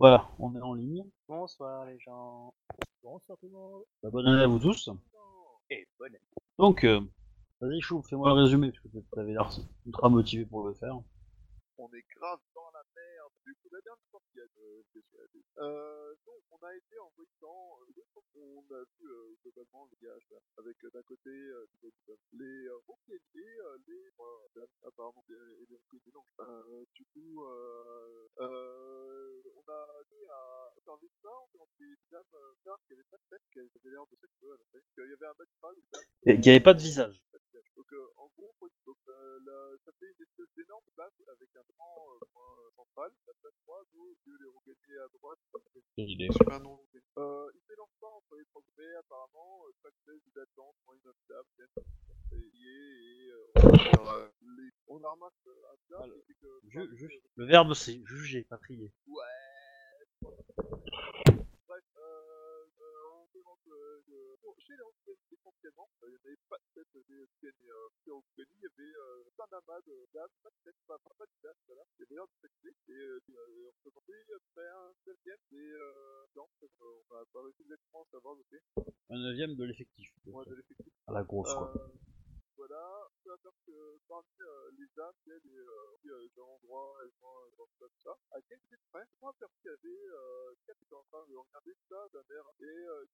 Voilà, 0.00 0.26
on 0.38 0.56
est 0.56 0.62
en 0.62 0.72
ligne. 0.72 1.04
Bonsoir 1.28 1.84
les 1.84 1.98
gens. 1.98 2.54
Bonsoir 3.02 3.36
tout 3.38 3.48
le 3.48 3.52
monde. 3.52 3.82
Bah, 4.02 4.08
bonne 4.10 4.26
année 4.28 4.44
à 4.44 4.46
vous 4.46 4.58
tous. 4.58 4.88
Et 5.68 5.86
bonne 5.98 6.08
année. 6.08 6.18
Donc, 6.58 6.84
euh, 6.84 7.02
vas-y 7.60 7.82
Chou, 7.82 8.00
fais-moi 8.08 8.30
le 8.30 8.40
résumé, 8.40 8.72
parce 8.72 8.94
que 8.94 9.14
t'avais 9.14 9.32
l'air 9.32 9.50
ultra 9.84 10.08
motivé 10.08 10.46
pour 10.46 10.66
le 10.66 10.72
faire. 10.72 10.96
on 11.76 11.88
est 11.88 12.04
grave 12.16 12.38
dans 12.54 12.70
la 12.72 12.82
merde. 12.96 13.32
Du 13.50 13.56
coup, 13.56 13.68
la 13.74 13.80
dernière 13.82 14.06
qu'il 14.12 14.46
de 14.58 14.84
PCAD. 14.94 15.42
Euh, 15.58 16.14
donc, 16.24 16.42
on 16.52 16.64
a 16.64 16.72
été 16.76 16.98
en 17.00 17.10
votant, 17.16 17.78
euh, 17.82 17.92
deux 17.96 18.04
fois, 18.12 18.22
on 18.36 18.62
a 18.70 18.78
vu 18.84 19.10
euh, 19.10 19.34
globalement 19.42 19.88
le 19.90 20.06
gage 20.06 20.22
là, 20.30 20.38
avec 20.58 20.76
euh, 20.84 20.90
d'un 20.94 21.02
côté 21.02 21.30
euh, 21.30 21.66
les 22.34 22.66
euh, 22.68 22.76
Rockies 22.86 23.14
et 23.34 23.40
euh, 23.66 23.76
les 23.88 24.06
euh, 24.20 24.66
apparemment 24.86 25.24
et 25.30 25.66
les 25.68 25.76
les. 25.90 26.12
Donc, 26.14 26.26
euh, 26.38 26.84
du 26.94 27.04
coup, 27.06 27.42
euh, 27.44 28.28
euh, 28.38 29.42
on 29.56 29.72
a 29.72 29.86
été 30.06 30.28
à 30.30 30.70
ça, 31.22 31.28
on 31.30 31.58
a 31.58 31.62
entendu 31.64 31.98
des 31.98 32.08
dames 32.12 32.22
euh, 32.34 32.54
faire 32.62 32.76
qui 32.86 32.92
avaient 32.92 33.02
pas 33.10 33.16
de 33.18 33.22
tête, 33.30 33.42
qui 33.52 33.58
avaient 33.58 33.90
l'air 33.90 34.06
de 34.06 34.16
sexe 34.20 34.32
à 34.44 34.46
la 34.46 34.58
fin. 34.70 34.78
Il 34.98 35.10
y 35.10 35.12
avait 35.12 35.26
un 35.26 35.34
dames 35.34 36.04
Et 36.26 36.34
qu'il 36.34 36.40
n'y 36.42 36.50
avait 36.50 36.60
pas 36.60 36.74
de 36.74 36.82
visage. 36.82 37.20
donc, 37.76 37.92
euh, 37.92 38.06
en 38.16 38.28
gros, 38.38 38.54
donc, 38.86 38.96
euh, 39.08 39.38
la- 39.46 39.76
ça 39.84 39.92
fait 39.98 40.06
une 40.06 40.22
espèce 40.22 40.48
d'énorme 40.56 40.84
base 40.96 41.12
avec 41.28 41.48
un 41.56 41.64
grand 41.76 42.06
euh, 42.14 42.18
euh, 42.36 42.70
central. 42.76 43.12
La 43.42 43.48
place 43.48 43.60
3, 43.64 43.82
nous, 43.94 44.02
au 44.02 44.16
lieu 44.26 44.36
les 44.38 44.50
regagner 44.52 44.98
à 45.00 45.08
droite, 45.16 45.38
Quelle 45.96 46.10
idée. 46.10 46.28
super 46.32 46.60
non 46.60 46.78
euh, 47.16 47.50
Il 47.54 47.60
mélange 47.70 47.96
pas 47.98 48.08
entre 48.08 48.36
les 48.36 48.44
progrès, 48.52 48.94
apparemment. 48.98 49.64
Euh, 49.66 49.72
chaque 49.82 49.94
thèse 50.04 50.20
d'attente, 50.34 50.76
payé 52.28 52.76
et 53.18 53.32
on, 54.88 55.02
a 55.02 55.10
remarqué 55.10 55.48
un 55.48 56.04
c'est 56.26 56.34
que. 56.34 56.48
Le 57.36 57.46
verbe 57.46 57.72
c'est 57.74 58.02
juger, 58.04 58.44
pas 58.44 58.58
trier. 58.58 58.92
On 60.22 61.39
demande 63.40 63.64
euh, 63.68 64.02
de- 64.08 64.36
bon, 64.42 64.52
chez 64.60 64.76
les 64.76 64.84
Rockets, 64.84 65.18
essentiellement, 65.32 65.88
euh, 66.04 66.08
il 66.08 66.12
n'y 66.12 66.20
avait 66.28 66.42
pas 66.48 66.58
de 66.60 66.68
tête 66.76 66.92
des 67.08 67.24
euh, 67.70 67.88
chez 68.04 68.10
Rockets, 68.10 68.48
il 68.52 68.62
y 68.62 68.68
avait 68.68 68.94
euh, 68.96 69.24
un 69.40 69.56
amas 69.56 69.80
de 69.86 69.96
dames, 70.12 70.34
pas 70.42 70.50
de 70.50 70.60
tête, 70.64 70.76
pas, 70.86 70.98
de 71.00 71.38
dames, 71.42 71.60
voilà. 71.66 71.82
Il 71.96 72.02
y 72.02 72.04
avait 72.04 72.14
l'air 72.16 72.28
de 72.28 72.36
sexer, 72.44 72.72
et 72.88 72.92
euh, 72.92 73.20
euh, 73.30 73.68
on 73.68 73.72
se 73.72 73.82
demandait 73.88 74.24
après 74.36 74.68
un 74.68 74.92
deuxième, 75.06 75.42
et 75.52 75.56
euh, 75.72 76.26
non, 76.36 76.46
euh, 76.62 76.68
on 77.10 77.14
n'a 77.16 77.24
pas 77.32 77.42
réussi 77.42 77.62
exactement 77.62 78.02
à 78.04 78.10
savoir 78.12 78.34
lequel, 78.36 78.62
Un 79.10 79.18
neuvième 79.18 79.54
de 79.56 79.64
l'effectif. 79.64 80.08
moi 80.26 80.44
de 80.44 80.54
l'effectif. 80.54 80.92
À 81.08 81.12
la 81.12 81.24
grosse, 81.24 81.48
quoi. 81.54 81.72
Euh, 82.60 82.66
voilà, 82.68 83.08
peu 83.24 83.32
à 83.32 83.36
faire 83.38 83.52
que 83.66 83.98
parmi 84.06 84.26
euh, 84.40 84.70
les 84.78 84.86
dames, 84.96 85.14
il 85.24 85.32
y 85.32 85.36
a 85.36 85.40
des, 85.40 85.58
euh, 85.58 85.96
euh, 86.12 86.42
endroits, 86.42 86.98
elles 87.02 87.12
sont 87.18 87.26
euh, 87.26 87.50
dans 87.56 87.66
tout 87.78 87.88
ça. 88.04 88.16
À 88.32 88.40
quelques 88.42 88.78
près, 88.90 89.04
moi, 89.22 89.32
perso, 89.38 89.54
il 89.64 89.68
y 89.68 89.70
avait 89.70 90.06
euh, 90.12 90.54
qui 90.64 90.70
étaient 90.72 90.94
en 90.94 91.04
train 91.10 91.24
de 91.26 91.36
regarder 91.36 91.72
ça 91.88 92.06
d'un 92.12 92.36
air. 92.36 92.44
Et 92.60 92.64
euh, 92.64 93.04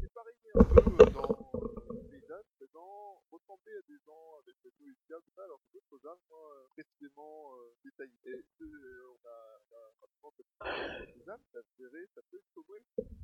c'est 0.00 0.12
pareil 0.12 0.34
un 0.54 0.64
peu 0.64 0.80
euh, 0.86 1.10
dans 1.10 1.50
euh, 1.54 2.02
les 2.12 2.20
dames, 2.28 2.46
présents, 2.56 3.22
ressembler 3.30 3.74
à 3.74 3.82
des 3.88 3.98
gens 4.06 4.38
avec 4.38 4.54
des 4.62 4.84
yeux 4.86 4.94
tout 5.08 5.32
ça, 5.34 5.44
alors 5.44 5.60
que 5.66 5.72
d'autres 5.78 5.98
dames, 6.04 6.22
moi, 6.30 6.54
euh, 6.54 6.66
précisément 6.74 7.56
euh, 7.58 7.74
détaillées. 7.84 8.38
Et 8.38 8.62
euh, 8.62 9.10
on 9.10 9.28
a, 9.28 9.58
on 9.66 9.76
a 9.76 9.82
rapidement 10.00 10.32
fait 10.38 11.12
des 11.12 11.24
dames, 11.24 11.42
ça 11.52 11.58
se 11.62 11.82
verrait, 11.82 12.06
ça 12.14 12.22
peut 12.30 12.38
être 12.38 13.23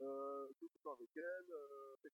euh, 0.00 0.48
le 0.60 0.68
temps 0.82 0.94
avec 0.94 1.10
elle, 1.16 1.50
euh, 1.50 1.96
de 2.02 2.10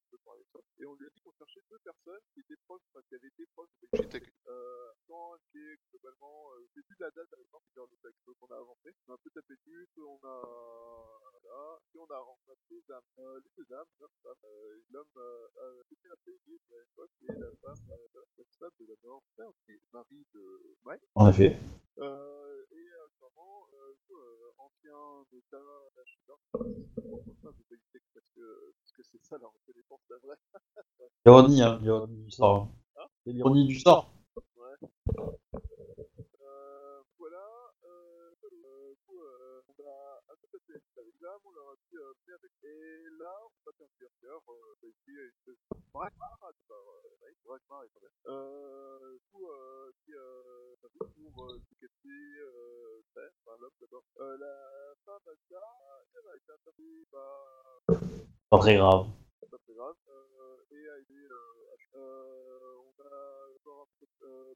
ça. 0.52 0.60
Et 0.78 0.86
on 0.86 0.94
lui 0.94 1.06
a 1.06 1.10
dit 1.10 1.20
qu'on 1.20 1.32
cherchait 1.32 1.62
deux 1.70 1.78
personnes 1.78 2.20
qui 2.34 2.40
étaient 2.40 2.60
proches, 2.66 2.82
enfin, 2.92 3.00
qui 3.08 3.14
avaient 3.14 3.28
été 3.28 3.46
proches 3.54 3.70
de 3.82 3.88
Brigitte. 3.92 4.32
Euh, 4.48 4.92
quand 5.08 5.36
qui 5.50 5.58
est 5.58 5.78
globalement, 5.90 6.52
euh, 6.54 6.66
j'ai 6.74 6.82
plus 6.82 6.96
la 6.98 7.10
date 7.10 7.32
avec 7.32 7.46
moi, 7.50 7.60
c'est 7.74 7.80
le 7.80 7.96
texte 8.02 8.20
qu'on 8.24 8.54
a 8.54 8.58
avancé. 8.58 8.94
On 9.06 9.12
a 9.12 9.14
un 9.14 9.18
peu 9.18 9.30
tapé 9.30 9.54
dessus, 9.54 9.88
on 9.98 10.18
a, 10.22 11.29
voilà, 11.42 11.78
et 11.94 11.98
on 11.98 12.10
a 12.10 12.18
rencontré 12.18 12.54
deux 12.70 12.82
dames. 12.88 13.02
Euh, 13.18 13.40
les 13.44 13.50
deux 13.56 13.66
dames, 13.68 13.86
l'homme, 14.00 14.10
femme, 14.22 14.44
euh, 14.44 14.82
l'homme, 14.90 15.16
euh, 15.16 15.48
euh, 15.62 15.82
était 15.92 16.10
assez 16.12 16.38
gay 16.46 16.58
à 16.70 16.78
l'époque, 16.78 17.10
et 17.22 17.32
la 17.32 17.50
femme, 17.62 17.84
euh, 17.90 18.08
la 18.14 18.68
de 18.78 18.86
la 18.86 18.94
mort, 19.04 19.22
frère, 19.34 19.50
qui 19.64 19.72
est 19.72 19.80
mari 19.92 20.26
de 20.34 20.76
Mike. 20.84 21.02
En 21.14 21.28
effet. 21.30 21.58
Euh, 21.98 22.64
et 22.72 22.74
euh, 22.76 23.08
clairement, 23.18 23.66
euh, 23.74 23.94
euh, 24.10 24.52
ancien 24.58 25.24
état 25.32 25.58
d'achat, 25.96 26.36
enfin, 26.52 26.64
de 26.64 27.62
politique, 27.68 28.04
parce 28.14 28.26
que 28.34 28.74
parce 28.80 28.92
que 28.92 29.02
c'est 29.02 29.22
ça 29.24 29.38
la 29.38 29.48
reconnaissance, 29.48 30.00
la 30.10 30.16
vraie. 30.18 30.38
L'ironie, 31.24 31.62
hein, 31.62 31.78
l'ironie 31.82 32.24
du 32.24 32.30
sort. 32.30 32.68
Hein? 32.96 33.06
C'est 33.24 33.32
l'ironie 33.32 33.66
du 33.66 33.78
sort. 33.78 34.12
Coup, 39.06 39.20
euh, 39.22 39.62
on 39.68 39.82
a 39.86 40.20
un 40.30 40.36
peu 40.40 40.58
tapé 40.58 40.80
avec 40.96 41.14
l'âme, 41.20 41.40
on 41.44 41.52
leur 41.52 41.68
a 41.70 41.74
dit, 41.76 41.96
euh, 41.96 42.12
venez 42.24 42.34
avec. 42.34 42.52
Et 42.62 43.04
là, 43.18 43.32
on 43.44 43.50
va 43.64 43.72
faire 43.76 43.86
un 44.04 44.10
cœur, 44.20 44.42
euh, 44.48 44.74
bah, 44.80 44.88
ici, 44.88 45.10
une 45.90 47.36
ah, 47.70 47.84
euh. 47.84 48.10
Euh, 48.26 49.12
du 49.12 49.20
coup, 49.32 49.50
euh, 49.50 49.92
qui, 50.04 50.14
euh, 50.14 50.74
pour, 51.34 51.44
euh, 51.44 51.58
euh, 52.40 53.02
faire, 53.14 53.30
enfin, 53.44 53.56
l'homme 53.60 53.70
d'abord. 53.80 54.04
Euh, 54.20 54.36
la 54.38 54.94
femme, 55.04 55.20
elle, 55.26 55.38
ça, 55.48 55.62
elle 56.14 56.28
a 56.28 56.36
été 56.36 56.52
bah, 57.12 57.98
Pas 58.50 58.58
très 58.58 58.76
grave. 58.76 59.06
Grave. 59.80 59.96
Euh, 60.08 60.76
et 60.76 60.88
a 60.90 60.98
été, 61.00 61.14
euh, 61.16 61.96
euh, 61.96 62.84
on 62.84 62.94
a 63.00 63.16
encore 63.56 63.88
un 63.88 63.90
peu, 63.98 64.06
euh, 64.26 64.54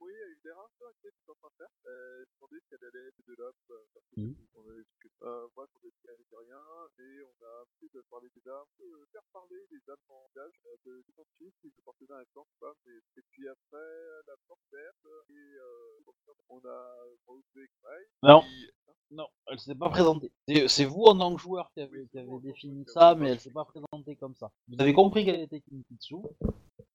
oui, 0.00 0.12
a 0.12 0.26
eu 0.28 0.38
l'air 0.44 0.58
un 0.58 0.70
peu 0.78 0.84
inquiet 0.88 1.10
de 1.10 1.16
ce 1.16 1.24
qu'on 1.26 1.32
est 1.32 1.36
en 1.36 1.40
train 1.40 1.50
de 1.50 1.56
faire. 1.64 1.74
Euh, 1.86 2.24
je 2.24 2.30
me 2.30 2.34
demandais 2.36 2.60
si 2.68 2.74
elle 2.76 2.84
allait 2.88 3.08
être 3.08 3.22
de 3.26 3.34
euh, 3.40 3.84
parce 3.94 4.06
que 4.12 4.20
Mhm. 4.20 4.36
on 4.54 4.60
avait 4.68 4.84
vu 4.84 4.96
que, 5.00 5.08
euh, 5.24 5.46
bref, 5.56 5.70
on 5.74 5.88
a 5.88 5.90
dit 5.90 6.36
rien, 6.36 6.64
et 6.98 7.12
on 7.24 7.36
a 7.44 7.52
appris 7.62 7.88
de 7.94 8.00
parler 8.10 8.28
des 8.34 8.42
dames, 8.44 8.72
euh, 8.80 9.04
faire 9.12 9.24
parler 9.32 9.60
des 9.70 9.80
dames 9.86 10.04
en 10.08 10.28
langage, 10.28 10.54
de 10.84 11.02
d'identifier 11.08 11.50
si 11.60 11.70
je 11.74 11.80
portais 11.82 12.06
un 12.12 12.18
accent, 12.20 12.46
pas, 12.60 12.74
mais, 12.86 12.96
et 13.16 13.24
puis 13.30 13.48
après, 13.48 13.88
la 14.26 14.36
porte 14.46 14.60
verte, 14.72 15.06
et, 15.30 15.32
euh, 15.32 16.00
on 16.48 16.60
a 16.64 16.78
retrouvé 17.26 17.68
Mike, 17.84 18.08
Non. 18.22 18.40
qui- 18.42 18.70
Non, 19.12 19.26
elle 19.46 19.58
s'est 19.58 19.74
pas 19.74 19.90
présentée. 19.90 20.30
C'est 20.46 20.68
c'est 20.68 20.84
vous 20.84 21.02
en 21.02 21.18
tant 21.18 21.34
que 21.34 21.42
joueur 21.42 21.72
qui 21.72 21.80
avez, 21.80 22.06
qui 22.08 22.18
avez 22.18 22.38
défini 22.40 22.84
ça, 22.86 23.16
mais 23.16 23.30
elle 23.30 23.40
s'est 23.40 23.50
pas 23.50 23.64
présentée 23.64 24.14
comme 24.14 24.36
ça. 24.36 24.49
Vous 24.68 24.80
avez 24.80 24.92
compris 24.92 25.24
qu'elle 25.24 25.40
était 25.40 25.60
Kinkitsu, 25.60 26.16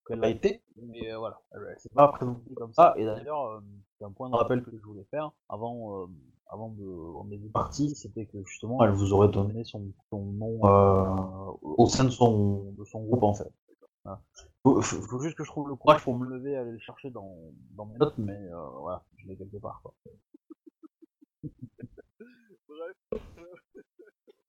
qu'elle 0.08 0.20
l'a 0.20 0.30
été, 0.30 0.64
mais 0.82 1.12
euh, 1.12 1.18
voilà, 1.18 1.42
elle, 1.52 1.68
elle 1.72 1.80
s'est 1.80 1.90
pas 1.90 2.08
présentée 2.08 2.54
comme 2.56 2.74
ça. 2.74 2.94
Et 2.98 3.06
d'ailleurs, 3.06 3.46
euh, 3.48 3.60
c'est 3.98 4.06
un 4.06 4.12
point 4.12 4.30
de 4.30 4.36
rappel 4.36 4.64
que 4.64 4.72
je 4.72 4.84
voulais 4.84 5.06
faire 5.12 5.32
avant, 5.50 6.04
euh, 6.04 6.08
avant 6.48 6.70
de, 6.70 7.30
début 7.30 7.48
de 7.48 7.52
partie, 7.52 7.94
c'était 7.96 8.26
que 8.26 8.44
justement, 8.46 8.84
elle 8.84 8.92
vous 8.92 9.14
aurait 9.14 9.30
donné 9.30 9.64
son, 9.64 9.82
nom 10.12 10.60
euh, 10.64 11.52
au 11.62 11.88
sein 11.88 12.06
de 12.06 12.10
son, 12.10 12.72
de 12.78 12.86
son 12.86 13.04
groupe 13.04 13.24
en 13.24 13.34
fait. 13.34 13.52
Voilà. 14.04 14.22
Faut, 14.64 14.82
juste 14.82 15.36
que 15.36 15.44
je 15.44 15.50
trouve 15.50 15.68
le 15.68 15.76
courage 15.76 16.04
pour 16.04 16.18
me 16.18 16.26
lever 16.26 16.52
et 16.52 16.58
aller 16.58 16.72
le 16.72 16.80
chercher 16.80 17.10
dans, 17.10 17.36
dans 17.72 17.86
mes 17.86 17.98
notes, 17.98 18.18
mais 18.18 18.40
voilà, 18.80 19.04
je 19.18 19.28
l'ai 19.28 19.36
quelque 19.36 19.58
part. 19.58 19.82
Quoi. 19.84 19.94
Bref. 22.68 22.96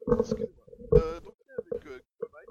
Excusez-moi. 0.21 0.66
Euh, 0.95 1.21
donc, 1.21 1.34
on 1.34 1.50
est 1.50 1.59
avec 1.59 1.87
euh, 1.87 1.99
Guillaume 1.99 2.31
Mike, 2.31 2.49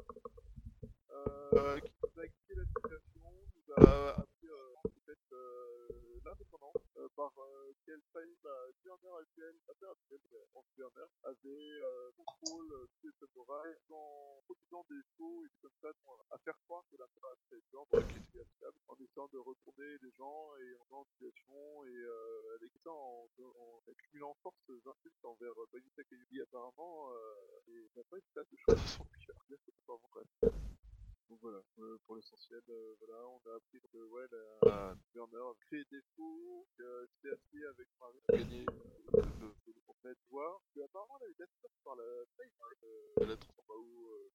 euh, 1.15 1.79
qui 1.79 1.91
nous 2.03 2.19
a 2.19 2.25
expliqué 2.25 2.53
la 2.55 2.65
situation, 2.65 3.31
nous 3.55 3.73
a 3.77 4.09
appris 4.09 4.47
euh, 4.51 4.75
en 4.83 4.89
fait 5.05 5.23
euh, 5.31 6.19
l'indépendance 6.25 6.83
euh, 6.97 7.07
par 7.15 7.31
euh, 7.39 7.71
quel 7.85 8.01
faille 8.11 8.35
la 8.43 8.51
gouverneure 8.83 9.19
actuelle, 9.21 9.55
la 9.69 9.73
père 9.75 9.91
actuelle, 9.91 10.19
euh, 10.33 10.59
en 10.59 10.63
gouverneure, 10.75 11.09
avait 11.23 11.79
euh, 11.79 12.11
contrôle 12.17 12.73
euh, 12.73 12.87
tous 12.99 13.07
les 13.07 13.13
samouraïs 13.19 13.79
en 13.89 14.41
produisant 14.43 14.74
des 14.89 15.01
faux 15.17 15.45
et 15.45 15.49
des 15.49 15.55
comme 15.61 15.75
ça 15.81 15.89
à 16.31 16.37
faire 16.39 16.57
croire 16.65 16.83
que 16.91 16.97
la 16.97 17.07
peur 17.19 17.33
était 17.33 17.61
l'ordre 17.71 17.99
qui 18.11 18.17
applicable, 18.39 18.77
en 18.87 18.95
essayant 18.95 19.27
de 19.31 19.37
retourner 19.39 19.97
les 20.01 20.11
gens 20.17 20.55
et 20.57 20.75
en 20.75 21.03
des 21.03 21.05
situations 21.13 21.83
et 21.85 21.95
euh, 21.95 22.55
avec 22.55 22.71
ça 22.83 22.91
en, 22.91 23.27
en 23.39 23.81
accumulant 23.89 24.35
force 24.41 24.57
insultes 24.85 25.23
envers 25.25 25.57
euh, 25.57 25.65
Bayuta 25.73 26.03
Kayubi 26.03 26.41
apparemment 26.41 27.11
euh, 27.11 27.69
et 27.69 27.89
n'a 27.95 28.03
pas 28.03 28.17
eu 28.17 28.21
de 28.21 28.31
place 28.33 28.49
de 28.51 28.57
choix. 28.57 28.75
Dans 29.87 29.99
son 29.99 30.84
Donc 31.29 31.39
voilà, 31.41 31.63
euh, 31.79 31.97
pour 32.05 32.15
l'essentiel, 32.17 32.61
euh, 32.69 32.95
voilà, 32.99 33.27
on 33.27 33.41
a 33.49 33.55
appris 33.55 33.81
que 33.91 33.97
ouais, 33.97 34.27
la 34.31 34.59
la 34.63 34.95
gouverneur 35.13 35.49
a 35.49 35.55
créé 35.67 35.83
des 35.91 36.01
faux, 36.15 36.67
que 36.77 37.07
c'était 37.07 37.31
assis 37.33 37.65
avec 37.65 37.89
Marie 37.99 38.21
euh, 38.29 38.65
le, 39.13 39.23
le, 39.39 39.55
le 39.65 39.81
complète 39.87 40.19
voir, 40.29 40.61
que 40.75 40.81
apparemment 40.81 41.17
elle 41.21 41.25
avait 41.25 41.33
été 41.33 41.45
par 41.83 41.95
la 41.95 42.25
taille, 42.37 42.51
euh, 42.83 43.25
la 43.27 43.37
trompe 43.37 43.69
en 43.69 43.73
haut, 43.75 44.09
euh, 44.11 44.29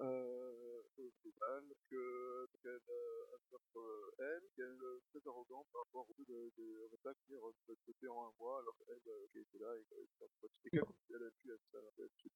euh, 0.00 0.82
au 0.98 1.12
global, 1.22 1.74
que 1.90 2.46
qu'elle 2.62 2.82
euh, 2.88 3.36
a 3.36 3.38
euh, 3.78 4.10
elle, 4.18 4.50
qu'elle 4.56 4.74
est 4.74 5.00
très 5.20 5.30
arrogante 5.30 5.68
par 5.72 5.82
rapport 5.84 6.08
au 6.10 6.14
de, 6.14 6.52
de 6.56 6.88
Reta 6.90 7.14
qui 7.26 7.34
est 7.34 7.36
de 7.38 7.76
côté 7.86 8.08
en 8.08 8.28
un 8.28 8.32
mois, 8.40 8.58
alors 8.60 8.76
qu'elle 8.78 8.96
euh, 9.06 9.26
qui 9.32 9.38
était 9.40 9.58
là 9.58 9.76
et 9.78 9.84
qu'elle 9.86 11.24
a 11.24 11.30
pu 11.30 11.52
être 11.54 11.62
ça, 11.72 11.78
a 11.78 11.92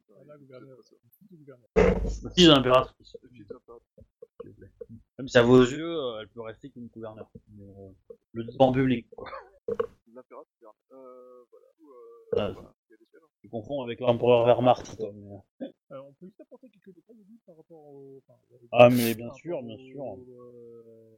Voilà, 0.07 0.39
ça, 0.39 0.39
gouverneur. 1.37 1.71
Vous 4.45 4.55
plaît. 4.55 4.71
Même 5.19 5.29
si 5.29 5.39
à 5.39 5.43
vos 5.43 5.61
yeux, 5.63 5.97
euh, 5.97 6.21
elle 6.21 6.29
peut 6.29 6.41
rester 6.43 6.71
qu'une 6.71 6.89
gouverneur. 6.89 7.29
Mais, 7.57 7.67
euh, 7.69 7.91
le 8.33 8.45
en 8.59 8.73
public. 8.73 9.09
quoi. 9.11 9.29
L'impératrice, 10.15 10.65
euh, 10.93 11.45
voilà. 11.51 11.67
Ou, 11.81 11.91
euh, 11.91 12.37
Ah, 12.37 12.51
voilà. 12.53 12.75
Il 12.89 12.93
y 12.93 12.95
a 12.95 12.97
des 12.99 13.07
chaînes, 13.07 13.21
hein. 13.23 13.29
tu 13.43 13.49
confonds 13.49 13.83
avec 13.83 14.01
l'empereur 14.01 14.45
Wehrmacht, 14.47 14.97
toi. 14.97 15.11
mais- 15.15 15.69
Euh, 15.93 16.01
on 16.03 16.13
peut 16.15 16.27
juste 16.27 16.41
apporter 16.41 16.69
quelques 16.71 16.95
détails 16.95 17.17
par 17.47 17.57
rapport 17.57 17.79
au. 17.79 18.21
Enfin, 18.27 18.39
euh, 18.53 18.57
Ah, 18.73 18.91
mais 18.91 19.15
bien 19.15 19.33
sûr, 19.35 19.63
bien 19.63 19.77
sûr. 19.79 20.03
au, 20.05 20.25
euh, 20.29 21.17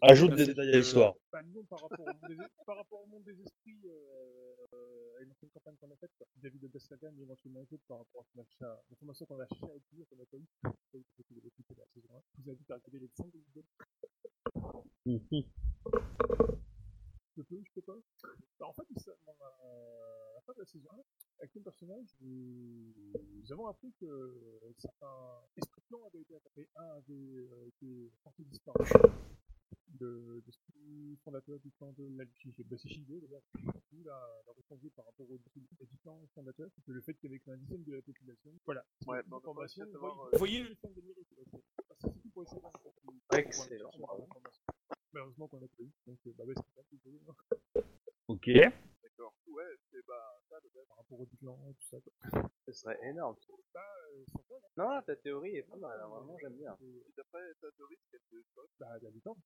Ajoute 0.00 0.32
euh, 0.32 0.36
des 0.36 0.46
détails 0.46 0.74
à 0.74 0.78
l'histoire. 0.78 1.14
Par 1.30 2.76
rapport 2.76 3.02
au 3.02 3.06
monde 3.06 3.22
des, 3.24 3.40
esprits, 3.40 3.80
euh, 3.84 4.54
euh, 4.72 5.20
et 5.20 5.24
l'ancienne 5.24 5.50
campagne 5.50 5.76
qu'on 5.80 5.90
a 5.90 5.96
faite, 5.96 6.10
vis-à-vis 6.36 6.58
de 6.58 6.68
Gastagan, 6.68 7.12
et 7.18 7.22
éventuellement 7.22 7.60
un 7.60 7.76
par 7.88 7.98
rapport 7.98 8.24
à 8.36 8.76
l'information 8.90 9.26
qu'on 9.26 9.40
a 9.40 9.46
cherché 9.46 9.66
à 9.66 9.74
obtenir, 9.74 10.06
qu'on 10.08 10.22
a 10.22 10.26
pas 10.26 10.36
eu, 10.36 10.46
pas 10.62 10.98
eu, 10.98 11.04
parce 11.16 11.28
que 11.28 11.34
vous 11.34 11.38
avez 11.38 11.48
écouté 11.48 11.74
la 11.78 11.86
saison 11.94 12.08
1. 12.16 12.20
Je 12.38 12.42
vous 12.42 12.50
invite 12.50 12.70
à 12.70 12.74
regarder 12.74 12.98
les 12.98 13.08
5 13.08 13.26
épisodes. 13.34 13.64
Mhm. 15.04 15.44
Je 17.34 17.42
peux, 17.42 17.62
je 17.64 17.72
peux 17.74 17.82
pas. 17.82 17.98
Bah, 18.60 18.66
en 18.66 18.72
fait, 18.74 18.86
la, 19.06 19.12
à 19.12 20.34
la 20.34 20.40
fin 20.42 20.52
de 20.52 20.58
la 20.58 20.66
saison 20.66 20.88
1, 20.92 20.96
avec 21.40 21.54
mon 21.56 21.62
personnage, 21.62 22.06
nous, 22.20 23.52
avons 23.52 23.66
appris 23.66 23.92
que 23.98 24.06
euh, 24.06 24.74
certains 24.78 25.42
esprits 25.56 25.82
plans 25.88 26.04
avaient 26.06 26.20
été 26.20 26.36
attaqués. 26.36 26.68
Un 26.76 26.90
avait 26.90 27.12
euh, 27.12 27.66
été 27.66 28.12
porté 28.22 28.44
disparu. 28.44 28.84
De, 29.92 30.42
l'esprit 30.46 31.16
fondateur 31.24 31.58
du 31.60 31.70
clan 31.72 31.92
de 31.98 32.08
l'Alchimie. 32.16 32.54
Bah, 32.64 32.76
c'est 32.78 32.88
Shingo, 32.88 33.20
d'ailleurs. 33.20 33.42
L'a 34.04 34.42
l'a 34.46 34.52
répondu 34.56 34.88
par 34.90 35.04
rapport 35.04 35.30
au 35.30 35.36
du 35.86 35.96
clan 36.02 36.18
fondateur. 36.34 36.70
Que 36.86 36.92
le 36.92 37.00
fait 37.02 37.14
qu'il 37.14 37.30
y 37.30 37.32
avait 37.34 37.40
qu'un 37.40 37.56
dixième 37.56 37.82
de 37.84 37.94
la 37.96 38.02
population. 38.02 38.50
Voilà. 38.64 38.80
Ouais, 38.80 38.86
C'est 39.04 39.06
mais 39.06 39.12
on 39.12 39.20
une 39.22 39.24
n'a 39.24 39.28
pas 39.30 39.36
information. 39.38 39.84
Vous 39.84 39.98
voyez- 39.98 40.14
euh, 40.16 40.30
vous 40.32 40.38
voyez 40.38 40.62
le 40.62 40.74
de 40.94 41.00
Miri, 41.02 41.26
c'est 41.28 41.44
c'est- 41.50 41.62
c'est 42.00 42.22
tout 42.22 42.28
pour 42.30 42.42
essayer 42.42 42.60
Excellent. 43.32 43.90
Malheureusement 45.12 45.48
qu'on 45.48 45.58
a 45.58 45.68
pas 45.68 45.82
eu. 45.82 45.90
Donc, 46.06 46.18
euh, 46.26 46.32
bah, 46.38 46.44
ouais, 46.44 46.54
c'est 46.56 46.74
pas 46.74 46.82
tout. 46.88 47.84
Ok. 48.28 48.48
D'accord. 49.02 49.34
Ouais, 49.46 49.64
c'est 49.90 50.06
bah 50.06 50.40
ça, 50.48 50.56
le 50.62 50.70
par 50.88 51.01
rapport 51.12 51.20
aux 51.20 51.26
différents 51.26 51.72
tout 51.78 51.86
ça. 51.88 51.96
quoi. 52.00 52.42
Ce 52.66 52.72
serait 52.72 52.98
énorme. 53.04 53.36
Bah, 53.74 53.80
euh, 54.12 54.24
Non, 54.76 55.02
ta 55.02 55.16
théorie 55.16 55.56
est 55.56 55.62
pas 55.62 55.76
mal, 55.76 56.00
hein, 56.00 56.08
vraiment, 56.08 56.36
j'aime 56.40 56.56
bien. 56.56 56.76
Et 56.80 57.04
d'après 57.16 57.40
ta 57.60 57.70
théorie, 57.72 57.98
c'est 58.10 58.18
qu'elle 58.30 58.42
choque. 58.54 58.70
bah, 58.78 58.86
elle 59.00 59.06
avait 59.08 59.20
tort. 59.20 59.36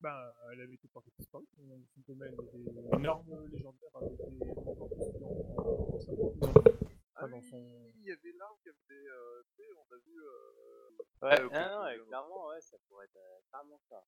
Bah, 0.00 0.34
elle 0.52 0.60
avait 0.60 0.74
été 0.74 0.88
portée 0.88 1.10
disparue. 1.18 1.46
Son 1.56 2.02
domaine 2.06 2.34
était 2.34 2.96
énorme, 2.96 3.46
légendaire, 3.50 3.90
avec 3.94 4.16
des 4.16 4.50
encore 4.50 4.88
plus 4.88 5.18
dans, 5.20 6.52
Ah 7.16 7.28
dans 7.28 7.40
son. 7.42 7.92
il 7.96 8.04
y 8.04 8.12
avait 8.12 8.32
l'arme 8.38 8.56
qui 8.62 8.68
avait, 8.68 9.08
euh, 9.08 9.42
tu 9.56 9.62
sais, 9.62 9.68
on 9.76 9.94
a 9.94 9.98
vu. 9.98 10.18
Euh, 10.20 10.90
Ouais, 11.22 11.30
ah, 11.52 11.70
non, 11.70 11.84
ouais, 11.84 11.98
clairement, 12.06 12.48
ouais, 12.48 12.60
ça 12.60 12.76
pourrait 12.86 13.06
être 13.06 13.16
euh, 13.16 13.40
ça. 13.88 14.04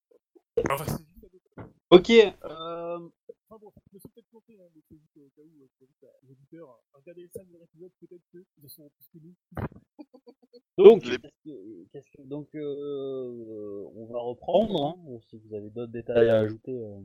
Enfin, 0.70 0.84
c'est 0.86 1.04
juste 1.06 1.24
à 1.24 1.28
deux. 1.28 1.40
Ok. 1.88 2.10
Euh, 2.10 3.08
Enfin 3.48 3.60
bon, 3.62 3.72
je 3.90 3.94
me 3.94 4.00
suis 4.00 4.08
peut-être 4.08 4.26
planté, 4.28 4.54
hein, 4.60 4.66
mais 4.74 4.80
c'est 4.88 4.96
juste 4.96 5.16
au 5.18 5.30
cas 5.36 5.42
où, 5.46 5.62
euh, 5.62 5.68
je 5.78 5.84
invite 5.84 6.04
aux 6.04 6.32
auditeurs 6.32 6.68
à 6.94 6.98
regarder 6.98 7.22
les 7.22 7.28
5 7.28 7.46
derniers 7.46 7.64
épisodes, 7.64 7.92
peut-être 8.00 8.22
qu'ils 8.32 8.64
en 8.64 8.68
sauront 8.68 8.90
plus 8.90 9.08
que 9.20 9.24
nous. 9.24 9.34
donc, 10.78 11.04
Les- 11.04 11.18
qu'est-ce 11.92 12.10
que- 12.16 12.22
donc 12.22 12.48
euh, 12.56 13.86
on 13.94 14.06
va 14.06 14.18
reprendre. 14.18 14.84
hein, 14.84 15.18
si 15.30 15.36
vous 15.38 15.54
avez 15.54 15.70
d'autres 15.70 15.92
détails 15.92 16.28
à 16.28 16.40
ajouter. 16.40 16.72
euh, 16.76 16.98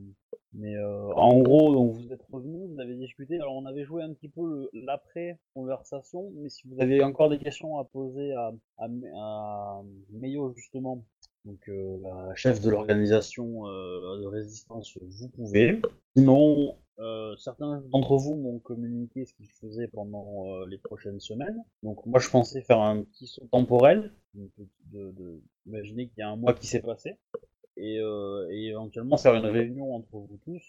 mais 0.54 0.74
euh, 0.76 1.12
en 1.14 1.38
gros, 1.42 1.72
donc 1.72 1.92
vous 1.94 2.12
êtes 2.12 2.22
revenus, 2.30 2.68
vous 2.68 2.80
avez 2.80 2.96
discuté. 2.96 3.36
Alors, 3.36 3.54
on 3.56 3.64
avait 3.64 3.84
joué 3.84 4.02
un 4.02 4.12
petit 4.12 4.28
peu 4.28 4.68
l'après-conversation, 4.72 6.30
mais 6.34 6.48
si 6.50 6.66
vous 6.68 6.80
avez 6.80 7.02
encore 7.04 7.30
des 7.30 7.38
questions 7.38 7.78
à 7.78 7.84
poser 7.84 8.32
à, 8.32 8.52
à, 8.78 8.88
à 9.14 9.82
Meio, 10.10 10.52
justement, 10.56 11.04
donc 11.44 11.68
euh, 11.68 11.98
la 12.02 12.34
chef 12.34 12.60
de 12.60 12.70
l'organisation 12.70 13.66
euh, 13.66 14.20
de 14.20 14.26
résistance, 14.26 14.96
vous 15.00 15.28
pouvez. 15.28 15.80
Sinon, 16.16 16.76
euh, 16.98 17.34
certains 17.36 17.82
d'entre 17.90 18.16
vous 18.16 18.36
m'ont 18.36 18.58
communiqué 18.60 19.24
ce 19.24 19.32
qu'ils 19.34 19.50
faisaient 19.50 19.88
pendant 19.88 20.46
euh, 20.46 20.66
les 20.66 20.78
prochaines 20.78 21.20
semaines. 21.20 21.64
Donc 21.82 22.04
moi, 22.06 22.20
je 22.20 22.28
pensais 22.28 22.62
faire 22.62 22.80
un 22.80 23.02
petit 23.02 23.26
saut 23.26 23.48
temporel, 23.50 24.12
de, 24.34 24.50
de, 24.92 25.40
imaginer 25.66 26.08
qu'il 26.08 26.18
y 26.18 26.22
a 26.22 26.28
un 26.28 26.36
mois 26.36 26.54
qui 26.54 26.66
s'est 26.66 26.82
passé, 26.82 27.18
et, 27.76 27.98
euh, 27.98 28.46
et 28.50 28.68
éventuellement 28.68 29.16
faire 29.16 29.34
une 29.34 29.46
réunion 29.46 29.94
entre 29.94 30.12
vous 30.12 30.38
tous 30.44 30.62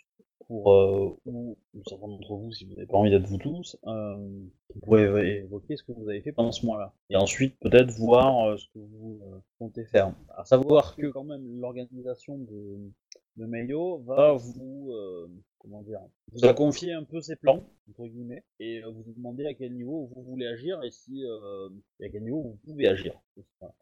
pour 0.47 0.71
euh, 0.73 1.17
ou, 1.25 1.57
certains 1.87 2.07
d'entre 2.07 2.35
vous, 2.35 2.51
si 2.51 2.65
vous 2.65 2.73
n'avez 2.73 2.87
pas 2.87 2.97
envie 2.97 3.09
d'être 3.09 3.27
vous 3.27 3.37
tous, 3.37 3.77
euh, 3.87 4.15
vous 4.17 4.79
pouvez 4.81 5.03
évo- 5.03 5.23
évoquer 5.45 5.77
ce 5.77 5.83
que 5.83 5.91
vous 5.91 6.07
avez 6.09 6.21
fait 6.21 6.31
pendant 6.31 6.51
ce 6.51 6.65
mois-là. 6.65 6.93
Et 7.09 7.15
ensuite, 7.15 7.57
peut-être 7.59 7.91
voir 7.91 8.49
euh, 8.49 8.57
ce 8.57 8.67
que 8.67 8.79
vous 8.79 9.21
euh, 9.23 9.39
comptez 9.59 9.85
faire. 9.85 10.13
À 10.37 10.45
savoir 10.45 10.95
que 10.95 11.07
quand 11.07 11.23
même 11.23 11.59
l'organisation 11.59 12.37
de, 12.37 12.91
de 13.37 13.45
Meio 13.45 13.99
va 13.99 14.33
vous, 14.33 14.91
euh, 14.91 15.27
comment 15.59 15.81
dire, 15.81 16.01
vous 16.31 16.45
a 16.45 16.53
confié 16.53 16.93
un 16.93 17.03
peu 17.03 17.21
ses 17.21 17.35
plans, 17.35 17.63
entre 17.89 18.07
guillemets, 18.07 18.43
et 18.59 18.83
euh, 18.83 18.89
vous 18.89 19.03
vous 19.03 19.13
demandez 19.13 19.45
à 19.45 19.53
quel 19.53 19.73
niveau 19.73 20.09
vous 20.13 20.23
voulez 20.23 20.47
agir 20.47 20.81
et 20.83 20.91
si 20.91 21.23
euh, 21.25 21.69
et 21.99 22.05
à 22.05 22.09
quel 22.09 22.23
niveau 22.23 22.41
vous 22.41 22.59
pouvez 22.63 22.87
agir. 22.87 23.13
Voilà. 23.59 23.73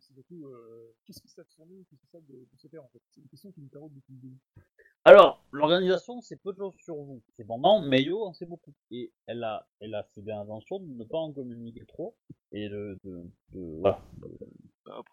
C'est 0.00 0.14
qu'est-ce 1.04 1.20
qui 1.20 1.28
s'attend 1.28 1.50
sur 1.50 1.66
nous, 1.66 1.84
qu'est-ce 1.90 2.18
de, 2.18 2.34
de 2.34 2.56
se 2.56 2.68
faire 2.68 2.82
en 2.82 2.88
fait? 2.88 3.00
C'est 3.10 3.20
une 3.20 3.28
question 3.28 3.50
qui 3.52 3.60
nous 3.60 3.68
taraude 3.68 3.92
depuis 3.94 4.14
le 4.14 4.20
début. 4.20 4.38
Alors, 5.04 5.41
l'organisation, 5.52 6.20
c'est 6.20 6.36
peu 6.36 6.52
de 6.52 6.58
choses 6.58 6.74
sur 6.78 6.96
vous. 6.96 7.22
Cependant, 7.38 7.80
Meio 7.82 8.24
en 8.24 8.32
sait 8.32 8.46
beaucoup. 8.46 8.72
Et 8.90 9.12
elle 9.26 9.44
a, 9.44 9.66
elle 9.80 9.94
a 9.94 10.02
fait 10.14 10.22
bien 10.22 10.40
attention 10.40 10.80
de 10.80 10.92
ne 10.92 11.04
pas 11.04 11.18
en 11.18 11.32
communiquer 11.32 11.84
trop. 11.86 12.16
Et 12.52 12.68
de, 12.68 12.98
de, 13.04 13.22
de- 13.54 13.78
voilà. 13.80 14.00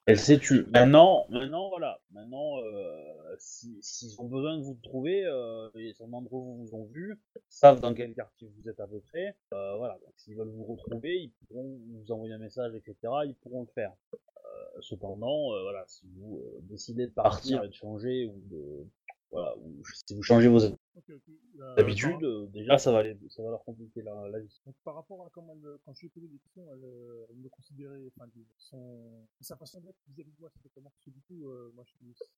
Elle 0.07 0.19
sait 0.19 0.39
tu. 0.39 0.65
Maintenant, 0.73 1.25
maintenant, 1.29 1.69
voilà. 1.69 2.01
Maintenant, 2.11 2.57
euh, 2.63 3.35
si, 3.37 3.77
s'ils 3.81 4.19
ont 4.19 4.27
besoin 4.27 4.57
de 4.57 4.63
vous 4.63 4.77
trouver, 4.81 5.23
euh, 5.25 5.69
et 5.75 5.93
certains 5.93 6.11
d'entre 6.11 6.31
vous 6.31 6.65
vous 6.65 6.75
ont 6.75 6.85
vu, 6.85 7.21
savent 7.49 7.79
dans 7.79 7.93
quel 7.93 8.13
quartier 8.15 8.49
vous 8.57 8.67
êtes 8.69 8.79
à 8.79 8.87
peu 8.87 8.99
près, 8.99 9.35
euh, 9.53 9.77
voilà. 9.77 9.93
Donc, 10.03 10.13
s'ils 10.17 10.35
veulent 10.35 10.49
vous 10.49 10.65
retrouver, 10.65 11.21
ils 11.21 11.31
pourront 11.47 11.79
vous 11.91 12.11
envoyer 12.11 12.33
un 12.33 12.39
message, 12.39 12.73
etc. 12.75 12.95
Ils 13.25 13.35
pourront 13.41 13.61
le 13.61 13.67
faire. 13.67 13.93
Euh, 14.13 14.81
cependant, 14.81 15.53
euh, 15.53 15.61
voilà, 15.61 15.83
si 15.87 16.07
vous 16.17 16.39
euh, 16.39 16.59
décidez 16.63 17.05
de 17.05 17.11
partir 17.11 17.63
et 17.63 17.67
de 17.67 17.73
changer 17.73 18.25
ou 18.25 18.41
de, 18.49 18.87
voilà, 19.31 19.55
ou 19.57 19.83
si 20.07 20.15
vous 20.15 20.23
changez 20.23 20.47
vos 20.47 20.65
Ok, 20.65 21.11
ok. 21.11 21.33
Euh, 21.59 21.75
habitudes, 21.77 22.23
euh, 22.23 22.47
déjà, 22.47 22.77
ça 22.77 22.91
va, 22.91 23.03
les, 23.03 23.15
ça 23.29 23.41
va 23.43 23.51
leur 23.51 23.63
compliquer 23.63 24.01
la, 24.01 24.27
la 24.27 24.39
vie. 24.39 24.61
Donc, 24.65 24.75
par 24.83 24.95
rapport 24.95 25.25
à 25.25 25.29
comment 25.29 25.53
elle, 25.53 25.77
quand 25.85 25.93
je 25.93 26.01
lui 26.01 26.07
ai 26.07 26.09
posé 26.09 26.27
des 26.27 26.37
questions, 26.39 26.65
elle, 26.73 26.83
euh, 26.83 27.25
elle 27.29 27.37
me 27.37 27.47
considérait, 27.49 28.01
enfin, 28.17 28.29
son, 28.57 29.25
sa 29.39 29.55
façon 29.55 29.79
d'être 29.81 29.95
vis-à-vis 30.09 30.31
de 30.31 30.39
moi, 30.39 30.49
c'était 30.49 30.69
comment 30.73 30.89
Parce 30.89 31.05
que 31.05 31.11
du 31.11 31.21
coup, 31.21 31.47
euh, 31.47 31.71
moi, 31.75 31.85
je, 31.85 31.93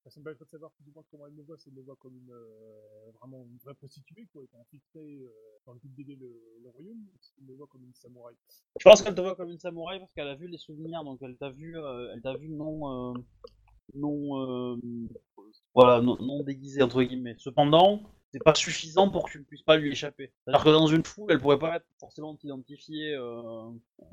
ça 0.09 0.19
me 0.19 0.23
permettrait 0.23 0.45
de 0.45 0.49
savoir 0.49 0.71
plus 0.71 0.87
ou 0.89 0.93
moins 0.93 1.03
comment 1.09 1.27
elle 1.27 1.33
me 1.33 1.43
voit, 1.43 1.57
si 1.57 1.69
elle 1.69 1.75
me 1.75 1.81
voit 1.81 1.95
comme 1.95 2.15
une, 2.15 2.31
euh, 2.31 3.11
vraiment 3.19 3.43
une 3.49 3.57
vraie 3.63 3.73
prostituée, 3.75 4.27
quoi, 4.31 4.43
étant 4.43 4.59
infiltrée 4.59 5.21
euh, 5.23 5.31
dans 5.65 5.73
le 5.73 5.79
but 5.79 5.95
d'aider 5.95 6.15
le, 6.17 6.29
le 6.61 6.69
royaume, 6.69 6.99
ou 6.99 7.17
si 7.21 7.33
elle 7.39 7.45
me 7.47 7.55
voit 7.55 7.67
comme 7.67 7.83
une 7.83 7.95
samouraï. 7.95 8.35
Je 8.79 8.83
pense 8.83 9.01
qu'elle 9.01 9.15
te 9.15 9.21
voit 9.21 9.35
comme 9.35 9.49
une 9.49 9.59
samouraï 9.59 9.99
parce 9.99 10.11
qu'elle 10.13 10.27
a 10.27 10.35
vu 10.35 10.47
les 10.47 10.57
souvenirs, 10.57 11.03
donc 11.03 11.19
elle 11.21 11.37
t'a 11.37 11.49
vu, 11.49 11.77
euh, 11.79 12.11
elle 12.13 12.21
t'a 12.21 12.35
vu 12.35 12.49
non, 12.49 13.15
euh, 13.15 13.19
non, 13.95 14.73
euh, 14.73 14.77
voilà, 15.73 16.01
non, 16.01 16.17
non 16.21 16.43
déguisé 16.43 16.81
entre 16.81 17.01
guillemets. 17.03 17.35
Cependant, 17.37 18.01
c'est 18.31 18.43
pas 18.43 18.55
suffisant 18.55 19.09
pour 19.09 19.25
que 19.25 19.31
tu 19.31 19.39
ne 19.39 19.43
puisses 19.43 19.61
pas 19.63 19.77
lui 19.77 19.91
échapper. 19.91 20.31
C'est-à-dire 20.43 20.63
que 20.63 20.69
dans 20.69 20.87
une 20.87 21.03
foule, 21.05 21.31
elle 21.31 21.39
pourrait 21.41 21.59
pas 21.59 21.77
être 21.77 21.85
forcément 21.99 22.35
t'identifier 22.35 23.13
euh, 23.13 23.69
euh, 24.01 24.05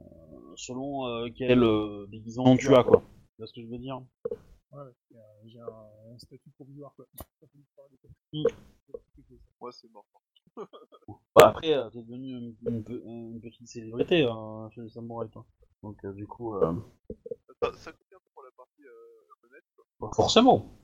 selon 0.57 1.07
euh, 1.07 1.29
quel 1.35 1.63
euh, 1.63 2.07
déguisement 2.09 2.57
tu 2.57 2.75
as, 2.75 2.83
quoi. 2.85 3.01
Tu 3.01 3.37
vois 3.39 3.47
ce 3.47 3.53
que 3.53 3.63
je 3.63 3.67
veux 3.69 3.79
dire? 3.79 4.01
Ouais, 4.73 4.83
ouais, 4.83 5.19
j'ai 5.47 5.61
un- 5.61 5.65
un, 6.15 6.19
statut 6.19 6.51
provisoire, 6.57 6.93
quoi. 6.95 7.07
Moi, 9.61 9.73
c'est 9.73 9.91
mort. 9.91 10.07
Bah, 11.37 11.49
Après, 11.49 11.69
t'es 11.93 12.03
devenu 12.03 12.33
une, 12.37 12.57
une 12.67 12.83
pe- 12.85 13.03
une 13.05 13.41
petite 13.41 13.69
célébrité 13.69 14.25
euh, 14.25 14.69
chez 14.71 14.81
les 14.83 14.89
samouraïs, 14.89 15.31
toi. 15.31 15.47
Donc, 15.83 15.97
euh, 16.05 16.13
du 16.13 16.27
coup, 16.27 16.55
euh, 16.57 16.75
Ça, 17.63 17.73
ça 17.75 17.93
honnête. 19.45 19.65
Pas 20.01 20.11
forcément. 20.15 20.75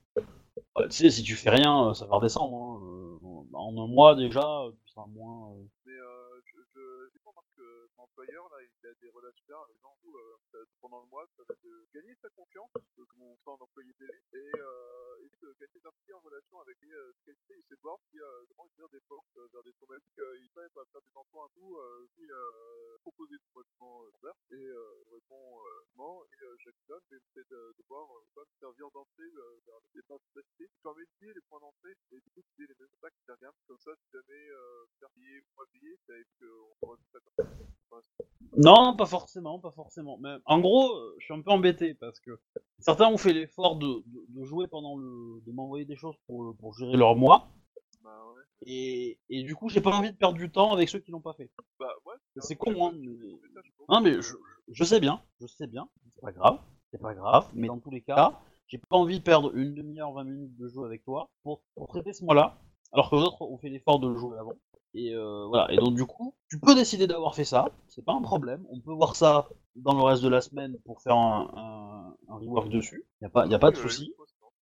Bah, 0.74 0.86
tu 0.88 0.96
sais, 0.96 1.10
si 1.10 1.22
tu 1.22 1.34
fais 1.36 1.50
rien, 1.50 1.90
euh, 1.90 1.94
ça 1.94 2.06
va 2.06 2.16
redescendre. 2.16 2.54
hein. 2.56 2.80
Euh, 2.82 3.18
En 3.54 3.76
un 3.78 3.86
mois 3.86 4.14
déjà, 4.16 4.40
euh, 4.62 4.72
tu 4.72 4.88
seras 4.92 5.06
moins. 5.06 5.52
euh, 5.52 5.62
Mais 5.86 5.92
euh, 5.92 6.40
je, 6.46 6.56
je, 6.74 6.80
j'ai 7.12 7.18
pas 7.24 7.30
remarqué 7.30 7.50
que 7.56 7.62
mon 7.93 7.93
employeur, 8.04 8.48
là, 8.50 8.58
il 8.62 8.86
a 8.86 8.94
des 8.94 9.08
relations 9.08 9.34
les 9.68 9.78
gens 9.80 9.96
où, 10.04 10.16
euh, 10.16 10.64
pendant 10.80 11.00
le 11.02 11.08
mois, 11.08 11.26
ça 11.36 11.42
va 11.48 11.54
te 11.54 11.68
gagner 11.92 12.14
sa 12.22 12.28
confiance, 12.30 12.70
euh, 12.76 13.04
comme 13.08 13.22
on 13.22 13.36
sent 13.36 13.50
en 13.50 13.60
employé 13.60 13.92
télé, 13.94 14.14
et, 14.32 14.50
euh, 14.60 15.24
et 15.24 15.28
de 15.42 15.54
gagner 15.60 15.80
prix 15.92 16.12
en 16.12 16.20
relation 16.20 16.60
avec 16.60 16.76
les 16.80 16.92
euh, 16.92 17.12
qualités, 17.24 17.56
il 17.58 17.64
sait 17.68 17.80
voir 17.82 17.98
si, 18.10 18.20
euh, 18.20 18.44
comment 18.48 18.68
ouvrir 18.70 18.88
des 18.88 19.00
portes 19.08 19.36
euh, 19.36 19.48
vers 19.52 19.62
des 19.62 19.72
problématiques, 19.72 20.20
il 20.40 20.48
sait 20.54 20.68
pas 20.70 20.84
faire 20.92 21.02
des 21.02 21.16
emplois 21.16 21.44
un 21.44 21.52
tout, 21.54 21.76
euh, 21.76 22.06
puis 22.14 22.30
euh, 22.30 22.98
proposer 23.02 23.36
des 23.36 23.50
traitements 23.52 24.04
euh, 24.04 24.10
ouverts, 24.18 24.40
et 24.52 24.66
répond 25.12 25.60
non, 25.96 26.24
et 26.24 26.36
Jackson, 26.64 27.00
mais 27.10 27.18
fait 27.34 27.48
de, 27.50 27.74
de 27.76 27.82
voir 27.88 28.08
servir 28.60 28.90
d'entrée 28.90 29.30
vers 29.66 29.80
les 29.94 30.02
d'activité, 30.34 30.68
tu 30.68 30.82
permets 30.82 31.04
de 31.04 31.32
les 31.32 31.40
points 31.42 31.60
d'entrée, 31.60 31.94
et 32.12 32.20
du 32.20 32.30
coup, 32.30 32.42
dis 32.58 32.66
les 32.66 32.74
mêmes 32.78 32.96
tu 33.26 33.32
rien, 33.32 33.52
comme 33.66 33.78
ça, 33.78 33.92
si 33.96 34.10
jamais 34.12 34.48
euh, 34.50 34.86
faire 34.98 35.10
payer 35.10 35.40
ou 35.40 35.56
pas 35.56 35.66
payer, 35.72 35.96
ça 36.06 36.14
évite 36.14 36.38
qu'on 36.38 36.74
pourra 36.80 36.96
tout 36.96 37.10
faire. 37.12 37.83
Non, 38.56 38.94
pas 38.96 39.06
forcément, 39.06 39.58
pas 39.58 39.72
forcément. 39.72 40.16
Mais 40.20 40.36
en 40.44 40.60
gros, 40.60 40.92
euh, 40.94 41.16
je 41.18 41.24
suis 41.24 41.34
un 41.34 41.40
peu 41.42 41.50
embêté 41.50 41.94
parce 41.94 42.20
que 42.20 42.30
certains 42.78 43.08
ont 43.08 43.16
fait 43.16 43.32
l'effort 43.32 43.76
de, 43.76 43.86
de, 44.06 44.24
de 44.28 44.44
jouer 44.44 44.68
pendant 44.68 44.96
le. 44.96 45.40
de 45.44 45.52
m'envoyer 45.52 45.84
des 45.84 45.96
choses 45.96 46.14
pour, 46.26 46.54
pour 46.58 46.72
gérer 46.74 46.96
leur 46.96 47.16
mois. 47.16 47.48
Bah 48.02 48.16
ouais. 48.36 48.42
Et, 48.66 49.18
et 49.28 49.42
du 49.42 49.56
coup, 49.56 49.68
j'ai 49.68 49.80
pas 49.80 49.90
envie 49.90 50.12
de 50.12 50.16
perdre 50.16 50.38
du 50.38 50.50
temps 50.50 50.72
avec 50.72 50.88
ceux 50.88 51.00
qui 51.00 51.10
l'ont 51.10 51.20
pas 51.20 51.32
fait. 51.34 51.50
Bah 51.80 51.88
ouais. 52.06 52.14
C'est 52.38 52.54
con, 52.56 52.70
hein, 52.86 52.92
mais- 52.96 53.10
Non, 53.88 54.00
mais 54.00 54.22
je, 54.22 54.34
je 54.68 54.84
sais 54.84 55.00
bien, 55.00 55.20
je 55.40 55.46
sais 55.46 55.66
bien, 55.66 55.88
c'est 56.10 56.20
pas 56.20 56.32
grave, 56.32 56.58
c'est 56.90 57.00
pas 57.00 57.14
grave, 57.14 57.48
mais 57.54 57.66
dans 57.66 57.78
tous 57.80 57.90
les 57.90 58.02
cas, 58.02 58.40
j'ai 58.68 58.78
pas 58.78 58.96
envie 58.96 59.18
de 59.18 59.24
perdre 59.24 59.54
une 59.56 59.74
demi-heure, 59.74 60.12
20 60.12 60.24
minutes 60.24 60.56
de 60.56 60.68
jeu 60.68 60.82
avec 60.84 61.02
toi 61.04 61.28
pour, 61.42 61.60
pour 61.74 61.88
traiter 61.88 62.12
ce 62.12 62.24
mois-là, 62.24 62.56
alors 62.94 63.10
que 63.10 63.16
les 63.16 63.22
autres 63.22 63.42
ont 63.42 63.58
fait 63.58 63.68
l'effort 63.68 63.98
de 64.00 64.08
le 64.08 64.16
jouer 64.16 64.38
avant. 64.38 64.54
Et 64.94 65.12
euh, 65.14 65.46
voilà, 65.48 65.72
et 65.72 65.76
donc 65.76 65.94
du 65.96 66.06
coup, 66.06 66.34
tu 66.48 66.60
peux 66.60 66.74
décider 66.76 67.06
d'avoir 67.08 67.34
fait 67.34 67.44
ça, 67.44 67.66
c'est 67.88 68.04
pas 68.04 68.14
un 68.14 68.22
problème, 68.22 68.64
on 68.70 68.80
peut 68.80 68.92
voir 68.92 69.16
ça 69.16 69.48
dans 69.74 69.94
le 69.94 70.02
reste 70.02 70.22
de 70.22 70.28
la 70.28 70.40
semaine 70.40 70.78
pour 70.84 71.02
faire 71.02 71.16
un, 71.16 71.50
un, 72.28 72.32
un 72.32 72.36
rework 72.38 72.68
dessus, 72.70 73.04
y 73.20 73.24
a 73.26 73.28
pas, 73.28 73.46
y 73.46 73.54
a 73.54 73.58
pas 73.58 73.72
de 73.72 73.76
souci. 73.76 74.14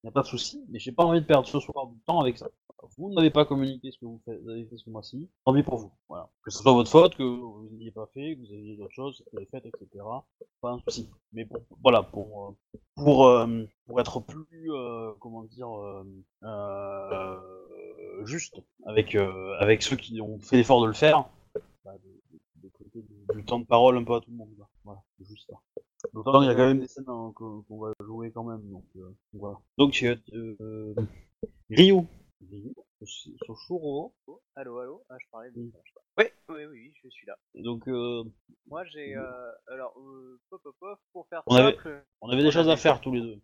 Je 0.05 0.09
pense, 0.09 0.09
non. 0.09 0.09
Y 0.09 0.09
a 0.09 0.13
pas 0.13 0.23
de 0.23 0.27
souci, 0.27 0.65
mais 0.71 0.79
j'ai 0.79 0.93
pas 0.93 1.05
envie 1.05 1.21
de 1.21 1.27
perdre 1.27 1.47
ce 1.47 1.61
soir 1.61 1.87
du 1.89 1.99
temps 2.07 2.21
avec 2.21 2.39
ça. 2.39 2.49
Vous 2.97 3.13
n'avez 3.13 3.31
pas 3.31 3.45
communiqué 3.45 3.91
ce 3.91 3.99
que 3.99 4.07
vous, 4.07 4.21
faites- 4.25 4.41
vous 4.43 4.51
avez 4.51 4.65
fait 4.67 4.79
ce 4.79 4.89
mois-ci, 4.89 5.29
tant 5.45 5.55
pis 5.55 5.63
pour 5.63 5.77
vous. 5.79 5.93
Voilà. 6.09 6.31
Que 6.45 6.51
ce 6.51 6.59
soit 6.63 6.73
votre 6.73 6.91
faute, 6.91 7.15
que 7.17 7.23
vous 7.23 7.69
n'ayez 7.73 7.91
pas 7.91 8.07
fait, 8.15 8.37
que 8.37 8.41
vous 8.41 8.53
ayez 8.55 8.77
d'autres 8.77 8.95
choses, 8.95 9.19
que 9.19 9.25
vous 9.33 9.39
avez 9.39 9.47
faites, 9.47 9.67
etc. 9.67 10.05
Pas 10.63 10.71
un 10.73 10.81
souci. 10.81 11.09
Mais 11.33 11.45
bon, 11.45 11.63
voilà, 11.83 12.03
pour 12.03 12.49
euh, 12.49 12.79
pour 12.97 13.27
euh, 13.27 13.65
pour 13.87 14.01
être 14.01 14.21
plus 14.21 14.73
euh, 14.73 15.13
comment 15.21 15.45
dire 15.45 15.69
euh, 15.79 16.05
euh, 16.45 18.25
juste 18.25 18.61
avec 18.87 19.15
euh, 19.15 19.55
avec 19.59 19.83
ceux 19.83 19.97
qui 19.97 20.21
ont 20.23 20.39
fait 20.41 20.57
l'effort 20.57 20.81
de 20.83 20.87
le 20.87 20.93
faire, 20.95 21.29
bah, 21.85 21.93
de, 21.99 22.69
de- 22.69 22.71
de 23.01 23.35
du, 23.35 23.45
temps 23.45 23.61
de 23.61 23.67
parole 23.67 23.97
un 23.99 24.05
peu 24.05 24.15
à 24.15 24.21
tout 24.21 24.31
le 24.31 24.37
monde. 24.37 24.49
Voilà, 24.85 25.01
juste 25.21 25.47
ça. 25.51 25.57
D'autant 26.15 26.39
qu'il 26.41 26.49
y 26.49 26.51
a 26.51 26.55
quand 26.55 26.67
même 26.67 26.81
des 26.81 26.89
scènes 26.89 27.05
hein, 27.09 27.33
qu'on 27.35 27.65
va 27.79 27.93
jouer 28.05 28.31
quand 28.33 28.45
même, 28.45 28.63
donc 28.71 28.85
euh, 28.97 29.15
voilà. 29.35 29.59
Donc 29.79 30.03
euh, 30.03 30.17
euh, 30.33 30.95
Ryu. 31.71 32.03
Ryu, 32.51 32.75
Soshuro. 33.47 34.15
Allô, 34.57 34.79
allô? 34.79 35.03
Ah, 35.11 35.17
je 35.21 35.27
parlais 35.31 35.51
de. 35.51 35.61
Oui. 35.61 35.71
Oui, 36.19 36.25
oui, 36.49 36.55
oui, 36.65 36.67
oui, 36.73 36.93
je 37.03 37.09
suis 37.11 37.27
là. 37.27 37.37
Donc 37.55 37.87
euh, 37.89 38.25
Moi, 38.67 38.85
j'ai. 38.87 39.15
Euh, 39.17 39.51
alors, 39.69 39.95
euh, 39.99 40.41
pop, 40.51 40.61
pop, 40.63 40.75
pop, 40.81 40.99
pour 41.13 41.27
faire 41.29 41.43
On 41.47 41.55
avait- 41.57 41.73
simple. 41.77 42.05
on 42.23 42.29
avait 42.31 42.43
des 42.43 42.51
choses 42.51 42.69
à 42.69 42.73
avait- 42.73 42.81
faire 42.81 43.01
tous 43.01 43.13
les 43.13 43.21
deux. 43.21 43.41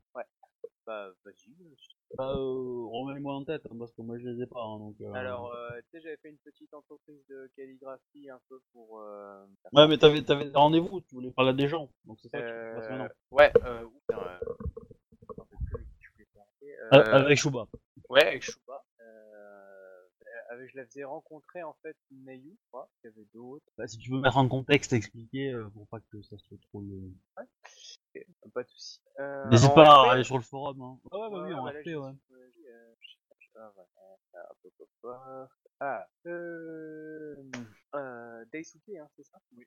Bah, 2.17 2.31
euh, 2.35 2.87
remets-moi 2.87 3.35
en 3.35 3.45
tête, 3.45 3.63
hein, 3.71 3.77
parce 3.79 3.93
que 3.93 4.01
moi 4.03 4.19
je 4.19 4.29
les 4.29 4.43
ai 4.43 4.47
pas. 4.47 4.63
hein, 4.63 4.79
donc, 4.79 4.95
euh, 5.01 5.13
Alors, 5.13 5.53
euh, 5.55 5.79
tu 5.83 5.91
sais, 5.93 6.01
j'avais 6.01 6.17
fait 6.17 6.31
une 6.31 6.39
petite 6.39 6.73
entreprise 6.73 7.23
de 7.29 7.51
calligraphie 7.57 8.31
un 8.31 8.41
peu 8.49 8.61
pour. 8.73 9.01
Euh, 9.01 9.45
Ouais, 9.73 9.87
mais 9.89 9.99
t'avais, 9.99 10.23
t'avais 10.23 10.47
des 10.47 10.57
rendez-vous, 10.57 11.01
tu 11.03 11.15
voulais 11.15 11.31
parler 11.31 11.51
à 11.51 11.55
des 11.55 11.69
gens. 11.69 11.91
Donc 12.05 12.19
c'est 12.21 12.29
ça 12.29 12.41
que 12.41 12.47
tu 12.47 12.53
euh, 12.53 12.75
passes 12.75 12.89
maintenant. 12.91 13.09
ouais, 13.33 13.53
euh, 13.65 13.85
euh, 16.93 17.25
avec 17.25 17.39
Shuba. 17.39 17.67
Ouais, 18.09 18.25
avec 18.27 18.43
Shuba. 18.43 18.85
Euh, 19.01 20.07
avec, 20.51 20.71
je 20.71 20.77
la 20.77 20.87
faisais 20.87 21.05
rencontrer 21.05 21.63
en 21.63 21.75
fait 21.83 21.97
Nayu, 22.11 22.57
je 22.59 22.67
crois, 22.69 22.89
il 23.03 23.09
y 23.09 23.11
avait 23.11 23.27
d'autres. 23.35 23.67
Bah, 23.77 23.87
si 23.87 23.99
tu 23.99 24.11
veux 24.11 24.21
mettre 24.21 24.37
en 24.37 24.49
contexte, 24.49 24.93
expliquer, 24.93 25.51
euh, 25.53 25.69
pour 25.71 25.87
pas 25.89 25.99
que 26.13 26.23
ça 26.23 26.37
se 26.39 26.55
trouve. 26.55 26.85
Ok, 28.17 28.53
Pas 28.53 28.63
de 28.63 28.69
soucis. 28.69 29.01
Euh, 29.19 29.51
N'hésite 29.51 29.75
pas 29.75 30.09
à 30.09 30.13
aller 30.13 30.25
sur 30.25 30.37
le 30.37 30.43
forum. 30.43 30.81
Hein. 30.81 30.99
Ah 31.13 31.19
ouais, 31.19 31.31
bah 31.31 31.45
oui, 31.47 31.55
on 31.55 31.67
a 31.67 31.73
là, 31.73 31.83
fait, 31.83 31.91
j'y 31.91 31.97
ouais. 31.97 32.13
Ah, 35.81 36.09
euh, 36.27 37.35
euh, 37.95 38.45
Daisuke, 38.53 38.89
hein, 38.99 39.09
c'est 39.17 39.25
ça? 39.25 39.39
Oui. 39.57 39.67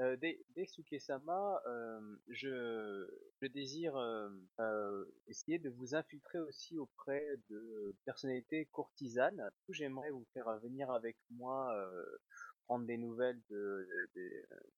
Euh, 0.00 0.16
Dai- 0.16 0.38
Daisuke-sama, 0.54 1.60
euh, 1.66 2.16
je, 2.28 3.08
je 3.42 3.46
désire 3.48 3.96
euh, 3.96 4.28
euh, 4.60 5.04
essayer 5.26 5.58
de 5.58 5.70
vous 5.70 5.94
infiltrer 5.94 6.38
aussi 6.38 6.78
auprès 6.78 7.26
de 7.50 7.96
personnalités 8.04 8.66
courtisanes. 8.66 9.50
J'aimerais 9.70 10.10
vous 10.10 10.26
faire 10.34 10.56
venir 10.60 10.90
avec 10.92 11.16
moi 11.30 11.74
euh, 11.74 12.04
prendre 12.68 12.84
des 12.86 12.98
nouvelles 12.98 13.40
de, 13.48 13.88
de, 14.14 14.30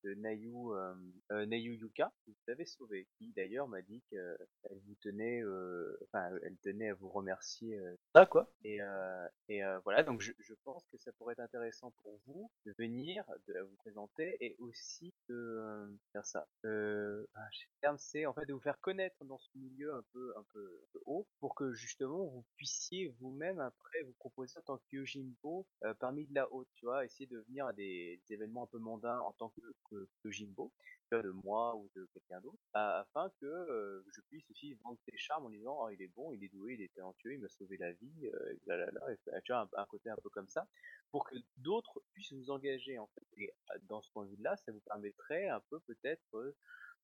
de 0.04 0.14
Nayu, 0.14 0.54
euh, 0.72 0.94
euh, 1.32 1.44
Nayu 1.46 1.74
Yuka, 1.74 2.12
que 2.24 2.30
vous 2.30 2.52
avez 2.52 2.64
sauvé, 2.64 3.08
qui 3.18 3.32
d'ailleurs 3.32 3.66
m'a 3.66 3.82
dit 3.82 4.00
qu'elle 4.08 4.38
vous 4.86 4.94
tenait, 5.00 5.42
euh, 5.42 5.98
enfin, 6.04 6.30
elle 6.44 6.56
tenait 6.58 6.90
à 6.90 6.94
vous 6.94 7.08
remercier. 7.08 7.76
Euh, 7.76 7.96
ça 8.14 8.26
quoi? 8.26 8.48
Et, 8.64 8.80
euh, 8.80 9.26
et 9.48 9.64
euh, 9.64 9.80
voilà, 9.80 10.04
donc 10.04 10.20
je, 10.20 10.32
je 10.38 10.54
pense 10.64 10.86
que 10.92 10.98
ça 10.98 11.10
pourrait 11.18 11.32
être 11.32 11.40
intéressant 11.40 11.92
pour 12.02 12.20
vous 12.26 12.48
de 12.64 12.72
venir, 12.78 13.24
de 13.48 13.58
vous 13.60 13.76
présenter 13.78 14.36
et 14.40 14.54
aussi 14.60 15.12
de 15.28 15.34
euh, 15.34 15.86
faire 16.12 16.24
ça. 16.24 16.46
Euh, 16.64 17.26
ah, 17.34 17.48
terme, 17.80 17.98
c'est 17.98 18.24
en 18.26 18.34
fait 18.34 18.46
de 18.46 18.52
vous 18.52 18.60
faire 18.60 18.78
connaître 18.80 19.24
dans 19.24 19.38
ce 19.38 19.50
milieu 19.56 19.92
un 19.94 20.04
peu, 20.12 20.32
un 20.36 20.44
peu, 20.52 20.80
haut, 21.06 21.26
pour 21.40 21.56
que 21.56 21.72
justement 21.72 22.24
vous 22.26 22.44
puissiez 22.56 23.08
vous-même 23.18 23.58
après 23.58 24.02
vous 24.02 24.12
proposer 24.12 24.58
en 24.58 24.62
tant 24.62 24.78
que 24.78 24.96
Yojimbo 24.96 25.66
euh, 25.84 25.94
parmi 25.94 26.26
de 26.26 26.34
la 26.34 26.52
haute, 26.52 26.68
tu 26.74 26.86
vois, 26.86 27.04
essayer 27.04 27.26
de 27.26 27.38
venir 27.48 27.66
à 27.66 27.72
des, 27.72 27.79
des 27.80 28.20
événements 28.34 28.64
un 28.64 28.66
peu 28.66 28.78
mondains 28.78 29.20
en 29.20 29.32
tant 29.32 29.48
que, 29.50 29.60
que, 29.90 30.08
que 30.22 30.30
Jimbo, 30.30 30.72
de 31.12 31.30
moi 31.44 31.74
ou 31.76 31.90
de 31.96 32.06
quelqu'un 32.12 32.40
d'autre, 32.40 32.58
a- 32.72 33.00
afin 33.00 33.30
que 33.40 33.46
euh, 33.46 34.04
je 34.14 34.20
puisse 34.28 34.48
aussi 34.50 34.74
vendre 34.84 34.98
tes 35.06 35.16
charmes 35.16 35.46
en 35.46 35.50
disant 35.50 35.76
oh, 35.80 35.88
il 35.90 36.00
est 36.02 36.12
bon, 36.14 36.32
il 36.32 36.44
est 36.44 36.48
doué, 36.48 36.74
il 36.74 36.82
est 36.82 36.94
talentueux, 36.94 37.32
il 37.34 37.40
m'a 37.40 37.48
sauvé 37.48 37.76
la 37.78 37.92
vie, 37.92 38.26
euh, 38.26 38.54
là, 38.66 38.76
là, 38.76 38.86
là, 38.92 39.40
tu 39.42 39.52
vois, 39.52 39.68
un, 39.76 39.86
côté 39.86 40.10
un 40.10 40.16
peu 40.16 40.30
comme 40.30 40.48
ça, 40.48 40.68
pour 41.10 41.28
que 41.28 41.36
d'autres 41.56 42.00
puissent 42.12 42.32
vous 42.32 42.50
engager 42.50 42.98
en 42.98 43.08
fait. 43.08 43.26
Et 43.38 43.50
euh, 43.50 43.78
dans 43.88 44.02
ce 44.02 44.10
point 44.12 44.24
de 44.26 44.30
vue-là, 44.30 44.56
ça 44.56 44.72
vous 44.72 44.80
permettrait 44.80 45.48
un 45.48 45.60
peu 45.70 45.80
peut-être 45.80 46.36
euh, 46.36 46.54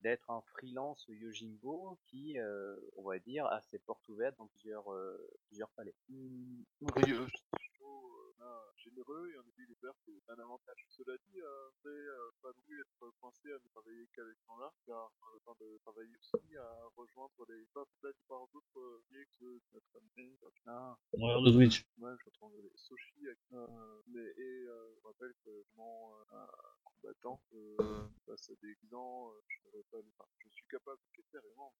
d'être 0.02 0.30
un 0.30 0.42
freelance 0.42 1.04
Yojimbo 1.08 1.98
qui, 2.06 2.36
on 2.96 3.02
va 3.02 3.18
dire, 3.18 3.46
a 3.46 3.60
ses 3.62 3.78
portes 3.78 4.06
ouvertes 4.08 4.36
dans 4.36 4.46
plusieurs, 4.46 4.84
plusieurs 5.48 5.70
palais. 5.70 5.94
Hum, 6.10 6.64
oui, 6.82 7.12
euh, 7.12 7.26
c'est 7.34 7.58
plutôt 7.58 8.10
euh, 8.40 8.44
un 8.44 8.60
généreux 8.96 9.30
et 9.32 9.38
en 9.38 9.42
effet 9.42 9.62
les 9.68 9.76
verts 9.82 9.98
c'est 10.04 10.32
un 10.32 10.38
avantage. 10.40 10.80
Cela 10.88 11.16
dit, 11.28 11.40
euh, 11.40 11.68
c'est 11.82 11.88
euh, 11.88 12.30
pas 12.42 12.52
plus 12.64 12.80
être 12.80 13.12
coincé 13.20 13.52
à 13.52 13.58
ne 13.60 13.68
travailler 13.68 14.08
qu'avec 14.14 14.36
gens 14.46 14.56
là, 14.58 14.72
car 14.86 15.12
euh, 15.22 15.36
afin 15.36 15.52
de 15.60 15.78
travailler 15.84 16.16
aussi 16.16 16.56
à 16.56 16.68
rejoindre 16.96 17.44
les 17.48 17.64
pas 17.74 17.84
peut-être 18.00 18.18
par 18.28 18.46
d'autres 18.52 18.80
euh, 18.80 19.02
biais 19.10 19.26
que 19.38 19.60
notre 19.74 19.92
ami 20.00 20.38
Ah, 20.66 20.96
Regarde 21.12 21.44
le 21.44 21.52
Twitch. 21.52 21.84
Moi, 21.98 22.16
je 22.18 22.24
retrouve 22.24 22.52
les 22.62 22.70
Soshi 22.76 23.26
avec, 23.26 23.38
euh, 23.52 24.00
mais, 24.08 24.20
et 24.36 24.66
euh, 24.66 24.94
je 24.96 25.06
rappelle 25.06 25.34
que 25.44 25.64
mon 25.76 26.12
euh, 26.32 26.46
combattant 27.02 27.40
euh, 27.54 28.06
face 28.26 28.50
à 28.50 28.54
des 28.62 28.74
clans, 28.88 29.30
euh, 29.30 29.40
je 29.48 29.58
n'aurais 29.66 29.84
pas, 29.90 29.98
le- 29.98 30.04
enfin, 30.18 30.28
je 30.44 30.48
suis 30.50 30.66
capable 30.70 30.98
de 30.98 31.22
casser 31.22 31.46
vraiment. 31.46 31.72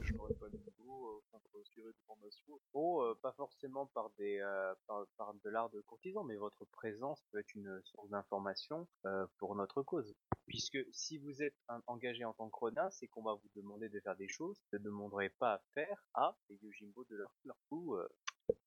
Je 0.00 0.12
n'aurais 0.14 0.34
pas 0.34 0.46
le 0.48 0.58
niveau 0.58 1.08
euh, 1.08 1.22
afin 1.32 1.58
de 1.58 1.62
tirer 1.74 1.88
des 1.88 2.04
formations. 2.06 2.60
Oh, 2.72 3.02
euh, 3.02 3.14
pas 3.20 3.32
forcément 3.32 3.86
par 3.86 4.10
des 4.18 4.38
euh, 4.40 4.74
par, 4.86 5.06
par 5.16 5.34
de 5.34 5.50
l'art 5.50 5.70
de 5.70 5.80
courtisan, 5.80 6.24
mais 6.24 6.36
votre 6.36 6.64
présence 6.66 7.22
peut 7.30 7.38
être 7.40 7.54
une 7.54 7.80
source 7.84 8.08
d'information 8.10 8.86
euh, 9.06 9.26
pour 9.38 9.54
notre 9.54 9.82
cause. 9.82 10.14
Puisque 10.46 10.78
si 10.92 11.18
vous 11.18 11.42
êtes 11.42 11.56
un- 11.68 11.82
engagé 11.86 12.24
en 12.24 12.32
tant 12.32 12.48
que 12.48 12.56
Ronin, 12.56 12.90
c'est 12.90 13.08
qu'on 13.08 13.22
va 13.22 13.34
vous 13.34 13.48
demander 13.56 13.88
de 13.88 14.00
faire 14.00 14.16
des 14.16 14.28
choses 14.28 14.58
que 14.70 14.76
vous 14.76 14.82
ne 14.82 14.84
demanderez 14.84 15.30
pas 15.30 15.54
à 15.54 15.58
faire 15.74 16.04
à 16.14 16.36
les 16.48 16.56
Yojimbo 16.62 17.04
de 17.10 17.16
leur 17.16 17.30
leur 17.44 17.56
coup. 17.68 17.96
euh. 17.96 18.08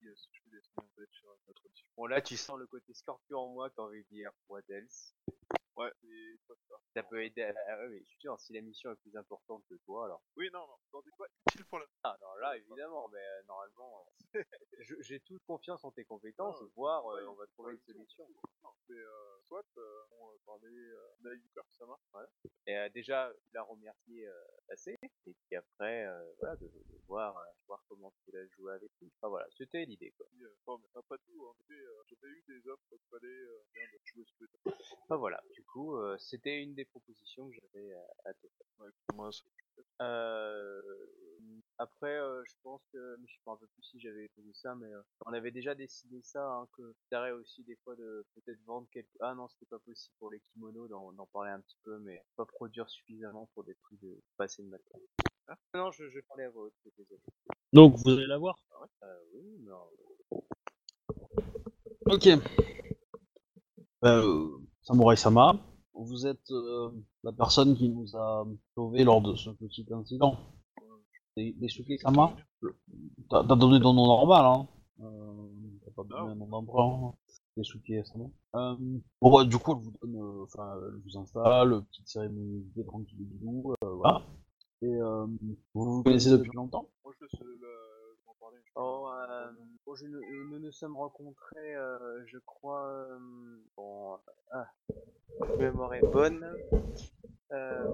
Yes, 0.02 0.28
je 0.32 0.50
vais 0.52 0.62
sur 0.62 1.30
notre. 1.48 1.62
Bon 1.96 2.06
là, 2.06 2.22
tu 2.22 2.36
sens 2.36 2.58
le 2.60 2.68
côté 2.68 2.94
scorpion 2.94 3.40
en 3.40 3.48
moi 3.54 3.70
a 3.78 3.82
envie 3.82 4.04
de 4.04 4.10
dire 4.10 4.32
what 4.50 4.62
else. 4.70 5.14
Ouais, 5.80 5.92
pas 6.48 6.54
ça. 6.94 7.04
Peut 7.10 7.24
aider. 7.24 7.42
À... 7.44 7.78
Ouais, 7.78 7.88
mais 7.90 8.00
je 8.00 8.10
suis 8.10 8.20
sûr, 8.20 8.38
si 8.40 8.52
la 8.54 8.62
mission 8.62 8.92
est 8.92 8.98
plus 8.98 9.16
importante 9.16 9.64
que 9.70 9.76
toi, 9.86 10.06
alors. 10.06 10.22
Oui, 10.36 10.50
non, 10.54 10.68
non, 10.68 10.76
n'en 10.94 11.02
dis 11.02 11.10
pas 11.18 11.26
utile 11.46 11.66
pour 11.66 11.80
la. 11.80 11.86
Ah 12.04 12.18
non, 12.22 12.36
là 12.36 12.58
évidemment, 12.58 13.08
mais 13.08 13.20
euh, 13.20 13.44
normalement, 13.48 14.06
euh, 14.36 14.44
je- 14.80 15.02
j'ai 15.02 15.20
toute 15.22 15.42
confiance 15.46 15.86
en 15.86 15.92
tes 15.92 16.04
compétences, 16.04 16.62
Ah, 16.62 16.66
voire 16.76 17.06
euh, 17.08 17.22
ouais, 17.22 17.28
on 17.28 17.36
va 17.36 17.48
trouver 17.48 17.74
une 17.76 17.80
solution. 17.80 18.28
Non, 18.64 18.72
mais 18.90 18.96
euh, 18.98 19.40
soit 19.48 19.64
euh, 19.78 20.02
on 20.12 20.28
va 20.32 20.34
parler 20.46 20.68
euh, 20.70 21.08
Naïka, 21.22 21.62
ça 21.72 21.86
marche. 21.86 22.02
Et 22.66 22.76
euh, 22.76 22.90
déjà, 22.90 23.32
la 23.54 23.64
remercier 23.64 24.28
euh, 24.28 24.34
assez, 24.70 24.98
et 25.26 25.34
puis 25.34 25.56
après, 25.56 26.06
euh, 26.06 26.34
voilà, 26.40 26.56
de, 26.58 26.68
de 26.68 27.02
voir, 27.08 27.38
euh, 27.38 27.44
voir 27.68 27.84
comment 27.88 28.12
tu 28.26 28.32
l'as 28.32 28.48
joué 28.48 28.74
avec 28.74 28.92
lui. 29.02 29.12
Enfin 29.22 29.30
voilà, 29.30 29.48
c'était 29.52 29.86
l'idée 29.86 30.12
quoi. 30.18 30.26
Puis, 30.32 30.44
euh, 30.44 30.56
mais 30.68 30.88
après 30.96 31.18
tout, 31.26 31.46
en 31.48 31.54
effet, 31.62 31.74
euh, 31.82 32.04
j'avais 32.10 32.34
eu 32.34 32.44
des 32.48 32.68
offres 32.70 32.84
qu'il 32.90 33.00
fallait 33.10 33.28
euh, 33.28 33.64
bien 33.74 33.84
de 33.94 34.00
jouer 34.04 34.24
ce 34.26 34.34
que 34.46 34.46
Enfin 35.04 35.18
voilà, 35.18 35.42
coup, 35.72 35.96
euh, 35.96 36.16
c'était 36.20 36.62
une 36.62 36.74
des 36.76 36.86
propositions 36.86 37.50
que 37.50 37.56
j'avais 37.56 37.92
euh, 37.94 38.02
à 38.26 38.34
te 38.34 38.48
faire. 38.48 38.68
Ouais, 38.80 38.90
moi, 39.16 39.32
ça- 39.32 39.44
Euh, 40.02 40.82
après, 41.78 42.18
euh, 42.20 42.44
je 42.46 42.54
pense 42.64 42.82
que, 42.92 43.16
mais 43.18 43.28
je 43.28 43.34
sais 43.36 43.42
pas 43.46 43.54
un 43.54 43.58
peu 43.58 43.68
plus 43.68 43.84
si 43.84 44.00
j'avais 44.00 44.28
posé 44.36 44.52
ça, 44.54 44.76
mais 44.76 44.88
euh, 44.88 45.02
on 45.26 45.34
avait 45.34 45.52
déjà 45.52 45.76
décidé 45.76 46.22
ça, 46.24 46.46
hein, 46.46 46.68
que 46.76 46.94
t'arrêtes 47.10 47.34
aussi 47.34 47.64
des 47.64 47.76
fois 47.78 47.96
de 47.96 48.26
peut-être 48.36 48.60
vendre 48.66 48.88
quelques. 48.92 49.08
Ah 49.22 49.34
non, 49.36 49.48
c'était 49.48 49.66
pas 49.68 49.80
possible 49.80 50.16
pour 50.20 50.32
les 50.32 50.42
kimonos 50.52 50.88
d'en 50.90 51.14
d'en 51.14 51.26
parler 51.28 51.52
un 51.52 51.62
petit 51.62 51.78
peu, 51.84 51.98
mais 52.00 52.22
pas 52.36 52.46
produire 52.46 52.90
suffisamment 52.90 53.50
pour 53.54 53.64
des 53.64 53.76
prix 53.76 53.98
de 54.02 54.22
passer 54.38 54.64
de 54.64 54.70
matériel. 54.70 55.08
Ah, 55.48 55.58
non, 55.74 55.92
je, 55.92 56.10
je 56.10 56.20
parlais 56.28 56.46
à 56.46 56.50
votre 56.50 56.76
désolé. 56.98 57.20
Donc 57.74 57.96
vous 57.98 58.10
allez 58.10 58.28
la 58.28 58.38
voir? 58.38 58.58
Euh, 59.04 59.20
oui, 59.34 59.60
non. 59.60 59.90
Ok. 62.06 62.28
Euh, 64.90 64.94
Samurai 64.94 65.16
Sama, 65.16 65.56
vous 65.94 66.26
êtes 66.26 66.52
euh, 66.52 66.90
la 67.24 67.32
personne 67.32 67.76
qui 67.76 67.90
nous 67.90 68.16
a 68.16 68.46
sauvé 68.76 69.04
lors 69.04 69.22
de 69.22 69.36
ce 69.36 69.52
petit 69.52 69.86
incident. 69.92 70.38
Des, 71.38 71.54
des 71.54 71.70
Suke 71.70 72.00
Sama 72.02 72.36
T'as 73.30 73.44
donné 73.44 73.80
ton 73.80 73.94
nom 73.94 74.08
normal, 74.08 74.46
hein 74.46 74.68
euh, 75.02 75.48
T'as 75.86 75.92
pas 75.92 76.04
donné 76.04 76.32
un 76.32 76.36
nom 76.36 76.48
d'emprunt. 76.48 77.14
Desuke 77.56 78.06
Sama. 78.06 78.26
Euh, 78.56 78.76
bon, 79.22 79.32
bah, 79.32 79.46
du 79.46 79.58
coup, 79.58 79.74
elle 79.74 79.84
vous 79.84 79.94
donne, 80.02 80.16
euh, 80.16 80.46
elle 80.58 81.02
vous 81.06 81.18
installe, 81.18 81.84
petite 81.92 82.08
cérémonie 82.08 82.66
de 82.76 82.84
tranquille 82.84 83.28
euh, 83.84 83.94
voilà. 83.96 84.24
Et 84.82 84.88
euh, 84.88 85.28
vous 85.74 85.98
vous 85.98 86.04
connaissez 86.04 86.32
depuis 86.32 86.52
longtemps? 86.54 86.88
Euh, 87.06 87.10
Oh, 88.76 89.10
euh, 89.14 89.52
bon, 89.86 89.96
je, 89.96 90.06
nous, 90.06 90.60
nous 90.60 90.72
sommes 90.72 90.98
rencontrés, 90.98 91.76
euh, 91.76 92.24
je 92.28 92.38
crois, 92.40 92.88
euh, 92.88 93.20
bon, 93.76 94.20
ah, 94.52 94.68
mémoire 95.58 95.94
est 95.96 96.04
bonne. 96.04 96.58
Euh, 97.52 97.88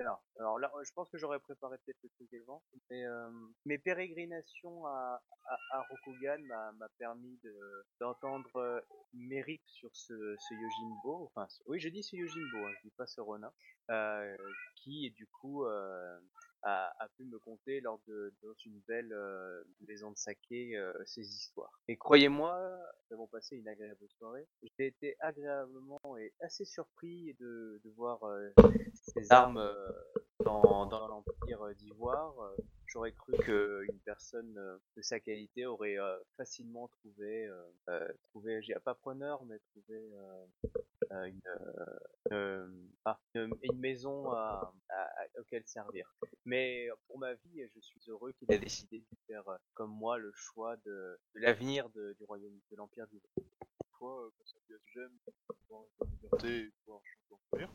alors, 0.00 0.22
alors 0.38 0.58
là, 0.58 0.72
je 0.84 0.92
pense 0.92 1.08
que 1.10 1.18
j'aurais 1.18 1.40
préparé 1.40 1.78
peut-être 1.78 2.02
le 2.02 2.10
truc 2.10 2.34
avant, 2.42 2.62
mais 2.90 3.04
euh, 3.06 3.30
mes 3.64 3.78
pérégrinations 3.78 4.86
à, 4.86 5.22
à, 5.46 5.58
à 5.70 5.80
Rokugan 5.82 6.38
m'a 6.44 6.88
permis 6.98 7.38
de- 7.42 7.86
d'entendre 8.00 8.56
euh, 8.56 8.80
mes 9.14 9.40
rips 9.42 9.66
sur 9.66 9.90
ce, 9.94 10.36
ce 10.38 10.54
Yojimbo, 10.54 11.24
enfin, 11.26 11.48
ce- 11.48 11.62
oui, 11.66 11.80
je 11.80 11.88
dis 11.88 12.02
ce 12.02 12.16
Yojimbo, 12.16 12.66
hein, 12.66 12.72
je 12.82 12.88
dis 12.88 12.94
pas 12.96 13.06
ce 13.06 13.20
Ronin, 13.20 13.52
euh, 13.90 14.36
qui, 14.76 15.10
du 15.12 15.26
coup, 15.40 15.64
euh, 15.64 16.18
a, 16.64 16.92
a 16.98 17.08
pu 17.16 17.24
me 17.24 17.38
conter 17.38 17.80
lors 17.80 18.00
de 18.08 18.32
dans 18.42 18.54
une 18.64 18.80
belle 18.88 19.12
euh, 19.12 19.62
maison 19.86 20.10
de 20.10 20.16
saké 20.16 20.76
euh, 20.76 20.92
ces 21.04 21.22
histoires. 21.22 21.80
Et 21.88 21.96
croyez-moi, 21.96 22.58
nous 23.10 23.14
avons 23.16 23.26
passé 23.26 23.56
une 23.56 23.68
agréable 23.68 24.06
soirée. 24.18 24.46
J'ai 24.62 24.86
été 24.86 25.16
agréablement 25.20 26.00
et 26.18 26.32
assez 26.40 26.64
surpris 26.64 27.34
de, 27.40 27.80
de 27.84 27.90
voir 27.90 28.22
euh, 28.24 28.50
ces 28.92 29.30
armes 29.30 29.58
euh, 29.58 29.92
dans, 30.44 30.86
dans 30.86 31.06
l'Empire 31.06 31.74
d'Ivoire. 31.76 32.34
J'aurais 32.94 33.10
cru 33.10 33.32
qu'une 33.38 33.98
personne 34.04 34.56
euh, 34.56 34.78
de 34.96 35.02
sa 35.02 35.18
qualité 35.18 35.66
aurait 35.66 35.98
euh, 35.98 36.16
facilement 36.36 36.86
trouvé, 36.86 37.44
euh, 37.48 37.64
euh, 37.88 38.08
trouvé, 38.30 38.60
pas 38.84 38.94
preneur, 38.94 39.44
mais 39.46 39.58
trouvé 39.72 40.12
euh, 41.10 41.24
une, 41.24 41.40
euh, 42.30 42.68
ah, 43.04 43.18
une, 43.34 43.52
une 43.62 43.80
maison 43.80 44.30
à, 44.30 44.72
à- 44.90 44.94
à- 44.94 45.40
auquel 45.40 45.64
servir. 45.66 46.08
Mais 46.44 46.88
pour 47.08 47.18
ma 47.18 47.34
vie, 47.34 47.66
je 47.74 47.80
suis 47.80 48.00
heureux 48.06 48.30
qu'il 48.32 48.52
ait 48.52 48.60
décidé. 48.60 49.00
de 49.00 49.16
faire 49.26 49.42
comme 49.74 49.90
moi 49.90 50.16
le 50.16 50.30
choix 50.32 50.76
de, 50.76 51.18
de 51.34 51.40
l'avenir 51.40 51.88
du 51.88 52.14
royaume 52.28 52.60
de 52.70 52.76
l'Empire 52.76 53.08
du 53.08 53.20
Toi, 53.98 54.30
j'aime, 54.92 55.10
pouvoir 55.66 55.86
la 56.00 56.06
liberté 56.06 56.58
et 56.60 56.72
pouvoir 56.84 57.02
chanter 57.28 57.66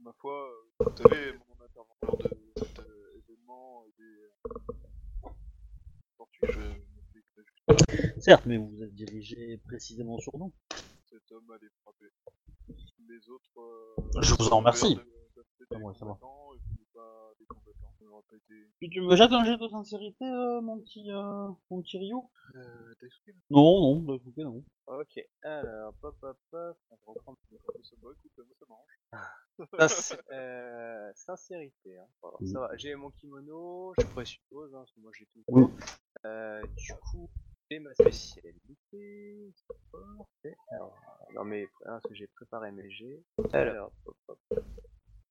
Ma 0.00 0.12
foi, 0.20 0.50
euh, 0.50 0.84
vous 0.84 0.96
savez, 0.96 1.32
mon 1.32 1.64
intervention 1.64 2.18
de 2.18 2.52
cet 2.56 2.78
euh, 2.80 3.22
événement 3.28 3.84
et 3.86 3.92
des 3.98 4.18
euh, 4.24 5.30
je 6.42 8.20
Certes, 8.20 8.44
mais 8.46 8.56
vous 8.58 8.68
vous 8.70 8.82
êtes 8.82 8.94
dirigé 8.94 9.58
précisément 9.66 10.18
sur 10.18 10.36
nous. 10.38 10.52
cet 11.08 11.30
homme 11.32 11.50
allait 11.50 11.70
frapper. 11.82 12.10
Les 13.08 13.28
autres. 13.30 13.60
euh, 13.60 14.22
Je 14.22 14.34
vous 14.34 14.48
en 14.48 14.58
remercie. 14.58 14.94
d'être 14.96 15.06
Ah 15.72 15.78
ouais, 15.78 15.94
ça 15.94 16.04
va. 16.04 16.18
Tu, 18.80 18.90
tu 18.90 19.00
me 19.00 19.16
jettes 19.16 19.32
un 19.32 19.44
jet 19.44 19.56
de 19.56 19.68
sincérité, 19.68 20.24
euh, 20.24 20.60
mon 20.60 20.78
petit, 20.80 21.10
euh, 21.10 21.48
mon 21.70 21.82
petit 21.82 21.98
Ryu 21.98 22.14
Euh, 22.54 22.94
Non, 23.50 23.80
non, 23.80 24.00
bah, 24.00 24.14
écoutez, 24.16 24.42
non. 24.44 24.62
Ok, 24.86 25.18
alors, 25.42 25.94
pop, 25.94 26.16
pop, 26.20 26.36
pop, 26.50 26.76
on 26.90 26.94
va 26.96 27.12
reprendre. 27.14 27.38
ça 27.82 27.96
me 27.96 28.02
va, 28.06 28.12
écoute, 28.12 28.32
moi 28.36 28.54
ça 28.58 28.66
m'arrange. 28.68 29.00
Euh, 30.32 31.12
sincérité, 31.14 31.98
hein. 31.98 32.06
Voilà, 32.22 32.36
Oui. 32.40 32.48
ça 32.50 32.60
va. 32.60 32.76
J'ai 32.76 32.94
mon 32.94 33.10
kimono, 33.10 33.94
je 34.00 34.06
présuppose, 34.06 34.74
hein, 34.74 34.78
parce 34.78 34.92
que 34.92 35.00
moi 35.00 35.10
j'ai 35.16 35.26
tout. 35.26 35.38
le 35.48 35.54
Oui. 35.54 35.62
temps. 35.64 35.76
Euh, 36.26 36.62
du 36.76 36.92
coup, 37.10 37.30
j'ai 37.70 37.78
ma 37.78 37.94
spécialité. 37.94 39.52
Alors, 40.70 40.98
dans 41.34 41.44
mes, 41.44 41.64
hein, 41.64 41.68
parce 41.84 42.04
que 42.04 42.14
j'ai 42.14 42.26
préparé 42.28 42.72
mes 42.72 42.90
jets. 42.90 43.22
Alors, 43.52 43.92
hop, 44.06 44.16
hop. 44.28 44.38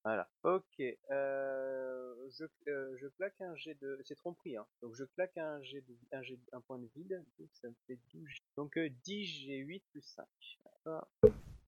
Voilà. 0.05 0.29
Ok. 0.43 0.81
Euh, 1.11 2.29
je, 2.37 2.45
euh, 2.67 2.97
je 2.97 3.07
claque 3.07 3.39
un 3.41 3.55
jet 3.55 3.75
de. 3.75 4.01
C'est 4.05 4.15
tromperie, 4.15 4.57
hein. 4.57 4.65
Donc 4.81 4.95
je 4.95 5.05
claque 5.05 5.37
un 5.37 5.61
jet 5.63 5.81
de, 5.81 5.95
un 6.11 6.21
jet, 6.21 6.37
un 6.51 6.59
point 6.61 6.77
de 6.77 6.87
vide. 6.95 7.23
Donc 7.39 7.49
ça 7.53 7.69
me 7.69 7.75
fait 7.87 7.97
12. 8.13 8.27
Donc 8.57 8.77
euh, 8.77 8.89
10 9.05 9.47
G8 9.47 9.81
plus 9.91 10.01
5. 10.01 10.25
D'accord. 10.65 11.07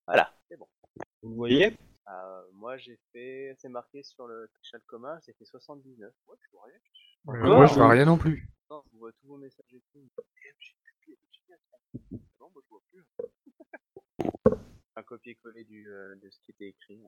Voilà. 0.05 0.33
C'est 0.49 0.57
bon. 0.57 0.67
Vous 1.21 1.29
le 1.29 1.35
voyez? 1.35 1.77
Euh, 2.07 2.43
moi 2.53 2.77
j'ai 2.77 2.99
fait, 3.11 3.55
c'est 3.59 3.69
marqué 3.69 4.03
sur 4.03 4.27
le 4.27 4.49
chat 4.61 4.79
commun, 4.85 5.19
j'ai 5.25 5.33
fait 5.33 5.45
79. 5.45 6.13
Moi, 6.27 6.35
je 6.39 6.51
vois 6.51 6.65
rien. 6.65 6.79
Moi, 7.25 7.65
je 7.65 7.73
vois 7.73 7.87
oui. 7.87 7.93
rien 7.93 8.05
non 8.05 8.17
plus. 8.17 8.47
Non, 8.69 8.83
je 8.91 8.97
vois 8.97 9.11
tous 9.13 9.27
vos 9.27 9.37
messages 9.37 9.65
et 9.73 9.81
tout. 9.91 10.07
Non, 12.39 12.49
moi, 12.53 12.61
je 12.63 12.69
vois 12.69 12.81
plus. 12.91 13.05
Un 14.95 15.03
copier-coller 15.03 15.63
du, 15.63 15.87
euh, 15.89 16.15
de 16.15 16.29
ce 16.29 16.39
qui 16.41 16.51
était 16.51 16.67
écrit. 16.67 17.01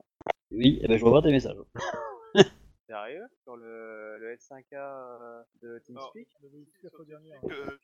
Oui, 0.50 0.78
et 0.82 0.88
ben 0.88 0.96
je 0.98 1.02
vois 1.04 1.20
pas 1.20 1.22
tes 1.22 1.32
messages. 1.32 1.56
Sérieux? 2.86 3.26
Sur 3.42 3.56
le, 3.56 4.18
le 4.18 4.34
L5A 4.34 4.62
euh, 4.74 5.42
de 5.62 5.78
TeamSpeak? 5.80 6.28
Euh, 6.42 7.78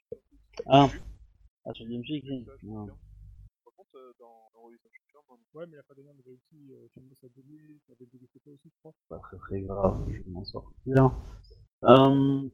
Ah, 0.66 0.88
J'ai 0.88 1.05
vu 1.05 1.22
ah 1.66 1.72
tu 1.72 1.85
viens 1.87 1.98
me 1.98 2.92
dans, 4.18 4.50
dans 4.54 4.61
Horizon, 4.64 4.88
Ouais, 5.54 5.66
mais 5.66 5.76
la 5.76 5.83
fois 5.85 5.94
dernière, 5.94 6.14
on 6.16 6.20
avait 6.20 6.33
aussi, 6.37 6.72
euh, 6.72 6.88
tu 6.92 7.00
me 7.00 7.09
laisses 7.09 7.24
à 7.24 7.28
donner, 7.28 7.80
tu 7.87 7.92
avais 7.92 8.07
des 8.07 8.26
photos 8.33 8.54
aussi, 8.54 8.68
je 8.70 8.78
crois. 8.80 8.92
Pas 9.09 9.18
très 9.20 9.37
très 9.38 9.61
grave, 9.62 10.04
je 10.09 10.18
vais 10.22 10.30
m'en 10.30 10.44
sortir. 10.44 11.11
Euh... 11.85 12.48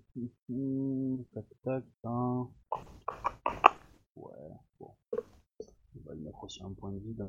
hum, 0.50 1.24
Tac 1.32 1.44
tac, 1.62 1.84
hein. 2.04 2.48
Ouais, 4.16 4.32
bon. 4.78 4.94
On 5.12 6.00
va 6.08 6.14
y 6.14 6.18
mettre 6.20 6.44
aussi 6.44 6.62
un 6.62 6.72
point 6.72 6.92
de 6.92 6.98
vide. 6.98 7.28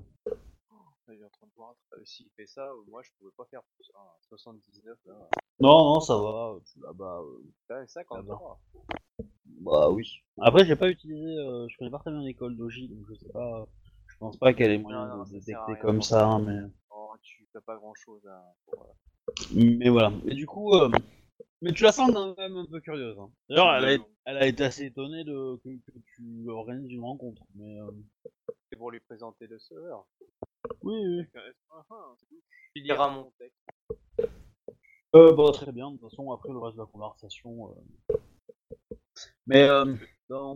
Il 1.07 1.19
est 1.19 1.25
en 1.25 1.29
train 1.29 1.47
de 1.47 1.51
voir. 1.57 1.75
Euh, 1.93 2.05
S'il 2.05 2.29
fait 2.37 2.47
ça, 2.47 2.67
euh, 2.69 2.83
moi 2.87 3.01
je 3.03 3.09
pouvais 3.19 3.31
pas 3.35 3.43
faire 3.45 3.61
plus. 3.75 3.91
hein. 3.95 4.07
79 4.29 4.97
là. 5.05 5.27
Non, 5.59 5.93
non, 5.95 5.99
ça 5.99 6.15
va. 6.17 6.57
Là-bas, 6.77 7.21
euh, 7.21 7.43
Ouais, 7.69 7.85
53. 7.87 8.61
bah 9.61 9.89
oui. 9.89 10.09
Après, 10.39 10.65
j'ai 10.65 10.77
pas 10.77 10.89
utilisé. 10.89 11.37
Euh, 11.37 11.67
je 11.67 11.77
connais 11.77 11.91
pas 11.91 11.99
très 11.99 12.11
bien 12.11 12.21
l'école 12.21 12.55
d'Oji, 12.55 12.87
donc 12.87 13.05
je 13.09 13.15
sais 13.15 13.29
pas. 13.29 13.67
Je 14.21 14.25
pense 14.27 14.37
pas 14.37 14.53
qu'elle 14.53 14.69
ait 14.69 14.77
moyen 14.77 15.07
Non, 15.07 15.17
non, 15.17 15.23
de 15.23 15.29
à 15.29 15.31
détecter 15.31 15.79
comme 15.81 16.03
ça, 16.03 16.27
hein, 16.27 16.39
mais. 16.45 16.59
Oh, 16.91 17.11
tu 17.23 17.43
fais 17.51 17.61
pas 17.61 17.75
grand 17.75 17.95
chose 17.95 18.21
hein, 18.29 18.39
pour, 18.67 18.83
euh, 18.83 19.55
Mais 19.55 19.89
voilà. 19.89 20.13
Et 20.27 20.35
du 20.35 20.45
coup, 20.45 20.75
euh, 20.75 20.91
mais 21.63 21.71
tu 21.73 21.81
la 21.81 21.91
sens 21.91 22.11
quand 22.13 22.37
même 22.37 22.55
un 22.55 22.65
peu 22.67 22.79
curieuse. 22.81 23.17
Hein. 23.17 23.31
D'ailleurs, 23.49 23.73
elle, 23.73 23.99
a- 23.99 24.05
elle 24.25 24.37
a 24.37 24.45
été 24.45 24.63
assez 24.63 24.85
étonnée 24.85 25.23
de 25.23 25.59
que, 25.63 25.69
que 25.69 25.97
tu 26.15 26.47
organises 26.49 26.91
une 26.91 27.01
rencontre. 27.01 27.41
Mais 27.55 27.79
euh, 27.79 27.89
C'est 28.69 28.75
pour 28.77 28.91
lui 28.91 28.99
présenter 28.99 29.47
le 29.47 29.57
serveur. 29.57 30.05
oui, 30.83 30.93
oui. 31.03 31.25
Tout. 31.33 32.41
Tu 32.75 32.83
liras 32.83 33.09
mon 33.09 33.31
texte. 33.39 33.57
Euh, 35.15 35.33
bah, 35.33 35.49
très 35.51 35.71
bien. 35.71 35.89
De 35.89 35.97
toute 35.97 36.11
façon, 36.11 36.31
après 36.31 36.49
le 36.49 36.59
reste 36.59 36.77
de 36.77 36.81
la 36.83 36.87
conversation. 36.87 37.71
euh. 37.71 38.15
Mais 39.47 39.63
euh, 39.63 39.95
dans... 40.29 40.55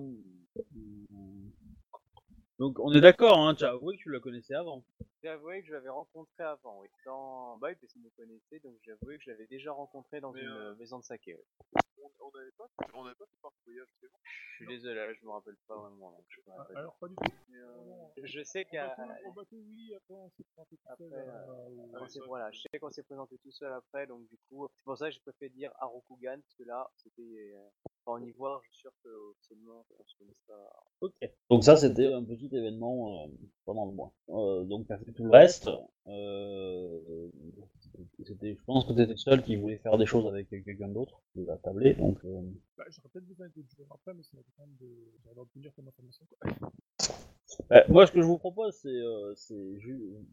donc, 2.60 2.80
on 2.80 2.94
est 2.94 3.02
d'accord. 3.02 3.40
Hein, 3.40 3.56
tu 3.56 3.66
as 3.66 3.72
avoué 3.72 3.98
que 3.98 4.04
tu 4.04 4.12
la 4.12 4.20
connaissais 4.20 4.56
avant. 4.56 4.84
J'ai 5.26 5.32
avoué 5.32 5.62
que 5.62 5.68
je 5.70 5.74
l'avais 5.74 5.90
rencontré 5.90 6.44
avant, 6.44 6.82
oui. 6.82 6.88
Dans... 7.04 7.58
Bah 7.58 7.70
oui, 7.70 7.76
parce 7.82 7.92
qu'il 7.92 8.04
me 8.04 8.12
connaissait, 8.12 8.60
donc 8.60 8.76
j'ai 8.84 8.92
avoué 8.92 9.18
que 9.18 9.24
je 9.24 9.32
l'avais 9.32 9.48
déjà 9.48 9.72
rencontré 9.72 10.22
dans 10.22 10.32
Mais, 10.32 10.42
une 10.42 10.50
euh, 10.50 10.76
maison 10.76 11.00
de 11.00 11.04
saké. 11.04 11.34
ouais. 11.34 11.46
On 12.20 12.30
n'avait 12.38 12.52
pas, 12.52 12.70
on 12.94 13.04
n'avait 13.04 13.16
pas 13.16 13.26
fait 13.26 13.38
par 13.42 13.52
voyage, 13.66 13.88
c'est 14.00 14.08
bon. 14.08 14.18
Je 14.24 14.56
suis 14.58 14.68
désolé, 14.68 14.94
là, 14.94 15.12
je 15.16 15.26
me 15.26 15.32
rappelle 15.32 15.56
pas 15.68 15.78
vraiment. 15.78 16.12
donc 16.12 16.26
je 16.30 16.42
me 16.42 16.46
Ah, 16.54 16.58
rappelle 16.58 16.78
alors, 16.78 16.96
pas 16.98 17.08
du 17.08 17.16
tout. 17.16 17.24
Mais, 17.50 17.58
euh, 17.58 17.72
Vraiment, 17.72 18.12
Je 18.24 18.44
sais 18.44 18.66
qu'à. 18.66 18.96
oui, 19.52 19.96
après 19.96 20.14
on 20.14 20.30
s'est 20.30 20.44
présenté 20.44 20.78
tout 20.78 21.10
seul. 21.10 21.18
euh, 21.18 21.34
euh, 21.34 21.88
Ah 21.96 22.26
voilà, 22.28 22.52
je 22.52 22.62
sais 22.62 22.80
qu'on 22.80 22.92
s'est 22.92 23.04
présenté 23.04 23.38
tout 23.40 23.52
seul 23.52 23.74
après, 23.74 24.06
donc 24.06 24.28
du 24.28 24.38
coup, 24.48 24.68
c'est 24.78 24.84
pour 24.84 24.96
ça 24.96 25.08
que 25.08 25.12
j'ai 25.16 25.22
préféré 25.22 25.50
dire 25.50 25.72
Harokugan, 25.80 26.40
parce 26.40 26.54
que 26.56 26.64
là, 26.66 26.88
c'était. 26.98 27.24
Euh, 27.56 27.68
en 28.08 28.22
Ivoire, 28.22 28.62
je 28.64 28.70
suis 28.70 28.82
sûr 28.82 28.92
que 29.04 29.10
officiellement, 29.10 29.84
on 30.00 30.04
se 30.06 30.16
connaît 30.18 30.34
ça. 30.46 30.54
Ok. 31.02 31.14
Donc 31.50 31.64
ça, 31.64 31.76
c'était 31.76 32.14
un 32.14 32.24
petit 32.24 32.56
événement 32.56 33.24
euh, 33.26 33.28
pendant 33.66 33.86
le 33.86 33.92
mois. 33.92 34.14
Euh, 34.30 34.64
donc 34.64 34.88
t'as 34.88 34.98
fait 34.98 35.12
tout 35.12 35.26
le 35.26 35.32
reste. 35.32 35.70
Euh, 36.08 37.00
c'était, 38.24 38.56
je 38.56 38.64
pense 38.66 38.86
que 38.86 38.94
t'étais 38.94 39.12
le 39.14 39.18
seul 39.18 39.44
qui 39.44 39.56
voulait 39.56 39.78
faire 39.78 39.98
des 39.98 40.06
choses 40.06 40.28
avec 40.28 40.50
quelqu'un 40.50 40.88
d'autre. 40.90 41.22
Il 41.36 41.50
a 41.50 41.58
tablé, 41.58 41.94
donc. 41.94 42.18
euh, 42.26 42.42
Bah, 42.78 42.84
j'aurais 42.90 43.10
peut-être 43.14 43.28
besoin 43.28 43.48
d'autres 43.56 43.76
jours 43.78 43.88
après, 43.92 44.14
mais 44.14 44.24
ça 44.24 44.38
va 44.38 44.44
dépendre 44.44 44.72
de. 44.80 44.88
J'aurais 45.24 45.36
d'obtenir 45.36 45.72
comme 45.76 45.88
information. 45.88 46.26
Quoi. 46.40 46.52
bah, 47.70 47.84
moi, 47.90 48.06
ce 48.06 48.12
que 48.12 48.22
je 48.22 48.28
vous 48.28 48.38
propose, 48.38 48.76
c'est, 48.76 48.90
euh, 48.90 49.34
c'est, 49.36 49.56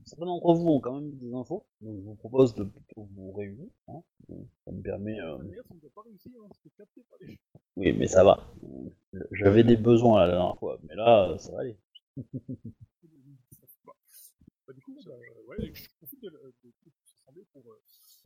certains 0.05 0.27
d'entre 0.27 0.55
vous 0.55 0.69
ont 0.69 0.81
quand 0.81 1.01
même 1.01 1.13
des 1.19 1.33
infos, 1.35 1.65
donc 1.81 2.01
je 2.01 2.05
vous 2.07 2.15
propose 2.17 2.55
de 2.55 2.65
plutôt 2.65 3.09
vous 3.15 3.33
réunir. 3.33 3.69
Hein. 3.89 4.03
Ça 4.65 4.73
me 4.73 4.83
permet. 4.83 5.19
euh, 5.21 5.37
réussir, 5.37 5.63
hein, 6.45 6.49
Oui, 7.77 7.93
mais 7.93 8.07
ça 8.07 8.25
va. 8.25 8.53
J'avais 9.33 9.65
des 9.65 9.77
besoins 9.77 10.21
la 10.21 10.29
dernière 10.33 10.57
fois, 10.59 10.79
mais 10.89 10.95
là, 10.95 11.31
euh, 11.31 11.39
ça 11.39 11.53
va 11.53 11.61
aller. 11.61 11.77
Bah, 14.67 14.73
bah, 14.73 14.73
du 14.75 14.81
coup, 14.83 14.95
bah, 15.05 15.13
ouais, 15.49 15.73
je 15.75 15.89
profite 15.99 16.21
de, 16.23 16.31
de, 16.31 16.55
de 16.65 16.71
tout 16.83 16.91
s'assembler 17.05 17.45
pour 17.53 17.73
euh, 17.73 17.81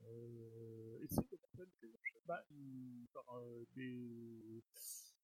euh, 0.09 0.99
essayer 1.05 1.23
de 1.31 1.37
comprendre 1.37 1.71
que 1.81 1.87
Bah, 2.27 2.45
il- 2.51 3.07
par 3.15 3.25
euh, 3.39 3.65
des, 3.75 4.63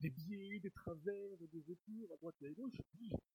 des 0.02 0.10
biais, 0.10 0.58
des 0.58 0.70
travers, 0.70 1.38
des 1.38 1.62
retours 1.68 2.12
à 2.12 2.16
droite 2.16 2.34
et 2.42 2.46
à 2.46 2.50
gauche. 2.50 2.74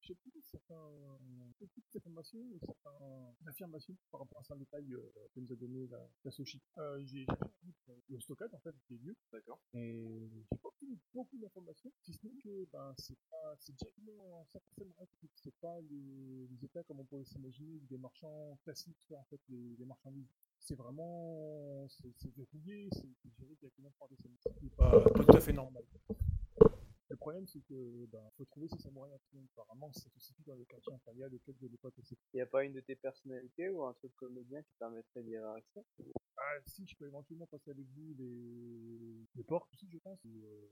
J'ai 0.01 0.13
beaucoup 0.13 0.31
de 0.31 1.97
informations, 1.97 2.43
certaines 2.59 3.47
affirmations 3.47 3.95
par 4.11 4.21
rapport 4.21 4.39
à 4.39 4.43
certains 4.43 4.59
détails 4.59 4.93
euh, 4.93 5.11
que 5.33 5.39
nous 5.39 5.51
a 5.51 5.55
donné 5.55 5.87
la, 5.87 6.09
la 6.23 6.31
Sochi. 6.31 6.61
Euh, 6.77 7.01
j'ai 7.05 7.25
vu 7.63 7.73
euh, 7.89 7.93
le 8.09 8.19
stockage 8.19 8.53
en 8.53 8.59
fait 8.59 8.75
des 8.89 8.97
lieux. 8.97 9.15
D'accord. 9.31 9.59
Et 9.73 10.29
j'ai 10.51 10.57
pas 10.57 10.67
obtenu 10.67 10.97
beaucoup 11.13 11.37
d'informations, 11.37 11.91
si 12.01 12.13
ce 12.13 12.25
n'est 12.25 12.35
que 12.43 12.67
ben, 12.71 12.93
c'est 12.97 13.17
pas, 13.29 13.55
c'est 13.59 13.73
directement 13.75 14.45
certainement 14.51 15.07
c'est 15.35 15.55
pas 15.59 15.79
les, 15.81 16.47
les 16.47 16.65
états 16.65 16.83
comme 16.83 16.99
on 16.99 17.05
pourrait 17.05 17.25
s'imaginer 17.25 17.79
des 17.89 17.97
marchands 17.97 18.57
classiques 18.63 19.11
en 19.11 19.23
fait 19.25 19.39
les, 19.49 19.75
les 19.77 19.85
marchandises. 19.85 20.29
C'est 20.59 20.75
vraiment, 20.75 21.87
c'est 21.87 22.11
c'est 22.17 22.33
verrouillé, 22.35 22.89
c'est 22.91 23.31
géré 23.37 23.55
directement 23.55 23.91
par 23.99 24.09
des 24.09 24.17
samouraïs. 24.17 24.41
C'est 24.61 24.75
pas, 24.75 25.01
pas 25.01 25.23
tout 25.23 25.37
à 25.37 25.39
fait 25.39 25.53
normal. 25.53 25.83
Le 27.27 27.31
problème, 27.31 27.47
c'est 27.47 27.59
que 27.67 28.05
ben, 28.05 28.23
faut 28.37 28.45
trouver 28.45 28.69
ces 28.69 28.77
samouraïs. 28.77 29.19
Apparemment, 29.57 29.91
ça 29.91 30.09
se 30.09 30.17
situe 30.17 30.43
dans 30.43 30.55
le 30.55 30.63
quartier 30.63 30.93
impérial 30.93 31.29
auquel 31.35 31.57
de 31.57 31.67
l'époque 31.67 31.93
aussi. 31.99 32.17
Il 32.33 32.37
n'y 32.37 32.41
a 32.41 32.45
pas 32.45 32.63
une 32.63 32.71
de 32.71 32.79
tes 32.79 32.95
personnalités 32.95 33.67
ou 33.67 33.83
un 33.83 33.93
truc 33.95 34.15
comédien 34.15 34.61
qui 34.61 34.73
permettrait 34.79 35.23
d'y 35.23 35.35
avoir 35.35 35.55
accès 35.55 35.83
Ah, 36.37 36.55
si, 36.65 36.87
je 36.87 36.95
peux 36.95 37.05
éventuellement 37.05 37.47
passer 37.47 37.71
avec 37.71 37.85
vous 37.97 38.13
les, 38.17 39.27
les 39.35 39.43
portes 39.43 39.67
aussi, 39.73 39.89
je 39.91 39.97
pense. 39.97 40.23
Et, 40.23 40.41
euh, 40.41 40.69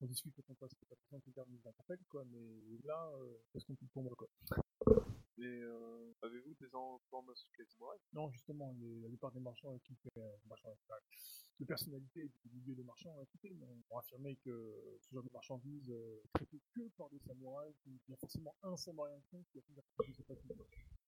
on 0.00 0.06
discute 0.06 0.32
quand 0.36 0.44
on 0.48 0.54
passe, 0.54 0.70
c'est 0.78 0.88
pas 0.88 0.94
très 0.94 1.18
que 1.18 1.50
nous 1.50 1.68
interpelle, 1.68 1.98
quoi. 2.08 2.24
Mais 2.30 2.78
là, 2.84 3.10
euh, 3.16 3.38
c'est 3.52 3.58
ce 3.58 3.66
qu'on 3.66 3.74
peut 3.74 3.86
pour 3.92 4.04
moi, 4.04 4.14
quoi. 4.14 4.28
Mais 5.38 5.60
euh, 5.60 6.12
avez-vous 6.22 6.54
des 6.54 6.66
informations 6.74 7.48
samouraï 7.66 7.98
Non, 8.14 8.30
justement, 8.30 8.74
les, 8.78 9.00
la 9.00 9.08
plupart 9.08 9.32
des 9.32 9.40
marchands 9.40 9.76
qui 9.84 9.94
fait, 9.96 10.10
euh, 10.16 10.30
marchands, 10.48 10.74
de 11.60 11.64
personnalités 11.64 12.30
du 12.44 12.50
milieu 12.60 12.74
des 12.74 12.82
marchands 12.84 13.14
mais 13.54 13.66
ont 13.90 13.98
affirmé 13.98 14.36
que 14.36 14.98
ce 15.00 15.14
genre 15.14 15.22
de 15.24 15.30
marchandises 15.32 15.90
euh, 15.90 16.20
traité 16.34 16.58
que 16.74 16.88
par 16.96 17.08
des 17.10 17.18
samouraïs, 17.18 17.74
qu'il 17.84 17.98
y 18.08 18.12
a 18.14 18.16
forcément 18.16 18.54
un 18.62 18.76
samouraï 18.76 19.12
qui 19.52 19.58
a 19.58 19.62
fait 19.62 19.74
la 19.76 19.82
sais 20.14 20.22
pas 20.22 20.34
qui. 20.36 20.48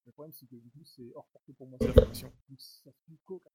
Le 0.06 0.12
problème, 0.12 0.32
c'est 0.32 0.46
que 0.46 0.56
du 0.56 0.70
coup, 0.70 0.84
c'est 0.84 1.10
hors 1.14 1.26
portée 1.28 1.52
pour 1.54 1.66
moi, 1.66 1.78
cette 1.80 1.90
information. 1.90 2.32
Donc, 2.48 2.60
ça 2.60 2.90
se 2.92 2.98
fait 3.06 3.18
qu'aucun 3.26 3.50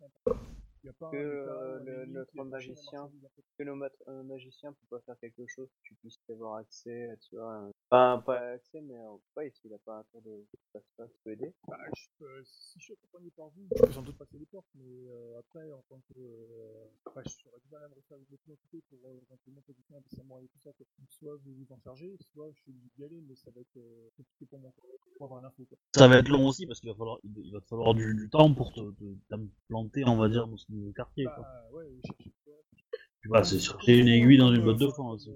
Il 0.83 0.85
n'y 0.85 0.89
a 0.89 0.93
pas 0.93 1.09
Que, 1.11 1.17
un 1.17 1.19
euh, 1.19 1.79
le- 1.83 2.05
notre 2.07 2.43
magicien 2.43 3.11
que 3.57 3.63
un 4.07 4.23
magicien 4.23 4.73
peut 4.73 4.87
pas 4.89 5.01
faire 5.01 5.17
quelque 5.19 5.45
chose 5.47 5.69
que 5.69 5.81
tu 5.83 5.95
puisses 5.95 6.19
y 6.29 6.31
avoir 6.31 6.57
accès, 6.57 7.07
tu 7.21 7.35
vois. 7.37 7.71
Un- 7.93 8.17
Pas, 8.19 8.21
pas 8.25 8.39
accès, 8.53 8.81
mais 8.81 8.95
euh, 8.95 9.17
ouais, 9.37 9.51
s'il 9.51 9.73
a 9.73 9.77
pas 9.79 9.99
un 9.99 10.03
tour 10.11 10.21
de 10.23 10.45
passe-passe, 10.73 11.11
tu 11.13 11.19
peux 11.23 11.31
aider. 11.31 11.53
Bah, 11.67 11.77
je 11.95 12.05
peux- 12.17 12.43
si 12.43 12.79
je 12.79 12.83
suis 12.85 12.93
accompagné 12.93 13.29
par 13.31 13.49
vous, 13.49 13.67
je 13.75 13.81
peux 13.85 13.91
sans 13.91 14.01
doute 14.01 14.17
passer 14.17 14.37
les 14.37 14.45
portes, 14.45 14.67
mais 14.75 15.07
euh, 15.09 15.39
après, 15.39 15.71
en 15.71 15.81
tant 15.89 15.99
que. 16.09 16.19
Euh, 16.19 16.85
bah, 17.15 17.21
je 17.25 17.29
serais 17.29 17.59
du 17.63 17.69
mal 17.71 17.83
à 17.83 17.87
me 17.89 17.95
refaire 17.95 18.17
autre 18.17 18.31
identité 18.47 18.81
pour 18.89 18.99
euh, 19.05 19.19
éventuellement 19.29 19.61
positionner 19.67 20.01
des 20.09 20.15
samouraïs 20.15 20.45
et 20.45 20.49
tout 20.49 20.59
ça. 20.63 20.71
quoi. 20.73 20.85
Soit 21.09 21.35
vous 21.43 21.53
vous 21.53 21.73
en 21.73 21.79
chargez, 21.83 22.15
soit 22.33 22.49
je 22.51 22.61
suis 22.61 22.71
obligé 22.71 22.89
d'y 22.97 23.03
aller, 23.05 23.21
mais 23.27 23.35
ça 23.35 23.51
va 23.51 23.61
être 23.61 23.77
euh, 23.77 24.09
compliqué 24.17 24.45
pour 24.47 24.59
moi 24.59 24.71
pour 25.17 25.25
avoir 25.25 25.41
l'info. 25.41 25.63
quoi. 25.69 25.77
Ça 25.95 26.07
va 26.07 26.17
être 26.17 26.29
long 26.29 26.47
aussi 26.47 26.65
parce 26.65 26.79
qu'il 26.79 26.89
va 26.89 26.95
falloir, 26.95 27.19
il 27.23 27.31
il 27.45 27.53
va 27.53 27.61
te 27.61 27.67
falloir 27.67 27.93
du, 27.93 28.13
du 28.15 28.29
temps 28.29 28.53
pour 28.53 28.73
te, 28.73 28.81
te- 28.91 29.17
t'implanter, 29.29 30.03
on 30.07 30.17
va 30.17 30.29
dire, 30.29 30.47
dans 30.47 30.57
ce 30.57 30.71
nouveau 30.71 30.91
quartier. 30.93 31.25
Quoi. 31.25 31.37
Bah, 31.39 31.67
ouais, 31.73 31.85
chercher. 32.05 32.31
Tu 33.21 33.27
vois, 33.29 33.43
c'est 33.43 33.59
chercher 33.59 33.99
une 33.99 34.07
aiguille 34.09 34.37
dans 34.37 34.51
une 34.53 34.63
botte 34.65 34.79
de 34.79 34.87
foin 34.87 35.11
aussi. 35.11 35.29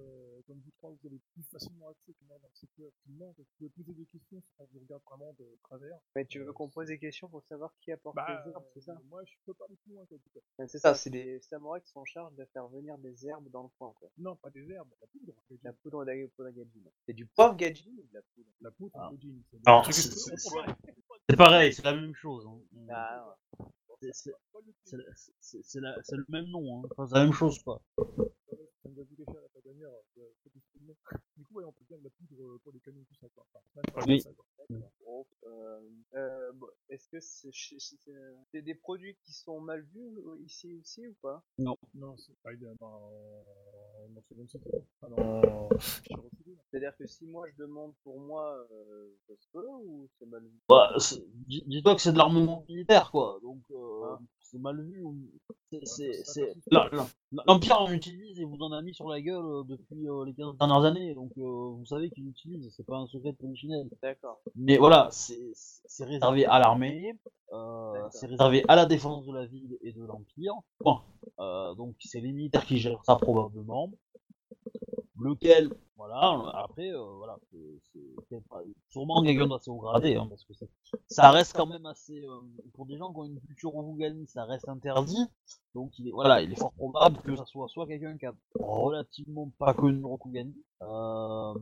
Euh, 0.77 0.87
comme 0.87 0.91
vous 0.91 0.97
trois, 0.97 0.97
vous 1.01 1.07
avez 1.07 1.19
plus 1.33 1.43
facilement 1.43 1.89
accès 1.89 2.13
que 2.13 2.25
moi 2.27 2.37
dans 2.41 2.47
le 2.47 2.55
secteur 2.55 2.87
actuellement, 2.87 3.27
donc 3.37 3.37
vous 3.37 3.45
pouvez 3.57 3.69
poser 3.69 3.93
des 3.93 4.05
questions 4.05 4.41
si 4.41 4.47
on 4.59 4.65
vous 4.73 4.79
regarde 4.79 5.01
vraiment 5.09 5.33
de 5.39 5.57
travers. 5.63 5.97
Mais 6.15 6.25
tu 6.25 6.39
veux 6.43 6.53
qu'on 6.53 6.69
pose 6.69 6.87
des 6.87 6.99
questions 6.99 7.27
pour 7.29 7.43
savoir 7.45 7.73
qui 7.81 7.91
apporte 7.91 8.15
Bah, 8.15 8.43
les 8.45 8.51
herbes, 8.51 8.65
c'est 8.73 8.81
ça 8.81 8.93
euh, 8.93 9.03
moi 9.09 9.23
je 9.25 9.33
peux 9.45 9.53
pas 9.53 9.65
aller 9.65 9.75
plus 9.83 9.93
loin 9.93 10.05
quoi, 10.05 10.17
du 10.17 10.29
coup. 10.29 10.39
Ouais, 10.59 10.67
C'est 10.67 10.79
ça, 10.79 10.93
c'est 10.93 11.09
des 11.09 11.39
samouraïs 11.41 11.83
qui 11.83 11.91
sont 11.91 12.01
en 12.01 12.05
charge 12.05 12.33
de 12.35 12.45
faire 12.45 12.67
venir 12.67 12.97
des 12.99 13.27
herbes 13.27 13.49
dans 13.49 13.63
le 13.63 13.69
coin, 13.77 13.93
quoi. 13.99 14.09
Non, 14.17 14.35
pas 14.35 14.49
des 14.49 14.69
herbes, 14.71 14.89
la 15.01 15.07
poudre. 15.07 15.33
La 15.63 15.73
poudre 15.73 16.05
d'ag- 16.05 16.29
poudre 16.35 16.49
gadjin. 16.51 16.81
C'est 17.05 17.13
du 17.13 17.25
poivre 17.25 17.55
gadjin 17.55 17.91
ou 17.97 18.03
de 18.07 18.13
la 18.13 18.21
poudre 18.21 18.49
La 18.61 18.71
poudre 18.71 18.91
Ah. 18.99 19.11
jean. 19.19 19.91
c'est- 19.91 20.09
que 20.09 21.33
je 21.33 21.35
pareil, 21.35 21.73
c'est 21.73 21.83
la 21.83 21.93
même 21.95 22.13
chose. 22.15 22.45
hein. 22.47 22.59
Ah, 22.89 23.35
C'est- 23.99 24.13
c'est- 24.13 24.31
c'est 24.85 24.97
la- 24.97 25.03
c'est- 25.41 25.63
c'est 25.63 25.79
la- 25.81 26.03
c'est 26.03 26.15
le 26.15 26.25
même 26.29 26.45
nom, 26.45 26.83
hein. 26.83 26.87
Enfin, 26.91 27.07
c'est 27.07 27.15
la 27.15 27.23
même 27.23 27.33
chose 27.33 27.57
quoi. 27.63 27.81
Euh, 30.89 31.17
Du 31.37 31.43
coup, 31.45 31.55
ouais, 31.55 31.63
on 31.65 31.71
peut 31.71 31.85
bien 31.87 31.97
de 31.97 32.03
la 32.03 32.09
poudre 32.09 32.43
euh, 32.43 32.59
pour 32.63 32.71
les 32.73 32.79
canons, 32.79 33.03
tout 33.07 33.15
ça, 33.15 33.27
quoi. 33.35 33.45
Enfin, 33.53 34.05
Oui. 34.07 34.23
euh, 35.45 35.79
euh, 36.15 36.51
bon, 36.53 36.67
est-ce 36.89 37.07
que 37.09 37.19
c'est 37.19 37.51
c'est- 37.53 37.79
c'est- 37.79 38.11
c'est 38.51 38.61
des 38.61 38.75
produits 38.75 39.15
qui 39.23 39.33
sont 39.33 39.59
mal 39.61 39.81
vus 39.93 40.17
euh, 40.19 40.37
ici 40.45 40.73
aussi 40.81 41.07
ou 41.07 41.13
pas? 41.21 41.43
Non, 41.59 41.77
c'est 42.17 42.35
pas 42.43 42.53
idéal 42.53 42.75
dans, 42.79 43.11
site. 44.47 44.61
Ah 45.01 45.07
non. 45.09 45.69
C'est-à-dire 46.69 46.95
que 46.97 47.07
si 47.07 47.25
moi 47.25 47.47
je 47.49 47.55
demande 47.57 47.93
pour 48.03 48.19
moi, 48.19 48.67
euh, 48.71 49.09
ça 49.27 49.33
se 49.35 49.47
peut 49.51 49.65
ou 49.67 50.07
c'est 50.17 50.25
mal 50.25 50.43
vu? 50.43 50.59
Bah, 50.69 50.95
dis-toi 51.47 51.95
que 51.95 52.01
c'est 52.01 52.13
de 52.13 52.17
l'armement 52.17 52.65
militaire 52.67 53.11
quoi, 53.11 53.39
donc 53.41 53.61
euh, 53.71 54.03
Ah. 54.05 54.19
C'est 54.51 54.59
mal 54.59 54.81
vu. 54.81 55.03
ou- 55.03 55.17
c'est- 55.83 56.23
l'empire 57.45 57.81
en 57.81 57.91
utilise 57.91 58.39
et 58.39 58.45
vous 58.45 58.57
en 58.61 58.71
a 58.71 58.81
mis 58.81 58.93
sur 58.93 59.07
la 59.09 59.19
gueule 59.21 59.43
euh, 59.45 59.63
depuis 59.63 60.07
euh, 60.07 60.23
les 60.25 60.33
15 60.33 60.57
dernières 60.57 60.83
années, 60.85 61.13
donc 61.13 61.31
euh, 61.37 61.41
vous 61.41 61.85
savez 61.85 62.09
qu'il 62.09 62.27
utilise, 62.27 62.73
c'est 62.75 62.85
pas 62.85 62.97
un 62.97 63.07
secret 63.07 63.33
de 63.33 63.37
polichinelle. 63.37 63.89
D'accord. 64.01 64.39
Mais 64.55 64.77
voilà, 64.77 65.09
c'est 65.11 66.05
réservé 66.05 66.45
à 66.45 66.59
l'armée, 66.59 67.13
euh, 67.53 68.07
c'est 68.11 68.27
réservé 68.27 68.63
à 68.69 68.75
la 68.75 68.85
défense 68.85 69.25
de 69.25 69.33
la 69.33 69.45
ville 69.45 69.77
et 69.81 69.91
de 69.91 70.03
l'Empire. 70.05 70.53
Euh, 71.39 71.73
donc 71.75 71.95
c'est 71.99 72.21
les 72.21 72.31
militaires 72.31 72.65
qui 72.65 72.77
gèrent 72.77 73.03
ça 73.05 73.15
probablement. 73.17 73.91
Lequel, 75.19 75.71
voilà, 75.97 76.51
après, 76.53 76.91
euh, 76.91 77.03
voilà, 77.17 77.37
c'est- 77.51 78.37
sûrement 78.89 79.23
quelqu'un 79.23 79.47
d'assez 79.47 79.69
haut 79.71 79.77
gradé, 79.77 80.15
hein, 80.15 80.27
parce 80.29 80.43
que 80.45 80.53
c'est- 80.53 80.69
ça 81.07 81.31
reste 81.31 81.55
quand 81.55 81.65
même 81.65 81.85
assez, 81.87 82.21
euh, 82.23 82.39
pour 82.73 82.85
des 82.85 82.97
gens 82.97 83.11
qui 83.11 83.19
ont 83.19 83.25
une 83.25 83.39
culture 83.41 83.71
Rokugani, 83.71 84.27
ça 84.27 84.45
reste 84.45 84.69
interdit. 84.69 85.25
Donc 85.73 85.97
il 85.99 86.07
est, 86.07 86.11
voilà, 86.11 86.41
il 86.41 86.51
est 86.51 86.55
fort 86.55 86.73
probable 86.73 87.17
que 87.21 87.35
ça 87.35 87.45
soit 87.45 87.67
soit 87.67 87.87
quelqu'un 87.87 88.17
qui 88.17 88.25
a 88.25 88.33
relativement 88.59 89.51
pas 89.57 89.73
connu 89.73 90.03
Rokugani, 90.03 90.55
euh, 90.83 91.53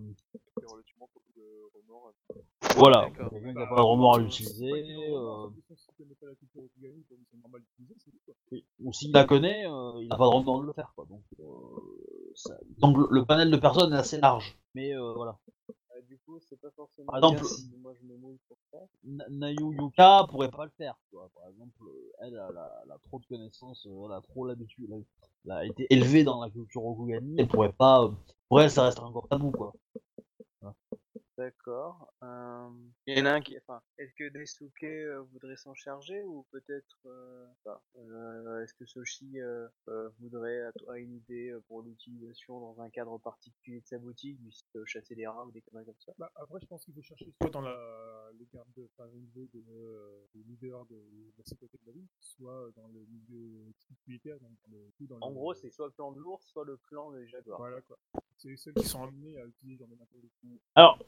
Il 0.57 0.61
y 0.61 0.65
a 0.65 0.69
relativement 0.71 1.09
beaucoup 1.13 1.31
de 1.35 1.43
remords. 1.73 2.13
voilà, 2.77 3.09
quelqu'un 3.29 3.53
qui 3.53 3.59
a 3.61 3.67
pas 3.67 3.75
de 3.75 3.81
remords 3.81 4.15
à 4.15 4.19
l'utiliser. 4.19 4.71
euh. 5.13 5.47
Ou 8.83 8.93
s'il 8.93 9.11
la 9.11 9.23
connaît, 9.25 9.65
euh, 9.65 10.01
il 10.01 10.07
n'a 10.09 10.17
pas 10.17 10.25
de 10.25 10.29
raison 10.37 10.59
de 10.61 10.65
le 10.67 10.73
faire. 10.73 10.91
Quoi. 10.95 11.05
Donc, 11.09 11.21
ça- 11.34 11.34
donc 12.79 12.97
le, 13.09 13.25
panel 13.25 13.51
de 13.51 13.57
personnes 13.57 13.93
est 13.93 13.97
assez 13.97 14.17
large. 14.19 14.57
Mais 14.73 14.93
euh, 14.93 15.13
voilà. 15.13 15.37
Euh, 15.69 16.01
du 16.07 16.17
coup, 16.25 16.39
c'est 16.39 16.59
pas 16.59 16.69
forcément 16.75 17.07
Par 17.07 17.17
exemple- 17.17 17.45
si 17.45 17.71
moi 17.81 17.93
je 17.99 18.05
me 18.07 18.15
mouille 18.17 18.39
pour 18.47 18.57
ça. 18.71 18.79
Na- 19.03 19.25
Nayu 19.29 19.73
Yuka 19.77 20.25
pourrait 20.29 20.51
pas 20.51 20.65
le 20.65 20.71
faire. 20.77 20.95
Tu 21.09 21.15
vois. 21.15 21.29
Par 21.35 21.47
exemple, 21.49 21.73
euh, 21.83 22.11
elle, 22.21 22.33
elle 22.33 22.57
a, 22.57 22.81
elle 22.85 22.91
a 22.91 22.97
trop 23.05 23.19
de 23.19 23.25
connaissances, 23.25 23.87
elle 23.89 24.11
a 24.11 24.21
trop 24.21 24.45
l'habitude, 24.45 24.89
elle, 25.45 25.51
a- 25.51 25.65
été 25.65 25.87
élevée 25.89 26.23
dans 26.23 26.41
la 26.41 26.49
culture 26.49 26.81
Rokugani, 26.81 27.35
elle 27.37 27.47
pourrait 27.47 27.71
pas. 27.73 28.11
pour 28.49 28.61
elle, 28.61 28.69
ça 28.71 28.83
reste 28.83 28.99
encore 28.99 29.27
tabou. 29.29 29.51
Quoi. 29.51 29.73
D'accord. 31.37 32.13
Euh, 32.23 32.69
il 33.07 33.17
y 33.17 33.21
en 33.21 33.25
a 33.25 33.31
un 33.33 33.41
qui, 33.41 33.57
enfin, 33.57 33.81
est-ce 33.97 34.13
que 34.15 34.29
Daisuke 34.29 34.83
euh, 34.83 35.19
voudrait 35.33 35.57
s'en 35.57 35.73
charger 35.73 36.23
ou 36.23 36.45
peut-être, 36.49 36.97
euh, 37.07 37.45
pas. 37.65 37.83
Euh, 37.97 38.63
est-ce 38.63 38.73
que 38.73 38.85
Soshi 38.85 39.41
euh, 39.41 39.67
euh, 39.89 40.09
voudrait 40.19 40.61
a, 40.61 40.71
a 40.89 40.97
une 40.97 41.13
idée 41.13 41.49
euh, 41.49 41.59
pour 41.67 41.81
l'utilisation 41.81 42.61
dans 42.61 42.81
un 42.81 42.89
cadre 42.89 43.17
particulier 43.17 43.81
de 43.81 43.85
sa 43.85 43.97
boutique, 43.97 44.39
du 44.39 44.49
euh, 44.77 44.85
chasser 44.85 45.13
des 45.15 45.27
rats 45.27 45.45
ou 45.45 45.51
des 45.51 45.61
conneries 45.61 45.85
comme 45.85 45.99
ça? 45.99 46.13
Bah, 46.17 46.31
après, 46.35 46.59
je 46.61 46.67
pense 46.67 46.85
qu'il 46.85 46.93
faut 46.93 47.01
chercher 47.01 47.29
soit 47.41 47.49
dans 47.49 47.61
la, 47.61 48.29
les 48.39 48.47
gardes 48.53 48.71
de, 48.77 48.87
enfin, 48.97 49.09
au 49.09 49.17
niveau 49.17 49.45
de, 49.53 49.61
euh, 49.69 50.25
des 50.33 50.43
leaders 50.43 50.85
de, 50.85 50.95
de 50.95 51.33
la 51.37 51.43
sécurité 51.43 51.77
de 51.81 51.87
la 51.87 51.91
ville, 51.91 52.07
soit 52.21 52.69
dans 52.77 52.87
le 52.87 53.05
milieu 53.09 53.73
militaire, 54.07 54.39
donc 54.39 54.51
dans 54.65 54.71
le, 54.77 54.89
tout 54.97 55.05
dans 55.07 55.19
En 55.19 55.29
le- 55.29 55.35
gros, 55.35 55.53
c'est 55.53 55.69
soit 55.69 55.87
le 55.87 55.91
clan 55.91 56.13
de 56.13 56.19
l'ours, 56.21 56.45
soit 56.47 56.63
le 56.63 56.77
clan 56.77 57.11
des 57.11 57.27
jaguars. 57.27 57.57
Voilà, 57.57 57.81
quoi. 57.81 57.97
C'est 58.37 58.55
ceux 58.57 58.73
qui 58.73 58.85
sont 58.85 59.03
amenés 59.03 59.37
à 59.37 59.45
utiliser 59.45 59.77
genre 59.79 59.87
de 59.87 59.95
matériaux. 59.95 60.29
Alors, 60.75 60.99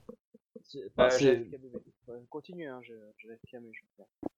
c'est 0.63 0.89
Euh, 0.99 1.43
bébé. 1.45 1.71
Ouais, 2.07 2.23
continue, 2.29 2.67
hein, 2.67 2.79
je, 2.83 2.93
je 3.17 3.27
vais 3.27 3.37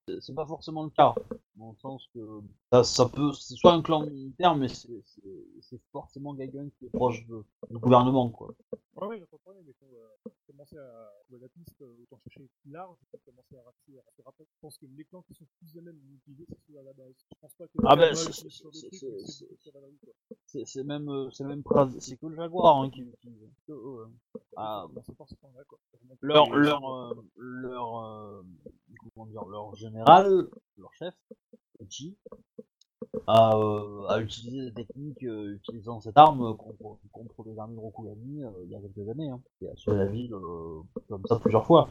c'est- 0.07 0.21
c'est 0.21 0.33
pas 0.33 0.45
forcément 0.45 0.83
le 0.83 0.89
cas. 0.89 1.13
Dans 1.55 1.69
le 1.71 1.77
sens 1.77 2.07
que 2.13 2.41
ça, 2.71 2.83
ça 2.83 3.05
peut. 3.07 3.31
C'est 3.33 3.55
soit 3.55 3.73
un 3.73 3.81
clan 3.81 4.05
militaire, 4.05 4.55
mais 4.55 4.67
c'est 4.69 5.01
c'est- 5.05 5.45
c'est 5.61 5.79
forcément 5.91 6.35
quelqu'un 6.35 6.67
qui 6.77 6.85
est 6.85 6.89
proche 6.89 7.25
de- 7.27 7.43
du 7.69 7.77
gouvernement. 7.77 8.29
Quoi. 8.29 8.53
A 9.01 9.07
pas 9.07 9.37
de 9.37 9.41
problème, 9.41 9.63
mais 9.65 9.73
faut 9.79 9.95
euh, 9.95 10.31
commencer 10.47 10.77
à 10.77 11.11
trouver 11.25 11.39
la 11.41 11.49
piste, 11.49 11.81
euh, 11.81 11.95
autant 12.03 12.17
chercher 12.19 12.49
large, 12.65 12.97
commencer 13.25 13.57
à 13.57 13.63
ratisser 13.63 13.99
assez 13.99 14.21
rapide. 14.23 14.45
Je 14.53 14.59
pense 14.61 14.77
que 14.77 14.85
les 14.85 15.05
clans 15.05 15.21
qui 15.23 15.33
sont 15.35 15.45
plus 15.57 15.77
à 15.77 15.81
même 15.81 15.97
d'utiliser, 15.99 16.45
c'est 16.49 16.57
ceux 16.73 16.79
à 16.79 16.83
la 16.83 16.93
base. 16.93 17.13
Je 17.31 17.35
pense 17.39 17.53
pas 17.53 17.65
que 17.67 17.71
Ah 17.85 17.95
ben, 17.95 18.13
c'est- 20.45 20.65
c'est- 20.65 20.83
même, 20.83 21.09
euh, 21.09 21.29
c'est 21.31 21.43
même 21.43 21.63
pas, 21.63 21.89
c'est 21.99 22.17
que 22.17 22.25
le 22.25 22.35
Jaguar 22.35 22.77
hein, 22.81 22.89
qui 22.89 23.01
l'utilise. 23.01 23.43
Hein. 23.69 24.11
Ah, 24.57 24.85
Bon, 24.89 25.01
c'est 25.05 25.15
forcément 25.15 25.51
là, 25.55 25.63
quoi. 25.65 25.79
Leur, 26.21 26.49
leur, 26.55 26.89
euh, 26.93 27.13
leur, 27.37 27.97
euh, 27.99 28.43
comment 29.13 29.27
dire, 29.27 29.45
leur 29.45 29.75
général, 29.75 30.49
leur 30.77 30.93
chef, 30.93 31.13
Ichi, 31.81 32.17
à, 33.27 33.55
euh, 33.55 34.07
à 34.07 34.21
utiliser 34.21 34.71
des 34.71 34.85
techniques 34.85 35.23
euh, 35.23 35.55
utilisant 35.55 35.99
cette 36.01 36.17
arme 36.17 36.55
contre, 36.57 36.97
contre 37.11 37.43
les 37.45 37.57
armées 37.57 37.79
Rokugani 37.79 38.43
euh, 38.43 38.49
il 38.65 38.71
y 38.71 38.75
a 38.75 38.79
quelques 38.79 39.09
années. 39.09 39.29
Hein. 39.29 39.41
Il 39.61 39.67
a 39.67 39.71
assuré 39.71 39.97
la 39.97 40.05
ville 40.05 40.33
euh, 40.33 40.81
comme 41.07 41.23
ça 41.25 41.39
plusieurs 41.39 41.65
fois. 41.65 41.89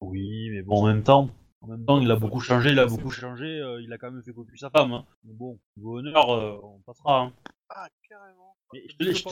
Oui, 0.00 0.50
mais 0.50 0.62
bon, 0.62 0.82
en 0.82 0.86
même 0.86 1.02
temps, 1.02 1.30
en 1.60 1.66
même 1.68 1.84
temps, 1.84 1.98
il 1.98 2.10
a 2.10 2.16
beaucoup 2.16 2.40
changé, 2.40 2.70
il 2.70 2.78
a 2.78 2.86
beaucoup 2.86 3.10
changé, 3.10 3.46
euh, 3.46 3.80
il 3.82 3.92
a 3.92 3.98
quand 3.98 4.10
même 4.10 4.22
fait 4.22 4.32
cocu 4.32 4.56
sa 4.58 4.70
femme. 4.70 4.92
Hein. 4.92 5.06
Mais 5.24 5.32
bon, 5.32 5.58
niveau 5.76 5.98
honneur, 5.98 6.30
euh, 6.30 6.60
on 6.62 6.80
passera. 6.80 7.22
Hein. 7.22 7.32
Ah, 7.70 7.88
carrément. 8.08 8.53
Je 9.00 9.12
je. 9.12 9.24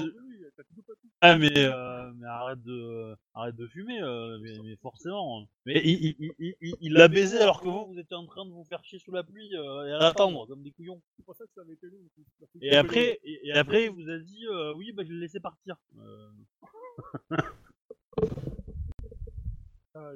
Ah, 1.21 1.39
mais, 1.39 1.51
euh, 1.57 2.13
mais 2.17 2.27
arrête 2.27 2.63
de, 2.63 3.15
arrête 3.35 3.57
de 3.57 3.67
fumer, 3.69 4.01
euh, 4.03 4.39
mais, 4.43 4.53
mais 4.65 4.77
forcément. 4.77 5.47
Mais 5.67 5.81
il, 5.85 6.05
il, 6.05 6.17
il, 6.19 6.33
il- 6.39 6.57
il, 6.61 6.75
il 6.81 6.93
l'a 6.93 7.09
baisé 7.09 7.39
alors 7.39 7.61
que 7.61 7.69
vous, 7.69 7.87
vous 7.87 7.99
étiez 7.99 8.17
en 8.17 8.27
train 8.27 8.45
de 8.45 8.51
vous 8.51 8.65
faire 8.65 8.85
chier 8.85 8.99
sous 8.99 9.13
la 9.13 9.23
pluie 9.23 9.55
euh, 9.57 9.87
et 9.89 9.93
à 9.93 9.99
l'attendre 9.99 10.47
comme 10.47 10.63
des 10.63 10.73
couillons. 10.73 11.01
C'est 11.17 11.25
pour 11.25 11.37
ça 11.37 11.45
que 11.45 11.51
ça 11.55 11.61
avait 11.63 11.75
été 11.75 11.87
long. 11.87 11.99
parce 12.17 12.27
que 12.27 12.33
ça 12.41 12.47
fait 12.53 12.67
Et 12.67 12.77
après, 12.77 13.21
et, 13.25 13.49
et 13.49 13.53
après, 13.53 13.85
il 13.87 13.91
vous 13.91 14.09
a 14.11 14.19
dit, 14.19 14.47
euh, 14.47 14.75
oui, 14.75 14.93
bah 14.93 15.05
je 15.07 15.13
l'ai 15.13 15.21
laissé 15.21 15.41
partir. 15.41 15.77
Euh, 15.99 16.31
Ah, 19.95 20.13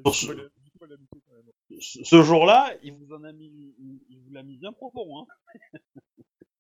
ce- 1.81 2.23
jour-là, 2.23 2.75
il 2.83 2.95
vous 2.95 3.13
en 3.13 3.23
a 3.25 3.33
mis, 3.33 3.75
il, 3.79 4.01
il 4.09 4.21
vous 4.21 4.33
l'a 4.33 4.43
mis 4.43 4.57
bien 4.57 4.73
profond, 4.73 5.21
hein. 5.21 5.27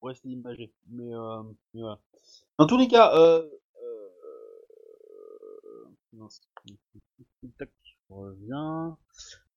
Pour 0.06 0.10
rester 0.10 0.28
imagé. 0.28 0.72
Mais, 0.88 1.12
euh, 1.12 1.42
mais 1.74 1.80
voilà. 1.80 1.98
Dans 2.60 2.68
tous 2.68 2.76
les 2.76 2.86
cas, 2.86 3.12
euh, 3.18 3.44
euh. 3.82 4.08
Tac, 7.58 7.68
je 7.82 7.94
reviens. 8.08 8.96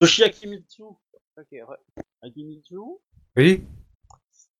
Toshi 0.00 0.24
Akimitsu. 0.24 0.82
Ok, 0.82 1.54
Akimitsu. 2.20 2.74
Oui 3.36 3.62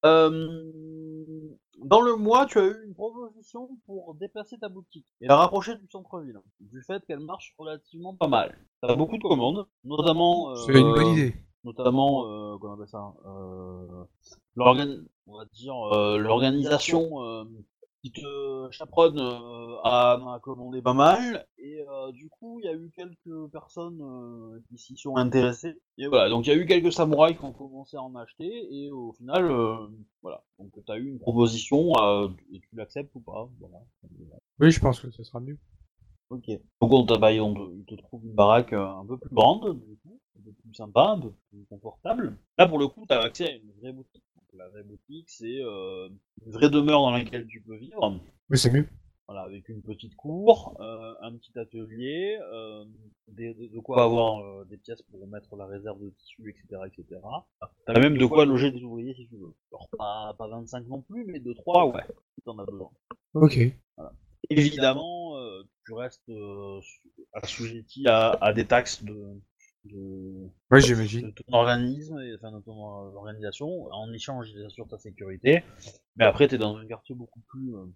Euh, 0.04 1.50
dans 1.84 2.02
le 2.02 2.14
mois, 2.14 2.46
tu 2.46 2.60
as 2.60 2.66
eu 2.66 2.84
une 2.84 2.94
proposition 2.94 3.68
pour 3.84 4.14
déplacer 4.14 4.58
ta 4.58 4.68
boutique 4.68 5.08
et 5.20 5.26
la 5.26 5.38
rapprocher 5.38 5.74
du 5.74 5.88
centre-ville, 5.90 6.38
du 6.60 6.82
fait 6.82 7.04
qu'elle 7.04 7.18
marche 7.18 7.52
relativement 7.58 8.14
pas 8.14 8.28
mal. 8.28 8.56
T'as 8.80 8.94
beaucoup 8.94 9.18
de 9.18 9.22
commandes, 9.22 9.66
notamment. 9.82 10.54
C'est 10.54 10.72
une 10.72 10.92
bonne 10.92 11.08
euh, 11.08 11.12
idée. 11.14 11.34
notamment 11.64 12.28
euh, 12.28 12.58
comment 12.58 12.74
on 12.74 12.76
appelle 12.76 12.88
ça 12.88 13.12
euh, 14.58 14.62
l'organ 14.64 15.04
on 15.26 15.38
va 15.38 15.44
dire 15.52 15.74
euh, 15.94 16.18
l'organisation 16.18 17.22
euh, 17.24 17.44
qui 18.02 18.12
te 18.12 18.68
chaperonne 18.70 19.18
euh, 19.18 19.76
a, 19.84 20.12
a 20.34 20.40
commandé 20.40 20.82
pas 20.82 20.94
mal. 20.94 21.46
Et 21.58 21.80
euh, 21.88 22.12
du 22.12 22.28
coup 22.30 22.58
il 22.60 22.66
y 22.66 22.68
a 22.68 22.74
eu 22.74 22.90
quelques 22.96 23.50
personnes 23.52 24.00
euh, 24.02 24.60
qui 24.68 24.78
s'y 24.78 24.96
sont 24.96 25.16
intéressées. 25.16 25.78
Et 25.98 26.06
voilà. 26.08 26.28
Donc 26.30 26.46
il 26.46 26.50
y 26.50 26.52
a 26.52 26.56
eu 26.56 26.66
quelques 26.66 26.92
samouraïs 26.92 27.36
qui 27.38 27.44
ont 27.44 27.52
commencé 27.52 27.96
à 27.96 28.02
en 28.02 28.14
acheter. 28.16 28.66
Et 28.74 28.90
au 28.90 29.12
final 29.12 29.44
euh, 29.50 29.76
voilà. 30.22 30.42
Donc 30.58 30.72
tu 30.84 30.92
as 30.92 30.96
eu 30.96 31.06
une 31.08 31.18
proposition 31.18 31.92
euh, 32.00 32.28
et 32.52 32.60
tu 32.60 32.68
l'acceptes 32.74 33.14
ou 33.14 33.20
pas. 33.20 33.48
Voilà. 33.60 33.78
Oui, 34.60 34.70
je 34.70 34.80
pense 34.80 35.00
que 35.00 35.10
ce 35.10 35.22
sera 35.24 35.40
mieux. 35.40 35.58
Ok. 36.30 36.46
Donc 36.80 36.92
on, 36.92 37.04
t'a- 37.06 37.18
bah, 37.18 37.30
on 37.40 37.54
te, 37.54 37.74
il 37.76 37.84
te 37.84 37.94
trouve 37.96 38.24
une 38.24 38.34
baraque 38.34 38.72
euh, 38.72 38.86
un 38.86 39.04
peu 39.06 39.18
plus 39.18 39.34
grande, 39.34 39.80
du 39.80 39.96
coup, 39.98 40.20
un 40.38 40.42
peu 40.44 40.52
plus 40.52 40.74
sympa, 40.74 41.02
un 41.02 41.20
peu 41.20 41.32
plus 41.50 41.64
confortable. 41.68 42.36
Là 42.58 42.68
pour 42.68 42.78
le 42.78 42.88
coup, 42.88 43.04
tu 43.08 43.14
as 43.14 43.20
accès 43.20 43.48
à 43.48 43.56
une 43.56 43.72
vraie 43.80 43.92
boutique. 43.92 44.22
La 44.56 44.68
vraie 44.68 44.82
boutique, 44.82 45.28
c'est 45.30 45.60
euh, 45.60 46.08
une 46.44 46.52
vraie 46.52 46.70
demeure 46.70 47.00
dans 47.02 47.10
laquelle 47.12 47.46
tu 47.46 47.60
peux 47.60 47.76
vivre. 47.76 48.20
Oui, 48.50 48.58
c'est 48.58 48.70
mieux. 48.72 48.86
Voilà, 49.28 49.42
avec 49.42 49.68
une 49.68 49.80
petite 49.80 50.16
cour, 50.16 50.76
euh, 50.80 51.14
un 51.20 51.32
petit 51.36 51.56
atelier, 51.56 52.36
euh, 52.52 52.84
des- 53.28 53.54
de, 53.54 53.68
de 53.68 53.78
quoi 53.78 54.02
avoir 54.02 54.40
euh, 54.40 54.64
des 54.64 54.76
pièces 54.76 55.02
pour 55.02 55.24
mettre 55.28 55.54
la 55.54 55.66
réserve 55.66 56.02
de 56.02 56.10
tissu, 56.10 56.50
etc. 56.50 56.82
etc. 56.86 57.20
T'as 57.86 58.00
même 58.00 58.18
de 58.18 58.26
quoi 58.26 58.44
loger 58.44 58.72
des 58.72 58.82
ouvriers 58.82 59.14
si 59.14 59.28
tu 59.28 59.36
veux. 59.36 59.54
Alors 59.72 59.88
pas, 59.96 60.34
pas 60.36 60.48
25 60.48 60.86
non 60.88 61.00
plus, 61.02 61.24
mais 61.26 61.38
2-3, 61.38 61.94
ouais, 61.94 62.02
si 62.34 62.42
t'en 62.44 62.58
as 62.58 62.64
besoin. 62.66 62.90
Ok. 63.34 63.56
Évidemment, 64.48 65.36
euh, 65.38 65.62
tu 65.86 65.92
restes 65.92 66.28
euh, 66.28 66.80
su- 66.82 67.00
assujetti 67.32 68.08
à, 68.08 68.30
à 68.30 68.52
des 68.52 68.66
taxes 68.66 69.04
de, 69.04 69.14
de, 69.84 70.48
Ouais, 70.70 70.80
de 70.80 70.84
j'imagine. 70.84 71.32
ton 71.32 71.52
organisme, 71.56 72.18
et, 72.20 72.34
enfin 72.34 72.52
de 72.52 72.60
ton 72.60 72.72
euh, 72.72 73.14
organisation. 73.14 73.86
En 73.92 74.12
échange, 74.12 74.50
ils 74.50 74.64
assurent 74.64 74.88
ta 74.88 74.98
sécurité. 74.98 75.62
Mais 76.16 76.24
après, 76.24 76.48
tu 76.48 76.54
es 76.56 76.58
dans 76.58 76.76
un 76.76 76.86
quartier 76.86 77.14
beaucoup 77.14 77.40
plus, 77.48 77.74
euh, 77.74 77.86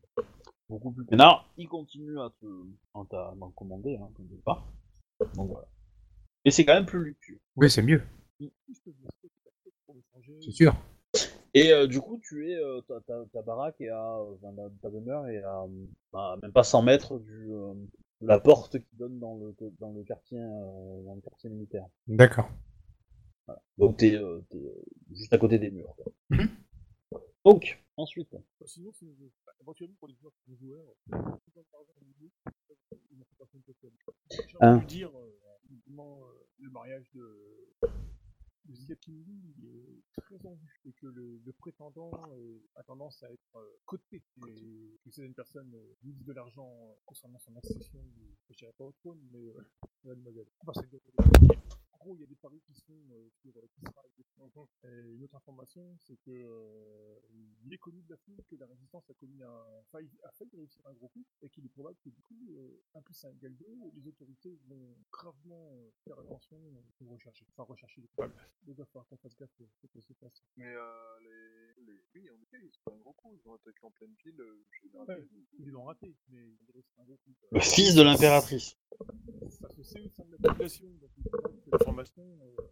beaucoup 0.68 0.92
plus 0.92 1.04
peinard. 1.04 1.48
Ils 1.56 1.68
continuent 1.68 2.18
à 2.18 2.30
te, 2.40 2.46
à 2.94 3.04
t'en 3.38 3.50
commander, 3.50 3.96
hein, 3.96 4.08
pas. 4.44 4.64
Donc 5.34 5.50
voilà. 5.50 5.68
Et 6.44 6.50
c'est 6.50 6.64
quand 6.64 6.74
même 6.74 6.86
plus 6.86 7.04
luxueux. 7.04 7.40
Oui, 7.56 7.70
c'est 7.70 7.82
mieux. 7.82 8.02
C'est 10.40 10.52
sûr. 10.52 10.74
Et 11.56 11.70
euh, 11.72 11.86
du 11.86 12.00
coup, 12.00 12.20
tu 12.22 12.50
es, 12.50 12.56
euh, 12.56 12.80
ta, 12.88 13.00
ta, 13.02 13.24
ta 13.32 13.42
baraque 13.42 13.80
est 13.80 13.88
à, 13.88 14.18
enfin, 14.18 14.52
ta, 14.82 14.90
demeure 14.90 15.28
est 15.28 15.42
à, 15.42 15.64
bah, 16.12 16.36
même 16.42 16.52
pas 16.52 16.64
100 16.64 16.82
mètres 16.82 17.18
du, 17.20 17.52
euh, 17.52 17.72
la 18.20 18.38
porte 18.40 18.78
qui 18.78 18.96
donne 18.96 19.18
dans 19.18 19.36
le, 19.36 19.54
dans 19.80 19.92
le 19.92 20.02
quartier, 20.04 20.38
euh, 20.38 21.02
dans 21.04 21.14
le 21.14 21.20
quartier 21.20 21.50
militaire. 21.50 21.86
D'accord. 22.06 22.48
Donc 23.76 23.98
t'es, 23.98 24.14
euh, 24.14 24.40
t'es 24.50 24.58
euh, 24.58 24.82
juste 25.10 25.32
à 25.32 25.38
côté 25.38 25.58
des 25.58 25.70
murs. 25.70 25.94
quoi. 25.96 26.12
Donc, 27.44 27.78
ensuite, 27.96 28.32
Bah, 28.32 28.66
Sinon, 28.66 28.90
si 28.94 29.04
vous- 29.04 29.30
bah, 29.44 29.52
éventuellement 29.60 29.96
pour 29.98 30.08
les 30.08 30.14
joueurs, 30.14 30.32
les 30.48 30.56
joueurs, 30.56 30.86
euh, 31.12 31.16
euh, 31.16 31.36
ils 33.10 33.18
n'ont 33.18 33.24
pas 33.38 33.46
Hein. 34.60 34.78
dire, 34.86 35.10
euh, 35.18 35.38
effectivement, 35.66 36.20
euh, 36.24 36.46
le 36.60 36.70
mariage 36.70 37.10
de, 37.14 37.66
de 38.64 38.74
Ziapini 38.74 39.54
est 39.62 40.20
très 40.22 40.46
en 40.46 40.54
vue 40.54 40.80
et 40.86 40.92
que 40.92 41.06
le, 41.06 41.40
le 41.44 41.52
prétendant 41.52 42.10
euh, 42.32 42.58
a 42.76 42.82
tendance 42.82 43.22
à 43.22 43.30
être 43.32 43.56
euh, 43.56 43.76
coté. 43.84 44.22
Et 44.48 44.98
que 45.04 45.10
c'est 45.10 45.22
une 45.24 45.34
personne 45.34 45.72
euh, 45.74 45.94
mise 46.02 46.24
de 46.24 46.32
l'argent 46.32 46.70
euh, 46.82 46.94
concernant 47.04 47.38
son 47.40 47.54
accession, 47.56 48.02
du- 48.16 48.36
je 48.50 48.54
dirais 48.56 48.72
pas 48.78 48.84
au 48.84 48.92
trône, 48.92 49.20
mais 49.32 49.48
euh, 49.50 49.60
mademoiselle. 50.04 50.46
Enfin, 50.66 50.80
il 52.12 52.20
y 52.20 52.24
a 52.24 52.26
des 52.26 52.36
paris 52.36 52.60
qui 52.66 52.74
sont 52.74 52.98
euh, 53.12 53.28
sur 53.40 53.52
qui 53.52 53.80
sera 53.80 54.02
exactement. 54.08 54.68
Et 54.84 55.14
une 55.14 55.24
autre 55.24 55.36
information, 55.36 55.96
c'est 55.98 56.16
que 56.16 56.30
euh, 56.30 57.18
il 57.30 57.78
de 58.02 58.10
la 58.10 58.16
foule 58.18 58.36
que 58.48 58.56
la 58.56 58.66
résistance 58.66 59.08
a 59.10 59.14
commis 59.14 59.42
un 59.42 59.82
failli, 59.90 60.10
a 60.24 60.30
failli 60.32 60.50
réussir 60.56 60.86
un 60.86 60.92
gros 60.94 61.08
coup 61.08 61.24
et 61.42 61.48
qu'il 61.50 61.64
est 61.64 61.70
probable 61.70 61.96
que 62.02 62.10
du 62.10 62.20
coup, 62.22 62.38
euh, 62.50 62.82
un 62.94 63.02
plus 63.02 63.24
un 63.24 63.30
égale 63.30 63.56
les 63.94 64.06
autorités 64.06 64.58
vont 64.66 64.96
gravement 65.10 65.72
euh, 65.74 65.90
faire 66.04 66.18
attention 66.18 66.56
euh, 66.56 66.82
pour 66.96 67.10
rechercher, 67.10 67.46
enfin 67.50 67.64
rechercher 67.64 68.00
les 68.00 68.08
coupables. 68.08 68.34
Il 68.66 68.74
va 68.74 68.84
falloir 68.86 69.06
qu'on 69.06 69.16
fasse 69.16 69.36
gaffe 69.36 69.60
à 69.60 69.64
ce 70.00 70.06
qui 70.06 70.12
se 70.12 70.12
passe. 70.14 70.42
Mais 70.56 70.72
les, 71.22 71.63
les... 71.86 72.00
Oui, 72.14 72.30
en 72.30 72.40
effet, 72.42 72.58
c'est 72.70 72.82
pas 72.84 72.92
un 72.92 72.98
gros 72.98 73.12
coup. 73.12 73.34
Ils 73.34 73.48
ont 73.48 73.54
attaqué 73.54 73.78
en 73.82 73.90
pleine 73.90 74.14
ville. 74.24 74.40
Euh. 74.40 74.64
Ouais, 75.06 75.28
ils 75.58 75.70
l'ont 75.70 75.84
raté, 75.84 76.14
mais 76.28 76.56
que 76.66 76.80
c'est 76.80 77.00
un 77.00 77.04
gros 77.04 77.16
coup. 77.16 77.34
le 77.50 77.60
fils 77.60 77.94
de 77.94 78.02
l'impératrice. 78.02 78.76
Ça 79.50 79.68
se 79.70 79.82
sait 79.82 80.00
au 80.00 80.08
sein 80.10 80.24
de 80.24 80.32
la 80.32 80.38
population, 80.38 80.86
donc 80.86 81.10
il 81.16 81.22
faut 81.24 81.30
que 81.30 81.70
l'information 81.70 82.22
euh, 82.22 82.62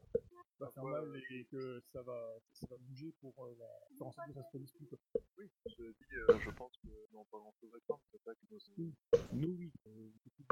va 0.58 0.70
faire 0.70 0.84
mal 0.84 1.22
et 1.30 1.44
que 1.46 1.82
ça 1.92 2.02
va, 2.02 2.38
ça 2.52 2.66
va 2.70 2.76
bouger 2.78 3.12
pour 3.20 3.34
euh, 3.44 3.56
la, 3.58 3.66
faire 3.98 4.06
en 4.06 4.12
sorte 4.12 4.28
que 4.28 4.34
ça 4.34 4.42
se 4.42 4.48
produise 4.48 4.72
plus. 4.72 4.86
Quoi. 4.86 4.98
Oui, 5.38 5.50
je 5.66 5.84
dis, 5.84 6.14
euh, 6.14 6.38
je 6.38 6.50
pense 6.50 6.72
que 6.82 6.88
non, 7.12 7.24
pas 7.24 7.38
grand 7.38 7.54
chose 7.60 7.74
à 7.74 7.80
craindre. 7.80 8.02
C'est 8.12 8.22
pas 8.22 8.34
que. 8.34 8.54
Oui. 8.78 8.94
Nous, 9.32 9.56
oui. 9.58 9.72
Euh, 9.86 10.10
du 10.24 10.30
coup, 10.30 10.44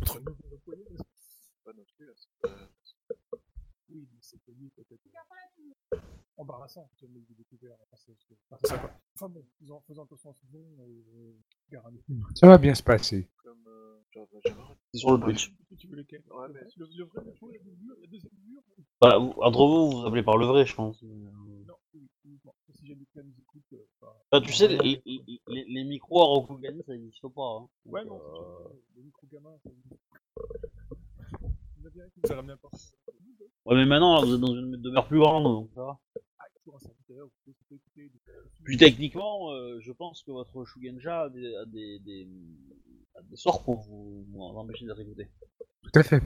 notre 0.00 0.20
nouveau 0.20 0.54
employé, 0.54 0.84
pas 1.64 1.72
notre 1.72 1.92
là. 2.00 2.68
Pas- 3.94 3.98
oui, 3.98 4.08
mais 4.12 4.18
c'est 4.20 4.38
connu 4.44 4.70
peut-être 4.70 5.00
embarrassant 6.36 6.90
que 6.98 7.06
le 7.06 7.18
ait 7.20 7.34
découvert. 7.36 7.76
Enfin, 9.14 9.28
bon, 9.28 9.44
faisant, 9.60 9.80
faisant 9.86 10.04
attention 10.04 10.30
à 10.30 10.34
ce 10.34 10.46
bon, 10.50 10.64
euh. 10.80 11.32
Ça 12.34 12.46
va 12.46 12.58
bien 12.58 12.74
se 12.74 12.82
passer. 12.82 13.28
Comme. 13.42 13.66
Euh... 13.68 13.90
Arrêté. 14.16 14.54
C'est 14.92 14.98
sur 15.00 15.10
le 15.16 15.24
Twitch. 15.24 15.52
Tu 15.76 15.88
veux 15.88 15.96
lequel? 15.96 16.22
Ouais, 16.30 16.46
mais- 16.52 16.60
le, 16.76 16.86
le 16.96 17.04
vrai, 17.04 17.22
la 17.24 18.06
deuxième 18.06 18.30
mur? 18.46 18.62
Voilà, 19.00 19.18
vous- 19.18 19.32
entre 19.42 19.66
vous, 19.66 19.90
vous 19.90 20.00
vous 20.02 20.06
appelez 20.06 20.22
par 20.22 20.36
le 20.36 20.46
vrai, 20.46 20.64
je 20.66 20.74
pense. 20.74 21.02
Non, 21.02 21.74
oui, 21.94 22.06
uniquement. 22.24 22.54
Si 22.72 22.86
jamais 22.86 23.04
quelqu'un 23.12 23.28
nous 23.28 23.34
écoute, 23.40 23.64
euh, 23.72 23.84
enfin, 24.00 24.12
Bah, 24.30 24.40
tu 24.40 24.52
sais, 24.52 24.68
les, 24.68 25.02
les, 25.04 25.40
les- 25.48 25.64
les 25.64 25.84
micros 25.84 26.20
à 26.22 26.26
Rokugani, 26.26 26.80
ça 26.86 26.92
n'existe 26.92 27.22
pas. 27.22 27.42
Hein. 27.56 27.68
Donc, 27.86 27.94
Ouais, 27.94 28.04
non, 28.04 28.20
euh, 28.22 28.68
c'est 28.68 28.98
le 28.98 29.02
micro 29.02 29.26
gamin, 29.32 29.58
ça 29.64 29.70
existe. 29.70 30.00
Il 31.76 32.30
y 32.30 32.34
en 32.34 32.48
a 32.48 32.56
Ouais, 33.66 33.76
mais 33.76 33.86
maintenant, 33.86 34.22
vous 34.24 34.34
êtes 34.34 34.40
dans 34.40 34.54
une 34.54 34.76
demeure 34.76 35.06
plus 35.06 35.18
grande, 35.18 35.44
donc 35.44 35.70
ça 35.74 35.82
va. 35.82 35.98
Puis 38.64 38.76
techniquement, 38.76 39.52
euh, 39.52 39.78
je 39.80 39.92
pense 39.92 40.22
que 40.22 40.30
votre 40.30 40.64
Shugenja 40.64 41.22
a 41.22 41.28
des, 41.28 41.54
a 41.56 41.64
des, 41.66 41.98
des, 42.00 42.26
a 43.14 43.22
des 43.22 43.36
sorts 43.36 43.62
pour 43.62 43.80
vous, 43.82 44.24
vous 44.30 44.42
empêcher 44.42 44.86
d'être 44.86 45.00
écouté. 45.00 45.28
Tout 45.82 45.98
à 45.98 46.02
fait. 46.02 46.22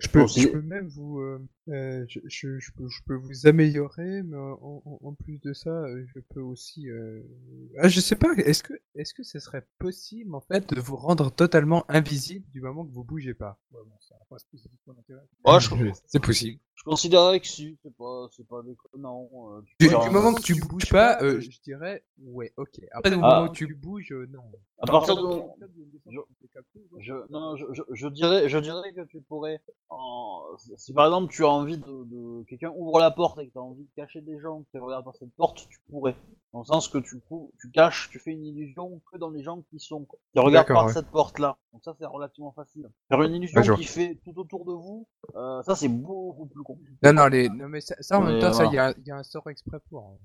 Je 0.00 0.08
peux, 0.08 0.26
je 0.26 0.48
peux 0.48 0.60
même 0.62 0.88
vous, 0.88 1.20
euh, 1.20 1.40
Euh, 1.68 2.04
je, 2.08 2.18
je, 2.24 2.58
je 2.58 2.72
peux, 2.72 2.88
je 2.88 3.00
peux 3.06 3.14
vous 3.14 3.46
améliorer, 3.46 4.22
mais 4.22 4.36
en, 4.36 4.82
en, 4.84 4.98
en 5.02 5.14
plus 5.14 5.38
de 5.38 5.54
ça, 5.54 5.70
euh, 5.70 6.04
je 6.14 6.20
peux 6.20 6.40
aussi. 6.42 6.90
Euh... 6.90 7.22
Ah, 7.78 7.88
je 7.88 8.00
sais 8.00 8.16
pas. 8.16 8.28
Est-ce 8.36 8.62
que, 8.62 8.74
est-ce 8.96 9.14
que 9.14 9.22
ce 9.22 9.38
serait 9.38 9.66
possible 9.78 10.34
en 10.34 10.40
fait 10.42 10.68
de 10.74 10.80
vous 10.80 10.96
rendre 10.96 11.30
totalement 11.32 11.84
invisible 11.88 12.44
du 12.50 12.60
moment 12.60 12.84
que 12.84 12.92
vous 12.92 13.04
bougez 13.04 13.32
pas? 13.32 13.58
Ouais, 13.72 13.80
bon, 13.82 13.96
ça 14.00 14.14
n'a 14.16 14.24
pas 14.28 14.38
spécifiquement 14.38 14.92
d'intérêt. 14.94 15.22
Ouais, 15.46 15.60
je, 15.60 15.70
C'est 16.06 16.20
possible. 16.22 16.60
je 16.74 16.82
considérerais 16.82 17.40
que 17.40 17.46
si, 17.46 17.78
c'est 17.82 17.94
pas, 17.96 18.28
c'est 18.36 18.46
pas 18.46 18.62
déconnant. 18.62 19.30
euh, 19.56 19.62
Du, 19.80 19.88
du 19.88 20.10
moment 20.10 20.34
que 20.34 20.42
tu 20.42 20.56
bouges 20.56 20.90
pas, 20.90 21.22
euh, 21.22 21.40
je 21.40 21.60
dirais 21.62 22.04
ouais, 22.18 22.52
ok. 22.58 22.78
Après, 22.92 23.10
du 23.10 23.16
Ah. 23.22 23.36
moment 23.40 23.50
où 23.50 23.54
tu 23.54 23.72
bouges, 23.74 24.12
euh, 24.12 24.26
non. 24.30 24.42
À 24.80 24.86
partir 24.86 25.16
de, 25.16 25.40
je- 26.98 27.30
non, 27.30 27.56
je, 27.56 27.64
je, 27.72 27.82
je 27.92 28.08
dirais, 28.08 28.48
je 28.48 28.58
dirais 28.58 28.92
que 28.92 29.02
tu 29.02 29.20
pourrais, 29.22 29.60
en, 29.90 30.42
si 30.76 30.92
par 30.92 31.06
exemple 31.06 31.32
tu 31.32 31.44
as 31.44 31.48
envie 31.48 31.78
de, 31.78 31.84
de 31.86 32.44
quelqu'un 32.44 32.72
ouvre 32.76 32.98
la 33.00 33.10
porte 33.10 33.38
et 33.38 33.46
que 33.48 33.52
tu 33.52 33.58
as 33.58 33.62
envie 33.62 33.84
de 33.84 33.90
cacher 33.96 34.20
des 34.20 34.38
gens 34.40 34.64
qui 34.70 34.78
regardent 34.78 35.04
par 35.04 35.16
cette 35.16 35.32
porte, 35.34 35.66
tu 35.68 35.78
pourrais. 35.90 36.16
Dans 36.52 36.60
le 36.60 36.64
sens 36.66 36.88
que 36.88 36.98
tu, 36.98 37.20
tu 37.60 37.70
caches, 37.72 38.10
tu 38.10 38.18
fais 38.20 38.30
une 38.30 38.44
illusion 38.46 39.00
que 39.10 39.18
dans 39.18 39.30
les 39.30 39.42
gens 39.42 39.62
qui 39.70 39.80
sont, 39.80 40.06
qui 40.32 40.38
regardent 40.38 40.68
par 40.68 40.86
ouais. 40.86 40.92
cette 40.92 41.08
porte-là. 41.10 41.56
Donc 41.72 41.82
ça 41.84 41.94
c'est 41.98 42.06
relativement 42.06 42.52
facile. 42.52 42.88
Faire 43.08 43.22
une 43.22 43.34
illusion 43.34 43.60
qui 43.76 43.84
fait 43.84 44.18
tout 44.24 44.38
autour 44.38 44.64
de 44.64 44.72
vous, 44.72 45.06
euh, 45.34 45.62
ça 45.62 45.74
c'est 45.74 45.88
beaucoup 45.88 46.46
plus 46.46 46.62
compliqué. 46.62 46.92
Non, 47.02 47.12
non, 47.12 47.26
les, 47.26 47.48
non 47.48 47.68
mais 47.68 47.80
ça, 47.80 47.96
ça, 48.00 48.18
en 48.18 48.22
même 48.22 48.40
temps, 48.40 48.52
ça, 48.52 48.66
il 48.66 48.72
y 48.74 48.78
a, 48.78 48.94
il 48.98 49.06
y 49.06 49.10
a 49.10 49.16
un 49.16 49.22
sort 49.24 49.48
exprès 49.50 49.78
pour. 49.90 50.02
hein. 50.02 50.16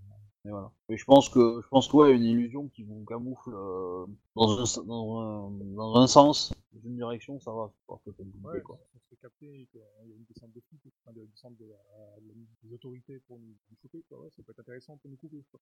Et 0.45 0.49
voilà. 0.49 0.71
Et 0.87 0.95
je 0.97 1.03
pense 1.03 1.27
que, 1.29 1.59
je 1.61 1.67
pense 1.67 1.87
que 1.89 1.97
ouais, 1.97 2.15
une 2.15 2.23
illusion 2.23 2.69
qui 2.69 2.83
vous 2.83 3.03
camoufle 3.05 3.51
euh, 3.53 4.05
dans, 4.35 4.59
un, 4.59 4.63
s- 4.63 4.79
dans, 4.85 5.19
un, 5.19 5.51
dans 5.75 5.95
un 5.95 6.07
sens, 6.07 6.53
dans 6.71 6.81
une 6.87 6.95
direction, 6.95 7.39
ça 7.41 7.51
va. 7.51 7.71
Très 8.03 8.11
compliqué, 8.13 8.47
Ouais, 8.47 8.61
quoi. 8.61 8.79
on 8.95 8.99
se 8.99 9.05
fait 9.09 9.17
capter 9.17 9.47
et 9.61 9.65
qu'il 9.65 9.81
y 9.81 9.83
a 10.13 10.15
une 10.15 10.23
descente 10.29 10.53
de 10.53 10.61
flics, 10.61 10.93
enfin, 11.03 11.13
de 11.13 11.25
descente 11.25 11.57
de, 11.57 11.65
la- 11.65 12.19
de 12.21 12.33
des 12.63 12.73
autorités 12.73 13.19
pour 13.27 13.37
nous, 13.37 13.47
nous 13.69 13.77
choper, 13.81 14.01
quoi, 14.07 14.19
ouais, 14.21 14.29
ça 14.35 14.41
peut 14.43 14.51
être 14.53 14.59
intéressant 14.61 14.95
pour 14.97 15.11
nous 15.11 15.17
couper. 15.17 15.43
Quoi. 15.51 15.59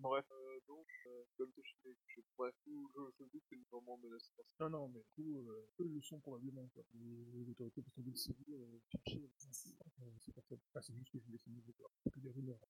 Bref, 0.00 0.24
euh, 0.30 0.60
donc, 0.68 0.86
euh, 1.06 1.24
comme 1.36 1.50
je, 1.56 1.62
je, 1.62 1.90
je, 2.06 2.20
bref, 2.36 2.54
je, 2.64 2.70
je 3.18 3.24
doute 3.24 3.42
que 3.50 3.56
nous 3.56 3.64
vraiment 3.72 3.98
menacés 3.98 4.30
par 4.36 4.46
ça. 4.46 4.68
Non, 4.68 4.70
non, 4.70 4.88
mais 4.88 5.00
du 5.00 5.10
coup, 5.24 5.40
euh, 5.40 5.68
eux 5.80 5.90
le 5.92 6.00
sont 6.02 6.20
probablement. 6.20 6.68
Quoi. 6.72 6.84
Les, 6.94 7.24
les 7.34 7.50
autorités 7.50 7.82
qui 7.82 7.90
sont 7.90 8.02
venues 8.02 8.16
civil, 8.16 8.44
euh, 8.54 8.78
chercher 8.92 9.18
les 9.18 9.48
incidents, 9.48 9.84
euh, 10.02 10.10
c'est 10.18 10.34
pas 10.34 10.42
ça. 10.42 10.54
Enfin, 10.70 10.80
c'est 10.82 10.94
juste 10.94 11.10
que 11.10 11.18
je 11.18 11.24
voulais 11.24 11.36
essayer 11.36 11.60
de 11.66 11.72
voir. 11.78 11.90
Que 12.12 12.20
des 12.20 12.30
rumeurs. 12.30 12.60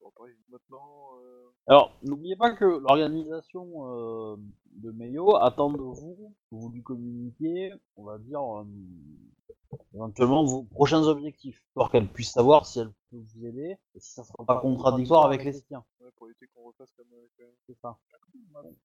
Bon, 0.00 0.12
maintenant, 0.48 1.18
euh, 1.20 1.50
Alors, 1.66 1.98
n'oubliez 2.02 2.36
pas 2.36 2.52
que 2.54 2.64
l'organisation 2.64 3.66
euh, 3.88 4.36
de 4.76 4.90
Meio 4.92 5.36
attend 5.36 5.70
de 5.70 5.78
vous 5.78 6.34
que 6.50 6.54
vous 6.56 6.70
lui 6.70 6.82
communiquiez, 6.82 7.72
on 7.96 8.04
va 8.04 8.18
dire, 8.18 8.40
euh, 8.42 8.64
éventuellement 9.94 10.44
vos 10.44 10.62
prochains 10.64 11.02
objectifs, 11.02 11.62
pour 11.74 11.90
qu'elle 11.90 12.08
puisse 12.08 12.32
savoir 12.32 12.66
si 12.66 12.80
elle 12.80 12.92
peut 13.10 13.16
vous 13.16 13.46
aider 13.46 13.76
et 13.94 14.00
si 14.00 14.12
ça 14.12 14.24
sera 14.24 14.44
pas 14.44 14.60
contradictoire 14.60 15.26
avec 15.26 15.44
les 15.44 15.52
siens. 15.52 15.84
ouais, 16.00 16.10
pour 16.16 16.28
éviter 16.28 16.46
qu'on 16.54 16.64
refasse 16.64 16.92
comme 16.92 17.06
avec 17.12 17.30
euh, 17.40 17.50
C'est 17.66 17.78
ça. 17.78 17.96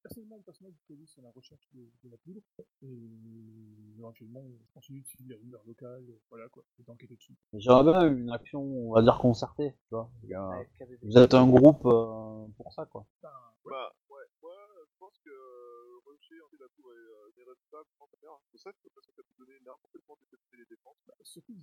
Personnellement, 0.01 0.37
le 0.37 0.43
personnage 0.43 0.73
du 0.73 0.79
police, 0.87 1.11
c'est 1.13 1.21
la 1.21 1.31
recherche 1.31 1.67
de, 1.73 1.81
de 2.03 2.09
la 2.09 2.17
poudre. 2.17 2.41
Et 2.83 3.97
éventuellement, 3.97 4.43
je 4.47 4.73
continue 4.73 5.01
de 5.01 5.07
suivre 5.07 5.29
les 5.29 5.35
rumeurs 5.35 5.61
locales, 5.65 6.05
euh, 6.09 6.19
voilà 6.29 6.47
quoi, 6.49 6.63
et 6.79 6.83
d'enquêter 6.83 7.15
dessus. 7.15 7.35
J'aimerais 7.53 7.83
bien 7.83 8.07
une 8.07 8.29
action, 8.31 8.61
on 8.61 8.93
va 8.93 9.01
dire, 9.01 9.17
concertée, 9.17 9.75
tu 9.89 9.95
vois. 9.95 10.09
Ouais, 10.23 10.69
KBB. 10.79 10.99
Vous 11.03 11.17
êtes 11.17 11.33
un 11.33 11.47
groupe 11.47 11.85
euh, 11.85 12.45
pour 12.57 12.71
ça, 12.71 12.85
quoi. 12.85 13.05
Bah, 13.21 13.29
ouais, 13.65 13.75
euh, 14.43 14.85
je 14.87 14.97
pense 14.99 15.17
que 15.23 15.29
euh, 16.35 16.57
la 16.59 16.69
tour 16.69 16.93
est, 16.93 16.97
euh, 16.97 17.41
est 17.41 17.43
responsable, 17.49 17.89
je 17.91 17.97
pense, 17.97 18.13
à 18.13 18.17
faire. 18.17 18.37
C'est 18.51 18.57
ça, 18.57 18.71
parce 18.93 19.07
que 19.07 19.13
ça 19.13 19.23
peut 19.23 19.35
donner 19.37 19.57
une 19.57 19.67
arme 19.67 19.79
complètement 19.81 20.17
détecter 20.21 20.57
les 20.57 20.65
défenses. 20.65 20.97
bah, 21.07 21.13
surtout, 21.23 21.55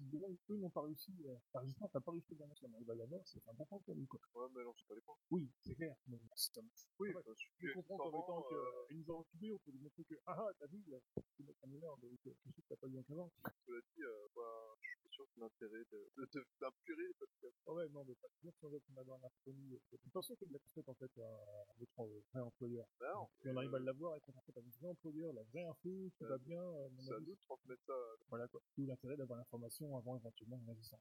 eux 0.51 0.57
n'ont 0.57 0.71
pas 0.71 0.83
réussi, 0.83 1.13
euh, 1.27 1.37
la 1.55 1.61
résistance 1.61 1.93
n'a 1.95 2.01
pas 2.01 2.13
réussi 2.13 2.35
à 2.35 2.37
gagner 2.37 2.55
sur 2.55 2.69
la 2.69 2.95
la 2.95 3.07
mer, 3.07 3.21
c'est 3.25 3.47
un 3.49 3.53
bon 3.55 3.65
point 3.67 3.81
pour 3.81 3.95
nous, 3.97 4.07
quoi. 4.07 4.21
Ouais, 4.35 4.49
mais 4.55 4.65
non, 4.65 4.75
c'est 4.77 4.87
pas 4.87 4.95
les 4.95 5.01
points. 5.01 5.17
Oui, 5.31 5.51
c'est 5.65 5.75
clair, 5.75 5.97
mais 6.07 6.19
c'est 6.35 6.59
un 6.59 6.65
Oui, 6.99 7.11
enfin, 7.15 7.33
je 7.37 7.67
Je 7.67 7.73
comprends 7.75 7.97
qu'en 7.97 8.09
étant 8.09 8.45
euh, 8.53 8.87
qu'ils 8.89 8.99
nous 8.99 9.11
ont 9.11 9.21
occupés, 9.21 9.53
on 9.53 9.59
peut 9.59 9.71
lui 9.71 9.81
montrer 9.81 10.05
que, 10.05 10.15
ah 10.27 10.37
ah, 10.39 10.51
t'as 10.59 10.67
vu, 10.67 10.83
là, 10.89 10.99
tu 11.37 11.43
mettre 11.45 11.65
un 11.65 11.73
honneur, 11.73 11.97
donc 11.99 12.19
euh, 12.27 12.35
quelque 12.43 12.55
chose 12.55 12.65
que 12.65 12.69
t'as 12.69 12.77
pas 12.77 12.89
eu 12.89 12.99
en 12.99 13.13
avant. 13.13 13.31
cela 13.67 13.81
dit, 13.81 14.03
euh, 14.03 14.29
bah, 14.35 14.77
je 14.81 14.98
sûr 15.19 15.27
de 15.37 15.41
l'intérêt 15.41 15.85
de, 15.91 15.99
de, 16.17 16.29
de, 16.33 16.47
d'impurer 16.61 17.11
parce 17.19 17.33
que 17.41 17.47
Ah 17.67 17.73
ouais, 17.73 17.89
non, 17.89 18.05
mais 18.07 18.15
pas 18.15 18.29
dire 18.43 18.53
si 18.57 18.65
on 18.65 18.69
veut 18.69 18.81
qu'on 18.81 19.01
a 19.01 19.05
dans. 19.05 19.19
De 19.19 19.97
toute 19.97 20.13
façon, 20.13 20.37
c'est 20.39 20.47
de 20.49 20.53
la 20.53 20.59
en 20.87 20.95
fait, 20.95 21.11
à 21.19 21.75
notre 21.81 22.01
euh, 22.01 22.21
vrai 22.33 22.41
employeur. 22.43 22.87
on 23.01 23.27
Puis 23.41 23.51
on 23.51 23.57
arrive 23.57 23.75
à 23.75 23.79
l'avoir 23.81 24.17
et 24.17 24.21
qu'on 24.21 24.33
en 24.37 24.43
fait 24.43 24.57
un 24.57 24.63
vrai 24.81 24.89
employeur, 24.91 25.33
la 25.33 25.43
vraie 25.45 25.65
info, 25.65 26.11
qui 26.17 26.25
va 26.25 26.39
bien, 26.39 26.63
euh, 26.63 26.89
c'est 27.01 27.15
à 27.15 27.19
nous 27.21 27.35
de 27.35 27.39
transmettre 27.47 27.83
ça. 27.87 27.93
euh, 27.93 28.17
Voilà 28.29 28.47
quoi. 28.49 28.61
D'où 28.77 28.87
l'intérêt 28.87 29.17
d'avoir 29.17 29.39
l'information 29.39 29.97
avant 29.97 30.17
éventuellement 30.17 30.59
une 30.59 30.69
résistance. 30.69 31.01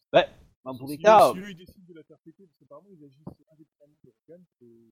Dans 0.68 0.78
tous 0.78 0.88
les 0.88 0.98
cas, 0.98 1.32
décident 1.56 1.86
de 1.88 1.94
la 1.94 2.04
faire 2.04 2.18
péter, 2.26 2.44
parce 2.46 2.58
qu'apparemment 2.60 2.88
ils 2.92 3.04
agissent 3.06 3.24
indépendamment 3.54 3.96
de 4.04 4.12
l'organe, 4.28 4.46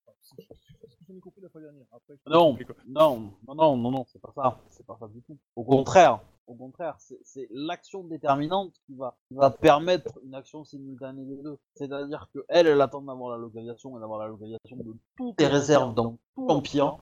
enfin, 0.08 0.18
c'est 0.22 0.42
ce 0.90 0.96
que 0.98 1.04
j'en 1.08 1.16
ai 1.16 1.20
compris 1.20 1.42
la 1.42 1.50
fois 1.50 1.60
dernière. 1.62 1.86
Après, 1.92 2.14
Non, 2.28 2.58
non, 2.88 3.34
non, 3.48 3.56
non, 3.56 3.78
non, 3.78 3.92
non, 3.92 4.06
c'est 4.08 4.22
pas 4.22 4.32
ça, 4.34 4.60
c'est 4.70 4.86
pas 4.86 4.98
ça 5.00 5.08
du 5.10 5.22
tout. 5.24 5.38
Au 5.58 5.66
contraire, 5.66 6.22
au 6.48 6.56
contraire, 6.56 6.96
c'est- 7.00 7.48
l'action 7.52 8.04
déterminante 8.06 8.74
qui 8.86 8.96
va, 8.96 9.18
qui 9.28 9.34
va 9.36 9.50
permettre 9.50 10.18
une 10.24 10.34
action 10.36 10.64
simultanée 10.64 11.26
des 11.26 11.42
deux. 11.42 11.58
C'est-à-dire 11.76 12.30
que 12.34 12.46
elle, 12.48 12.68
elle 12.68 12.80
attend 12.80 13.02
d'avoir 13.02 13.32
la 13.32 13.38
localisation 13.38 13.98
et 13.98 14.00
d'avoir 14.00 14.20
la 14.20 14.28
localisation 14.28 14.78
de 14.78 14.96
toutes 15.18 15.40
les 15.42 15.48
réserves 15.48 15.94
dans 15.94 16.18
tout 16.36 16.48
l'empire, 16.48 16.98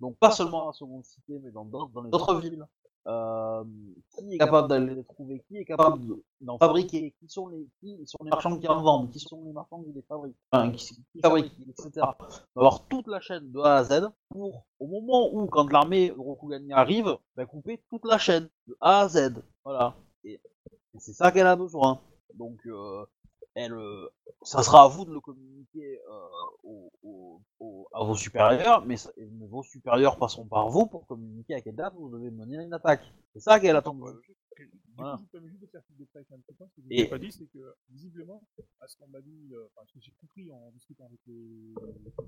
donc 0.00 0.16
pas 0.16 0.30
seulement 0.32 0.66
la 0.66 0.72
seconde 0.72 1.04
cité, 1.04 1.38
mais 1.38 1.50
dans 1.52 1.64
d'autres, 1.64 2.40
villes. 2.40 2.66
Euh, 3.08 3.62
qui 4.18 4.34
est 4.34 4.38
capable 4.38 4.66
d'aller 4.68 4.94
les 4.96 5.04
trouver, 5.04 5.44
qui 5.46 5.58
est 5.58 5.64
capable 5.64 6.04
de- 6.06 6.24
d'en 6.40 6.58
fabriquer, 6.58 7.14
qui 7.20 7.28
sont 7.28 7.46
les, 7.46 7.68
qui 7.78 8.04
sont 8.04 8.18
les 8.24 8.30
marchands 8.30 8.58
qui 8.58 8.66
en 8.66 8.82
vendent, 8.82 9.10
qui 9.10 9.20
sont 9.20 9.44
les 9.44 9.52
marchands 9.52 9.80
qui 9.84 9.92
les 9.92 10.02
fabriquent, 10.02 10.36
enfin, 10.50 10.72
qui, 10.72 10.96
qui 11.12 11.20
fabriquent, 11.20 11.52
etc. 11.68 11.90
On 11.96 12.00
va 12.00 12.66
avoir 12.66 12.84
toute 12.88 13.06
la 13.06 13.20
chaîne 13.20 13.52
de 13.52 13.60
A 13.60 13.76
à 13.76 13.84
Z 13.84 14.08
pour, 14.30 14.66
au 14.80 14.86
moment 14.88 15.30
où, 15.32 15.46
quand 15.46 15.70
l'armée 15.70 16.10
Rokugani 16.18 16.72
arrive, 16.72 17.16
bah, 17.36 17.46
couper 17.46 17.80
toute 17.90 18.04
la 18.06 18.18
chaîne 18.18 18.48
de 18.66 18.76
A 18.80 19.02
à 19.02 19.08
Z. 19.08 19.34
Voilà. 19.64 19.94
Et, 20.24 20.32
et 20.32 20.98
c'est 20.98 21.12
ça 21.12 21.30
qu'elle 21.30 21.46
a 21.46 21.54
besoin. 21.54 22.00
Donc, 22.34 22.58
euh, 22.66 23.06
elle, 23.56 23.72
euh, 23.72 24.08
ça 24.42 24.62
sera 24.62 24.84
à 24.84 24.88
vous 24.88 25.04
de 25.04 25.12
le 25.12 25.20
communiquer 25.20 25.98
euh, 26.10 26.26
au- 26.62 26.90
au- 27.02 27.40
au- 27.58 27.88
à 27.92 28.04
vos 28.04 28.14
supérieurs, 28.14 28.84
mais, 28.86 28.96
mais 29.16 29.46
vos 29.46 29.62
supérieurs 29.62 30.16
passeront 30.18 30.44
par 30.46 30.68
vous 30.68 30.86
pour 30.86 31.06
communiquer 31.06 31.54
à 31.54 31.60
quelle 31.62 31.74
date 31.74 31.94
vous 31.94 32.10
devez 32.10 32.30
mener 32.30 32.62
une 32.62 32.72
attaque. 32.74 33.02
C'est 33.32 33.40
ça 33.40 33.58
qu'elle 33.58 33.76
attend 33.76 33.94
de 33.94 34.00
vous. 34.00 34.20
Du 34.64 34.70
Voilà. 34.96 35.16
coup, 35.16 35.22
je 35.24 35.28
permets 35.30 35.48
juste 35.48 35.60
de 35.62 35.66
faire 35.66 35.82
ce 35.84 35.92
détail 35.92 36.24
que 36.24 36.34
je 36.78 36.88
n'ai 36.88 37.08
pas 37.08 37.18
dit, 37.18 37.30
c'est 37.32 37.46
que 37.46 37.74
visiblement, 37.90 38.42
à 38.80 38.88
ce 38.88 38.96
qu'on 38.96 39.06
m'a 39.08 39.20
dit, 39.20 39.48
euh, 39.52 39.66
enfin, 39.66 39.86
ce 39.86 39.92
que 39.94 40.00
j'ai 40.00 40.12
compris 40.12 40.50
en 40.50 40.70
discutant 40.72 41.04
avec 41.06 41.20
les, 41.26 41.74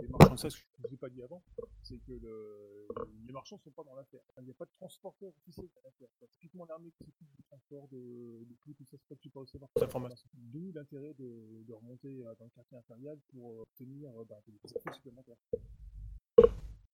les 0.00 0.08
marchands, 0.08 0.36
ça, 0.36 0.50
ce 0.50 0.58
que 0.58 0.62
je 0.76 0.82
ne 0.82 0.88
vous 0.88 0.94
ai 0.94 0.98
pas 0.98 1.08
dit 1.08 1.22
avant, 1.22 1.42
c'est 1.82 1.98
que 1.98 2.12
le, 2.12 2.88
les 3.26 3.32
marchands 3.32 3.56
ne 3.56 3.62
sont 3.62 3.70
pas 3.70 3.84
dans 3.84 3.94
l'affaire. 3.94 4.20
Il 4.38 4.44
n'y 4.44 4.50
a 4.50 4.54
pas 4.54 4.66
de 4.66 4.70
transporteur 4.72 5.32
officiel 5.38 5.68
dans 5.74 5.80
l'affaire. 5.84 6.08
C'est 6.20 6.28
typiquement 6.32 6.66
l'armée 6.66 6.90
qui 6.92 7.04
s'occupe 7.04 7.28
du 7.36 7.42
transport 7.44 7.88
de, 7.88 8.44
de 8.44 8.54
tout, 8.62 8.74
tout 8.74 8.84
ça, 8.84 8.96
c'est 8.98 9.08
pas 9.08 9.14
que 9.14 9.20
tu 9.20 9.30
peux 9.30 9.40
recevoir 9.40 9.70
cette 9.74 9.84
information. 9.84 10.28
D'où 10.34 10.72
l'intérêt 10.72 11.14
de, 11.14 11.64
de 11.66 11.72
remonter 11.72 12.24
euh, 12.24 12.34
dans 12.38 12.44
le 12.44 12.50
quartier 12.50 12.76
impérial 12.76 13.18
pour 13.32 13.52
euh, 13.52 13.62
obtenir 13.62 14.10
bah, 14.28 14.40
des 14.46 14.54
infos 14.76 14.92
supplémentaires. 14.94 15.36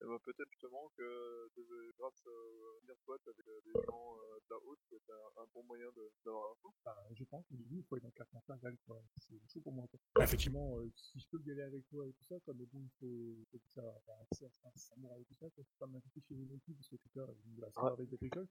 Et 0.05 0.07
bah, 0.07 0.19
peut-être 0.23 0.51
justement 0.51 0.91
que 0.99 1.03
euh, 1.03 1.93
grâce 1.97 2.27
euh, 2.27 2.77
à 2.83 2.87
Mirspot 2.87 3.17
avec 3.27 3.49
euh, 3.49 3.61
des 3.65 3.73
gens 3.89 4.17
de 4.37 4.51
la 4.51 4.57
haute, 4.67 4.79
c'est 4.91 5.01
un, 5.11 5.43
un 5.43 5.47
bon 5.55 5.63
moyen 5.65 5.89
de- 5.97 6.13
d'avoir 6.27 6.49
l'info. 6.51 6.75
Enfin, 6.85 6.95
je 7.15 7.25
pense 7.25 7.45
début, 7.51 7.79
il 7.79 7.85
faut 7.85 7.97
être 7.97 8.03
dans 8.03 8.09
le 8.09 8.13
quartier 8.13 8.39
impérial, 8.39 8.77
quoi. 8.87 9.03
C'est 9.17 9.41
chaud 9.49 9.61
pour 9.63 9.73
moi, 9.73 9.87
quoi. 9.89 10.25
Effectivement, 10.25 10.77
euh, 10.79 10.91
si 10.95 11.21
je 11.21 11.27
peux 11.31 11.41
y 11.47 11.53
aller 11.53 11.63
avec 11.63 11.89
toi 11.89 12.07
et 12.07 12.13
tout 12.13 12.25
ça, 12.29 12.37
comme 12.45 12.59
bon, 12.59 12.83
il 12.85 12.91
faut, 13.01 13.47
faut 13.51 13.59
que 13.59 13.71
ça 13.75 13.81
avoir 13.81 14.21
accès 14.21 14.45
à 14.45 14.69
un 14.69 14.77
samouraï 14.77 15.23
et 15.23 15.25
tout 15.25 15.35
ça, 15.41 15.49
quoi. 15.49 15.65
Faut 15.65 15.79
pas 15.79 15.87
m'inviter 15.87 16.21
chez 16.21 16.35
vous 16.35 16.45
non 16.45 16.59
plus, 16.59 16.75
parce 16.75 16.89
que 16.89 16.97
putain, 16.97 17.27
il 17.55 17.61
va 17.61 17.71
savoir 17.73 17.93
avec 17.95 18.11
des 18.11 18.27
écoles. 18.27 18.49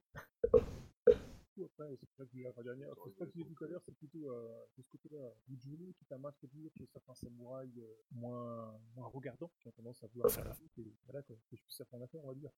Du 1.54 1.60
coup, 1.60 1.66
après, 1.66 1.96
c'est 2.00 2.10
ça 2.16 2.24
que 2.24 2.30
je 2.36 2.42
la 2.42 2.52
fois 2.52 2.64
dernière. 2.64 2.92
C'est 3.04 3.16
pas 3.16 3.26
que 3.26 3.32
je 3.32 3.38
l'ai 3.38 3.44
dit 3.44 3.54
tout 3.54 3.64
à 3.64 3.68
l'heure, 3.68 3.82
c'est 3.84 3.94
plutôt 3.94 4.28
euh, 4.28 4.64
de 4.76 4.82
ce 4.82 4.88
côté-là, 4.88 5.32
Bujuru 5.46 5.94
qui 5.94 6.04
t'a 6.04 6.18
m'introduire 6.18 6.72
que 6.76 6.84
certains 6.86 7.14
samouraïs 7.14 7.78
euh, 7.78 7.94
moins, 8.10 8.76
moins 8.96 9.06
regardants 9.06 9.52
qui 9.60 9.68
ont 9.68 9.72
tendance 9.72 10.02
à 10.02 10.08
vouloir 10.08 10.32
faire 10.32 10.52
et 10.78 10.92
voilà, 11.06 11.22
quoi. 11.22 11.36
Que 11.48 11.56
je 11.56 11.62
puisse 11.62 11.76
faire 11.76 11.86
ton 11.86 12.02
affaire, 12.02 12.24
on 12.24 12.28
va 12.28 12.34
dire. 12.34 12.50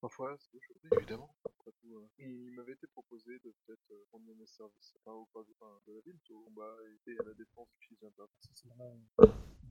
Parfois, 0.00 0.36
c'est 0.38 0.50
des 0.52 0.96
évidemment. 0.96 1.32
Après 1.44 1.70
tout, 1.80 1.94
euh, 1.94 2.08
il 2.18 2.50
m'avait 2.52 2.72
été 2.72 2.88
proposé 2.88 3.38
de 3.44 3.54
peut-être 3.64 3.90
euh, 3.92 4.04
prendre 4.08 4.24
mes 4.34 4.46
services 4.46 4.94
enfin, 4.96 5.12
au 5.12 5.26
cas 5.26 5.48
enfin, 5.60 5.80
de 5.86 5.92
la 5.92 6.00
ville, 6.00 6.18
au 6.30 6.40
combat 6.40 6.76
et 7.06 7.18
à 7.20 7.22
la 7.22 7.34
défense 7.34 7.68
peu. 7.88 8.10
Si 8.40 8.50
c'est 8.54 8.68
vraiment 8.68 8.98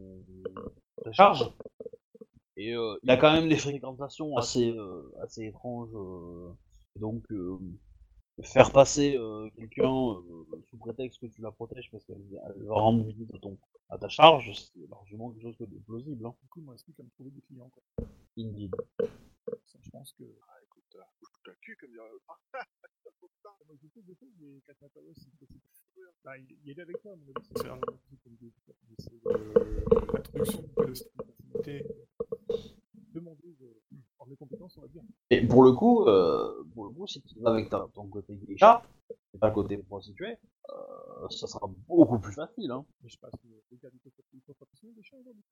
ta 1.03 1.11
charge. 1.11 1.51
Et 2.55 2.73
euh, 2.73 2.97
il 3.03 3.11
a 3.11 3.17
quand 3.17 3.31
même 3.33 3.49
des 3.49 3.57
fréquentations 3.57 4.35
assez, 4.37 4.71
euh, 4.71 5.11
assez 5.21 5.45
étranges. 5.45 5.91
donc, 6.95 7.23
faire 8.41 8.71
passer 8.71 9.17
quelqu'un 9.55 10.15
sous 10.69 10.77
prétexte 10.79 11.19
que 11.19 11.27
tu 11.27 11.41
la 11.41 11.51
protèges 11.51 11.89
parce 11.91 12.05
qu'elle 12.05 12.17
elle 12.57 12.63
va 12.63 12.75
rendre 12.75 13.03
visite 13.03 13.33
à, 13.35 13.39
ton, 13.39 13.57
à 13.89 13.97
ta 13.97 14.09
charge, 14.09 14.51
c'est 14.53 14.89
largement 14.89 15.31
quelque 15.31 15.41
chose 15.43 15.57
de 15.59 15.79
plausible. 15.85 16.25
Hein. 16.25 16.33
Du 16.41 16.47
coup, 16.49 16.59
il 16.61 16.65
me 16.65 16.71
reste 16.71 16.85
plus 16.85 16.93
qu'à 16.93 17.03
me 17.03 17.09
trouver 17.09 17.31
des 17.31 17.41
clients. 17.41 17.69
Quoi? 17.69 18.07
Indeed. 18.37 18.75
Ça, 19.65 19.79
je 19.81 19.89
pense 19.89 20.13
que. 20.13 20.23
Ah, 20.47 20.53
écoute, 20.63 20.83
euh, 20.95 21.01
bouge 21.19 21.29
ta 21.45 21.51
cul 21.61 21.75
comme 21.77 21.91
dirait 21.91 22.09
l'autre. 22.11 22.25
Moi, 23.67 23.75
je 23.81 23.87
fais 23.89 24.01
des 24.01 24.15
choses, 24.15 24.33
mais 24.39 24.61
Kat 24.65 24.73
Matao, 24.81 25.01
c'est. 25.15 25.47
Bah, 26.23 26.37
il, 26.37 26.47
il 26.63 26.69
est 26.71 26.81
avec 26.81 27.03
mon 27.05 27.13
avis, 27.13 27.33
c'est 27.55 27.69
un 27.69 27.77
peu 27.79 27.93
comme 28.23 28.35
des. 28.35 28.51
C'est 28.99 29.11
euh, 29.27 29.53
l'introduction 30.13 30.61
de 30.61 30.67
la 30.67 30.85
personnalité 30.85 31.85
demandeuse 33.13 33.61
euh, 33.63 33.97
en 34.19 34.25
mes 34.27 34.35
compétences, 34.35 34.77
on 34.77 34.81
va 34.81 34.87
dire. 34.87 35.03
Et 35.29 35.45
pour 35.45 35.63
le 35.63 35.71
coup, 35.73 36.05
euh, 36.07 36.63
pour 36.73 36.85
le 36.85 36.91
coup, 36.91 37.07
si 37.07 37.21
tu 37.21 37.39
vas 37.39 37.51
avec 37.51 37.69
ta- 37.69 37.87
ton 37.93 38.07
côté 38.07 38.35
geisha, 38.47 38.83
et 39.33 39.37
pas 39.37 39.47
le 39.49 39.53
côté 39.53 39.77
prostituée, 39.77 40.37
euh, 40.69 41.29
ça 41.29 41.47
sera 41.47 41.67
beaucoup 41.87 42.19
plus 42.19 42.33
facile. 42.33 42.71
Hein. 42.71 42.85
Je 43.05 43.17
passe 43.17 43.33
le 43.43 43.61
aujourd'hui. 44.99 45.43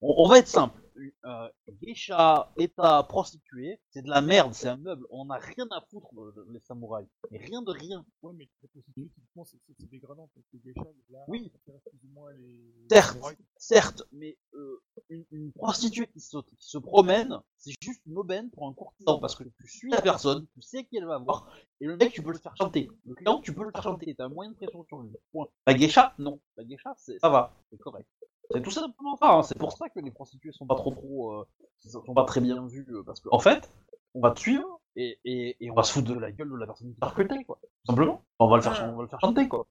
On, 0.00 0.14
on 0.18 0.28
va 0.28 0.38
être 0.38 0.46
simple. 0.48 0.80
Euh, 1.24 1.48
geisha, 1.82 2.52
état, 2.56 3.02
prostituée, 3.08 3.80
c'est 3.90 4.02
de 4.02 4.08
la 4.08 4.20
merde, 4.20 4.54
c'est 4.54 4.68
un 4.68 4.76
meuble. 4.76 5.04
On 5.10 5.26
n'a 5.26 5.36
rien 5.36 5.66
à 5.70 5.80
foutre, 5.90 6.08
euh, 6.18 6.46
les 6.50 6.60
samouraïs. 6.60 7.08
Mais 7.30 7.38
rien 7.38 7.62
de 7.62 7.70
rien. 7.70 8.04
Ouais, 8.22 8.32
mais 8.36 8.48
les 8.62 8.68
prostituées, 8.68 9.08
typiquement, 9.14 9.44
c'est 9.44 9.90
dégradant. 9.90 10.28
Parce 10.34 10.46
que 10.46 10.56
les 10.56 10.72
geishas, 10.72 10.90
là, 11.10 11.24
Oui. 11.28 11.52
plus 11.64 12.04
ou 12.04 12.12
moins 12.12 12.32
les. 12.34 12.74
Certes, 12.90 13.18
certes, 13.56 14.02
mais 14.12 14.38
euh, 14.54 14.82
une, 15.08 15.24
une 15.32 15.52
prostituée 15.52 16.06
qui 16.08 16.20
se, 16.20 16.38
qui 16.38 16.56
se 16.58 16.78
promène, 16.78 17.40
c'est 17.68 17.86
juste 17.86 18.00
une 18.06 18.18
aubaine 18.18 18.50
pour 18.50 18.66
un 18.68 18.72
courtisan 18.72 19.18
parce 19.18 19.34
que 19.34 19.44
tu 19.44 19.68
suis 19.68 19.90
la 19.90 20.00
personne, 20.00 20.46
tu 20.54 20.60
sais 20.62 20.84
qui 20.84 20.96
elle 20.96 21.06
va 21.06 21.18
voir, 21.18 21.50
et 21.80 21.86
le 21.86 21.96
mec 21.96 22.12
tu 22.12 22.22
peux 22.22 22.32
le 22.32 22.38
faire 22.38 22.56
chanter. 22.56 22.90
Le 23.06 23.14
client 23.14 23.40
tu 23.40 23.52
peux 23.54 23.64
le 23.64 23.70
faire 23.70 23.82
chanter, 23.82 24.14
t'as 24.14 24.24
un 24.24 24.28
moyen 24.28 24.50
de 24.50 24.56
pression 24.56 24.84
sur 24.84 24.98
lui. 25.00 25.10
Point. 25.32 25.46
La 25.66 25.74
geisha, 25.74 26.14
non. 26.18 26.40
La 26.56 26.64
geisha, 26.64 26.94
c'est 26.96 27.18
ça 27.18 27.28
va, 27.28 27.54
c'est 27.70 27.78
correct. 27.78 28.08
C'est 28.50 28.62
tout 28.62 28.70
simplement 28.70 29.16
ça. 29.16 29.30
hein. 29.32 29.42
C'est 29.42 29.58
pour 29.58 29.72
ça 29.72 29.88
que 29.90 30.00
les 30.00 30.10
prostituées 30.10 30.52
sont 30.52 30.66
pas 30.66 30.74
trop 30.76 30.90
trop, 30.92 31.32
euh, 31.34 31.46
sont 31.86 32.14
pas 32.14 32.24
très 32.24 32.40
bien 32.40 32.66
vues 32.66 32.86
euh, 32.90 33.02
parce 33.04 33.20
que 33.20 33.28
en 33.30 33.38
fait, 33.40 33.70
on 34.14 34.20
va 34.20 34.30
te 34.30 34.40
suivre 34.40 34.80
et, 34.96 35.18
et, 35.24 35.56
et 35.62 35.70
on 35.70 35.74
va 35.74 35.82
se 35.82 35.92
foutre 35.92 36.08
de 36.08 36.18
la 36.18 36.32
gueule 36.32 36.50
de 36.50 36.56
la 36.56 36.66
personne 36.66 36.92
qui 36.94 36.98
t'a 36.98 37.08
recruté 37.08 37.44
quoi. 37.44 37.58
Tout 37.62 37.92
simplement. 37.92 38.22
On 38.38 38.48
va 38.48 38.56
le 38.56 38.62
faire, 38.62 38.90
on 38.90 38.96
va 38.96 39.02
le 39.02 39.08
faire 39.08 39.20
chanter 39.20 39.48
quoi. 39.48 39.66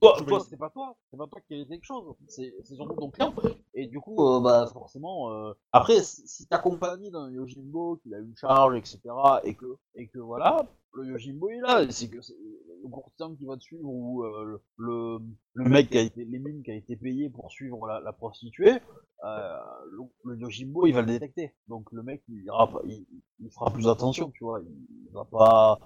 Toi, 0.00 0.16
toi 0.26 0.40
c'est 0.40 0.56
pas 0.56 0.70
toi, 0.70 0.96
c'est 1.10 1.16
pas 1.18 1.26
toi 1.26 1.40
qui 1.46 1.54
hérite 1.54 1.68
quelque 1.68 1.84
chose, 1.84 2.14
c'est 2.26 2.54
c'est 2.64 2.74
surtout 2.74 2.94
ton 2.94 3.10
client. 3.10 3.34
Et 3.74 3.86
du 3.86 4.00
coup, 4.00 4.16
euh, 4.26 4.40
bah 4.40 4.66
forcément, 4.72 5.30
euh, 5.30 5.52
après, 5.72 6.02
si, 6.02 6.46
t'accompagnes 6.46 7.10
d'un 7.10 7.30
Yojimbo 7.30 7.98
qui 8.02 8.14
a 8.14 8.18
une 8.18 8.34
charge, 8.36 8.76
etc., 8.76 9.00
et 9.44 9.54
que, 9.54 9.66
et 9.94 10.08
que 10.08 10.18
voilà, 10.18 10.66
le 10.94 11.06
Yojimbo 11.06 11.50
est 11.50 11.60
là, 11.60 11.90
c'est 11.90 12.08
que 12.08 12.22
c'est 12.22 12.34
le 12.82 12.88
courtisan 12.88 13.34
qui 13.34 13.44
va 13.44 13.56
te 13.56 13.62
suivre 13.62 13.84
ou 13.84 14.24
euh, 14.24 14.58
le, 14.76 15.18
le 15.54 15.68
mec 15.68 15.90
qui 15.90 15.98
a 15.98 16.02
été, 16.02 16.24
les 16.24 16.38
mines 16.38 16.62
qui 16.62 16.70
a 16.70 16.74
été 16.74 16.96
payé 16.96 17.28
pour 17.28 17.50
suivre 17.52 17.86
la, 17.86 18.00
la 18.00 18.12
prostituée, 18.12 18.78
euh, 19.24 19.58
le, 19.90 20.32
le 20.32 20.40
Yojimbo 20.40 20.86
il 20.86 20.92
va 20.92 21.02
le 21.02 21.08
détecter. 21.08 21.54
Donc 21.68 21.92
le 21.92 22.02
mec 22.02 22.22
il, 22.28 22.42
ira 22.44 22.70
il, 22.86 23.06
il 23.38 23.50
fera 23.50 23.70
plus 23.70 23.86
attention, 23.86 24.30
tu 24.30 24.44
vois, 24.44 24.60
il, 24.60 24.86
il 25.06 25.12
va 25.12 25.24
pas. 25.26 25.78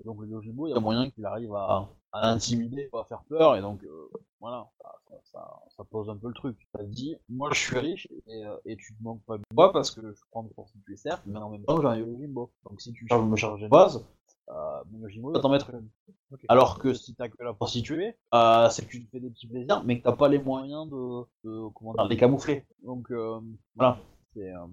et 0.00 0.04
donc 0.04 0.20
le 0.22 0.28
Yojimbo, 0.28 0.66
il 0.68 0.70
y 0.70 0.74
a 0.74 0.80
moyen 0.80 1.10
qu'il 1.10 1.24
arrive 1.26 1.54
à, 1.54 1.88
à 2.12 2.30
intimider, 2.30 2.84
pas 2.92 3.02
à 3.02 3.04
faire 3.04 3.22
peur, 3.28 3.56
et 3.56 3.60
donc 3.60 3.82
euh, 3.84 4.10
voilà, 4.40 4.68
ça, 4.80 4.92
ça, 5.08 5.14
ça, 5.32 5.60
ça 5.76 5.84
pose 5.84 6.10
un 6.10 6.16
peu 6.16 6.28
le 6.28 6.34
truc. 6.34 6.56
Ça 6.74 6.82
dit, 6.82 7.16
moi 7.28 7.50
je 7.52 7.60
suis 7.60 7.78
riche 7.78 8.08
et, 8.26 8.44
euh, 8.44 8.56
et 8.64 8.76
tu 8.76 8.94
te 8.94 9.02
manques 9.02 9.22
pas 9.24 9.38
de 9.38 9.44
bois 9.52 9.72
parce 9.72 9.90
que 9.90 10.00
je 10.00 10.20
prends 10.30 10.42
des 10.42 10.50
prostituées 10.50 10.96
certes, 10.96 11.22
mais 11.26 11.38
en 11.38 11.50
même 11.50 11.64
temps 11.64 11.80
j'ai 11.80 11.86
un 11.88 11.96
Yojimbo. 11.96 12.50
Donc 12.68 12.80
si 12.80 12.92
tu 12.92 13.06
charges 13.08 13.26
me 13.26 13.36
charger 13.36 13.64
une 13.64 13.70
base, 13.70 14.04
euh, 14.48 14.82
mon 14.90 15.00
Yojimbo 15.00 15.32
va 15.32 15.40
t'en 15.40 15.50
mettre 15.50 15.70
une. 15.70 15.88
Ok. 16.32 16.44
Alors 16.48 16.78
que 16.78 16.94
si 16.94 17.14
t'as 17.14 17.28
que 17.28 17.42
la 17.42 17.54
prostituée, 17.54 18.16
euh, 18.34 18.68
c'est 18.70 18.84
que 18.86 18.90
tu 18.90 19.04
te 19.04 19.10
fais 19.10 19.20
des 19.20 19.30
petits 19.30 19.46
plaisirs, 19.46 19.82
mais 19.84 19.98
que 19.98 20.04
t'as 20.04 20.16
pas 20.16 20.28
les 20.28 20.38
moyens 20.38 20.88
de, 20.88 21.22
de 21.44 21.68
comment 21.74 21.92
dire, 21.94 22.04
les 22.06 22.16
camoufler. 22.16 22.66
Donc 22.82 23.10
euh, 23.10 23.40
voilà, 23.76 23.98
c'est 24.34 24.52
euh, 24.52 24.66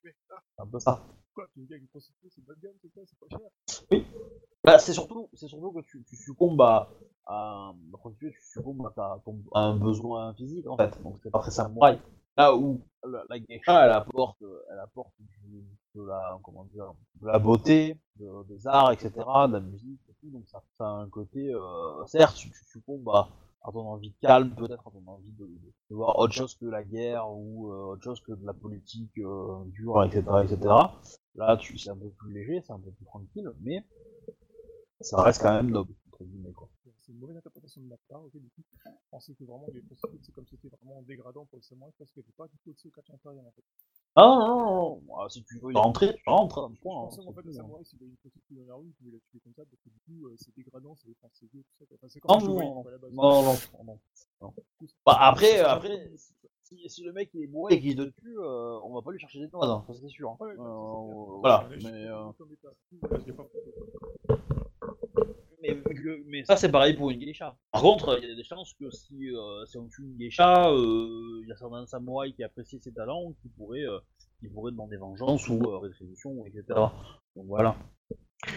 Tuer. 0.00 0.14
Ah, 0.30 0.62
un 0.62 0.66
peu 0.66 0.78
ça. 0.78 1.02
Quoi, 1.34 1.46
tu 1.52 1.60
me 1.60 1.66
dis 1.66 1.72
avec 1.74 1.82
les 1.82 1.88
prostituées, 1.88 2.28
c'est 2.34 2.44
bas 2.44 2.54
de 2.54 2.60
gamme, 2.60 2.74
c'est 2.82 2.92
ça, 2.92 3.00
c'est 3.06 3.18
pas 3.18 3.38
cher? 3.38 4.02
Bah, 4.64 4.78
c'est 4.78 4.92
surtout, 4.92 5.28
c'est 5.34 5.48
surtout 5.48 5.70
que 5.72 5.80
tu, 5.82 6.02
tu 6.04 6.16
succombes 6.16 6.60
à, 6.60 6.90
à 7.26 7.72
la 7.92 7.98
prostituée, 7.98 8.32
tu 8.32 8.42
succombes 8.42 8.86
à, 8.86 8.90
ta- 8.90 9.20
ton- 9.24 9.38
à 9.54 9.60
un 9.60 9.76
besoin 9.76 10.34
physique 10.34 10.66
en 10.66 10.76
fait. 10.76 11.00
Donc 11.02 11.18
c'est 11.22 11.30
pas 11.30 11.38
très 11.40 11.50
samouraï. 11.52 12.00
Là 12.36 12.54
où 12.56 12.80
la, 13.04 13.24
la 13.28 13.38
geisha, 13.38 13.84
elle 13.84 13.92
apporte, 13.92 14.42
elle 14.70 14.78
apporte 14.80 15.12
du- 15.20 15.64
de 15.94 16.02
la, 16.02 16.38
comment 16.42 16.64
dire, 16.64 16.92
de 17.20 17.26
la 17.28 17.38
beauté, 17.38 17.96
de- 18.16 18.42
des 18.48 18.66
arts, 18.66 18.92
etc., 18.92 19.10
de 19.48 19.52
la 19.54 19.60
musique 19.60 20.00
et 20.08 20.14
tout. 20.20 20.30
Donc 20.30 20.46
ça, 20.48 20.62
ça 20.78 20.84
a 20.84 20.90
un 20.90 21.08
côté, 21.08 21.48
euh, 21.54 22.04
certes, 22.06 22.36
tu, 22.36 22.50
tu 22.50 22.64
succombes 22.64 23.08
à, 23.10 23.28
à 23.66 23.72
ton 23.72 23.88
envie 23.88 24.10
de 24.10 24.16
calme, 24.20 24.54
peut-être 24.54 24.86
à 24.86 24.90
ton 24.90 25.02
envie 25.06 25.32
de, 25.32 25.44
de- 25.46 25.72
de 25.90 25.94
voir 25.94 26.18
autre 26.18 26.34
chose 26.34 26.54
que 26.56 26.66
la 26.66 26.84
guerre 26.84 27.28
ou 27.30 27.72
euh, 27.72 27.92
autre 27.92 28.02
chose 28.04 28.20
que 28.20 28.32
de 28.32 28.46
la 28.46 28.54
politique 28.54 29.18
euh, 29.18 29.64
dure, 29.66 30.02
etc., 30.04 30.44
etc. 30.44 30.74
Là, 31.34 31.56
tu, 31.56 31.76
c'est 31.78 31.90
un 31.90 31.96
peu 31.96 32.10
plus 32.10 32.32
léger, 32.32 32.62
c'est 32.66 32.72
un 32.72 32.80
peu 32.80 32.90
plus 32.92 33.04
tranquille, 33.06 33.50
mais 33.62 33.84
ça 35.00 35.22
reste 35.22 35.42
quand 35.42 35.54
même 35.54 35.70
noble, 35.70 35.92
entre 36.12 36.24
guillemets, 36.24 36.52
quoi. 36.52 36.68
C'est 37.06 37.12
une 37.12 37.18
mauvaise 37.20 37.36
interprétation 37.36 37.80
de 37.82 37.86
ma 37.86 37.96
part, 38.08 38.22
ok, 38.24 38.32
du 38.34 38.48
coup. 38.50 38.62
Je 38.84 38.90
pensais 39.10 39.32
que 39.34 39.44
vraiment 39.44 39.66
les 39.72 39.80
prostituées, 39.80 40.18
c'est 40.22 40.32
comme 40.32 40.46
c'était 40.46 40.68
vraiment 40.68 41.02
dégradant 41.02 41.44
pour 41.46 41.58
le 41.58 41.62
samouraï, 41.62 41.92
parce 41.98 42.10
que 42.10 42.20
t'es 42.20 42.32
pas 42.36 42.48
du 42.48 42.56
tout 42.58 42.70
au-dessus 42.70 42.88
au 42.88 42.90
catch 42.90 43.10
impérial, 43.10 43.46
en 43.46 43.50
fait. 43.52 43.62
Ah 44.16 44.22
non, 44.22 44.38
non, 44.48 45.00
non. 45.06 45.14
Ah, 45.20 45.28
si 45.28 45.44
tu 45.44 45.58
veux 45.60 45.72
y 45.72 45.76
rentrer, 45.76 46.14
tu 46.14 46.28
rentres, 46.28 46.58
hein, 46.58 46.72
Je 46.74 46.80
point, 46.80 47.04
hein, 47.04 47.10
c'est 47.10 47.22
fait, 47.22 47.42
le 47.42 47.50
hein. 47.50 47.52
samouraï, 47.52 47.84
s'il 47.84 47.98
voyait 47.98 48.10
une 48.10 48.16
prostituée 48.16 48.54
dans 48.56 48.66
la 48.66 48.74
rue, 48.74 48.86
il 48.88 48.92
pouvait 48.94 49.12
la 49.12 49.18
tuer 49.30 49.38
comme 49.44 49.54
ça, 49.54 49.62
parce 49.70 49.82
que 49.82 49.88
du 49.88 49.98
coup, 50.00 50.26
euh, 50.26 50.34
c'est 50.38 50.54
dégradant, 50.56 50.96
ses 50.96 51.06
yeux, 51.08 51.14
tout 51.62 51.76
ça. 51.78 51.84
Enfin, 51.94 52.08
c'est 52.08 52.20
comme 52.20 52.42
non, 52.42 52.54
non. 52.74 52.84
Non, 53.12 53.42
non, 53.84 53.98
non. 54.42 54.54
Bah, 55.04 55.16
après, 55.20 55.60
après, 55.60 56.10
si, 56.62 56.88
si 56.88 57.02
le 57.04 57.12
mec 57.12 57.32
est 57.34 57.46
bourré 57.46 57.74
et 57.74 57.80
qu'il 57.80 57.94
te 57.94 58.02
tue, 58.02 58.38
euh, 58.40 58.80
on 58.82 58.92
va 58.94 59.02
pas 59.02 59.12
lui 59.12 59.20
chercher 59.20 59.38
des 59.38 59.48
hein, 59.52 59.84
ça 59.86 59.94
c'est 59.94 60.08
sûr. 60.08 60.30
hein. 60.30 60.36
Ouais, 60.40 60.50
Euh, 60.50 60.54
c'est 60.56 61.40
voilà, 61.40 61.68
mais, 61.70 62.06
euh, 62.08 62.32
mais, 65.74 66.18
mais 66.26 66.44
ça 66.44 66.56
c'est 66.56 66.70
pareil 66.70 66.94
pour 66.94 67.10
une 67.10 67.18
geisha. 67.18 67.56
Par 67.72 67.82
contre, 67.82 68.18
il 68.22 68.28
y 68.28 68.32
a 68.32 68.34
des 68.34 68.44
chances 68.44 68.74
que 68.74 68.90
si, 68.90 69.30
euh, 69.30 69.64
si 69.66 69.76
on 69.78 69.88
tue 69.88 70.02
une 70.02 70.16
geisha, 70.16 70.70
euh, 70.70 71.40
il 71.42 71.48
y 71.48 71.52
a 71.52 71.56
certains 71.56 71.86
samouraïs 71.86 72.34
qui 72.34 72.42
apprécient 72.44 72.80
ses 72.80 72.92
talents 72.92 73.32
qui 73.42 73.48
pourraient, 73.50 73.86
euh, 73.86 73.98
qui 74.40 74.48
pourraient 74.48 74.72
demander 74.72 74.96
vengeance 74.96 75.48
ou 75.48 75.60
euh, 75.66 75.78
rétribution, 75.78 76.44
etc. 76.46 76.64
Donc 77.34 77.46
voilà. 77.46 77.76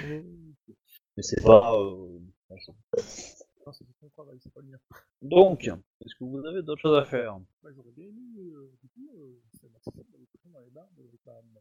Mais 0.03 0.24
c'est 1.24 1.41
pas. 1.43 1.74
Euh. 1.76 2.20
Non, 3.66 3.74
c'est 3.74 3.86
son 3.99 4.10
travail, 4.10 4.38
c'est 4.41 4.53
pas 4.53 4.62
le 4.62 4.68
mien. 4.68 4.78
Donc, 5.22 5.66
est-ce 5.68 6.16
que 6.16 6.24
vous 6.24 6.43
avez 6.45 6.64
d'autres 6.64 6.82
choses 6.82 6.97
à 6.97 7.05
faire? 7.05 7.38
Bah, 7.62 7.70
j'aurais 7.76 7.91
bien 7.91 8.05
aimé, 8.07 8.49
euh, 8.51 8.72
du 8.82 8.89
coup, 8.89 9.12
euh, 9.20 9.38
ça 9.62 9.68
m'a 9.68 9.78
ça 9.84 9.91
m'avait 9.95 10.26
pris 10.26 10.49
dans 10.51 10.62
les 10.62 10.70
bars, 10.72 10.88
mais 10.97 11.03
avec 11.03 11.20
ma, 11.26 11.34
ma, 11.53 11.60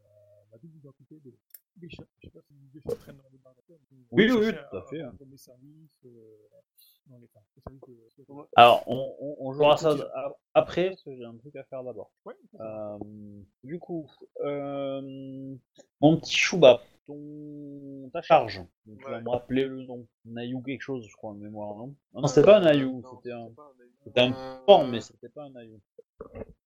ma 0.51 0.57
double 0.57 0.77
identité 0.77 1.19
de 1.23 1.31
Gécha. 1.79 2.03
Je 2.19 2.27
sais 2.27 2.33
pas 2.33 2.39
si 2.47 2.53
les 2.53 2.69
Gécha 2.79 2.95
traînent 2.95 3.17
dans 3.17 3.29
les 3.31 3.37
bars 3.37 3.53
d'accord. 3.53 3.77
mais 3.91 3.97
Oui, 4.11 4.31
oui, 4.31 4.51
tout 4.71 4.77
à 4.77 4.81
fait. 4.89 5.03
rendre 5.03 5.25
mes 5.25 5.37
services, 5.37 5.99
euh, 6.05 6.09
dans 7.07 7.17
les, 7.17 7.25
enfin, 7.25 7.45
les 7.55 7.61
services 7.61 7.81
de, 7.87 8.23
de- 8.23 8.28
Alors, 8.55 8.83
on, 8.87 9.15
on, 9.19 9.35
on 9.39 9.53
jouera 9.53 9.77
ça 9.77 9.95
après, 10.53 10.89
parce 10.89 11.03
que 11.03 11.15
j'ai 11.15 11.23
un 11.23 11.37
truc 11.37 11.55
à 11.55 11.63
faire 11.65 11.83
d'abord. 11.83 12.11
Ouais. 12.25 12.33
Euh, 12.59 12.97
du 13.63 13.79
coup, 13.79 14.09
euh, 14.41 15.55
mon 16.01 16.17
petit 16.17 16.35
Chouba, 16.35 16.81
ton, 17.07 18.09
ta 18.11 18.21
charge, 18.21 18.61
donc, 18.85 18.99
tu 18.99 19.09
vas 19.09 19.21
me 19.21 19.29
rappeler 19.29 19.65
le 19.65 19.83
nom. 19.83 20.07
Nayu 20.25 20.61
quelque 20.63 20.81
chose, 20.81 21.05
je 21.07 21.15
crois, 21.15 21.31
en 21.31 21.35
mémoire, 21.35 21.75
non? 21.75 21.95
Non, 22.13 22.27
c'était 22.27 22.45
pas 22.45 22.57
un 22.57 22.61
Nayu, 22.61 23.01
c'était 23.15 23.31
un, 23.31 23.49
c'était 24.03 24.21
un 24.21 24.87
mais 24.87 25.01
c'était 25.01 25.29
pas 25.29 25.43
un 25.43 25.51
Nayu. 25.51 25.79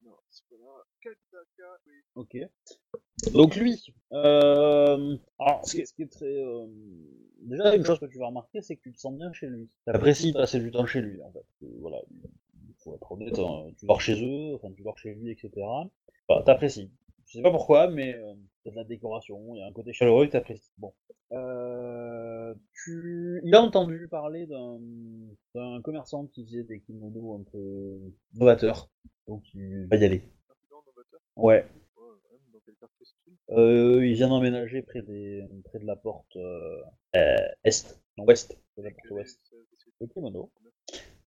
Non, 0.04 0.16
c'est 0.30 0.44
pas 0.50 0.56
là. 0.56 0.84
Ok. 2.16 2.38
Donc 3.34 3.56
lui, 3.56 3.94
euh, 4.12 5.18
alors 5.40 5.66
ce 5.66 5.76
qui 5.76 6.02
est, 6.02 6.12
très, 6.12 6.44
déjà 7.44 7.76
une 7.76 7.86
chose 7.86 8.00
que 8.00 8.06
tu 8.06 8.18
vas 8.18 8.28
remarquer, 8.28 8.62
c'est 8.62 8.76
que 8.76 8.82
tu 8.82 8.94
te 8.94 9.00
sens 9.00 9.14
bien 9.16 9.32
chez 9.34 9.48
lui. 9.48 9.70
T'apprécies 9.86 10.34
passer 10.34 10.60
du 10.60 10.72
temps 10.72 10.86
chez 10.86 11.02
lui, 11.02 11.22
en 11.22 11.32
fait. 11.32 11.46
Euh, 11.64 11.68
Voilà, 11.82 11.98
il 12.12 12.74
faut 12.80 12.96
être 12.96 13.12
honnête. 13.12 13.38
hein. 13.40 13.68
Tu 13.78 13.86
dors 13.86 14.02
chez 14.02 14.22
eux, 14.24 14.56
enfin 14.56 14.72
tu 14.76 14.84
dors 14.84 14.98
chez 14.98 15.14
lui, 15.14 15.32
etc. 15.32 15.52
Bah, 16.30 16.44
t'apprécies. 16.46 16.92
Je 17.28 17.38
sais 17.40 17.42
pas 17.42 17.52
pourquoi, 17.52 17.90
mais 17.90 18.14
euh, 18.16 18.34
de 18.66 18.72
la 18.72 18.84
décoration, 18.84 19.56
il 19.56 19.60
y 19.60 19.62
a 19.62 19.68
un 19.68 19.72
côté 19.72 19.92
chaleureux 19.94 20.28
que 20.28 20.32
t'apprécies. 20.32 20.72
Bon. 20.78 20.94
Euh, 21.32 22.54
tu... 22.84 23.42
Il 23.44 23.56
a 23.56 23.62
entendu 23.62 24.08
parler 24.10 24.46
d'un 24.46 25.82
commerçant 25.82 26.28
qui 26.28 26.46
faisait 26.46 26.64
des 26.64 26.80
kimonos 26.82 27.40
un 27.40 27.44
peu 27.52 28.00
novateurs, 28.36 28.90
donc 29.28 29.42
il 29.56 29.88
va 29.90 29.96
y 29.96 30.04
aller. 30.06 30.22
Novateur. 30.70 31.22
Ouais. 31.36 31.66
Ouais, 32.68 32.74
ouais, 32.74 32.76
dans 32.76 32.76
quel 32.76 32.76
quartier 32.76 33.06
se 33.06 33.14
trouve 33.22 33.58
Euh, 33.58 34.06
il 34.06 34.14
vient 34.14 34.30
d'emménager 34.30 34.82
près 34.82 35.02
des 35.02 35.44
près 35.66 35.80
de 35.80 35.86
la 35.86 35.96
porte 35.96 36.36
euh, 36.36 36.82
euh, 37.16 37.38
est, 37.64 38.00
non 38.18 38.26
ouest, 38.26 38.58
de 38.78 38.84
la 38.84 38.92
porte 38.92 39.12
ouest. 39.12 39.40
Le 40.02 40.08
kimono. 40.08 40.52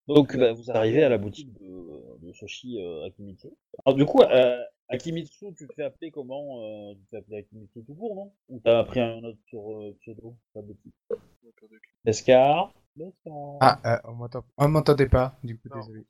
Donc 0.08 0.36
bah, 0.36 0.52
vous 0.52 0.70
arrivez 0.70 1.02
à 1.02 1.08
la 1.08 1.18
boutique 1.18 1.52
de, 1.54 2.26
de 2.26 2.32
Soshi 2.32 2.78
euh, 2.80 3.04
Akimitsu. 3.06 3.48
Alors 3.84 3.96
du 3.96 4.04
coup, 4.04 4.22
euh, 4.22 4.62
Akimitsu, 4.88 5.46
tu 5.56 5.66
te 5.66 5.72
fais 5.74 5.82
appeler 5.82 6.10
comment 6.12 6.62
euh, 6.62 6.94
Tu 6.94 7.00
te 7.04 7.10
fais 7.10 7.16
appeler 7.16 7.36
Akimitsu 7.38 7.84
tout 7.84 7.94
court, 7.94 8.14
non? 8.14 8.32
Ou 8.48 8.60
t'as 8.60 8.84
pris 8.84 9.00
un 9.00 9.22
autre 9.24 9.38
sur 9.46 9.72
euh, 9.72 9.96
pseudo 10.00 10.36
Pas 10.54 10.62
de 10.62 10.72
petit. 10.74 10.92
On 11.10 11.14
a 11.14 11.52
perdu 11.58 11.74
le 11.74 11.80
clip. 11.80 11.94
Escar 12.04 12.72
Escar. 12.98 13.58
Ah, 13.60 13.80
euh, 13.84 13.98
on 14.04 14.12
m'entend. 14.14 14.44
On 14.58 14.68
m'entendait 14.68 15.08
pas, 15.08 15.38
du 15.42 15.58
coup, 15.58 15.68
Non, 15.68 15.80
désolé. 15.80 16.06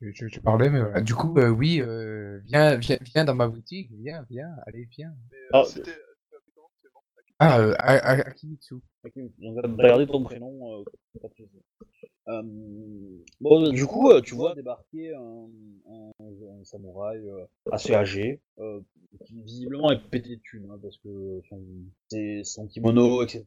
On. 0.00 0.06
Je, 0.06 0.10
je- 0.14 0.28
je 0.28 0.40
parlais, 0.40 0.70
mais 0.70 0.80
voilà. 0.80 1.00
Du 1.00 1.14
coup, 1.14 1.36
euh, 1.38 1.48
oui, 1.48 1.80
euh, 1.80 2.38
viens, 2.44 2.76
viens, 2.76 2.98
viens 3.00 3.24
dans 3.24 3.34
ma 3.34 3.48
boutique, 3.48 3.90
viens, 3.92 4.24
viens, 4.30 4.54
allez, 4.66 4.88
viens. 4.96 5.12
Mais 5.30 5.36
euh, 5.38 5.48
Ah, 5.52 5.64
c'était. 5.64 5.90
Aki- 5.90 7.34
Ah, 7.40 7.58
euh, 7.60 7.74
Akimitsu. 7.78 8.74
Akimitsu. 9.04 9.40
Donc, 9.40 9.58
t'as 9.62 9.68
regardé 9.68 10.06
ton 10.06 10.22
prénom. 10.24 10.80
Euh. 10.80 10.84
Euh, 12.28 12.42
bon, 13.40 13.70
du 13.70 13.86
coup, 13.86 14.10
euh, 14.10 14.20
tu 14.20 14.34
vois 14.34 14.54
débarquer 14.54 15.14
un, 15.14 15.48
un, 15.90 16.10
un 16.20 16.64
samouraï 16.64 17.18
euh, 17.18 17.44
assez 17.72 17.94
âgé, 17.94 18.40
euh, 18.58 18.80
qui 19.24 19.40
visiblement 19.40 19.90
est 19.90 19.98
pété 20.10 20.36
de 20.36 20.40
thunes, 20.42 20.68
hein, 20.70 20.78
parce 20.82 20.98
que 20.98 21.40
son, 21.48 21.60
ses- 22.10 22.44
son 22.44 22.66
kimono, 22.66 23.22
etc., 23.22 23.44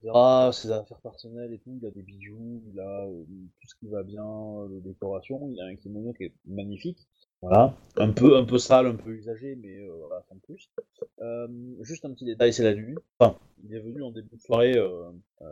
ses 0.52 0.72
affaires 0.72 1.00
personnelles 1.02 1.54
et 1.54 1.60
tout, 1.60 1.78
il 1.80 1.86
a 1.86 1.92
des 1.92 2.02
bijoux, 2.02 2.64
il 2.74 2.80
a 2.80 3.06
euh, 3.06 3.24
tout 3.62 3.68
ce 3.68 3.76
qui 3.76 3.88
va 3.88 4.02
bien, 4.04 4.26
euh, 4.26 4.68
de 4.70 4.80
décoration, 4.80 5.48
il 5.54 5.62
a 5.62 5.66
un 5.66 5.76
kimono 5.76 6.14
qui 6.14 6.24
est 6.26 6.34
magnifique. 6.46 7.08
Voilà, 7.44 7.76
un 7.98 8.12
peu, 8.12 8.38
un 8.38 8.46
peu 8.46 8.60
sale, 8.60 8.86
un 8.86 8.96
peu 8.96 9.12
usagé, 9.12 9.56
mais 9.56 9.76
euh, 9.80 9.92
voilà, 10.00 10.22
sans 10.30 10.38
plus. 10.38 10.70
Euh, 11.22 11.48
juste 11.82 12.06
un 12.06 12.12
petit 12.14 12.26
détail, 12.26 12.54
c'est 12.54 12.64
la 12.64 12.76
nuit. 12.76 12.96
Enfin, 13.20 13.36
il 13.64 13.74
est 13.76 13.80
venu 13.80 14.04
en 14.04 14.12
début 14.12 14.36
de 14.36 14.42
soirée 14.42 14.78
euh, 14.78 15.10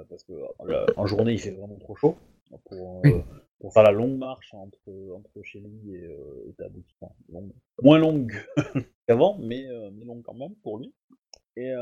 parce 0.07 0.23
que 0.23 0.33
en 0.97 1.07
journée 1.07 1.33
il 1.33 1.39
fait 1.39 1.49
vraiment 1.51 1.77
trop 1.79 1.95
chaud 1.95 2.15
pour, 2.65 2.97
euh, 2.97 3.01
Oui. 3.03 3.23
pour 3.59 3.73
faire 3.73 3.83
la 3.83 3.91
longue 3.91 4.17
marche 4.17 4.53
entre, 4.53 4.89
entre 5.13 5.41
chez 5.43 5.59
lui 5.59 5.95
et, 5.95 6.05
euh, 6.05 6.49
et 6.49 6.53
ta 6.53 6.69
boutique. 6.69 6.95
Enfin, 7.01 7.13
longue. 7.29 7.51
Moins 7.81 7.99
longue 7.99 8.33
qu'avant, 9.07 9.37
mais, 9.39 9.67
euh, 9.67 9.89
mais 9.93 10.05
longue 10.05 10.23
quand 10.23 10.33
même 10.33 10.55
pour 10.63 10.77
lui. 10.79 10.93
Et, 11.57 11.73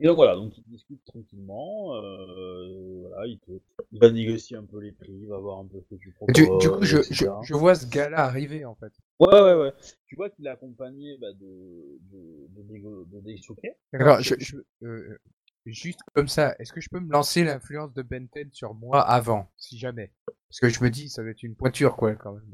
et 0.00 0.06
donc 0.06 0.16
voilà, 0.16 0.34
donc 0.34 0.56
il 0.58 0.64
discute 0.64 1.04
tranquillement. 1.04 1.94
Euh, 1.94 3.06
voilà, 3.08 3.26
il, 3.26 3.38
te, 3.38 3.52
il 3.92 4.00
va 4.00 4.10
négocier 4.10 4.56
un 4.56 4.64
peu 4.64 4.80
les 4.80 4.90
prix, 4.90 5.12
il 5.12 5.28
va 5.28 5.38
voir 5.38 5.60
un 5.60 5.66
peu 5.66 5.80
ce 5.80 5.94
que 5.94 6.00
tu 6.00 6.10
proposes. 6.10 6.34
Du, 6.34 6.42
du 6.58 6.70
coup, 6.70 6.82
je, 6.82 6.96
je, 7.10 7.26
je 7.44 7.54
vois 7.54 7.76
ce 7.76 7.86
gars-là 7.86 8.18
arriver, 8.18 8.64
en 8.64 8.74
fait. 8.74 8.92
Ouais, 9.20 9.40
ouais, 9.40 9.54
ouais. 9.54 9.72
Tu 10.06 10.16
vois 10.16 10.30
qu'il 10.30 10.46
est 10.46 10.50
accompagné 10.50 11.16
bah, 11.18 11.32
de, 11.32 11.98
de, 12.10 12.48
de, 12.48 13.04
de. 13.04 13.74
D'accord, 13.92 14.20
je, 14.20 14.34
je, 14.38 14.56
euh, 14.82 15.18
juste 15.66 16.00
comme 16.14 16.28
ça, 16.28 16.54
est-ce 16.58 16.72
que 16.72 16.80
je 16.80 16.88
peux 16.90 17.00
me 17.00 17.10
lancer 17.12 17.44
l'influence 17.44 17.92
de 17.94 18.02
Benten 18.02 18.50
sur 18.52 18.74
moi 18.74 19.00
avant, 19.00 19.50
si 19.56 19.78
jamais? 19.78 20.10
Parce 20.48 20.60
que 20.60 20.68
je 20.68 20.82
me 20.82 20.90
dis, 20.90 21.08
ça 21.08 21.22
va 21.22 21.30
être 21.30 21.42
une 21.42 21.54
pointure, 21.54 21.96
quoi, 21.96 22.14
quand 22.14 22.32
même. 22.32 22.44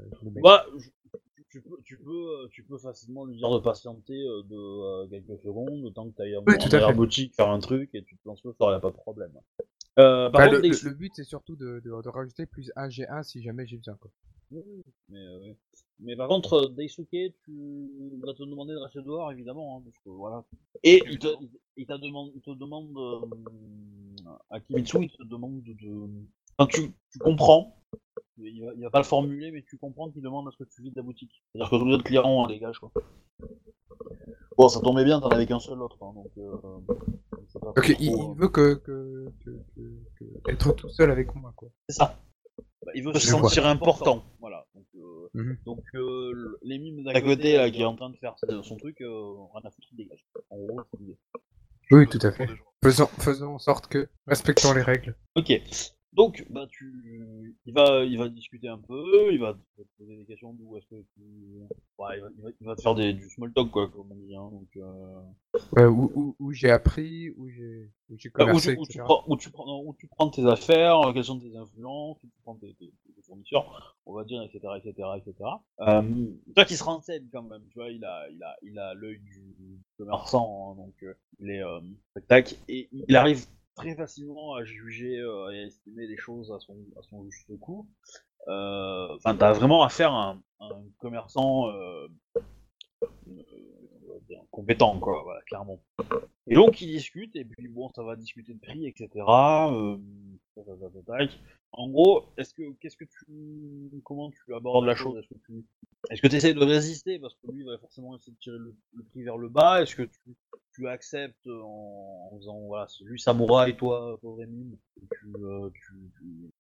Bah, 0.43 0.67
je- 0.79 0.89
tu, 1.51 1.63
peux, 1.63 1.79
tu, 1.85 1.97
peux, 1.97 2.45
euh, 2.45 2.49
tu 2.51 2.63
peux 2.63 2.77
facilement 2.79 3.25
lui 3.25 3.37
dire 3.39 3.51
de 3.51 3.59
patienter 3.59 4.13
euh, 4.27 4.43
de 4.45 4.55
euh, 4.57 5.09
quelques 5.09 5.41
secondes, 5.43 5.83
le 5.83 5.91
temps 5.91 6.09
que 6.11 6.15
tu 6.15 6.23
ailles 6.23 6.37
en 6.37 6.45
Oui, 6.47 6.59
tout 6.59 6.69
à 6.77 6.81
fait. 6.87 6.93
boutique 6.95 7.35
faire 7.35 7.49
un 7.49 7.59
truc 7.59 7.91
et 7.95 8.05
tu 8.05 8.17
te 8.17 8.29
lances 8.29 8.45
le 8.45 8.53
sort, 8.53 8.71
a 8.71 8.81
pas 8.81 8.91
de 8.91 8.97
problème. 8.97 9.33
Euh, 9.99 10.31
par 10.31 10.41
Bah, 10.43 10.45
contre, 10.49 10.57
le, 10.59 10.69
Daisu- 10.69 10.85
le- 10.85 10.91
le 10.91 10.97
but, 10.97 11.13
c'est 11.17 11.25
surtout 11.25 11.57
de, 11.57 11.81
de, 11.81 12.03
de 12.03 12.09
rajouter 12.09 12.45
plus 12.47 12.71
1 12.77 12.89
G1 12.89 13.23
si 13.23 13.43
jamais 13.43 13.67
j'ai 13.67 13.79
besoin, 13.79 13.97
quoi. 13.97 14.11
Mais, 14.51 15.19
euh. 15.19 15.53
Mais 16.01 16.17
par 16.17 16.29
contre, 16.29 16.55
euh, 16.55 16.69
Daisuke, 16.69 17.09
tu 17.11 17.91
vas 18.23 18.35
te 18.35 18.43
demander 18.45 18.73
de 18.73 18.79
rester 18.79 19.03
dehors, 19.03 19.31
évidemment, 19.33 19.79
hein, 19.79 19.83
parce 19.85 19.99
que 20.05 20.11
voilà. 20.11 20.45
Et 20.83 21.03
il 21.11 21.19
te, 21.19 21.29
il, 21.41 21.51
il 21.77 21.87
t'a 21.87 21.99
demande, 21.99 22.31
il 22.35 22.41
te 22.41 22.51
demande, 22.51 22.97
euh, 22.97 24.31
à 24.51 24.61
Kimitsu, 24.61 24.99
il 25.05 25.11
te 25.11 25.25
demande 25.25 25.63
de, 25.63 25.73
de- 25.75 26.09
enfin, 26.59 26.69
tu, 26.73 26.93
tu 27.11 27.19
comprends. 27.19 27.75
Il 28.41 28.65
va, 28.65 28.73
il 28.77 28.83
va 28.83 28.91
pas 28.91 28.99
le 28.99 29.05
formuler, 29.05 29.51
mais 29.51 29.63
tu 29.69 29.79
comprends 29.79 30.11
qu'il 30.11 30.23
demande 30.23 30.47
à 30.47 30.51
ce 30.53 30.57
que 30.63 30.69
tu 30.69 30.83
vides 30.83 30.95
la 30.97 31.03
boutique. 31.03 31.43
C'est-à-dire 31.53 31.71
que 31.71 31.77
tous 31.77 31.85
les 31.87 31.95
autres 31.95 32.05
clients, 32.05 32.25
on 32.29 32.47
dégage, 32.47 32.79
quoi. 32.79 32.93
Bon, 34.57 34.69
ça 34.69 34.81
tombait 34.81 35.05
bien, 35.05 35.21
t'en 35.21 35.29
avais 35.29 35.47
qu'un 35.47 35.59
seul 35.61 35.81
autre, 35.83 35.97
hein, 36.03 36.13
donc. 36.15 36.31
Euh, 36.39 36.57
pas 37.61 37.73
trop, 37.73 37.83
il, 37.99 38.11
euh, 38.13 38.35
veut 38.37 38.49
que, 38.49 38.75
que, 38.75 39.27
que, 39.45 39.51
que- 39.75 39.99
que- 40.17 40.51
être 40.53 40.73
tout 40.75 40.89
seul 40.89 41.11
avec 41.11 41.35
moi, 41.35 41.53
quoi. 41.57 41.69
C'est 41.89 41.97
ça. 41.97 42.17
Bah, 42.87 42.93
il 42.95 43.03
veut 43.05 43.13
se 43.15 43.19
Je 43.19 43.27
sentir 43.27 43.67
important. 43.67 44.23
Voilà. 44.41 44.67
Donc, 45.39 45.47
euh, 45.47 45.51
Mhm. 45.51 45.57
donc 45.65 45.85
euh, 45.95 46.33
le- 46.33 46.59
les 46.63 46.79
mimes 46.79 47.05
d'à 47.05 47.21
côté 47.21 47.57
là, 47.57 47.71
qui 47.71 47.81
est 47.81 47.85
en 47.85 47.97
train 47.97 48.11
de 48.11 48.17
faire 48.17 48.35
son 48.63 48.77
truc, 48.77 49.01
euh, 49.01 49.35
rien 49.55 49.63
à 49.65 49.71
foutre, 49.71 49.89
il 49.93 49.97
dégage. 49.97 50.25
En 50.51 50.57
gros, 50.59 50.81
c'est 50.93 51.01
l'idée. 51.01 51.17
Oui, 51.91 52.07
tout 52.09 52.19
à 52.23 52.33
fait. 52.33 52.49
Faisons, 52.83 53.07
faisons 53.07 53.55
en 53.55 53.59
sorte 53.59 53.87
que, 53.89 54.09
respectons 54.27 54.73
les 54.75 54.83
règles. 54.83 55.15
Ok. 55.37 55.53
Donc, 56.15 56.45
bah, 56.51 56.67
tu, 56.71 57.53
il 57.67 57.73
va, 57.73 58.03
il 58.03 58.19
va 58.19 58.29
discuter 58.29 58.67
un 58.67 58.79
peu, 58.79 59.33
il 59.33 59.39
va 59.39 59.55
te 59.55 59.83
poser 59.99 60.17
des 60.17 60.25
questions 60.25 60.53
d'où 60.55 60.77
est-ce 60.77 60.87
que 60.87 61.01
tu, 61.15 61.21
ouais, 61.99 62.17
il 62.17 62.21
va, 62.23 62.29
il 62.37 62.43
va, 62.43 62.49
il 62.61 62.67
va 62.67 62.77
te 62.77 62.83
faire 62.83 62.95
des, 62.95 63.13
du 63.13 63.29
small 63.31 63.53
talk 63.53 63.71
quoi, 63.71 63.89
comme 63.89 64.11
on 64.11 64.15
dit. 64.17 64.35
Hein, 64.35 64.49
donc, 64.51 64.69
euh... 64.79 65.21
Ouais, 65.73 65.85
où 65.85 66.11
où, 66.15 66.37
où 66.39 66.53
j'ai 66.53 66.71
appris, 66.71 67.31
où 67.37 67.49
j'ai 67.51 67.91
où 68.09 68.17
j'ai 68.17 68.31
Bah, 68.31 68.45
où, 68.45 68.47
commercé, 68.47 68.75
tu, 68.75 68.81
où, 68.81 68.87
tu 68.87 68.99
prends, 68.99 69.23
où, 69.29 69.37
tu 69.37 69.51
prends, 69.51 69.67
non, 69.67 69.83
où 69.87 69.95
tu 69.99 70.09
prends 70.09 70.29
tes 70.31 70.45
affaires, 70.47 70.99
euh, 71.09 71.13
quelles 71.13 71.25
sont 71.25 71.39
tes 71.39 71.55
influences, 71.55 72.17
où 72.25 72.27
tu 72.27 72.41
prends 72.43 72.57
tes, 72.57 72.75
tes, 72.75 72.87
tes 73.15 73.23
fournisseurs, 73.23 73.97
on 74.09 74.15
va 74.15 74.25
dire, 74.25 74.43
etc., 74.43 74.59
etc., 74.79 75.09
etc. 75.19 75.35
Euh, 75.81 76.03
toi 76.57 76.65
qui 76.65 76.77
se 76.77 76.83
renseigne 76.83 77.29
quand 77.31 77.43
même, 77.43 77.63
tu 77.71 77.79
vois, 77.79 77.91
il 77.91 78.05
a, 78.05 78.27
il 78.31 78.43
a, 78.43 78.57
il 78.63 78.79
a 78.79 78.95
l'œil 78.95 79.19
du 79.21 79.45
commerçant, 79.99 80.73
hein, 80.73 80.83
donc 80.83 80.95
euh, 81.03 81.15
il 81.41 81.51
est 81.51 81.63
euh, 81.63 81.81
tac, 82.27 82.57
et 82.69 82.89
il 82.91 83.15
arrive 83.17 83.47
très 83.75 83.95
facilement 83.95 84.55
à 84.55 84.65
juger 84.65 85.19
euh, 85.19 85.51
et 85.51 85.61
à 85.61 85.67
estimer 85.67 86.07
les 86.07 86.17
choses 86.17 86.51
à 86.51 86.59
son, 86.59 86.77
à 86.99 87.03
son 87.03 87.25
juste 87.31 87.57
coup. 87.61 87.87
Euh, 88.49 89.15
Enfin, 89.17 89.37
t'as 89.37 89.53
vraiment 89.53 89.83
affaire 89.83 90.13
à 90.13 90.31
un, 90.31 90.43
un 90.61 90.83
commerçant 90.99 91.69
euh, 91.69 92.09
euh, 92.37 92.41
on 93.29 94.13
va 94.13 94.19
dire 94.27 94.43
compétent, 94.59 94.99
quoi, 94.99 95.23
voilà, 95.23 95.41
clairement. 95.43 95.81
Et 96.49 96.57
donc 96.57 96.81
ils 96.81 96.89
discutent, 96.89 97.37
et 97.37 97.45
puis 97.45 97.69
bon, 97.69 97.89
ça 97.95 98.03
va 98.03 98.17
discuter 98.17 98.55
de 98.55 98.59
prix, 98.59 98.89
etc. 98.89 99.09
Euh. 99.29 99.97
En 101.71 101.89
gros, 101.89 102.25
est-ce 102.37 102.53
que 102.55 102.73
qu'est-ce 102.81 102.97
que 102.97 103.05
tu 103.05 104.03
comment 104.03 104.33
tu 104.33 104.53
abordes 104.53 104.85
la 104.85 104.97
chose? 104.97 105.17
Est-ce 105.17 105.29
que 105.29 105.39
tu 105.47 105.65
est-ce 106.11 106.21
que 106.21 106.27
tu 106.27 106.35
essaies 106.35 106.55
de 106.55 106.65
résister? 106.65 107.21
Parce 107.21 107.35
que 107.35 107.53
lui 107.53 107.63
va 107.63 107.79
forcément 107.79 108.17
essayer 108.17 108.33
de 108.33 108.39
tirer 108.39 108.59
le, 108.59 108.75
prix 109.11 109.23
vers 109.23 109.37
le 109.37 109.49
bas 109.49 109.81
Est-ce 109.81 109.95
que 109.95 110.03
tu, 110.03 110.35
tu 110.75 110.89
acceptes 110.89 111.47
en, 111.47 112.31
en 112.33 112.39
faisant 112.39 112.59
voilà, 112.67 112.89
lui 113.03 113.21
samouraï, 113.21 113.77
toi 113.77 114.19
pauvre 114.21 114.45
mine, 114.45 114.77
et 115.01 115.07
tu, 115.21 115.27
euh, 115.37 115.71
tu, 115.73 115.95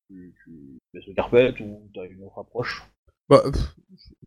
tu, 0.06 0.34
tu, 0.44 0.80
tu 1.02 1.14
t'as 1.14 2.06
une 2.06 2.22
autre 2.22 2.38
approche? 2.38 2.88
Bah, 3.28 3.42
pff, 3.52 3.74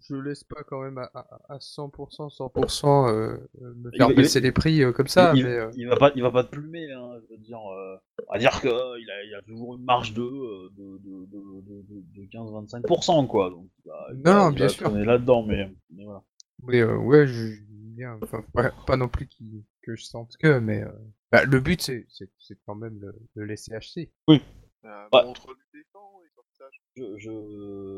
je, 0.02 0.16
laisse 0.16 0.44
pas 0.44 0.64
quand 0.64 0.82
même 0.84 0.98
à, 1.00 1.10
à, 1.16 1.54
à 1.56 1.58
100%, 1.58 2.30
100% 2.36 3.10
euh, 3.10 3.38
euh, 3.62 3.74
me 3.76 3.92
faire 3.92 4.10
il- 4.12 4.16
baisser 4.16 4.40
les 4.42 4.52
prix 4.52 4.84
euh, 4.84 4.92
comme 4.92 5.08
ça, 5.08 5.34
il, 5.36 5.44
mais 5.44 5.50
euh, 5.58 5.72
il 5.76 5.88
va 5.88 5.96
pas, 5.98 6.12
il 6.16 6.22
va 6.22 6.32
pas 6.32 6.44
te 6.44 6.50
plumer, 6.52 6.92
hein, 6.92 7.20
je 7.24 7.34
veux 7.36 7.42
dire. 7.42 7.60
Euh, 7.60 7.98
on 8.28 8.34
va 8.34 8.40
dire 8.40 8.62
que 8.62 8.68
euh, 8.68 9.00
il 9.00 9.10
a, 9.10 9.24
il 9.24 9.34
a 9.36 9.42
toujours 9.42 9.76
une 9.76 9.84
marge 9.84 10.14
de, 10.14 10.22
de, 10.22 10.98
de, 11.00 11.26
de, 11.26 11.62
de, 11.62 11.82
de, 11.82 12.22
de 12.22 12.28
15-25%, 12.32 13.28
quoi. 13.28 13.50
Donc, 13.50 13.68
il 13.84 13.90
va, 13.90 14.08
il 14.14 14.22
Non, 14.24 14.52
bien 14.52 14.68
sûr. 14.68 14.88
tourner 14.88 15.04
là-dedans, 15.06 15.44
mais, 15.44 15.72
mais 15.90 16.04
voilà. 16.06 16.24
mais, 16.68 16.82
euh, 16.82 16.96
ouais, 16.98 17.26
je 17.28 17.56
bien, 17.70 18.20
enfin, 18.22 18.44
pas, 18.54 18.72
pas 18.86 18.98
non 18.98 19.08
plus 19.10 19.28
qu'il- 19.28 19.64
que 19.84 19.96
je 19.96 20.04
sente 20.04 20.38
que, 20.38 20.60
mais 20.60 20.84
euh, 20.84 20.92
bah, 21.32 21.44
le 21.44 21.60
but 21.60 21.82
c'est 21.82 22.06
c'est 22.08 22.30
c'est 22.38 22.58
quand 22.68 22.76
même 22.76 23.00
le, 23.00 23.14
le 23.36 23.46
laisser 23.46 23.74
acheter. 23.74 24.12
Euh, 24.30 24.38
Ouais. 24.84 25.24
Montre 25.26 25.48
lui 25.54 25.64
des 25.74 25.86
dents 25.94 26.20
et 26.26 26.30
comme 26.36 26.46
ça. 26.58 26.66
je- 26.96 27.18
Je, 27.18 27.20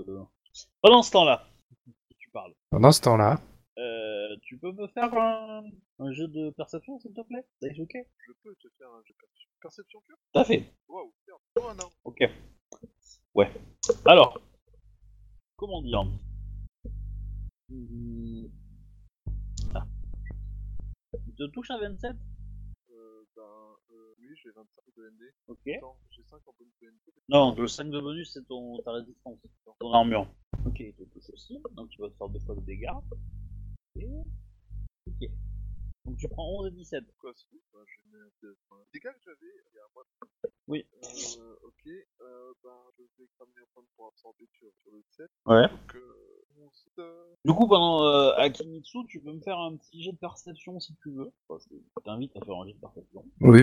je... 0.07 0.11
Pendant 0.81 1.01
ce 1.03 1.11
temps-là, 1.11 1.47
tu 2.19 2.29
parles. 2.29 2.53
Pendant 2.69 2.91
ce 2.91 3.01
temps-là, 3.01 3.39
Euh, 3.77 4.35
tu 4.43 4.57
peux 4.59 4.71
me 4.71 4.87
faire 4.87 5.11
un, 5.15 5.63
un 5.99 6.11
jeu 6.11 6.27
de 6.27 6.51
perception, 6.51 6.99
s'il 6.99 7.13
te 7.13 7.21
plaît? 7.21 7.45
Daisuke 7.61 7.97
Je 8.27 8.31
peux 8.43 8.55
te 8.55 8.67
faire 8.77 8.87
un 8.89 9.01
jeu 9.03 9.13
de 9.13 9.17
perception. 9.19 9.49
Perception 9.61 10.01
pure? 10.05 10.17
Tout 10.33 10.39
à 10.39 10.45
fait. 10.45 10.73
Waouh. 10.87 11.11
Oh 11.55 11.71
non? 11.73 11.89
Ok. 12.03 12.19
Ouais. 13.33 13.51
Alors, 14.05 14.39
comment 15.55 15.81
dire? 15.81 16.03
Hmm. 17.69 18.45
Ah. 19.73 19.85
Il 21.27 21.33
te 21.35 21.47
touche 21.47 21.71
à 21.71 21.77
27 21.79 22.15
Euh, 22.91 23.23
ben, 23.35 23.72
euh, 23.93 24.15
oui, 24.19 24.27
j'ai 24.41 24.49
25 24.51 24.67
de 24.97 25.09
ND. 25.09 25.33
Ok. 25.47 25.59
J'ai 25.65 26.23
5 26.23 26.41
en 26.47 26.53
bonus 26.57 26.73
de 26.81 26.87
ND. 26.87 27.13
Non, 27.29 27.55
le 27.55 27.67
5 27.67 27.89
de 27.89 27.99
bonus, 27.99 28.33
c'est 28.33 28.45
ton, 28.47 28.77
ta 28.79 28.91
résistance, 28.91 29.37
ton 29.79 29.93
armure. 29.93 30.27
Ok, 30.65 30.79
il 30.79 30.93
te 30.93 31.03
touche 31.03 31.29
aussi, 31.31 31.59
donc 31.71 31.89
tu 31.89 32.01
vas 32.01 32.09
te 32.09 32.15
faire 32.15 32.29
deux 32.29 32.39
fois 32.39 32.55
de 32.55 32.61
dégâts. 32.61 32.89
Et... 33.95 34.07
Ok. 35.07 35.29
Donc 36.05 36.17
tu 36.17 36.27
prends 36.27 36.49
11 36.59 36.67
et 36.67 36.71
17. 36.71 37.03
Quoi, 37.17 37.31
c'est 37.35 37.45
tout 37.49 37.61
ben, 37.73 37.79
je 37.85 38.11
mets 38.11 38.23
un 38.23 38.51
enfin, 38.69 38.81
Les 38.93 38.99
dégâts 38.99 39.13
que 39.13 39.21
j'avais, 39.25 39.53
il 39.71 39.75
y 39.75 39.79
a 39.79 39.83
un 39.83 39.91
mois. 39.95 40.05
Oui. 40.67 40.85
Euh, 41.39 41.55
ok. 41.63 41.87
Euh, 42.21 42.53
ben, 42.63 42.69
je 42.97 43.03
vais 43.23 43.29
cramer 43.37 43.51
un 43.61 43.67
point 43.73 43.83
pour 43.95 44.07
absorber 44.07 44.45
sur, 44.57 44.67
sur 44.81 44.91
le 44.91 45.01
7. 45.11 45.27
Ouais. 45.45 45.67
Donc, 45.69 45.95
euh, 45.95 46.45
11, 46.59 46.85
euh, 46.99 47.23
Du 47.45 47.53
coup, 47.53 47.67
pendant 47.67 48.03
euh, 48.05 48.33
Akimitsu, 48.35 48.97
tu 49.07 49.21
peux 49.21 49.31
me 49.31 49.41
faire 49.41 49.57
un 49.57 49.75
petit 49.77 50.03
jet 50.03 50.11
de 50.11 50.17
perception 50.17 50.79
si 50.79 50.93
tu 51.01 51.11
veux. 51.11 51.31
Enfin, 51.47 51.63
je 51.71 52.01
t'invite 52.03 52.35
à 52.35 52.45
faire 52.45 52.55
un 52.55 52.65
jet 52.67 52.73
de 52.73 52.79
perception. 52.79 53.25
oui. 53.41 53.61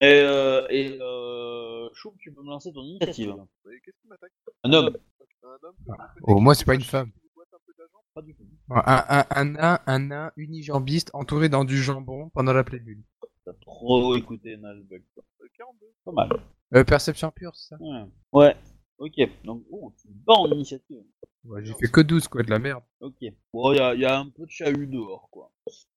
Et, 0.00 0.20
euh, 0.20 0.66
et 0.68 0.98
euh, 1.00 1.88
Choum, 1.94 2.12
tu 2.18 2.32
peux 2.32 2.42
me 2.42 2.48
lancer 2.50 2.72
ton 2.72 2.82
initiative. 2.82 3.34
oui, 3.64 3.80
qu'est-ce 3.84 3.96
qui 4.02 4.08
m'attaque? 4.08 4.32
Un 4.64 4.72
homme. 4.72 4.96
Un 5.44 5.48
homme 5.62 5.76
Ah, 5.96 6.12
au 6.22 6.40
moins, 6.40 6.54
c'est 6.54 6.64
pas 6.64 6.74
une 6.74 6.82
femme. 6.82 7.12
Qui 7.12 7.28
boite 7.34 7.48
un 7.54 7.58
peu 7.64 7.72
d'argent 7.78 8.03
Pas 8.14 8.22
du 8.22 8.34
tout. 8.34 8.44
Un, 8.70 9.04
un, 9.08 9.24
un 9.30 9.44
nain, 9.44 9.78
un 9.86 9.98
nain 9.98 10.32
unijambiste 10.36 11.10
entouré 11.14 11.48
dans 11.48 11.64
du 11.64 11.82
jambon 11.82 12.30
pendant 12.30 12.52
la 12.52 12.62
pleine 12.62 12.84
lune. 12.84 13.02
T'as 13.44 13.52
trop 13.54 14.14
écouté 14.14 14.56
42. 14.56 15.86
Pas 16.04 16.12
mal. 16.12 16.30
Euh, 16.74 16.84
perception 16.84 17.30
pure, 17.30 17.54
c'est 17.56 17.70
ça? 17.70 17.76
Ouais. 17.80 18.04
Ouais. 18.32 18.56
Ok. 18.98 19.44
Donc, 19.44 19.64
oh, 19.70 19.92
tu 20.00 20.08
bats 20.08 20.34
en 20.34 20.50
initiative. 20.50 21.02
Ouais, 21.44 21.64
J'ai 21.64 21.74
fait 21.74 21.90
que 21.90 22.00
12, 22.00 22.28
quoi, 22.28 22.42
de 22.42 22.50
la 22.50 22.58
merde. 22.58 22.82
Ok. 23.00 23.16
Bon, 23.52 23.72
il 23.72 23.76
y 23.76 23.80
a, 23.80 23.94
y 23.94 24.04
a 24.04 24.18
un 24.18 24.28
peu 24.30 24.44
de 24.46 24.50
chahut 24.50 24.86
dehors, 24.86 25.28
quoi. 25.30 25.52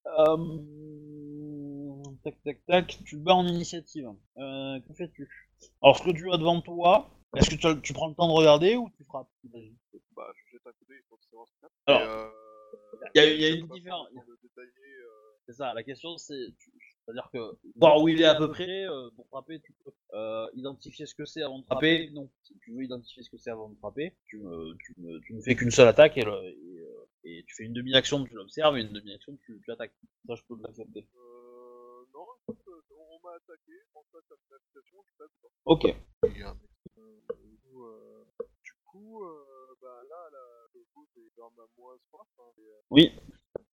Euh... 0.05 0.37
Tac, 2.23 2.35
tac, 2.43 2.65
tac. 2.65 2.87
Tu 3.05 3.15
te 3.17 3.21
bats 3.21 3.35
en 3.35 3.47
initiative. 3.47 4.09
Euh, 4.37 4.79
que 4.81 4.93
fais-tu? 4.93 5.29
Alors, 5.81 5.97
ce 5.97 6.03
que 6.03 6.11
tu 6.11 6.31
as 6.31 6.37
devant 6.37 6.61
toi, 6.61 7.09
est-ce 7.35 7.49
que 7.49 7.55
tu, 7.55 7.81
tu 7.81 7.93
prends 7.93 8.07
le 8.07 8.15
temps 8.15 8.27
de 8.27 8.33
regarder 8.33 8.75
ou 8.75 8.89
tu 8.97 9.03
frappes? 9.05 9.29
Bah, 9.43 10.31
je 10.35 10.51
jette 10.51 10.65
un 10.65 10.71
coup 10.71 10.85
d'œil 10.89 11.01
pour 11.09 11.19
savoir 11.23 11.47
ce 11.47 11.53
qu'il 11.53 11.61
y 11.63 11.91
a. 11.91 11.95
Alors, 11.95 12.09
euh, 12.09 12.29
y 13.15 13.19
a- 13.19 13.33
y 13.33 13.45
a 13.45 13.49
une 13.49 13.67
différence. 13.67 14.07
euh, 14.17 14.21
C'est 15.45 15.53
ça, 15.53 15.73
la 15.73 15.83
question 15.83 16.17
c'est. 16.17 16.47
C'est-à-dire 17.05 17.29
que 17.31 17.37
voir 17.77 18.01
où 18.01 18.09
il 18.09 18.19
est 18.21 18.25
à 18.25 18.35
peu 18.35 18.49
près, 18.51 18.85
euh, 18.85 19.09
pour 19.15 19.27
frapper, 19.27 19.61
tu 19.61 19.71
peux 19.85 19.91
euh, 20.13 20.45
identifier 20.55 21.05
ce 21.05 21.15
que 21.15 21.23
c'est 21.23 21.41
avant 21.41 21.59
de 21.59 21.65
frapper. 21.65 22.09
Non, 22.13 22.29
si 22.43 22.53
tu 22.59 22.73
veux 22.73 22.83
identifier 22.83 23.23
ce 23.23 23.29
que 23.29 23.37
c'est 23.37 23.51
avant 23.51 23.69
de 23.69 23.75
frapper, 23.77 24.13
tu, 24.25 24.39
me, 24.39 24.73
tu, 24.83 24.93
me, 24.97 25.19
tu 25.21 25.33
ne 25.33 25.41
fais 25.41 25.55
qu'une 25.55 25.71
seule 25.71 25.87
attaque 25.87 26.17
et, 26.17 26.23
le- 26.25 26.43
et, 27.23 27.39
et 27.39 27.43
tu 27.47 27.55
fais 27.55 27.63
une 27.63 27.71
demi-action, 27.73 28.25
tu 28.25 28.33
l'observes, 28.33 28.77
et 28.77 28.81
une 28.81 28.91
demi-action, 28.91 29.37
tu, 29.45 29.61
tu 29.63 29.71
attaques. 29.71 29.93
Ça, 30.27 30.35
je 30.35 30.41
peux 30.49 30.57
l'accepter. 30.61 31.07
Euh, 31.15 31.36
on, 32.47 33.19
m'a 33.23 33.35
attaqué, 33.35 33.73
en 33.95 34.03
face 34.11 34.31
à 34.31 34.35
mon 34.35 34.55
habitation, 34.55 35.03
je 35.05 35.17
tape 35.17 35.31
dedans. 35.37 35.51
Ok. 35.65 35.83
Du 36.23 37.57
coup, 37.61 37.83
euh, 37.83 38.25
du 38.63 38.73
coup 38.85 39.23
euh, 39.23 39.75
bah 39.81 40.01
là, 40.09 40.29
le 40.73 40.85
boss 40.95 41.07
est 41.17 41.35
vers 41.35 41.51
ma 41.57 41.63
moins 41.77 41.97
soif. 42.09 42.27
Et, 42.57 42.61
Oui. 42.89 43.11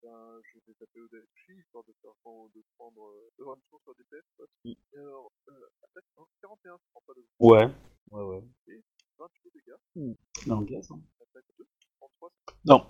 ben, 0.02 0.40
je 0.42 0.58
vais 0.66 0.74
taper 0.74 1.00
au 1.00 1.08
DFI, 1.08 1.52
histoire 1.58 1.84
de 1.84 1.94
faire 2.02 2.12
de 2.54 2.62
prendre 2.76 3.04
euh, 3.04 3.30
de 3.38 3.44
une 3.44 3.62
chance 3.70 3.82
sur 3.82 3.94
des 3.94 4.04
tests. 4.04 4.42
Et 4.64 4.98
alors, 4.98 5.30
euh, 5.48 5.68
attaque 5.82 6.04
hein, 6.18 6.24
41, 6.42 6.76
je 6.76 6.82
prends 6.92 7.02
pas 7.06 7.14
de 7.14 7.24
Ouais. 7.40 7.68
Ouais, 8.10 8.22
ouais. 8.22 8.82
28 9.18 9.52
dégâts. 9.54 10.16
Non, 10.46 10.60
ok, 10.60 10.70
ça. 10.82 10.94
Attaque 11.20 11.44
2, 11.58 11.66
33. 11.98 12.30
Non. 12.66 12.86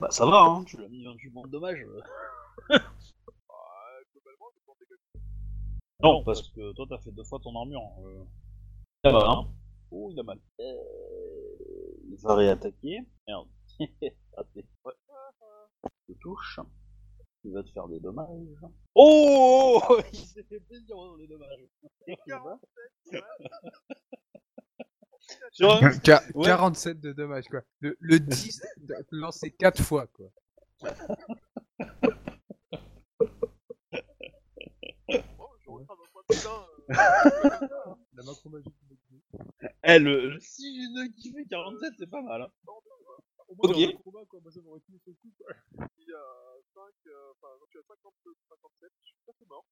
Bah, 0.00 0.10
ça 0.10 0.26
va, 0.26 0.40
hein, 0.42 0.64
tu 0.64 0.76
l'as 0.76 0.88
mis 0.88 1.04
28 1.04 1.30
points 1.30 1.46
de 1.46 1.52
dommage. 1.52 1.86
Non, 6.04 6.22
parce 6.22 6.48
que 6.50 6.72
toi, 6.74 6.86
t'as 6.88 6.98
fait 6.98 7.10
deux 7.12 7.24
fois 7.24 7.38
ton 7.42 7.56
armure. 7.56 7.80
Euh... 8.04 8.24
Il 9.04 9.08
a 9.08 9.12
mal, 9.12 9.22
hein. 9.26 9.48
Oh, 9.90 10.10
il 10.12 10.20
a 10.20 10.22
mal. 10.22 10.38
Euh... 10.60 10.64
Il 12.10 12.16
va 12.22 12.34
réattaquer. 12.36 12.98
Merde. 13.26 13.48
Je 16.08 16.14
touche. 16.20 16.60
Il 17.44 17.52
va 17.52 17.62
te 17.62 17.70
faire 17.70 17.88
des 17.88 18.00
dommages. 18.00 18.28
Oh 18.94 19.80
Il 20.12 20.18
s'est 20.18 20.42
fait 20.44 20.60
plaisir 20.60 20.96
dans 20.96 21.16
les 21.16 21.26
dommages. 21.26 21.68
47, 22.26 22.68
ouais. 23.12 23.20
Sur 25.52 25.72
un- 25.72 25.90
Qua- 25.98 26.22
Ouais. 26.34 26.44
47 26.46 27.00
de 27.00 27.12
dommages, 27.12 27.48
quoi. 27.48 27.62
Le, 27.80 27.96
le 28.00 28.20
10 28.20 28.62
lancé 29.10 29.50
4 29.52 29.82
fois, 29.82 30.06
quoi. 30.08 30.26
Oh, 35.38 35.48
je 35.60 35.70
reprends 35.70 35.96
mon 35.96 36.04
point 36.12 36.13
de 36.13 36.13
putain. 36.28 36.66
Euh, 36.90 36.94
La 38.14 38.22
macro 38.24 38.50
magique. 38.50 38.74
Eh, 39.84 39.98
le, 39.98 40.30
le 40.30 40.40
6 40.40 40.62
G2 40.62 41.14
qui 41.14 41.32
fait 41.32 41.44
47, 41.48 41.92
c'est 41.98 42.10
pas 42.10 42.22
mal. 42.22 42.42
Hein. 42.42 42.48
Au 43.48 43.54
moins, 43.54 43.70
Ok. 43.70 43.72
dans 43.74 43.86
le 43.86 43.98
combat, 44.02 44.24
quoi, 44.28 44.40
moi 44.42 44.50
ça 44.52 44.60
m'aurait 44.62 44.80
tué 44.80 44.94
le 45.06 45.12
coup, 45.12 45.28
quoi. 45.38 45.54
il 45.98 46.06
y 46.08 46.12
a 46.12 46.24
5, 46.74 46.80
euh, 47.06 47.32
enfin, 47.32 47.48
non, 47.60 47.66
tu 47.70 47.78
as 47.78 47.82
50, 47.86 48.14
57, 48.48 48.90
je 49.02 49.08
suis 49.08 49.16
fait 49.38 49.46
mort. 49.48 49.64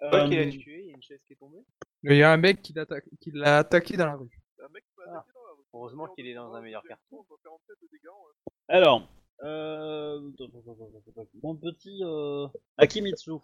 Toi 0.00 0.28
qui 0.28 0.36
Euh, 0.36 0.44
l'as 0.44 0.50
tué, 0.50 0.80
il 0.80 0.86
y 0.86 0.90
a 0.90 0.94
une 0.96 1.02
chaise 1.02 1.22
qui 1.26 1.32
est 1.34 1.36
tombée. 1.36 1.64
Il 2.02 2.16
y 2.16 2.22
a 2.22 2.32
un 2.32 2.36
mec 2.36 2.62
qui 2.62 2.72
l'a 2.72 2.86
l'a 3.34 3.58
attaqué 3.58 3.96
dans 3.96 4.06
la 4.06 4.16
rue. 4.16 4.40
Un 4.62 4.68
mec 4.68 4.84
qui 4.84 4.90
Ah. 5.06 5.18
attaqué 5.18 5.32
dans 5.34 5.44
la 5.46 5.52
rue. 5.52 5.64
Heureusement 5.74 6.06
qu'il 6.14 6.26
est 6.26 6.34
dans 6.34 6.52
un 6.54 6.60
meilleur 6.60 6.82
quartier. 6.82 7.16
quartier. 7.16 7.36
47 7.44 7.76
de 7.82 7.88
dégâts, 7.92 8.08
ouais. 8.08 8.52
Alors, 8.68 9.08
euh... 9.42 10.20
mon 11.42 11.56
petit 11.56 12.00
euh... 12.02 12.48
Akimitsu, 12.78 13.30
euh... 13.32 13.38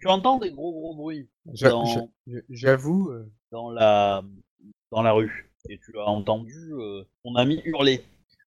tu 0.00 0.08
entends 0.08 0.38
des 0.38 0.50
gros 0.52 0.72
gros 0.72 0.94
bruits 0.94 1.28
dans, 1.70 1.84
J'avoue, 2.50 3.10
euh, 3.10 3.30
dans 3.50 3.70
la 3.70 4.22
dans 4.90 5.02
la 5.02 5.12
rue 5.12 5.50
et 5.68 5.78
tu 5.78 5.98
as 5.98 6.04
entendu 6.06 6.72
euh, 6.72 7.02
ton 7.24 7.34
ami 7.36 7.60
hurler. 7.64 8.02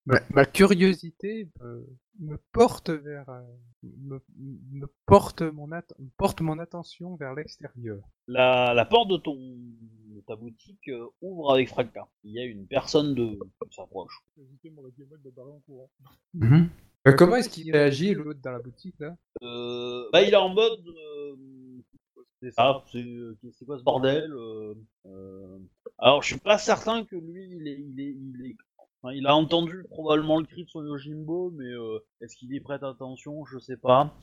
ma, 0.05 0.19
ma 0.29 0.45
curiosité 0.45 1.49
me, 1.59 1.85
me 2.19 2.37
porte 2.53 2.89
vers, 2.89 3.27
euh, 3.29 3.41
me, 3.83 4.19
me 4.71 4.85
porte 5.05 5.41
mon 5.41 5.71
at- 5.71 5.93
me 5.99 6.09
porte 6.17 6.41
mon 6.41 6.59
attention 6.59 7.15
vers 7.17 7.33
l'extérieur. 7.33 7.99
La, 8.27 8.73
la 8.73 8.85
porte 8.85 9.09
de 9.09 9.17
ton 9.17 9.35
de 9.35 10.21
ta 10.25 10.35
boutique 10.35 10.87
euh, 10.89 11.05
ouvre 11.21 11.53
avec 11.53 11.67
fracas. 11.69 12.07
Il 12.23 12.31
y 12.31 12.39
a 12.39 12.45
une 12.45 12.65
personne 12.67 13.13
de 13.15 13.37
qui 13.69 13.75
s'approche. 13.75 14.23
En 14.39 15.59
courant. 15.65 15.89
Euh, 17.07 17.13
comment 17.13 17.37
est-ce 17.37 17.49
qu'il 17.49 17.71
réagit 17.71 18.13
l'autre 18.13 18.39
dans 18.43 18.51
la 18.51 18.59
boutique 18.59 18.99
là? 18.99 19.15
Euh, 19.43 20.09
bah 20.11 20.21
il 20.23 20.33
est 20.33 20.35
en 20.35 20.49
mode 20.49 20.85
euh, 20.87 21.35
c'est 22.41 22.51
ça, 22.51 22.83
c'est 22.91 23.03
euh, 23.03 23.37
c'est 23.53 23.65
quoi 23.65 23.77
ce 23.77 23.83
bordel 23.83 24.31
euh, 24.33 24.73
euh, 25.05 25.57
Alors 25.99 26.21
je 26.21 26.27
suis 26.27 26.39
pas 26.39 26.57
certain 26.57 27.05
que 27.05 27.15
lui 27.15 27.47
il 27.51 27.67
est 27.67 27.79
il 27.79 27.99
est 28.01 28.15
il 28.15 28.45
est 28.47 28.55
enfin, 29.01 29.13
il 29.13 29.25
a 29.25 29.35
entendu 29.35 29.85
probablement 29.89 30.39
le 30.39 30.45
cri 30.45 30.65
de 30.65 30.69
son 30.69 30.83
Yojimbo 30.83 31.51
mais 31.51 31.71
euh, 31.71 31.99
est-ce 32.19 32.35
qu'il 32.35 32.51
y 32.53 32.59
prête 32.59 32.83
attention? 32.83 33.45
Je 33.45 33.57
sais 33.57 33.77
pas. 33.77 34.13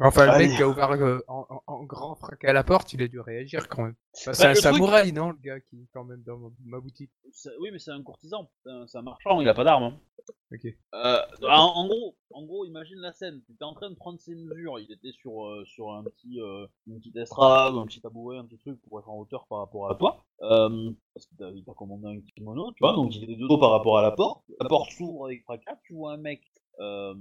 Enfin, 0.00 0.26
le 0.26 0.30
Allez. 0.32 0.46
mec 0.48 0.56
qui 0.56 0.62
a 0.62 0.68
ouvert 0.68 0.90
euh, 0.92 1.18
en, 1.28 1.44
en- 1.50 1.62
en 1.66 1.82
grand 1.84 2.14
fracas 2.14 2.50
à 2.50 2.52
la 2.52 2.62
porte, 2.62 2.92
il 2.92 3.02
a 3.02 3.08
dû 3.08 3.18
réagir 3.20 3.68
quand 3.68 3.82
même. 3.82 3.96
Enfin, 4.16 4.32
c'est 4.32 4.42
Bah, 4.44 4.48
un 4.50 4.52
le 4.52 4.60
truc- 4.60 4.72
samouraï, 4.74 5.12
non, 5.12 5.30
le 5.30 5.38
gars 5.42 5.60
qui 5.60 5.76
est 5.82 5.88
quand 5.92 6.04
même 6.04 6.22
dans 6.22 6.38
ma, 6.38 6.48
ma 6.66 6.80
boutique. 6.80 7.10
C'est- 7.32 7.50
Oui 7.60 7.70
mais 7.72 7.78
c'est 7.80 7.90
un 7.90 8.02
courtisan, 8.02 8.48
c'est 8.64 8.70
un, 8.70 8.86
c'est 8.86 8.98
un 8.98 9.02
marchand, 9.02 9.40
il 9.40 9.48
a 9.48 9.54
pas 9.54 9.64
d'armes. 9.64 9.82
hein. 9.84 10.00
Ok. 10.52 10.66
Euh, 10.94 11.16
en, 11.42 11.48
en 11.56 11.86
gros, 11.88 12.16
en 12.32 12.44
gros, 12.44 12.64
imagine 12.66 12.98
la 12.98 13.12
scène. 13.12 13.40
Tu 13.46 13.52
étais 13.52 13.64
en 13.64 13.72
train 13.72 13.88
de 13.90 13.94
prendre 13.94 14.20
ses 14.20 14.34
mesures. 14.34 14.78
Il 14.78 14.90
était 14.92 15.12
sur 15.12 15.46
euh, 15.46 15.64
sur 15.64 15.90
un 15.92 16.04
petit 16.04 16.38
euh, 16.40 16.66
une 16.86 16.98
petite 16.98 17.16
estrade, 17.16 17.74
un 17.74 17.86
petit 17.86 18.00
tabouret, 18.02 18.36
un 18.36 18.44
petit 18.44 18.58
truc 18.58 18.78
pour 18.82 18.98
être 18.98 19.08
en 19.08 19.18
hauteur 19.18 19.46
par 19.48 19.60
rapport 19.60 19.90
à 19.90 19.94
toi. 19.94 20.22
Euh, 20.42 20.90
parce 21.14 21.26
qu'il 21.26 21.38
t'a 21.38 21.48
il 21.50 21.64
t'a 21.64 21.72
commandé 21.72 22.06
un 22.08 22.20
kimono, 22.34 22.72
tu 22.72 22.78
vois. 22.80 22.92
Donc 22.94 23.14
il 23.16 23.24
était 23.24 23.36
de 23.36 23.46
dos 23.48 23.58
par 23.58 23.70
rapport 23.70 23.98
à 23.98 24.02
la 24.02 24.10
porte. 24.10 24.44
La 24.60 24.68
porte 24.68 24.90
s'ouvre 24.92 25.26
avec 25.26 25.42
fracas. 25.44 25.78
Tu 25.84 25.94
vois 25.94 26.12
un 26.12 26.18
mec 26.18 26.42
euh, 26.80 27.14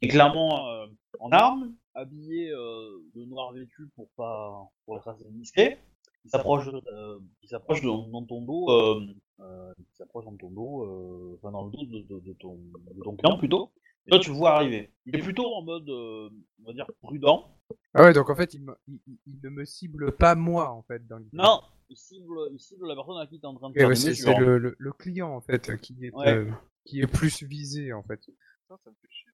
qui 0.00 0.06
est 0.06 0.08
clairement 0.08 0.68
euh, 0.68 0.86
en 1.18 1.30
armes, 1.32 1.74
habillé 1.96 2.50
euh, 2.50 2.98
de 3.14 3.24
noir 3.24 3.52
vêtu 3.52 3.88
pour 3.96 4.08
pas 4.16 4.68
pour 4.84 4.96
être 4.98 5.08
assez 5.08 5.24
discret. 5.30 5.78
Qui 6.22 6.30
s'approche 6.30 6.66
de, 6.66 6.82
euh, 6.92 7.18
qui 7.40 7.48
s'approche 7.48 7.80
de- 7.82 8.10
dans 8.12 8.24
ton 8.24 8.42
dos. 8.42 8.70
Euh, 8.70 9.06
euh, 9.40 9.72
qui 9.90 9.96
s'approche 9.96 10.24
dans 10.24 10.36
ton 10.36 10.50
dos, 10.50 10.84
euh, 10.84 11.34
enfin 11.36 11.50
dans 11.52 11.66
le 11.66 11.70
dos 11.72 11.84
de, 11.84 12.00
de- 12.08 12.20
de 12.20 12.32
ton, 12.34 12.54
de 12.94 13.02
ton 13.02 13.14
client 13.16 13.36
plutôt. 13.38 13.70
Et 14.06 14.10
toi, 14.10 14.18
tu 14.20 14.30
le 14.30 14.36
vois 14.36 14.52
arriver. 14.52 14.90
Il 15.04 15.14
est 15.16 15.22
plutôt 15.22 15.46
en 15.54 15.62
mode, 15.62 15.88
euh, 15.90 16.30
on 16.62 16.66
va 16.68 16.72
dire, 16.72 16.86
prudent. 17.02 17.54
Ah 17.92 18.04
ouais, 18.04 18.12
donc 18.12 18.30
en 18.30 18.36
fait, 18.36 18.54
il, 18.54 18.62
me- 18.62 18.76
il, 18.88 18.98
il- 19.06 19.18
il 19.26 19.40
ne 19.42 19.50
me 19.50 19.64
cible 19.64 20.12
pas 20.16 20.34
moi 20.34 20.70
en 20.70 20.82
fait 20.82 21.06
dans. 21.06 21.20
Non, 21.32 21.60
il 21.90 21.96
cible, 21.96 22.38
il 22.52 22.58
cible 22.60 22.86
la 22.88 22.94
personne 22.94 23.18
à 23.18 23.26
qui 23.26 23.38
tu 23.38 23.42
es 23.44 23.46
en 23.46 23.54
train 23.54 23.68
de 23.70 23.74
faire 23.74 23.88
ouais, 23.88 23.94
c'est 23.96 24.14
c'est 24.14 24.38
le, 24.38 24.58
le, 24.58 24.74
le 24.78 24.92
client 24.92 25.30
en 25.34 25.40
fait 25.40 25.76
qui 25.80 25.96
est 26.06 26.14
Ouais. 26.14 26.28
euh, 26.34 26.50
qui 26.84 27.00
est 27.00 27.06
plus 27.06 27.42
visé 27.42 27.92
en 27.92 28.02
fait. 28.02 28.20
Ça 28.68 28.76
me 28.86 28.92
fait 28.92 29.08
chier. 29.10 29.30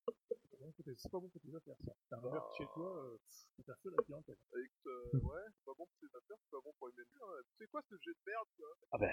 C'est 0.97 1.11
pas 1.11 1.18
bon 1.20 1.28
côté- 1.28 1.41
C'est 1.45 1.51
pas 1.53 1.59
bon 1.64 1.72
côté 1.72 1.72
affaires, 1.72 1.76
ça. 1.87 1.93
T'as 2.11 2.16
un 2.18 2.20
verre 2.33 2.49
chez 2.59 2.64
toi, 2.74 3.05
euh, 3.05 3.18
t'as 3.66 3.74
fait 3.83 3.91
la 3.91 4.03
clientèle. 4.05 4.37
Avec, 4.53 4.70
euh, 4.87 5.18
ouais, 5.22 5.43
c'est 5.55 5.64
pas 5.64 5.72
bon 5.78 5.87
pour 5.87 5.99
tes 6.01 6.07
affaires, 6.16 6.37
c'est 6.43 6.51
pas 6.51 6.61
bon 6.64 6.72
pour 6.78 6.89
les 6.89 6.95
menus. 6.95 7.22
Hein. 7.22 7.43
Tu 7.47 7.64
sais 7.64 7.66
quoi, 7.70 7.83
ce 7.89 7.95
jet 8.03 8.11
de 8.11 8.22
merde, 8.26 8.49
quoi 8.57 8.68
Ah 8.93 8.99
ben, 8.99 9.11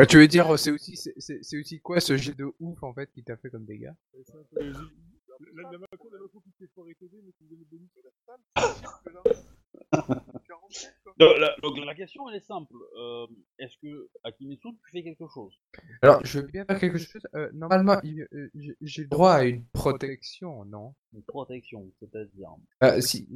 Euh, 0.00 0.06
tu 0.06 0.16
veux 0.18 0.28
dire, 0.28 0.58
c'est 0.58 0.70
aussi 0.70 0.96
c'est- 0.96 1.14
c'est 1.18 1.42
c'est 1.42 1.58
aussi 1.58 1.80
quoi 1.80 2.00
ce 2.00 2.16
jet 2.16 2.34
de 2.34 2.46
ouf 2.60 2.82
en 2.82 2.94
fait 2.94 3.10
qui 3.12 3.24
t'a 3.24 3.36
fait 3.36 3.50
comme 3.50 3.64
dégâts? 3.66 3.92
La, 5.40 5.62
la, 5.62 5.70
la 5.72 5.78
macro, 5.78 6.10
la 6.12 6.18
macro 6.20 6.40
qui 6.40 6.50
te 6.50 6.56
fait 6.58 6.70
foirer 6.74 6.94
TD, 6.94 7.20
mais 7.24 7.32
qui 7.32 7.44
me 7.44 7.50
donne 7.50 7.58
le 7.60 7.64
bonus. 7.66 7.90
La 8.04 8.10
salle, 8.26 8.40
c'est 8.56 8.86
chier, 8.86 8.88
que 9.04 9.10
là. 9.10 9.22
47, 10.48 10.94
quoi. 11.04 11.12
donc, 11.18 11.38
la, 11.38 11.56
donc, 11.62 11.78
la 11.84 11.94
question 11.94 12.28
elle 12.28 12.36
est 12.36 12.40
simple. 12.40 12.74
Euh, 12.96 13.26
Est-ce 13.58 13.76
que 13.78 14.08
Akimitsu 14.24 14.68
tu 14.74 14.90
fais 14.90 15.02
quelque 15.02 15.26
chose? 15.32 15.54
Alors, 16.02 16.24
je 16.24 16.40
veux 16.40 16.46
bien 16.46 16.64
faire 16.64 16.78
quelque 16.80 16.98
chose. 16.98 17.22
euh, 17.34 17.50
normalement, 17.52 18.00
il- 18.02 18.26
euh, 18.32 18.50
j'ai 18.54 18.76
j'ai 18.80 19.02
le 19.02 19.08
droit 19.08 19.32
à 19.32 19.44
une 19.44 19.64
protection, 19.66 20.64
non? 20.64 20.94
Une 21.14 21.22
protection, 21.22 21.90
c'est-à-dire. 22.00 22.50
Si, 23.00 23.26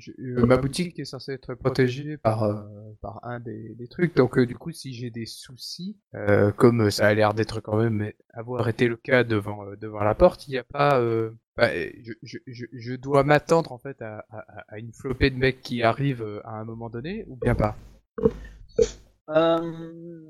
je- 0.00 0.12
euh, 0.18 0.44
ma 0.46 0.56
boutique 0.56 0.98
est 0.98 1.04
censée 1.04 1.32
être 1.32 1.54
protégée 1.54 2.16
par, 2.16 2.42
euh, 2.42 2.56
par 3.00 3.24
un 3.24 3.38
des, 3.38 3.74
des 3.76 3.86
trucs, 3.86 4.16
donc 4.16 4.38
euh, 4.38 4.46
du 4.46 4.56
coup, 4.56 4.72
si 4.72 4.92
j'ai 4.94 5.10
des 5.10 5.26
soucis, 5.26 5.96
euh, 6.16 6.50
comme 6.52 6.90
ça 6.90 7.06
a 7.06 7.14
l'air 7.14 7.34
d'être 7.34 7.60
quand 7.60 7.76
même 7.76 8.10
avoir 8.32 8.68
été 8.68 8.88
le 8.88 8.96
cas 8.96 9.22
devant, 9.22 9.64
euh, 9.66 9.76
devant 9.76 10.00
la 10.00 10.14
porte, 10.14 10.48
il 10.48 10.52
n'y 10.52 10.58
a 10.58 10.64
pas... 10.64 10.98
euh, 11.00 11.30
bah, 11.56 11.68
euh, 11.70 11.90
je, 12.02 12.12
je, 12.22 12.38
je, 12.46 12.66
je 12.72 12.94
dois 12.94 13.22
m'attendre 13.22 13.70
en 13.72 13.78
fait 13.78 14.00
à, 14.02 14.24
à, 14.30 14.64
à 14.68 14.78
une 14.78 14.92
flopée 14.92 15.30
de 15.30 15.36
mecs 15.36 15.60
qui 15.60 15.82
arrivent 15.82 16.22
euh, 16.22 16.40
à 16.44 16.52
un 16.58 16.64
moment 16.64 16.90
donné, 16.90 17.24
ou 17.28 17.36
bien 17.36 17.54
pas? 17.54 17.76
Euh, 19.28 20.22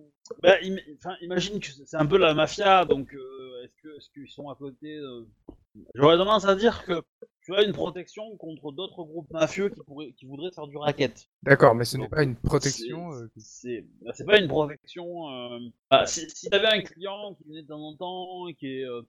Bah, 0.42 0.56
im- 0.62 0.76
enfin, 0.98 1.16
imagine 1.22 1.58
que 1.58 1.66
c'est 1.86 1.96
un 1.96 2.06
peu 2.06 2.16
la 2.18 2.34
mafia, 2.34 2.84
donc 2.84 3.12
euh, 3.14 3.64
est-ce 3.64 3.74
que 3.82 3.96
est-ce 3.96 4.10
qu'ils 4.10 4.28
sont 4.28 4.48
à 4.48 4.54
côté 4.54 4.96
euh, 4.96 5.24
J'aurais 5.94 6.16
tendance 6.18 6.44
à 6.44 6.54
dire 6.54 6.84
que 6.84 7.02
tu 7.50 7.56
as 7.56 7.64
une 7.64 7.72
protection 7.72 8.36
contre 8.36 8.72
d'autres 8.72 9.02
groupes 9.04 9.30
mafieux 9.30 9.68
qui 9.68 9.80
pourraient, 9.86 10.12
qui 10.12 10.26
voudraient 10.26 10.50
faire 10.52 10.66
du 10.66 10.76
racket. 10.76 11.28
D'accord, 11.42 11.74
mais 11.74 11.84
ce 11.84 11.96
n'est 11.96 12.08
pas 12.08 12.22
une 12.22 12.36
protection. 12.36 13.12
C'est- 13.36 13.84
euh, 14.06 14.10
C'est 14.14 14.24
bah, 14.24 14.32
pas 14.34 14.38
une 14.40 14.48
protection. 14.48 15.28
Euh... 15.30 15.58
bah, 15.90 16.06
si 16.06 16.28
si 16.30 16.48
t'avais 16.48 16.66
un 16.68 16.82
client 16.82 17.34
qui 17.34 17.44
venait 17.48 17.62
de 17.62 17.68
temps 17.68 17.82
en 17.82 17.96
temps 17.96 18.48
et 18.48 18.54
qui 18.54 18.66
est 18.80 18.84
euh, 18.84 19.02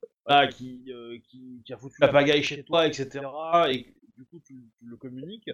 qui, 0.47 0.83
euh, 0.89 1.17
qui 1.29 1.61
qui 1.65 1.73
a 1.73 1.77
foutu 1.77 1.95
la 1.99 2.07
pagaille 2.09 2.43
chez 2.43 2.63
toi, 2.63 2.87
etc. 2.87 3.25
et 3.69 3.83
que, 3.83 3.89
du 4.17 4.25
coup 4.25 4.39
tu, 4.45 4.55
tu 4.79 4.85
le 4.85 4.97
communiques. 4.97 5.49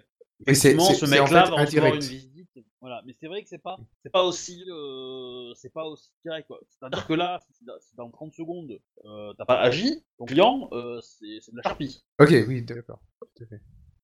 Et 0.46 0.54
c'est- 0.54 0.68
Effectivement, 0.72 0.84
ce 0.94 1.06
c'est 1.06 1.18
en 1.18 1.22
mec-là 1.24 1.44
fait 1.44 1.50
va 1.50 1.56
recevoir 1.64 1.94
une 1.94 2.00
visite. 2.00 2.34
Voilà, 2.80 3.02
mais 3.04 3.12
c'est 3.20 3.26
vrai 3.26 3.42
que 3.42 3.48
c'est 3.48 3.58
pas 3.62 3.76
c'est 4.02 4.10
pas 4.10 4.22
aussi 4.24 4.64
euh, 4.68 5.52
c'est 5.54 5.72
pas 5.72 5.84
aussi 5.84 6.10
direct 6.24 6.46
quoi. 6.46 6.60
C'est-à-dire 6.68 7.06
que 7.06 7.12
là, 7.14 7.40
si 7.52 7.64
dans- 7.64 7.78
si 7.80 7.94
dans 7.96 8.10
30 8.10 8.32
secondes 8.34 8.78
euh, 9.04 9.32
t'as 9.36 9.44
pas 9.44 9.58
agi, 9.60 10.04
ton 10.16 10.26
client 10.26 10.68
euh, 10.72 11.00
c'est 11.02 11.26
de 11.26 11.56
la 11.56 11.62
charpie. 11.62 12.04
Ok, 12.20 12.30
oui, 12.46 12.62
d'accord. 12.62 13.00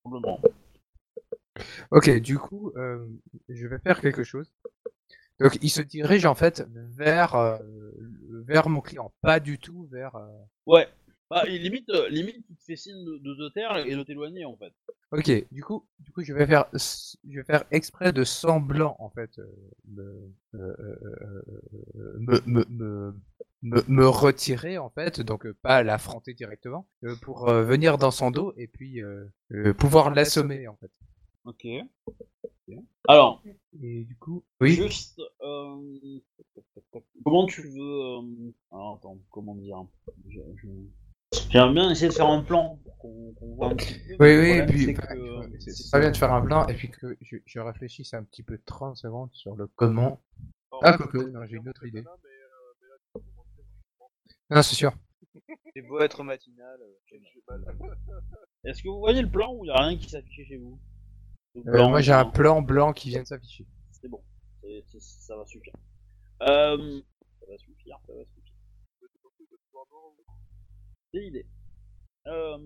Simplement. 0.03 0.41
Ok, 1.91 2.11
du 2.21 2.39
coup, 2.39 2.73
euh, 2.77 3.07
je 3.49 3.67
vais 3.69 3.79
faire 3.79 4.01
quelque 4.01 4.25
chose. 4.25 4.53
Donc, 5.41 5.59
il 5.63 5.69
se 5.71 5.83
dirige 5.83 6.27
en 6.27 6.35
fait 6.35 6.65
vers 6.73 7.35
euh, 7.37 7.59
vers 8.47 8.69
mon 8.69 8.81
client, 8.81 9.13
pas 9.21 9.41
du 9.41 9.59
tout 9.59 9.87
vers. 9.91 10.17
Ouais. 10.67 10.89
Bah, 11.31 11.45
limite, 11.47 11.89
limite, 12.11 12.45
il 12.51 12.57
te 12.57 12.63
fait 12.65 12.77
signe 12.77 13.03
de, 13.05 13.19
de 13.19 13.49
te 13.49 13.53
taire 13.55 13.77
et 13.79 13.95
de 13.97 14.03
t'éloigner 14.03 14.45
en 14.45 14.57
fait. 14.57 14.73
Ok, 15.17 15.31
du 15.53 15.63
coup, 15.63 15.87
du 16.01 16.13
coup, 16.13 16.23
je 16.23 16.33
vais 16.33 16.47
faire, 16.47 16.67
je 16.73 17.37
vais 17.37 17.45
faire 17.45 17.65
exprès 17.71 18.13
de 18.13 18.25
semblant 18.25 18.97
en 18.99 19.11
fait, 19.11 19.31
euh, 19.39 19.45
me, 19.89 20.33
euh, 20.55 20.77
euh, 21.97 22.17
me, 22.19 22.41
me, 22.47 22.65
me, 22.69 23.15
me, 23.63 23.83
me 23.89 24.09
retirer 24.09 24.79
en 24.79 24.91
fait, 24.91 25.21
donc 25.21 25.51
pas 25.63 25.83
l'affronter 25.83 26.35
directement, 26.35 26.89
pour 27.23 27.47
venir 27.51 27.97
dans 27.99 28.11
son 28.11 28.31
dos 28.31 28.53
et 28.57 28.67
puis 28.67 29.01
pouvoir 29.79 30.11
l'assommer 30.11 30.67
en 30.69 30.77
fait. 30.77 30.91
Ok. 31.45 31.67
Alors, 33.07 33.43
Et 33.83 34.05
du 34.05 34.17
coup, 34.17 34.45
oui. 34.61 34.73
juste, 34.73 35.21
euh, 35.43 36.21
comment 37.23 37.47
tu 37.47 37.61
veux 37.63 37.81
euh, 37.81 38.23
Alors 38.73 38.97
attends, 38.97 39.19
comment 39.31 39.55
dire. 39.55 39.85
J'aimerais 41.51 41.73
bien 41.73 41.91
essayer 41.91 42.09
de 42.09 42.13
faire 42.15 42.27
un 42.29 42.43
plan 42.43 42.79
pour 42.85 42.99
qu'on 42.99 43.33
qu'on 43.35 43.55
voit 43.55 43.69
un 43.69 43.77
petit 43.77 43.95
peu. 43.95 44.17
Oui, 44.21 44.39
oui, 44.39 44.51
et 44.59 44.67
puis 44.67 44.85
c'est 44.87 44.93
bah, 44.95 45.07
que, 45.07 45.39
ouais, 45.41 45.47
c'est 45.61 45.71
c'est 45.71 45.83
c'est 45.85 45.91
pas 45.91 45.99
que- 45.99 46.03
bien 46.05 46.11
de 46.13 46.17
faire 46.17 46.33
un 46.33 46.43
plan 46.43 46.67
et 46.67 46.75
puis 46.75 46.91
que 46.91 47.17
je, 47.21 47.37
je 47.45 47.61
réfléchisse 47.61 48.15
un 48.15 48.23
petit 48.25 48.43
peu 48.43 48.59
30 48.65 48.97
secondes 48.97 49.31
sur 49.33 49.55
le 49.57 49.67
comment. 49.69 50.21
Alors, 50.73 50.83
Ah, 50.83 50.97
je 51.13 51.19
non, 51.19 51.45
j'ai 51.47 51.57
une 51.57 51.65
que 51.65 51.71
autre 51.71 51.87
idée. 51.87 52.05
Euh, 53.17 53.21
Non, 54.51 54.63
c'est 54.63 54.75
sûr. 54.75 54.93
C'est 55.75 55.83
beau 55.83 56.01
être 56.01 56.23
matinal. 56.23 56.79
euh, 56.81 56.95
que. 57.11 57.17
Est-ce 58.69 58.83
que 58.83 58.89
vous 58.89 58.99
voyez 58.99 59.23
le 59.23 59.31
plan 59.31 59.53
ou 59.55 59.65
il 59.65 59.69
n'y 59.69 59.75
a 59.75 59.83
rien 59.87 59.97
qui 59.99 60.09
s'affiche 60.09 60.47
chez 60.49 60.57
vous? 60.57 60.79
Euh, 61.67 61.89
moi, 61.89 62.01
j'ai 62.01 62.13
un 62.13 62.25
plan 62.25 62.63
blanc 62.63 62.93
qui 62.93 63.11
vient 63.11 63.23
de 63.23 63.27
s'afficher. 63.27 63.67
C'est 63.93 64.09
bon, 64.09 64.23
C'est- 64.63 64.83
c'est- 64.89 65.01
ça 65.01 65.37
va 65.37 65.45
suffire. 65.47 65.75
Euh, 66.43 67.01
ça 67.41 67.47
va 67.49 67.59
suffire, 67.59 67.99
ça 68.07 68.13
va 68.13 68.21
suffire. 68.25 68.34
C'est. 71.15 71.47
Euh, 72.27 72.59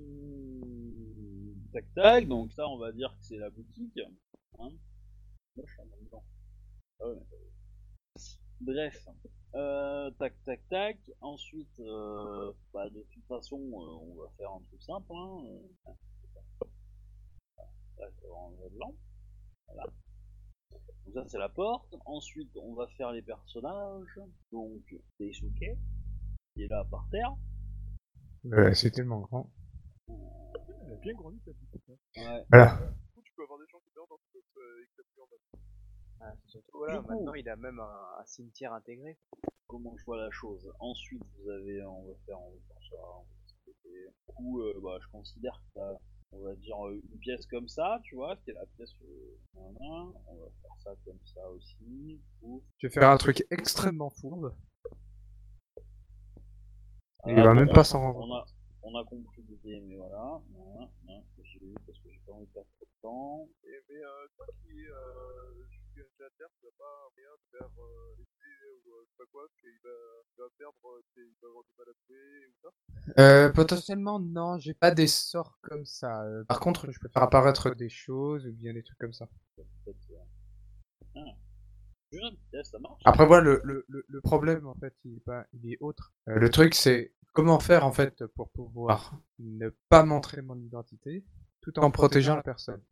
tac 1.70 1.84
tac, 1.94 2.28
donc 2.28 2.50
ça 2.52 2.66
on 2.66 2.78
va 2.78 2.92
dire 2.92 3.10
que 3.10 3.24
c'est 3.26 3.36
la 3.36 3.50
boutique. 3.50 4.00
Hein 4.58 4.70
temps. 6.10 6.24
Ah 7.00 7.12
Bref. 8.60 9.06
Euh, 9.54 10.10
tac 10.12 10.32
tac 10.44 10.66
tac. 10.70 10.98
Ensuite, 11.20 11.78
euh, 11.80 12.52
bah, 12.72 12.88
de 12.88 13.02
toute 13.12 13.26
façon, 13.26 13.56
on 13.56 14.14
va 14.14 14.30
faire 14.38 14.50
un 14.50 14.60
truc 14.68 14.82
simple. 14.82 15.12
Hein. 15.14 15.44
Là. 17.98 18.86
Voilà. 19.66 19.84
Donc 21.04 21.14
ça 21.14 21.24
c'est 21.28 21.38
la 21.38 21.50
porte. 21.50 21.94
Ensuite, 22.06 22.56
on 22.56 22.72
va 22.72 22.86
faire 22.96 23.12
les 23.12 23.22
personnages. 23.22 24.20
Donc 24.52 24.82
Daisuke, 25.20 25.76
qui 26.54 26.62
est 26.62 26.68
là 26.68 26.86
par 26.90 27.06
terre. 27.10 27.36
Euh, 28.46 28.72
c'est 28.74 28.90
tellement 28.90 29.20
grand. 29.20 29.50
Elle 30.08 30.92
a 30.92 30.96
bien 30.96 31.14
grandi 31.14 31.38
ta 31.40 31.50
petite. 31.52 31.88
Ouais. 31.88 32.44
Voilà. 32.50 32.76
Du 32.76 33.12
coup, 33.14 33.22
tu 33.22 33.32
peux 33.36 33.42
avoir 33.42 33.58
des 33.58 33.66
gens 33.70 33.78
qui 33.80 33.92
dorment 33.94 34.08
dans 34.10 34.18
ce 34.32 34.38
euh, 34.38 34.84
éclatement 34.84 35.24
en 35.24 35.26
bas. 36.26 36.36
Surtout, 36.46 36.78
voilà, 36.78 36.98
Du 36.98 37.02
coup- 37.04 37.08
maintenant 37.14 37.34
il 37.34 37.48
a 37.48 37.56
même 37.56 37.78
un, 37.80 38.06
un 38.20 38.24
cimetière 38.26 38.72
intégré. 38.72 39.16
comment 39.66 39.96
je 39.96 40.04
vois 40.04 40.16
la 40.18 40.30
chose? 40.30 40.70
Ensuite, 40.80 41.22
vous 41.38 41.50
avez, 41.50 41.82
on 41.84 42.06
va 42.06 42.14
faire, 42.26 42.40
on 42.40 42.50
va 42.50 42.58
faire 42.68 42.82
ça, 42.90 42.96
on 42.96 43.22
va 43.22 43.26
s'arrêter. 43.46 44.06
Du 44.28 44.34
coup, 44.34 44.60
euh, 44.62 44.80
bah, 44.82 44.98
je 45.02 45.08
considère 45.08 45.52
que 45.60 45.74
t'as, 45.80 45.94
on 46.32 46.40
va 46.44 46.54
dire, 46.56 46.86
euh, 46.86 47.00
une 47.12 47.18
pièce 47.20 47.46
comme 47.46 47.68
ça, 47.68 48.00
tu 48.04 48.14
vois, 48.16 48.36
qui 48.38 48.50
est 48.50 48.54
la 48.54 48.66
pièce, 48.76 48.90
euh, 49.02 49.36
on 49.54 49.72
va 50.36 50.50
faire 50.62 50.76
ça 50.82 50.90
comme 51.04 51.18
ça 51.24 51.48
aussi, 51.50 51.76
du 51.80 52.20
coup. 52.40 52.62
Je 52.78 52.86
vais 52.86 52.92
faire 52.92 53.10
un 53.10 53.16
truc 53.18 53.44
extrêmement 53.50 54.10
fourbe? 54.10 54.54
Il 57.26 57.34
va 57.34 57.54
même 57.54 57.68
pas 57.68 57.84
s'en 57.84 58.00
rendre 58.00 58.20
On 58.20 58.34
a, 58.34 58.46
on 58.82 58.94
a 58.98 59.04
compris 59.04 59.42
l'idée, 59.48 59.80
mais 59.80 59.96
voilà, 59.96 60.40
voilà, 60.52 60.88
j'ai 61.42 61.58
vu 61.58 61.74
parce 61.86 61.98
que 61.98 62.10
j'ai 62.10 62.20
pas 62.26 62.32
envie 62.32 62.46
de 62.46 62.52
perdre 62.52 62.68
trop 62.76 62.86
de 62.86 63.02
temps. 63.02 63.48
Et, 63.64 63.80
mais 63.88 64.02
euh, 64.02 64.26
toi 64.36 64.46
qui 64.62 64.86
euh, 64.86 65.64
joues 65.94 66.04
la 66.20 66.30
terre, 66.38 66.48
tu 66.60 66.66
n'as 66.66 66.72
pas 66.78 67.10
rien 67.16 67.30
faire 67.50 67.70
euh, 67.78 68.14
ou 68.18 68.22
euh, 68.22 69.04
je 69.04 69.10
sais 69.10 69.16
pas 69.18 69.24
quoi, 69.32 69.42
parce 69.42 69.60
qu'il 69.60 69.70
va, 69.84 69.90
il 70.36 70.42
va 70.42 70.48
perdre, 70.58 70.74
euh, 70.84 71.02
il 71.16 71.34
va 71.42 71.48
avoir 71.48 71.64
du 71.64 71.72
mal 71.78 71.88
à 71.88 71.94
jouer 72.06 72.46
ou 72.46 72.54
ça? 72.62 72.68
Euh, 73.18 73.50
potentiellement, 73.52 74.20
non, 74.20 74.58
j'ai 74.58 74.74
pas 74.74 74.90
des 74.90 75.06
sorts 75.06 75.58
comme 75.62 75.84
ça. 75.84 76.22
Euh, 76.24 76.44
par 76.44 76.60
contre, 76.60 76.90
je 76.90 76.98
peux 76.98 77.08
faire 77.08 77.22
apparaître 77.22 77.74
des 77.74 77.88
choses 77.88 78.46
ou 78.46 78.52
bien 78.52 78.72
des 78.72 78.82
trucs 78.82 78.98
comme 78.98 79.12
ça. 79.12 79.28
Ah. 81.16 81.20
Après, 83.04 83.26
voilà, 83.26 83.42
le, 83.44 83.60
le, 83.64 83.84
le, 83.88 84.04
le 84.08 84.20
problème, 84.20 84.66
en 84.66 84.74
fait, 84.74 84.94
il 85.04 85.16
est, 85.16 85.20
pas, 85.20 85.46
il 85.52 85.72
est 85.72 85.76
autre. 85.80 86.12
Euh, 86.28 86.38
le 86.38 86.50
truc, 86.50 86.74
c'est 86.74 87.14
comment 87.32 87.60
faire, 87.60 87.84
en 87.84 87.92
fait, 87.92 88.24
pour 88.34 88.50
pouvoir 88.50 89.20
ne 89.38 89.68
pas 89.88 90.04
montrer 90.04 90.42
mon 90.42 90.56
identité 90.58 91.24
tout 91.60 91.78
en 91.78 91.90
protégeant 91.90 92.36
la 92.36 92.42
personne. 92.42 92.82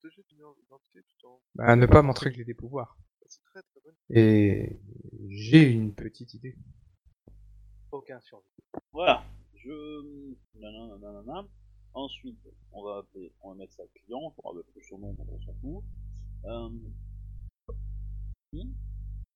Protéger 0.00 0.22
ton 0.24 0.36
identité 0.36 1.02
tout 1.02 1.26
en. 1.26 1.40
Bah, 1.56 1.74
ne 1.76 1.86
pas 1.86 2.02
montrer 2.02 2.30
que 2.30 2.36
j'ai 2.36 2.44
des 2.44 2.54
pouvoirs. 2.54 2.96
C'est 3.26 3.42
très 3.42 3.62
très 3.62 3.80
bonne. 3.84 3.94
Et 4.10 4.80
j'ai 5.28 5.70
une 5.70 5.92
petite 5.94 6.34
idée. 6.34 6.56
Aucun 7.90 8.20
survie. 8.20 8.46
Voilà, 8.92 9.24
je. 9.54 10.26
Nanana, 10.54 10.98
nanana. 10.98 11.48
Ensuite, 11.94 12.38
on 12.72 12.84
va 12.84 12.98
appeler, 12.98 13.32
on 13.40 13.50
va 13.50 13.56
mettre 13.56 13.72
ça 13.72 13.82
client, 13.94 14.34
on 14.44 14.52
va 14.52 14.60
appeler 14.60 14.84
son 14.84 14.98
nom, 14.98 15.16
on 15.18 15.40
s'en 15.40 15.54
fout. 15.62 15.82
Euh... 16.44 16.68
lui. 18.56 18.74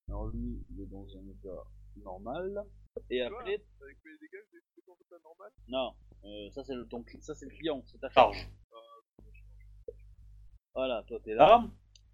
Alors 0.09 0.27
lui, 0.29 0.65
il 0.71 0.81
est 0.83 0.87
dans 0.87 1.07
un 1.17 1.27
état 1.29 1.63
normal. 2.03 2.65
Et 3.11 3.21
après, 3.23 3.55
Avec 3.81 3.99
mes 4.05 4.19
dégâts, 4.21 4.45
j'ai 4.53 4.83
ton 4.83 4.95
état 4.95 5.17
normal. 5.23 5.51
non, 5.69 5.95
euh, 6.25 6.51
ça 6.51 6.65
c'est 6.65 6.75
le 6.75 6.87
ton, 6.87 7.05
ça 7.21 7.35
c'est 7.35 7.47
le 7.47 7.53
client, 7.53 7.83
c'est 7.87 7.99
ta 7.99 8.11
charge. 8.11 8.49
Voilà, 10.75 11.03
toi 11.07 11.19
t'es 11.25 11.35
là 11.35 11.65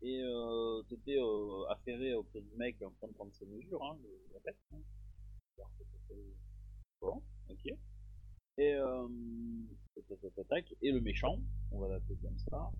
et 0.02 0.20
euh, 0.22 0.82
t'étais 0.88 1.16
euh, 1.18 1.66
affairé 1.70 2.14
auprès 2.14 2.40
du 2.40 2.54
mec 2.56 2.76
en 2.82 2.90
train 2.90 3.08
de 3.08 3.12
prendre 3.14 3.32
ses 3.34 3.46
mesures, 3.46 3.82
hein, 3.82 3.96
je 4.02 4.06
le 4.08 4.34
répète. 4.34 4.56
hein. 4.72 4.78
Bon, 7.00 7.22
ok. 7.48 7.66
Et 8.58 8.74
euh, 8.74 9.08
et 10.82 10.92
le 10.92 11.00
méchant, 11.00 11.38
on 11.72 11.80
va 11.80 11.88
l'appeler 11.88 12.16
comme 12.22 12.38
ça. 12.38 12.70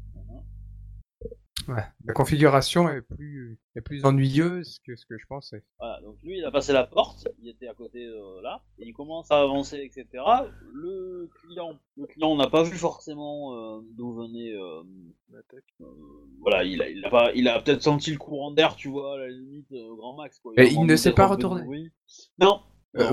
La 1.69 2.13
configuration 2.15 2.89
est 2.89 3.03
plus, 3.03 3.59
est 3.75 3.81
plus 3.81 4.05
ennuyeuse 4.05 4.81
que 4.87 4.97
ce 4.97 5.05
que 5.07 5.19
je 5.19 5.27
pensais. 5.27 5.65
Voilà, 5.79 6.01
donc 6.01 6.17
lui 6.23 6.39
il 6.39 6.45
a 6.45 6.51
passé 6.51 6.73
la 6.73 6.85
porte, 6.85 7.27
il 7.41 7.49
était 7.49 7.69
à 7.69 7.75
côté 7.75 8.05
euh, 8.05 8.41
là, 8.43 8.63
et 8.79 8.87
il 8.87 8.93
commence 8.93 9.31
à 9.31 9.41
avancer, 9.41 9.79
etc. 9.79 10.25
Le 10.73 11.29
client, 11.41 11.79
le 11.97 12.07
client 12.07 12.37
n'a 12.37 12.49
pas 12.49 12.63
vu 12.63 12.77
forcément 12.77 13.55
euh, 13.55 13.81
d'où 13.97 14.15
venait. 14.15 14.53
euh, 14.53 14.83
euh, 15.81 15.85
voilà, 16.41 16.65
il 16.65 16.81
a, 16.83 16.89
il 16.89 17.05
a 17.05 17.11
pas, 17.11 17.33
il 17.35 17.49
a 17.49 17.61
peut-être 17.61 17.83
senti 17.83 18.13
le 18.13 18.19
courant 18.19 18.51
d'air, 18.51 18.77
tu 18.77 18.89
vois, 18.89 19.15
à 19.15 19.19
la 19.19 19.29
limite 19.29 19.71
euh, 19.73 19.95
grand 19.97 20.15
max 20.15 20.39
quoi. 20.39 20.53
Et 20.57 20.61
a 20.61 20.65
il 20.65 20.87
ne 20.87 20.97
s'est 20.97 21.13
pas 21.13 21.27
retourné. 21.27 21.91
non. 22.39 22.61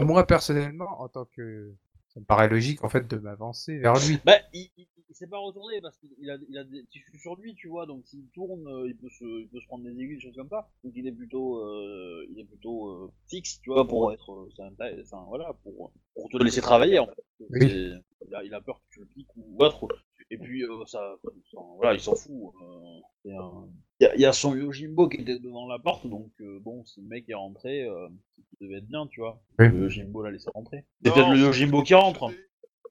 moi, 0.04 0.26
personnellement, 0.26 1.02
en 1.02 1.10
tant 1.10 1.26
que... 1.36 1.74
Ça 2.14 2.20
me 2.20 2.26
paraît 2.26 2.50
logique, 2.50 2.84
en 2.84 2.90
fait, 2.90 3.08
de 3.08 3.18
m'avancer 3.18 3.78
vers 3.80 3.96
lui. 3.96 4.20
Bah, 4.24 4.38
il, 4.54 4.70
il, 4.78 4.88
il 5.10 5.16
s'est 5.16 5.28
pas 5.28 5.38
retourné 5.38 5.80
parce 5.82 5.98
qu'il 5.98 6.30
a, 6.30 6.38
il 6.50 6.58
a 6.58 6.64
des 6.64 6.86
tissus 6.86 7.20
sur 7.20 7.36
lui, 7.36 7.56
tu 7.56 7.68
vois, 7.68 7.86
donc 7.86 8.06
s'il 8.06 8.28
tourne, 8.34 8.68
euh, 8.68 8.88
il 8.88 8.96
peut 8.96 9.10
se, 9.10 9.42
il 9.42 9.48
peut 9.48 9.60
se 9.60 9.66
prendre 9.68 9.84
des 9.84 9.92
aiguilles, 9.92 10.16
des 10.16 10.22
choses 10.22 10.36
comme 10.36 10.50
ça. 10.50 10.68
Donc 10.84 10.94
il 10.96 11.08
est 11.08 11.12
plutôt, 11.12 11.58
euh, 11.60 12.26
il 12.32 12.40
est 12.40 12.46
plutôt 12.46 12.90
euh, 12.90 13.12
fixe, 13.28 13.60
tu 13.62 13.72
vois, 13.72 13.88
pour 13.88 14.12
être, 14.12 14.32
euh, 14.32 14.50
c'est 14.56 15.16
un, 15.16 15.24
voilà, 15.28 15.54
pour, 15.64 15.92
pour 16.16 16.30
te 16.30 16.38
laisser 16.44 16.62
travailler 16.62 17.00
en 17.00 17.08
fait. 17.08 17.24
Oui. 17.50 18.02
Il, 18.28 18.36
a, 18.36 18.44
il 18.44 18.54
a 18.54 18.62
peur 18.62 18.80
que 18.80 18.94
tu 18.94 19.00
le 19.02 19.06
piques 19.06 19.36
ou 19.36 19.64
autre. 19.64 19.88
Et 20.32 20.38
puis, 20.38 20.64
euh, 20.64 20.86
ça, 20.86 21.16
ça- 21.24 21.58
voilà, 21.78 21.94
il 21.94 22.00
s'en 22.00 22.16
fout. 22.16 22.54
euh, 22.62 23.00
Il 23.26 24.04
y, 24.04 24.06
a- 24.06 24.16
il 24.16 24.22
y 24.22 24.26
a 24.26 24.34
son 24.34 24.56
Yojimbo 24.56 25.08
qui 25.08 25.18
était 25.22 25.40
devant 25.40 25.68
la 25.68 25.80
porte, 25.80 26.06
donc 26.08 26.32
euh, 26.42 26.60
bon, 26.60 26.84
si 26.86 27.02
le 27.02 27.08
mec 27.08 27.30
est 27.30 27.34
rentré, 27.36 27.84
euh, 27.84 28.08
c'est 28.36 28.42
qu'il 28.44 28.68
devait 28.68 28.80
être 28.80 28.88
bien, 28.88 29.08
tu 29.08 29.22
vois. 29.22 29.42
Oui. 29.60 29.70
Le 29.70 29.84
Yojimbo 29.84 30.24
l'a 30.24 30.32
laissé 30.32 30.50
rentrer. 30.54 30.86
C'est 31.04 31.14
peut-être 31.14 31.30
le 31.30 31.38
Yojimbo 31.40 31.84
qui 31.84 31.94
rentre. 31.94 32.30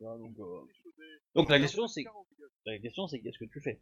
donc, 0.00 0.38
euh, 0.38 0.44
donc 1.34 1.48
la 1.50 1.58
question, 1.60 1.86
c'est 1.86 2.00
c'est 2.00 2.04
40, 2.04 2.26
les 2.38 2.42
gars. 2.44 2.50
la 2.66 2.78
question, 2.78 3.06
c'est 3.08 3.20
qu'est-ce 3.20 3.38
que 3.38 3.44
tu 3.44 3.60
fais? 3.60 3.80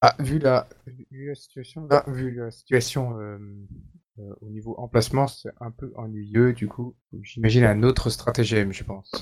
Ah, 0.00 0.16
vu 0.18 0.38
la, 0.38 0.68
vu 1.10 1.28
la 1.28 1.34
situation, 1.34 1.86
là, 1.86 2.04
vu 2.08 2.32
la 2.34 2.50
situation 2.50 3.18
euh, 3.20 3.38
euh, 4.18 4.34
au 4.40 4.48
niveau 4.48 4.74
emplacement, 4.78 5.28
c'est 5.28 5.50
un 5.60 5.70
peu 5.70 5.92
ennuyeux, 5.96 6.52
du 6.54 6.66
coup, 6.68 6.96
j'imagine 7.22 7.64
un 7.64 7.82
autre 7.82 8.10
stratagème, 8.10 8.72
je 8.72 8.82
pense. 8.84 9.12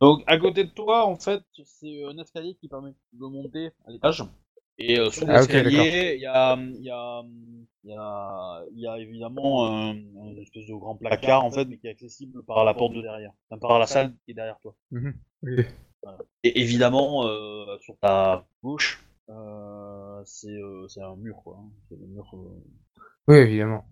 Donc, 0.00 0.22
à 0.26 0.38
côté 0.38 0.64
de 0.64 0.70
toi, 0.70 1.06
en 1.06 1.16
fait, 1.16 1.42
c'est 1.64 2.04
un 2.04 2.18
escalier 2.18 2.54
qui 2.60 2.68
permet 2.68 2.92
de 3.12 3.26
monter 3.26 3.70
à 3.86 3.90
l'étage. 3.90 4.24
Et 4.78 4.98
euh, 5.00 5.10
sous 5.10 5.24
Ah, 5.26 5.38
l'escalier, 5.38 6.14
il 6.16 6.20
y, 6.20 6.26
a, 6.26 6.54
il 6.56 6.82
y, 6.82 6.90
a, 6.90 7.22
il 7.82 7.90
y, 7.90 7.94
a, 7.96 8.62
il 8.74 8.80
y 8.80 8.86
a 8.86 8.98
évidemment 8.98 9.66
un, 9.66 9.92
un 9.92 10.36
espèce 10.36 10.66
de 10.66 10.74
grand 10.74 10.96
placard, 10.96 11.44
en 11.44 11.50
fait, 11.50 11.64
mais 11.64 11.78
qui 11.78 11.86
est 11.86 11.90
accessible 11.90 12.42
par 12.44 12.64
la 12.64 12.74
porte 12.74 12.92
de 12.92 13.00
derrière. 13.00 13.32
Enfin, 13.48 13.58
par 13.58 13.78
la 13.78 13.86
salle 13.86 14.14
qui 14.24 14.32
est 14.32 14.34
derrière 14.34 14.58
toi. 14.60 14.74
Oui. 15.42 15.64
Et 16.44 16.60
évidemment, 16.60 17.26
euh, 17.26 17.78
sur 17.80 17.96
ta 17.98 18.46
gauche, 18.62 19.02
euh, 19.30 20.22
c'est 20.24 20.48
euh, 20.48 20.86
un 20.98 21.16
mur, 21.16 21.40
quoi. 21.42 21.58
hein. 21.58 21.70
C'est 21.88 21.98
le 21.98 22.06
mur 22.06 22.30
euh, 22.34 22.62
Oui, 23.28 23.36
évidemment. 23.36 23.84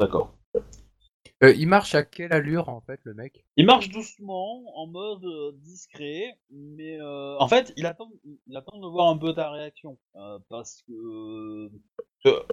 d'accord. 0.00 0.34
Euh, 1.42 1.52
il 1.56 1.66
marche 1.66 1.94
à 1.94 2.04
quelle 2.04 2.32
allure, 2.32 2.68
en 2.68 2.80
fait, 2.80 3.00
le 3.04 3.14
mec? 3.14 3.44
Il 3.56 3.66
marche 3.66 3.88
doucement, 3.90 4.62
en 4.76 4.86
mode 4.86 5.24
euh, 5.24 5.52
discret, 5.56 6.38
mais 6.50 7.00
euh, 7.00 7.36
en 7.38 7.48
fait, 7.48 7.72
il 7.76 7.84
attend, 7.86 8.10
il 8.46 8.56
attend 8.56 8.78
de 8.78 8.86
voir 8.86 9.08
un 9.08 9.18
peu 9.18 9.34
ta 9.34 9.50
réaction, 9.50 9.98
euh, 10.16 10.38
parce 10.48 10.82
que 10.86 11.68
que- 12.24 12.44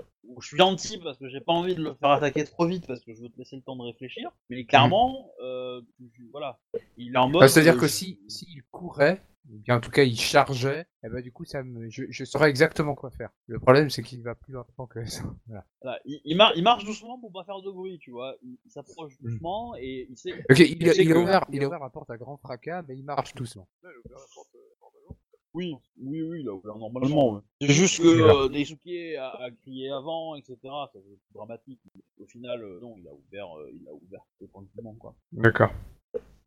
je 0.42 0.48
suis 0.48 0.58
gentil 0.58 0.98
parce 0.98 1.18
que 1.18 1.30
j'ai 1.30 1.40
pas 1.42 1.54
envie 1.54 1.76
de 1.76 1.82
le 1.84 1.94
faire 1.94 2.10
attaquer 2.10 2.44
trop 2.44 2.66
vite 2.66 2.86
parce 2.88 3.00
que 3.02 3.14
je 3.14 3.22
veux 3.22 3.30
te 3.30 3.38
laisser 3.38 3.56
le 3.56 3.62
temps 3.62 3.76
de 3.76 3.84
réfléchir, 3.84 4.32
mais 4.50 4.66
clairement, 4.66 5.32
euh, 5.42 5.82
tu- 6.16 6.28
voilà, 6.32 6.60
il 6.98 7.14
est 7.14 7.18
en 7.18 7.30
mode. 7.30 7.44
Ah, 7.44 7.48
C'est-à-dire 7.48 7.76
euh, 7.76 7.80
que 7.80 7.88
je- 7.88 7.92
si, 7.92 8.20
s'il 8.28 8.64
courait, 8.72 9.22
ou 9.39 9.39
bien 9.58 9.78
en 9.78 9.80
tout 9.80 9.90
cas 9.92 10.04
il 10.04 10.18
chargeait, 10.20 10.86
eh 11.04 11.10
ben, 11.10 11.22
du 11.22 11.32
coup, 11.32 11.44
ça 11.46 11.64
me, 11.64 11.90
je, 11.90 12.04
je 12.10 12.24
saurais 12.26 12.50
exactement 12.50 12.96
quoi 12.96 13.10
faire. 13.12 13.30
Le 13.48 13.60
problème, 13.60 13.90
c'est 13.90 14.04
qu'il 14.04 14.22
va 14.22 14.36
plus 14.36 14.54
lentement 14.54 14.86
que 14.88 15.04
ça. 15.06 15.24
Voilà. 15.48 15.66
voilà, 15.82 16.00
il, 16.06 16.22
il 16.26 16.38
mar- 16.38 16.54
il 16.56 16.64
marche 16.64 16.86
doucement 16.86 17.20
pour 17.20 17.32
pas 17.32 17.44
faire 17.44 17.62
de 17.62 17.72
bruit, 17.72 17.98
tu 18.00 18.12
vois. 18.12 18.36
Il, 18.44 18.58
il 18.66 18.72
s'approche 18.72 19.14
Mm. 19.20 19.30
doucement 19.30 19.76
et 19.78 20.08
il 20.10 20.18
sait. 20.18 20.34
Ok, 20.50 20.60
il, 20.60 20.82
Il 20.82 20.90
a, 20.90 20.94
sait 20.94 21.04
il 21.04 21.12
a 21.12 21.16
que- 21.16 21.20
ouvert, 21.20 21.46
il 21.52 21.64
a 21.64 21.68
ouvert 21.68 21.80
la 21.80 21.90
porte 21.90 22.10
à 22.12 22.18
grand 22.18 22.38
fracas, 22.38 22.84
mais 22.88 22.96
il 22.98 23.04
marche 23.04 23.34
doucement. 23.36 23.68
Là, 23.84 23.90
il 23.92 23.96
a 23.96 24.00
ouvert 24.06 24.18
la 24.20 24.34
porte, 24.36 24.50
euh, 24.56 24.60
normalement. 24.82 25.18
Oui, 25.56 25.76
oui, 26.00 26.22
oui, 26.22 26.42
il 26.42 26.48
a 26.48 26.54
ouvert 26.54 26.76
normalement. 26.78 27.34
ouais. 27.34 27.42
C'est 27.62 27.70
juste 27.74 28.02
que 28.02 28.08
euh, 28.08 28.50
Daisuke 28.50 29.16
a, 29.18 29.30
a 29.46 29.50
crié 29.52 29.90
avant, 29.90 30.36
etc. 30.36 30.58
C'est 30.94 31.02
dramatique. 31.34 31.82
Au 32.22 32.28
final, 32.28 32.62
euh, 32.64 32.80
non, 32.82 32.96
il 32.98 33.08
a 33.08 33.12
ouvert, 33.14 33.58
euh, 33.58 33.72
il 33.74 33.88
a 33.88 33.94
ouvert 33.94 34.22
tranquillement, 34.52 34.94
quoi. 34.94 35.16
D'accord. 35.32 35.72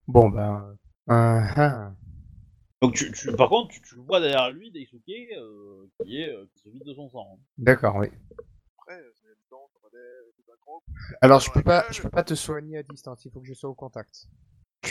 Bon, 0.07 0.29
ben. 0.29 0.77
euh, 1.11 1.41
hein. 1.57 1.97
Donc, 2.83 2.95
tu, 2.95 3.13
tu, 3.13 3.31
par 3.37 3.49
contre, 3.49 3.73
tu, 3.73 3.81
tu 3.81 3.95
vois 3.95 4.19
derrière 4.19 4.51
lui 4.51 4.73
Daisuke 4.73 5.09
euh, 5.09 5.87
qui 6.03 6.21
est 6.21 6.31
euh, 6.31 6.47
qui 6.53 6.65
se 6.65 6.69
vide 6.69 6.83
de 6.85 6.93
son 6.93 7.09
sang. 7.09 7.29
hein. 7.33 7.39
D'accord, 7.57 7.95
oui. 7.95 8.09
Après, 8.77 8.99
euh, 8.99 9.13
c'est 9.15 9.29
le 9.29 9.37
temps, 9.49 9.71
va 9.85 9.89
Alors, 11.21 11.39
je 11.39 11.53
peux 11.53 11.63
pas, 11.63 11.87
je 11.93 12.03
peux 12.03 12.11
pas 12.11 12.25
te 12.25 12.35
soigner 12.35 12.79
à 12.79 12.83
distance. 12.83 13.25
Il 13.25 13.31
faut 13.31 13.41
que 13.41 13.47
je 13.47 13.55
sois 13.55 13.71
au 13.71 13.75
contact. 13.75 14.27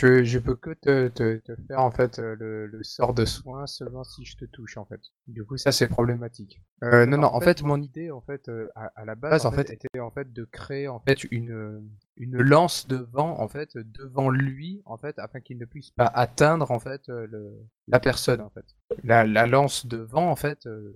Je, 0.02 0.24
je 0.24 0.38
peux 0.38 0.56
que 0.56 0.70
te, 0.70 1.08
te, 1.08 1.36
te 1.38 1.54
faire 1.68 1.80
en 1.80 1.90
fait 1.90 2.18
euh, 2.18 2.34
le, 2.38 2.66
le 2.66 2.82
sort 2.82 3.14
de 3.14 3.24
soin 3.24 3.66
seulement 3.66 4.02
si 4.04 4.24
je 4.24 4.36
te 4.36 4.44
touche 4.44 4.76
en 4.76 4.84
fait. 4.84 5.00
Du 5.28 5.44
coup, 5.44 5.56
ça 5.56 5.70
c'est 5.72 5.86
problématique. 5.88 6.60
Euh, 6.82 7.06
non, 7.06 7.18
non. 7.18 7.28
En 7.32 7.40
fait, 7.40 7.62
mon 7.62 7.80
idée 7.80 8.10
en 8.10 8.20
fait 8.20 8.48
euh, 8.48 8.68
à, 8.74 8.90
à 8.96 9.04
la 9.04 9.14
base 9.14 9.46
en 9.46 9.52
fait 9.52 9.70
était 9.70 10.00
en 10.00 10.10
fait 10.10 10.32
de 10.32 10.44
créer 10.44 10.88
en 10.88 10.98
fait 11.00 11.24
une 11.30 11.88
une 12.16 12.38
lance 12.42 12.88
de 12.88 12.96
vent 13.12 13.38
en 13.38 13.48
fait 13.48 13.70
devant 13.76 14.30
lui 14.30 14.82
en 14.86 14.96
fait 14.96 15.18
afin 15.18 15.40
qu'il 15.40 15.58
ne 15.58 15.64
puisse 15.64 15.90
pas 15.90 16.06
atteindre 16.06 16.70
en 16.70 16.78
fait 16.80 17.08
euh, 17.08 17.26
le 17.30 17.52
la 17.88 18.00
personne 18.00 18.40
en 18.40 18.50
fait. 18.50 18.66
La, 19.04 19.24
la 19.24 19.46
lance 19.46 19.86
de 19.86 19.98
vent 19.98 20.28
en 20.30 20.36
fait, 20.36 20.66
euh, 20.66 20.94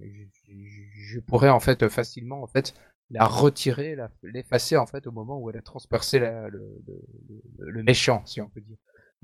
je, 0.00 0.24
je- 0.48 0.82
je 1.14 1.20
pourrais 1.20 1.50
en 1.50 1.60
fait 1.60 1.88
facilement 1.88 2.42
en 2.42 2.46
fait 2.46 2.74
la 3.10 3.26
retirer, 3.26 3.96
l'effacer 4.22 4.76
en 4.76 4.86
fait 4.86 5.06
au 5.06 5.12
moment 5.12 5.38
où 5.38 5.50
elle 5.50 5.56
a 5.56 5.62
transpercé 5.62 6.18
le- 6.18 6.50
le 7.58 7.82
méchant, 7.82 8.22
si 8.26 8.40
on 8.40 8.48
peut 8.48 8.60
dire. 8.60 8.76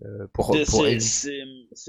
Euh, 0.05 0.26
pour, 0.32 0.55
C'est- 0.55 0.64
pour 0.70 0.84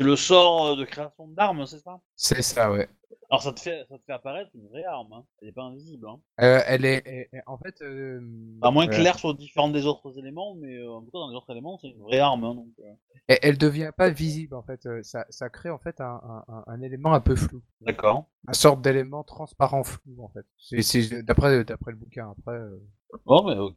le 0.06 0.16
sort 0.16 0.78
de 0.78 0.86
création 0.86 1.28
d'armes, 1.28 1.66
c'est 1.66 1.80
ça? 1.80 2.00
C'est 2.16 2.42
ça, 2.42 2.72
ouais. 2.72 2.88
Alors, 3.30 3.42
ça 3.44 3.52
te 3.52 3.60
fait, 3.60 3.86
ça 3.90 3.98
te 3.98 4.04
fait 4.06 4.14
apparaître 4.14 4.50
une 4.56 4.68
vraie 4.70 4.86
arme. 4.86 5.12
Hein. 5.12 5.26
Elle 5.42 5.50
est 5.50 5.52
pas 5.52 5.64
invisible. 5.64 6.08
Hein. 6.08 6.20
Euh, 6.42 6.62
elle 6.66 6.86
est, 6.86 7.04
elle- 7.06 7.28
elle- 7.34 7.44
en 7.46 7.58
fait. 7.58 7.82
euh, 7.82 8.22
À 8.62 8.72
moins 8.72 8.88
que 8.88 8.96
euh, 8.96 9.04
l'air 9.04 9.20
soit 9.20 9.34
différent 9.34 9.70
des 9.70 9.86
autres 9.86 10.18
éléments, 10.18 10.56
mais 10.56 10.78
euh, 10.78 10.90
en 10.92 11.02
tout 11.02 11.12
cas, 11.12 11.20
dans 11.20 11.30
les 11.30 11.36
autres 11.36 11.52
éléments, 11.52 11.78
c'est 11.82 11.90
une 11.90 12.02
vraie 12.02 12.20
arme. 12.20 12.44
Hein, 12.46 12.56
donc, 12.56 12.68
euh, 12.80 12.94
elle, 13.28 13.40
elle 13.42 13.58
devient 13.58 13.92
pas 13.96 14.10
visible 14.10 14.56
en 14.56 14.64
fait. 14.64 14.86
euh, 14.86 15.04
Ça, 15.04 15.26
ça 15.30 15.50
crée 15.50 15.70
en 15.70 15.78
fait 15.80 16.00
un, 16.00 16.22
un, 16.24 16.44
un- 16.54 16.64
un 16.68 16.82
élément 16.82 17.14
un 17.14 17.20
peu 17.20 17.36
flou, 17.36 17.62
D'accord. 17.82 18.26
un 18.48 18.54
sorte 18.54 18.82
d'élément 18.82 19.24
transparent 19.26 19.84
flou 19.84 20.24
en 20.24 20.30
fait. 20.30 20.46
C'est, 20.58 21.24
d'après, 21.24 21.66
d'après 21.66 21.92
le 21.92 21.98
bouquin. 21.98 22.32
Après, 22.38 22.56
euh, 22.56 22.78
Oh, 23.26 23.44
mais 23.44 23.58
ok. 23.58 23.76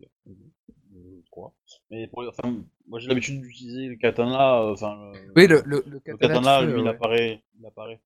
Crois. 1.30 1.53
Mais 1.90 2.07
pour, 2.09 2.24
enfin, 2.28 2.57
moi 2.88 2.98
j'ai 2.98 3.09
l'habitude 3.09 3.40
d'utiliser 3.40 3.86
le 3.88 3.96
katana. 3.96 4.62
euh, 4.62 4.72
Enfin, 4.72 5.12
le, 5.14 5.32
oui, 5.36 5.46
le, 5.46 5.62
le, 5.64 5.82
le 5.86 5.92
le 5.92 6.01
katana, 6.01 6.16
de 6.16 6.34
katana, 6.34 6.61
feu, 6.61 6.72
lui, 6.74 6.80
il 6.82 6.88
apparaît. 6.88 7.42
Il 7.59 7.66
apparaît. 7.66 8.01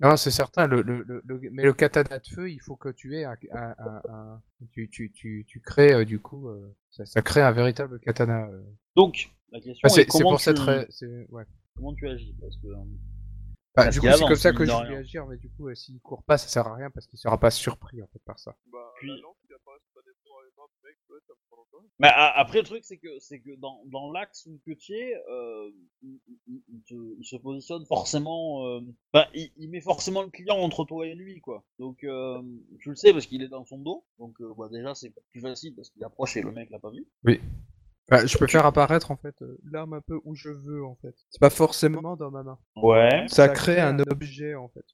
Non, 0.00 0.16
c'est 0.16 0.30
certain. 0.32 0.66
Le, 0.66 0.82
le, 0.82 1.04
mais 1.52 1.62
le 1.62 1.72
katana 1.72 2.18
de 2.18 2.26
feu, 2.26 2.50
il 2.50 2.60
faut 2.60 2.76
que 2.76 2.88
tu 2.90 3.16
aies 3.16 3.24
un, 3.24 3.36
un, 3.52 3.74
un, 3.78 4.02
un- 4.08 4.42
tu, 4.72 4.88
tu, 4.90 5.12
tu, 5.12 5.44
tu 5.48 5.60
crées 5.60 5.92
euh, 5.94 6.04
du 6.04 6.20
coup, 6.20 6.48
euh, 6.48 6.74
ça, 6.90 7.06
ça 7.06 7.22
crée 7.22 7.40
un 7.42 7.52
véritable 7.52 8.00
katana. 8.00 8.46
euh. 8.48 8.62
Donc, 8.96 9.30
la 9.50 9.60
question 9.60 9.88
est, 9.88 10.06
comment, 10.06 10.30
pour 10.30 10.38
tu, 10.38 10.44
cette, 10.44 10.58
ra- 10.58 10.84
c'est, 10.90 11.26
ouais. 11.30 11.44
comment 11.76 11.94
tu 11.94 12.08
agis? 12.08 12.34
Parce 12.40 12.56
que. 12.56 12.66
Bah, 12.66 13.84
Parce 13.84 13.94
du 13.94 14.00
coup, 14.00 14.06
c'est 14.12 14.24
comme 14.26 14.34
ça 14.36 14.52
que 14.52 14.64
je 14.64 14.70
vais 14.88 14.96
agir, 14.96 15.26
mais 15.26 15.36
du 15.36 15.48
coup, 15.50 15.68
euh, 15.68 15.74
s'il 15.74 15.98
court 16.00 16.22
pas, 16.24 16.38
ça 16.38 16.48
sert 16.48 16.66
à 16.66 16.74
rien 16.74 16.90
parce 16.90 17.06
qu'il 17.06 17.18
sera 17.18 17.38
pas 17.38 17.50
surpris 17.50 18.02
en 18.02 18.06
fait 18.08 18.20
par 18.24 18.38
ça. 18.38 18.54
Bah, 18.72 18.78
Puis- 18.98 19.10
Mais 21.98 22.08
après, 22.14 22.58
le 22.58 22.64
truc, 22.64 22.84
c'est 22.84 22.96
que, 22.98 23.18
c'est 23.20 23.38
que 23.40 23.54
dans, 23.56 23.82
dans 23.86 24.10
l'axe 24.10 24.46
où 24.46 24.58
que 24.66 24.72
tu 24.72 24.92
es, 24.94 25.14
euh, 25.30 25.70
il, 26.02 26.18
il- 26.48 26.62
il 26.68 26.82
te- 26.82 27.16
il 27.18 27.24
se 27.24 27.36
positionne 27.36 27.84
forcément. 27.86 28.66
euh, 28.66 28.80
Enfin, 29.12 29.26
il, 29.34 29.52
il 29.56 29.70
met 29.70 29.80
forcément 29.80 30.22
le 30.22 30.30
client 30.30 30.56
entre 30.56 30.84
toi 30.84 31.06
et 31.06 31.14
lui, 31.14 31.40
quoi. 31.40 31.64
Donc, 31.78 32.02
euh, 32.04 32.42
tu 32.80 32.90
le 32.90 32.96
sais 32.96 33.12
parce 33.12 33.26
qu'il 33.26 33.42
est 33.42 33.48
dans 33.48 33.64
son 33.64 33.78
dos. 33.78 34.04
Donc, 34.18 34.40
euh, 34.40 34.52
bah, 34.58 34.68
déjà, 34.70 34.94
c'est 34.94 35.12
plus 35.30 35.40
facile 35.40 35.74
parce 35.76 35.90
qu'il 35.90 36.02
approche 36.04 36.36
et 36.36 36.42
le 36.42 36.50
mec 36.52 36.70
l'a 36.70 36.78
pas 36.80 36.90
vu. 36.90 37.06
Enfin, 38.10 38.26
je 38.26 38.36
peux 38.36 38.46
faire 38.46 38.66
apparaître 38.66 39.10
en 39.10 39.16
fait 39.16 39.34
l'arme 39.70 39.94
un 39.94 40.00
peu 40.02 40.20
où 40.24 40.34
je 40.34 40.50
veux 40.50 40.84
en 40.84 40.94
fait. 40.96 41.14
C'est 41.30 41.40
pas 41.40 41.48
forcément 41.48 42.16
dans 42.16 42.30
ma 42.30 42.42
main. 42.42 42.58
Ouais. 42.76 43.24
Ça 43.28 43.48
crée 43.48 43.80
un 43.80 43.98
objet 44.00 44.54
en 44.56 44.68
fait, 44.68 44.84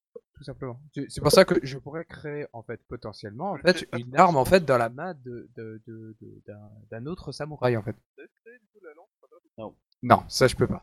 tout 0.41 0.45
simplement. 0.45 0.81
C'est 1.11 1.21
pour 1.21 1.31
ça 1.33 1.45
que 1.45 1.55
je 1.63 1.77
pourrais 1.77 2.07
créer 2.07 2.47
en 2.55 2.63
fait 2.63 2.81
potentiellement 2.89 3.51
en 3.51 3.59
fait 3.59 3.87
une 3.99 4.17
arme 4.17 4.37
en 4.37 4.47
fait 4.47 4.65
dans 4.65 4.79
la 4.79 4.89
main 4.89 5.13
de 5.23 5.51
de- 5.55 5.83
de- 5.87 6.17
de- 6.23 6.43
d'un 6.47 6.71
d'un 6.91 7.05
autre 7.07 7.31
samouraï 7.31 7.77
en 7.77 7.83
fait. 7.83 7.97
Non, 10.03 10.23
ça 10.29 10.47
je 10.47 10.57
peux 10.57 10.67
pas. 10.67 10.83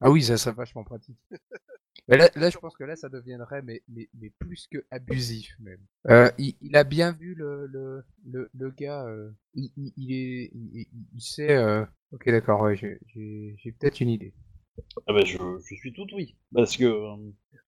Ah 0.00 0.10
oui, 0.10 0.22
ça 0.22 0.36
serait 0.36 0.54
vachement 0.54 0.84
pratique. 0.84 1.16
Mais 2.08 2.18
là, 2.18 2.30
là, 2.36 2.50
je 2.50 2.58
pense 2.58 2.76
que 2.76 2.84
là, 2.84 2.96
ça 2.96 3.08
deviendrait 3.08 3.62
mais, 3.62 3.82
mais, 3.88 4.08
mais 4.14 4.30
plus 4.38 4.68
que 4.70 4.84
abusif 4.90 5.56
même. 5.60 5.80
Euh, 6.08 6.30
il, 6.38 6.56
il 6.60 6.76
a 6.76 6.84
bien 6.84 7.12
vu 7.12 7.34
le, 7.34 7.66
le, 7.66 8.04
le, 8.26 8.50
le 8.54 8.70
gars. 8.70 9.06
euh, 9.06 9.30
il, 9.54 9.72
il, 9.76 9.92
il 9.96 10.12
est, 10.12 10.50
il, 10.54 10.70
il- 10.82 10.88
il 11.14 11.20
sait. 11.22 11.56
euh, 11.56 11.84
Ok, 12.12 12.28
d'accord. 12.30 12.62
Ouais, 12.62 12.76
j'ai 12.76 13.72
peut-être 13.78 14.00
une 14.00 14.10
idée. 14.10 14.34
Ah 15.06 15.12
bah, 15.12 15.24
je, 15.24 15.36
je 15.38 15.74
suis 15.74 15.92
tout 15.92 16.06
oui. 16.14 16.36
Parce 16.52 16.76
que. 16.76 16.84
euh, 16.84 17.16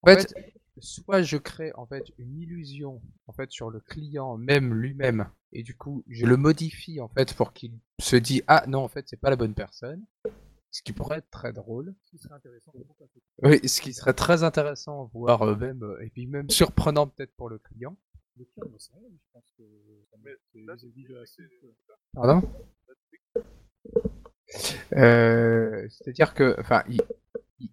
En 0.03 0.07
fait, 0.15 0.35
soit 0.81 1.23
je 1.23 1.37
crée 1.37 1.73
en 1.75 1.87
fait 1.87 2.05
une 2.19 2.37
illusion 2.39 3.03
en 3.27 3.33
fait 3.33 3.51
sur 3.51 3.71
le 3.71 3.81
client 3.81 4.37
même 4.37 4.73
lui-même 4.75 5.29
et 5.53 5.65
du 5.65 5.77
coup 5.77 6.05
je 6.09 6.25
le 6.25 6.37
modifie 6.37 7.01
en 7.01 7.09
fait 7.09 7.35
pour 7.35 7.53
qu'il 7.53 7.73
se 8.01 8.15
dise 8.15 8.45
ah 8.47 8.65
non 8.69 8.81
en 8.81 8.89
fait 8.89 9.09
c'est 9.09 9.21
pas 9.21 9.31
la 9.31 9.37
bonne 9.37 9.55
personne. 9.55 10.05
Ce 10.71 10.83
qui 10.83 10.93
pourrait 10.93 11.19
être 11.19 11.31
très 11.31 11.53
drôle. 11.53 11.95
Ce 12.05 12.11
qui 12.11 12.19
serait 12.19 12.35
intéressant 12.35 12.73
pour 12.73 12.95
toi, 12.97 13.07
c'est 13.13 13.49
Oui, 13.49 13.69
ce 13.69 13.81
qui 13.81 13.95
serait 13.95 14.13
très 14.13 14.43
intéressant, 14.43 15.11
voire 15.15 15.43
euh, 15.43 15.57
même, 15.57 15.83
euh, 15.83 16.05
et 16.05 16.11
puis 16.11 16.27
même 16.27 16.51
surprenant 16.51 17.07
peut-être 17.09 17.35
pour 17.37 17.49
le 17.49 17.59
client. 17.59 17.97
le 18.37 18.47
c'est 18.77 18.93
rien, 18.93 19.09
je 19.11 19.33
pense 19.33 19.51
que 19.57 19.65
c'est 20.53 21.27
cible. 21.27 21.49
Pardon? 22.13 22.43
Euh, 24.97 25.87
C'est-à-dire 25.91 26.35
que, 26.35 26.57
enfin, 26.59 26.83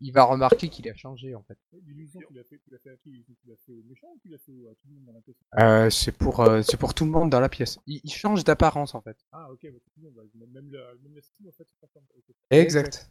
il, 0.01 0.11
va 0.11 0.23
remarquer 0.23 0.69
qu'il 0.69 0.89
a 0.89 0.95
changé 0.95 1.35
en 1.35 1.43
fait. 1.43 1.57
L'illusion 1.87 2.19
qu'il 2.27 2.39
a 2.39 2.43
fait, 2.43 2.57
qu'il 2.59 2.73
a 2.75 2.79
fait 2.79 2.89
à 2.89 2.97
qui? 2.97 3.09
L'illusion 3.11 3.33
qu'il 3.41 3.51
a 3.51 3.55
fait 3.65 3.71
au 3.71 3.83
méchant 3.87 4.07
ou 4.13 4.19
qu'il 4.19 4.33
a 4.33 4.37
fait 4.37 4.67
à 4.69 4.73
tout 4.75 4.87
le 4.87 4.95
monde 4.95 5.05
dans 5.05 5.13
la 5.13 5.21
pièce? 5.21 5.35
Euh, 5.59 5.89
c'est 5.89 6.11
pour, 6.11 6.39
euh, 6.41 6.61
c'est 6.61 6.77
pour 6.77 6.93
tout 6.93 7.05
le 7.05 7.11
monde 7.11 7.29
dans 7.29 7.39
la 7.39 7.49
pièce. 7.49 7.79
Il, 7.87 8.01
il 8.03 8.11
change 8.11 8.43
d'apparence 8.43 8.95
en 8.95 9.01
fait. 9.01 9.17
Ah, 9.31 9.51
ok, 9.51 9.59
bah, 9.63 9.69
tout 9.71 10.01
le 10.01 10.03
monde, 10.03 10.13
bah, 10.15 10.23
même 10.53 10.71
la, 10.71 10.93
même 11.03 11.15
la 11.15 11.21
cible, 11.21 11.49
en 11.49 11.53
fait, 11.53 11.65
c'est 11.69 11.79
pas 11.79 11.87
comme. 11.93 12.03
ok. 12.17 12.35
Exact. 12.51 13.09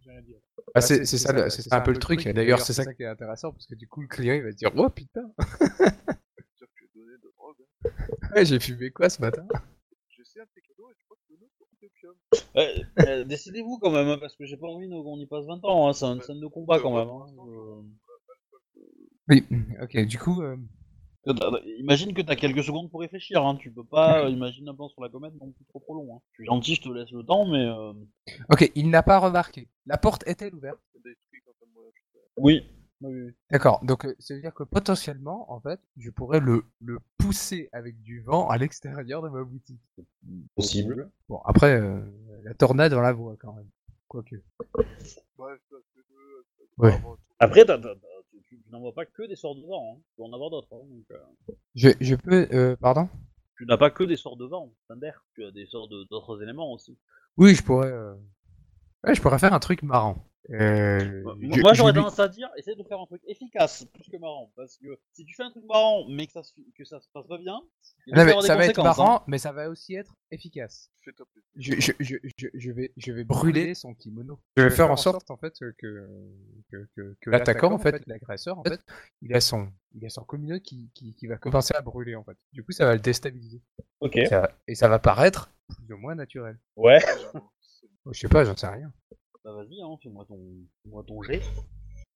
J'ai 0.00 0.10
rien 0.10 0.22
dit. 0.22 0.34
Ah, 0.74 0.80
c'est 0.80 1.04
c'est 1.04 1.18
ça, 1.18 1.32
le- 1.32 1.48
c'est 1.48 1.62
ça 1.62 1.76
un 1.76 1.80
peu 1.80 1.92
le 1.92 1.98
truc. 1.98 2.26
et 2.26 2.32
D'ailleurs, 2.32 2.60
c'est 2.60 2.72
ça 2.72 2.92
qui 2.92 3.02
est 3.02 3.06
intéressant 3.06 3.52
parce 3.52 3.66
que 3.66 3.74
du 3.74 3.86
coup, 3.86 4.00
le 4.02 4.08
client 4.08 4.34
il 4.34 4.42
va 4.42 4.50
se 4.50 4.56
dire 4.56 4.72
Oh 4.76 4.88
putain, 4.90 5.30
hein. 5.38 5.44
ouais, 8.34 8.44
j'ai 8.44 8.58
fumé 8.58 8.90
quoi 8.90 9.08
ce 9.08 9.20
matin 9.20 9.46
J'essaie 10.10 10.40
un 10.40 10.44
de 10.44 10.48
tes 10.54 10.60
cadeaux 10.62 10.90
et 10.90 10.94
je 10.98 11.04
crois 11.04 11.16
que 11.16 11.32
le 11.32 11.38
nôtre 11.38 11.54
c'est 11.78 11.86
opium. 11.86 12.14
Ouais, 12.54 12.82
euh, 13.06 13.24
Décidez-vous 13.24 13.78
quand 13.78 13.90
même, 13.90 14.08
hein, 14.08 14.18
parce 14.18 14.36
que 14.36 14.44
j'ai 14.44 14.56
pas 14.56 14.66
envie 14.68 14.88
qu'on 14.88 15.18
y 15.18 15.26
passe 15.26 15.44
20 15.46 15.64
ans, 15.64 15.88
hein, 15.88 15.92
c'est 15.92 16.06
une 16.06 16.20
scène 16.22 16.40
de 16.40 16.46
combat 16.46 16.80
quand 16.80 16.94
même. 16.96 17.08
hein, 17.08 17.26
euh. 17.48 17.82
Oui, 19.28 19.44
ok, 19.82 20.04
du 20.06 20.18
coup, 20.18 20.42
euh, 20.42 20.56
Que 21.24 21.32
t'as- 21.32 21.50
Imagine 21.78 22.12
que 22.14 22.22
t'as 22.22 22.36
quelques 22.36 22.64
secondes 22.64 22.90
pour 22.90 23.00
réfléchir, 23.00 23.44
hein. 23.44 23.56
tu 23.56 23.70
peux 23.70 23.84
pas 23.84 24.24
euh, 24.24 24.28
imaginer 24.30 24.70
un 24.70 24.74
plan 24.74 24.88
sur 24.88 25.02
la 25.02 25.08
comète 25.08 25.34
non 25.40 25.50
plus 25.52 25.64
trop 25.66 25.80
trop 25.80 25.94
long. 25.94 26.16
Hein. 26.16 26.20
Je 26.32 26.36
suis 26.42 26.46
gentil, 26.46 26.74
je 26.74 26.82
te 26.82 26.88
laisse 26.88 27.10
le 27.10 27.22
temps, 27.22 27.46
mais... 27.46 27.64
Euh... 27.64 27.92
ok, 28.50 28.70
il 28.74 28.90
n'a 28.90 29.02
pas 29.02 29.18
remarqué. 29.18 29.68
La 29.86 29.98
porte 29.98 30.26
est-elle 30.26 30.54
ouverte? 30.54 30.78
Oui. 32.38 32.62
oui, 33.02 33.22
oui. 33.24 33.30
D'accord, 33.50 33.80
donc 33.84 34.04
euh, 34.06 34.14
ça 34.18 34.34
veut 34.34 34.40
dire 34.40 34.54
que 34.54 34.62
potentiellement, 34.64 35.52
en 35.52 35.60
fait, 35.60 35.80
je 35.98 36.10
pourrais 36.10 36.40
le, 36.40 36.64
le 36.80 36.98
pousser 37.18 37.68
avec 37.72 38.00
du 38.02 38.20
vent 38.22 38.48
à 38.48 38.56
l'extérieur 38.58 39.22
de 39.22 39.28
ma 39.28 39.44
boutique. 39.44 39.80
Possible. 40.56 41.10
Bon, 41.28 41.40
après, 41.44 41.78
euh, 41.80 42.00
la 42.44 42.54
tornade, 42.54 42.92
on 42.94 43.00
la 43.00 43.12
voit 43.12 43.36
quand 43.38 43.52
même. 43.54 43.68
Quoique. 44.08 44.36
Fait 44.36 45.54
Ouais. 46.78 47.00
Après, 47.38 47.64
t'as- 47.64 47.78
t'as- 47.78 47.94
t'as- 47.94 48.22
tu, 48.30 48.42
tu- 48.48 48.58
tu 48.60 48.70
n'envoies 48.70 48.94
pas 48.94 49.04
que 49.06 49.26
des 49.26 49.36
sorts 49.36 49.54
de 49.56 49.66
vent, 49.66 49.94
hein. 49.96 50.00
tu 50.06 50.12
peux 50.16 50.22
en 50.24 50.32
avoir 50.32 50.50
d'autres. 50.50 50.68
Hein, 50.72 50.80
donc, 50.88 51.04
euh, 51.10 51.54
Je, 51.74 51.90
je 52.00 52.14
peux, 52.14 52.48
euh, 52.52 52.76
pardon? 52.76 53.08
Tu 53.58 53.66
n'as 53.66 53.76
pas 53.76 53.90
que 53.90 54.04
des 54.04 54.16
sorts 54.16 54.36
de 54.36 54.44
vent, 54.46 54.72
Thunder, 54.88 55.12
tu 55.34 55.44
as 55.44 55.50
des 55.50 55.66
sorts 55.66 55.88
de- 55.88 56.04
d'autres 56.04 56.42
éléments 56.42 56.72
aussi. 56.72 56.98
Oui, 57.36 57.54
je 57.54 57.62
pourrais. 57.62 57.90
euh, 57.92 58.14
Ouais, 59.04 59.14
je 59.14 59.20
pourrais 59.22 59.38
faire 59.38 59.52
un 59.52 59.58
truc 59.60 59.82
marrant. 59.82 60.24
Euh, 60.50 61.22
Moi, 61.38 61.72
j'aurais 61.72 61.92
tendance 61.92 62.18
à 62.18 62.28
dire, 62.28 62.50
essaye 62.56 62.76
de 62.76 62.82
faire 62.82 62.98
un 62.98 63.06
truc 63.06 63.22
efficace, 63.26 63.84
plus 63.94 64.04
que 64.10 64.16
marrant. 64.16 64.52
Parce 64.56 64.76
que 64.76 64.98
si 65.12 65.24
tu 65.24 65.34
fais 65.34 65.44
un 65.44 65.50
truc 65.50 65.64
marrant, 65.66 66.06
mais 66.08 66.26
que 66.26 66.32
ça 66.32 66.42
se, 66.42 66.52
que 66.76 66.84
ça 66.84 67.00
se 67.00 67.08
passe 67.12 67.26
pas 67.28 67.38
bien, 67.38 67.60
Non, 68.08 68.24
mais 68.24 68.40
ça 68.42 68.56
va 68.56 68.66
être 68.66 68.80
hein. 68.80 68.82
marrant, 68.82 69.22
mais 69.28 69.38
ça 69.38 69.52
va 69.52 69.68
aussi 69.68 69.94
être 69.94 70.14
efficace. 70.30 70.90
Je, 71.56 71.80
je, 71.80 71.92
je, 72.00 72.16
je, 72.36 72.48
je 72.54 72.70
vais, 72.72 72.92
je 72.96 73.12
vais 73.12 73.24
brûler 73.24 73.74
son 73.74 73.94
kimono. 73.94 74.40
Je 74.56 74.64
vais 74.64 74.70
faire 74.70 74.90
en 74.90 74.96
sorte, 74.96 75.30
en 75.30 75.36
fait, 75.36 75.54
que, 75.58 75.74
que, 75.78 76.08
que, 76.96 77.16
que 77.20 77.30
l'attaquant, 77.30 77.72
en 77.72 77.78
fait, 77.78 78.04
l'agresseur, 78.06 78.58
en 78.58 78.64
fait, 78.64 78.80
il 79.20 79.34
a 79.34 79.40
son, 79.40 79.72
il 79.94 80.04
a 80.04 80.08
son 80.08 80.24
communauté 80.24 80.62
qui, 80.62 80.90
qui, 80.94 81.14
qui 81.14 81.26
va 81.26 81.36
commencer 81.36 81.74
à 81.74 81.82
brûler, 81.82 82.16
en 82.16 82.24
fait. 82.24 82.36
Du 82.52 82.64
coup, 82.64 82.72
ça 82.72 82.84
va 82.86 82.94
le 82.94 83.00
déstabiliser. 83.00 83.62
Ok. 84.00 84.18
Ça 84.28 84.50
et 84.66 84.74
ça 84.74 84.88
va 84.88 84.98
paraître 84.98 85.50
plus 85.68 85.94
ou 85.94 85.98
moins 85.98 86.14
naturel. 86.14 86.58
Ouais. 86.76 87.00
Je 88.10 88.18
sais 88.18 88.28
pas, 88.28 88.44
j'en 88.44 88.56
sais 88.56 88.66
rien. 88.66 88.92
Bah 89.44 89.52
vas-y, 89.54 89.80
hein, 89.82 89.96
fais-moi 90.02 90.24
ton, 90.26 90.38
fais-moi 90.82 91.04
ton 91.06 91.22
jet. 91.22 91.42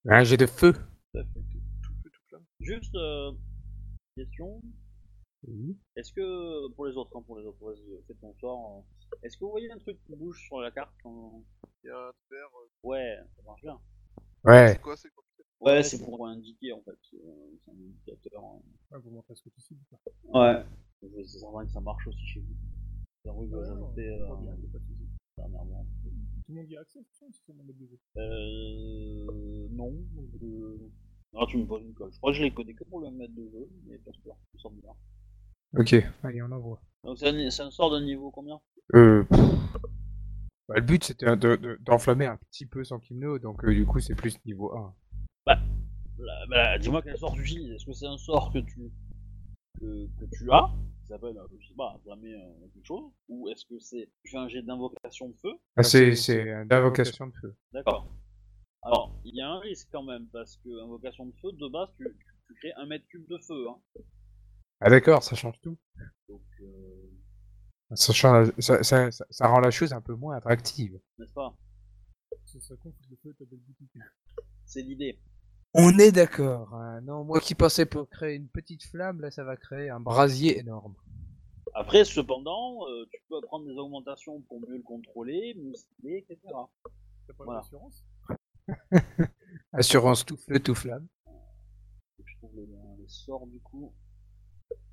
Un 0.09 0.23
jet 0.25 0.37
de 0.37 0.47
feu. 0.47 0.73
Ça 1.15 1.25
fait 1.25 1.41
tout 1.51 1.93
feu, 2.03 2.11
tout 2.11 2.21
flamme. 2.29 2.45
Juste, 2.61 2.95
euh, 2.95 3.33
question. 4.17 4.61
Oui. 5.49 5.77
Est-ce 5.97 6.13
que, 6.13 6.69
pour 6.75 6.87
les 6.87 6.97
autres, 6.97 7.17
hein, 7.17 7.23
pour 7.27 7.39
les 7.39 7.45
autres, 7.45 7.59
vas-y, 7.65 7.93
euh, 7.93 8.01
fais 8.07 8.15
ton 8.15 8.35
sort. 8.41 8.79
euh, 8.79 9.17
Est-ce 9.23 9.37
que 9.37 9.45
vous 9.45 9.51
voyez 9.51 9.71
un 9.71 9.79
truc 9.79 9.99
qui 10.05 10.15
bouge 10.15 10.41
sur 10.47 10.61
la 10.61 10.71
carte 10.71 10.93
quand- 11.03 11.43
Il 11.85 11.89
y 11.89 11.91
a 11.91 11.97
un 11.99 12.13
verre. 12.31 12.49
euh, 12.63 12.69
Ouais, 12.89 13.17
ça 13.37 13.43
marche 13.45 13.63
bien. 13.63 13.81
Ouais. 14.45 14.73
C'est 14.75 14.81
quoi 14.81 14.97
C'est 14.97 15.11
quoi? 15.11 15.25
Ouais, 15.61 15.83
c'est 15.83 16.05
pour 16.05 16.27
indiquer 16.29 16.73
en 16.73 16.83
fait. 16.83 16.97
C'est 17.11 17.17
euh, 17.17 17.51
c'est 17.65 17.71
un 17.71 17.75
indicateur. 17.75 18.45
hein. 18.45 18.61
Ah, 18.93 18.99
vous 18.99 19.11
montrez 19.11 19.35
ce 19.35 19.43
que 19.43 19.49
tu 19.51 19.61
cibles. 19.61 19.81
quoi. 19.89 19.99
Ouais. 20.41 20.65
C'est 21.01 21.39
certain 21.41 21.65
que 21.65 21.73
ça 21.73 21.81
marche 21.81 22.07
aussi 22.07 22.27
chez 22.27 22.41
vous. 22.41 22.55
C'est 23.25 23.31
un 23.31 23.35
que 23.35 23.47
j'ai 23.49 23.55
ajouté 23.73 24.09
euh, 24.09 24.27
dernièrement. 25.37 25.87
Tout 26.47 26.53
le 26.53 26.61
monde 26.61 26.71
y 26.71 26.77
a 26.77 26.81
accès, 26.81 27.01
c'est. 27.11 27.27
Euh. 28.19 29.69
Non. 29.73 29.93
euh, 30.43 30.91
Non, 31.33 31.47
tu 31.47 31.59
me 31.59 31.67
poses 31.67 31.83
une 31.83 31.93
colle. 31.95 32.11
Je 32.13 32.19
crois 32.19 32.31
que 32.33 32.39
je 32.39 32.43
l'ai 32.43 32.53
codé 32.55 32.75
que 32.75 32.85
pour 32.85 33.01
le 33.01 33.11
mettre 33.11 33.35
de 33.35 33.49
jeu, 33.51 33.69
mais 33.87 33.99
pas 33.99 34.13
sûr. 34.13 34.33
Ça 34.33 34.51
me 34.55 34.59
semble 34.61 34.81
bien. 34.81 34.93
Ok. 35.77 35.95
Allez, 36.23 36.43
on 36.43 36.51
envoie. 36.53 36.81
Donc 37.05 37.19
c'est 37.19 37.29
un, 37.29 37.51
c'est 37.51 37.63
un 37.63 37.71
sort 37.71 37.91
de 37.91 38.01
niveau 38.01 38.31
combien? 38.31 38.61
Euh, 38.95 39.25
pff. 39.25 39.41
Bah, 40.69 40.75
le 40.77 40.81
but 40.83 41.05
c'était 41.05 41.27
de- 41.37 41.57
de- 41.57 41.79
d'enflammer 41.83 42.27
un 42.27 42.37
petit 42.51 42.67
peu 42.67 42.83
son 42.85 42.99
kimono, 42.99 43.39
donc 43.39 43.65
euh, 43.65 43.73
du 43.73 43.85
coup 43.87 44.01
c'est 44.01 44.15
plus 44.17 44.37
niveau 44.45 44.77
1. 44.77 44.95
Bah, 45.47 45.59
bah, 46.49 46.79
Dis-moi 46.79 47.03
quel 47.03 47.17
sort 47.19 47.35
tu 47.35 47.43
utilises. 47.43 47.71
Est-ce 47.73 47.85
que 47.87 47.93
c'est 47.93 48.07
un 48.07 48.17
sort 48.19 48.53
que 48.53 48.59
tu 48.59 48.91
que, 49.79 50.07
que 50.19 50.25
tu 50.37 50.51
as? 50.51 50.71
Qui 51.07 51.13
s'appelle, 51.13 51.39
euh, 51.39 51.47
je 51.61 51.69
sais 51.69 51.75
pas, 51.75 51.93
enflammer 51.95 52.35
euh, 52.35 52.69
quelque 52.75 52.85
chose 52.87 53.11
Ou 53.29 53.49
est-ce 53.49 53.65
que 53.67 53.79
c'est 53.79 54.11
fais 54.27 54.37
un 54.39 54.49
jet 54.49 54.63
d'invocation 54.63 55.29
de 55.29 55.37
feu? 55.37 55.53
Ah, 55.77 55.83
c'est 55.83 56.15
c'est 56.17 56.43
une 56.43 56.73
invocation 56.73 57.29
de 57.29 57.33
feu. 57.41 57.55
D'accord. 57.73 58.13
Alors, 58.83 59.19
il 59.25 59.35
y 59.35 59.41
a 59.41 59.49
un 59.49 59.59
risque 59.61 59.89
quand 59.91 60.03
même, 60.05 60.27
parce 60.33 60.57
que 60.59 60.69
invocation 60.85 61.27
de 61.27 61.35
feu, 61.41 61.53
de 61.53 61.69
base, 61.69 61.89
tu, 61.97 62.05
tu, 62.05 62.27
tu 62.47 62.55
crées 62.55 62.73
un 62.77 62.87
mètre 62.87 63.07
cube 63.09 63.27
de 63.29 63.39
feu. 63.39 63.69
Hein. 63.69 64.03
Ah 64.81 64.91
d'accord, 64.91 65.23
ça 65.23 65.35
change 65.35 65.59
tout. 65.61 65.79
Donc, 66.29 66.43
euh, 66.61 67.95
Ça, 67.95 68.13
change, 68.13 68.53
ça, 68.59 68.83
ça, 68.83 69.11
ça, 69.11 69.25
ça 69.31 69.49
rend 69.49 69.61
la 69.61 69.71
chose 69.71 69.93
un 69.93 70.01
peu 70.01 70.15
moins 70.15 70.37
attractive. 70.37 71.01
n'est-ce 71.19 71.33
pas? 71.33 71.57
Ça 72.45 72.61
serait 72.61 72.79
con 72.79 72.91
que 72.91 73.11
le 73.11 73.17
feu 73.23 73.35
ta 73.39 73.45
belle 73.45 73.61
boutique. 73.61 73.91
C'est 74.65 74.83
l'idée. 74.83 75.19
On 75.79 75.99
est 75.99 76.13
d'accord. 76.13 76.73
hein. 76.75 77.01
Non, 77.03 77.25
moi 77.25 77.41
qui 77.41 77.55
pensais 77.55 77.87
pour 77.87 78.09
créer 78.09 78.35
une 78.37 78.49
petite 78.49 78.85
flamme, 78.85 79.21
là 79.21 79.31
ça 79.31 79.45
va 79.45 79.57
créer 79.57 79.91
un 79.91 80.01
brasier 80.01 80.59
énorme. 80.59 80.95
Après, 81.75 82.05
cependant, 82.05 82.89
euh, 82.89 83.05
tu 83.13 83.21
peux 83.29 83.41
prendre 83.43 83.67
des 83.67 83.75
augmentations 83.77 84.41
pour 84.43 84.61
mieux 84.63 84.77
le 84.77 84.83
contrôler, 84.83 85.55
muscler, 85.55 86.25
etc. 86.29 86.39
T'as 87.27 87.35
pas 87.35 87.45
Voilà. 87.45 87.61
d'assurance 87.61 88.05
Assurance 89.73 90.25
tout 90.25 90.37
feu, 90.39 90.59
tout 90.59 90.75
flamme. 90.75 91.07
Je 92.25 92.35
trouve 92.39 92.57
les, 92.57 92.67
les 92.67 93.09
sorts 93.09 93.47
du 93.47 93.61
coup. 93.61 93.93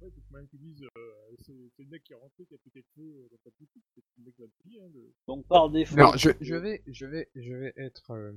Ouais, 0.02 0.10
que 0.12 0.36
même 0.36 0.48
qu'ils 0.50 0.60
disent, 0.60 0.84
euh, 0.84 1.36
c'est 1.46 1.54
c'est 1.78 1.84
le 1.84 1.90
mec 1.90 2.04
qui 2.04 2.12
est 2.12 2.16
rentré, 2.18 2.46
qui 2.46 2.54
a 2.54 2.58
pété 2.64 2.80
le 2.80 2.86
feu 3.02 3.08
euh, 3.08 3.28
dans 3.32 3.38
ta 3.46 3.50
boutique, 3.58 3.84
c'est 3.96 4.04
le 4.18 4.26
mec 4.26 4.36
qui 4.36 4.42
va 4.42 4.48
le 4.48 4.64
payer, 4.64 4.82
hein, 4.82 4.90
le... 4.94 5.14
Donc, 5.28 5.48
par 5.48 5.70
défaut. 5.70 5.96
Non, 5.96 6.12
je, 6.18 6.32
je 6.42 6.56
vais, 6.56 6.84
je 6.88 7.06
vais, 7.06 7.30
je 7.36 7.54
vais 7.54 7.74
être, 7.78 8.12
euh, 8.12 8.34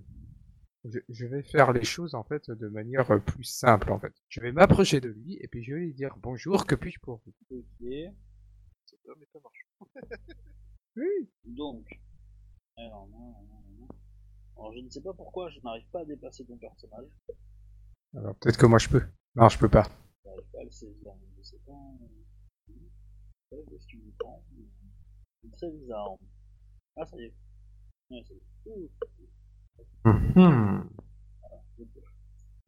je, 0.89 0.99
je 1.09 1.26
vais 1.26 1.43
faire 1.43 1.72
les 1.72 1.84
choses 1.84 2.14
en 2.14 2.24
fait 2.24 2.51
de 2.51 2.68
manière 2.68 3.11
euh, 3.11 3.18
plus 3.18 3.45
simple 3.45 3.93
en 3.93 3.99
fait. 3.99 4.12
Je 4.28 4.41
vais 4.41 4.53
m'approcher 4.53 5.01
de 5.01 5.09
lui 5.09 5.39
et 5.41 5.49
puis 5.49 5.62
je 5.62 5.74
vais 5.74 5.80
lui 5.80 5.95
dire 5.95 6.16
bonjour, 6.18 6.66
que 6.66 6.74
puis-je 6.74 7.01
pour 7.01 7.22
vous? 7.24 7.32
Ok. 7.51 7.89
Ça 8.87 8.97
peut, 9.05 9.14
mais 9.18 9.26
ça 9.32 9.39
marche. 9.43 9.66
Oui. 10.97 11.30
Donc. 11.45 11.87
Alors, 12.78 13.07
non, 13.09 13.18
non, 13.18 13.45
non, 13.49 13.62
non. 13.80 13.89
Alors, 14.57 14.72
je 14.74 14.80
ne 14.80 14.89
sais 14.89 15.03
pas 15.03 15.12
pourquoi 15.12 15.51
je 15.51 15.61
n'arrive 15.61 15.87
pas 15.93 16.01
à 16.01 16.05
déplacer 16.05 16.45
ton 16.47 16.57
personnage. 16.57 17.09
Alors 18.14 18.34
peut-être 18.37 18.59
que 18.59 18.66
moi 18.66 18.78
je 18.78 18.89
peux. 18.89 19.03
Non, 19.34 19.49
je 19.49 19.59
peux 19.59 19.68
pas. 19.68 19.87
Je 20.24 20.28
n'arrive 20.30 20.49
pas 20.53 20.61
à 20.61 20.64
le 20.64 20.70
saisir. 20.70 21.12
Je 21.37 21.43
sais 21.43 21.59
pas. 21.66 21.72
Qu'est-ce 23.51 23.87
que 23.87 23.91
tu 23.91 23.99
me 23.99 24.11
prends 24.18 24.43
C'est 25.43 25.53
très 25.53 25.70
bizarre. 25.70 26.16
Ah, 26.97 27.07
ça 27.07 27.16
y 27.18 27.24
est. 27.24 27.34
Ouais, 28.11 28.22
ça 28.24 28.34
y 28.34 28.37
est. 28.37 28.70
Ouh. 28.70 28.91
Ok. 30.05 31.89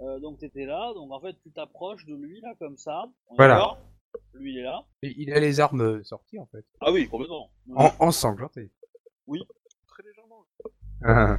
Euh, 0.00 0.20
donc 0.20 0.38
t'étais 0.38 0.64
là, 0.64 0.92
donc 0.94 1.10
en 1.10 1.20
fait 1.20 1.34
tu 1.42 1.50
t'approches 1.50 2.04
de 2.06 2.14
lui 2.14 2.40
là 2.40 2.54
comme 2.58 2.76
ça. 2.76 3.04
On 3.28 3.34
est 3.34 3.36
Voilà. 3.38 3.54
d'accord? 3.54 3.78
Lui 4.34 4.52
il 4.52 4.58
est 4.58 4.62
là. 4.62 4.84
Et 5.02 5.12
il 5.20 5.32
a 5.32 5.40
les 5.40 5.58
armes 5.60 5.80
euh, 5.80 6.04
sorties 6.04 6.38
en 6.38 6.46
fait, 6.46 6.64
Ah 6.80 6.92
oui, 6.92 7.08
complètement. 7.08 7.50
en, 7.74 7.90
ensanglanté. 7.98 8.70
Très 9.88 10.02
légèrement. 10.04 10.44
Ah, 11.02 11.38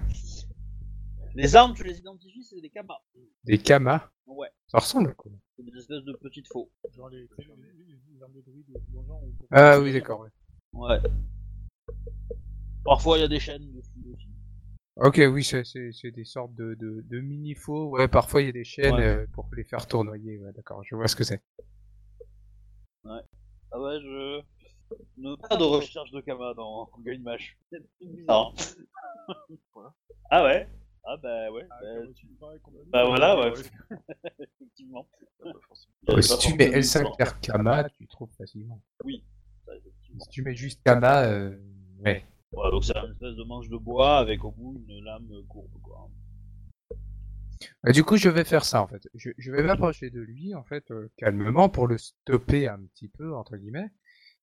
Les 1.36 1.56
armes, 1.56 1.74
tu 1.74 1.84
les 1.84 1.98
identifies, 2.00 2.44
c'est 2.44 2.60
des 2.60 2.70
kamas. 2.70 3.00
Des 3.46 3.58
kamas? 3.58 4.10
Ouais, 4.28 4.50
Ça 4.68 4.80
ressemble 4.80 5.12
à 5.12 5.14
quoi 5.14 5.32
c'est 5.56 5.64
des 5.66 5.78
espèces 5.78 6.04
de 6.04 6.14
petites 6.14 6.48
faux. 6.52 6.70
genre 6.96 7.10
les, 7.10 7.20
les, 7.22 7.28
les, 7.38 7.46
les, 7.86 8.00
les 8.14 8.24
armes 8.24 8.34
de 8.34 8.42
druide 8.42 8.66
dans 8.94 9.02
le 9.02 9.08
genre. 9.08 9.24
ou- 9.24 9.34
Ah 9.52 9.80
oui, 9.80 9.92
d'accord. 9.94 10.20
ouais. 10.22 10.30
Ouais. 10.74 11.00
Parfois 12.86 13.18
il 13.18 13.22
y 13.22 13.24
a 13.24 13.28
des 13.28 13.40
chaînes 13.40 13.72
dessus 13.72 13.92
aussi. 14.14 14.29
Ok, 15.02 15.22
oui, 15.32 15.44
c'est 15.44 15.64
c'est- 15.64 15.92
c'est 15.94 16.12
des 16.12 16.26
sortes 16.26 16.54
de, 16.56 16.76
de, 16.76 17.02
de 17.08 17.20
mini-faux. 17.22 17.90
Ouais, 17.90 18.08
parfois 18.08 18.42
il 18.42 18.48
y 18.48 18.50
a 18.50 18.54
des 18.54 18.64
chaînes 18.66 18.96
Ouais. 18.96 19.06
euh, 19.06 19.26
pour 19.34 19.48
les 19.56 19.64
faire 19.64 19.88
tournoyer. 19.88 20.38
Ouais, 20.40 20.52
d'accord, 20.54 20.84
je 20.84 20.96
vois 20.96 21.08
ce 21.08 21.16
que 21.16 21.24
c'est. 21.24 21.42
Ah 23.06 23.80
ouais, 23.80 24.00
je. 24.02 24.42
Ne 25.18 25.36
pas 25.36 25.56
de 25.56 25.64
recherche 25.64 26.10
de 26.12 26.20
Kama 26.22 26.54
dans 26.56 26.90
Game 27.00 27.22
Mash. 27.22 27.58
C'est 27.72 27.82
bizarre. 28.02 28.54
hein. 29.28 29.34
Voilà. 29.74 29.94
Ah 30.32 30.44
ouais? 30.44 30.68
Ah 31.06 31.18
bah 31.18 31.52
ouais. 31.52 31.66
Ah, 31.70 31.80
bah, 31.82 32.14
tu 32.16 32.28
bah 32.88 33.06
voilà, 33.06 33.40
ouais. 33.40 33.54
Ah, 33.92 34.30
effectivement. 34.40 35.08
bah, 35.44 35.52
forcément. 35.68 35.94
J'avais 36.08 36.16
Ouais, 36.16 36.22
si 36.24 36.38
tu 36.40 36.56
mets 36.58 36.72
forcément 36.82 37.16
L5 37.16 37.24
R 37.30 37.40
Kama, 37.42 37.90
tu 37.92 38.08
trouves 38.08 38.32
facilement. 38.38 38.82
ça, 39.66 39.76
effectivement. 39.76 40.24
Si 40.24 40.30
tu 40.30 40.42
mets 40.42 40.56
juste 40.56 40.82
Kama, 40.84 41.24
euh, 41.26 41.56
ouais. 42.00 42.26
Voilà, 42.52 42.72
donc 42.72 42.84
c'est 42.84 42.98
une 42.98 43.12
espèce 43.12 43.36
de 43.36 43.44
manche 43.44 43.70
de 43.70 43.78
bois 43.78 44.18
avec 44.18 44.44
au 44.44 44.52
bout 44.52 44.84
une 44.88 45.04
lame 45.04 45.30
courbe 45.48 45.80
quoi. 45.84 46.10
Bah, 47.84 47.92
du 47.92 48.04
coup, 48.04 48.18
je 48.18 48.30
vais 48.30 48.44
faire 48.46 48.66
ça 48.66 48.82
en 48.82 48.88
fait. 48.88 49.08
Je, 49.16 49.32
je 49.38 49.52
vais 49.52 49.64
m'approcher 49.64 50.10
de 50.10 50.20
lui 50.22 50.56
en 50.56 50.64
fait 50.64 50.90
euh, 50.92 51.10
calmement 51.18 51.70
pour 51.70 51.88
le 51.88 51.98
stopper 51.98 52.68
un 52.68 52.80
petit 52.94 53.08
peu 53.10 53.36
entre 53.36 53.58
guillemets. 53.58 53.90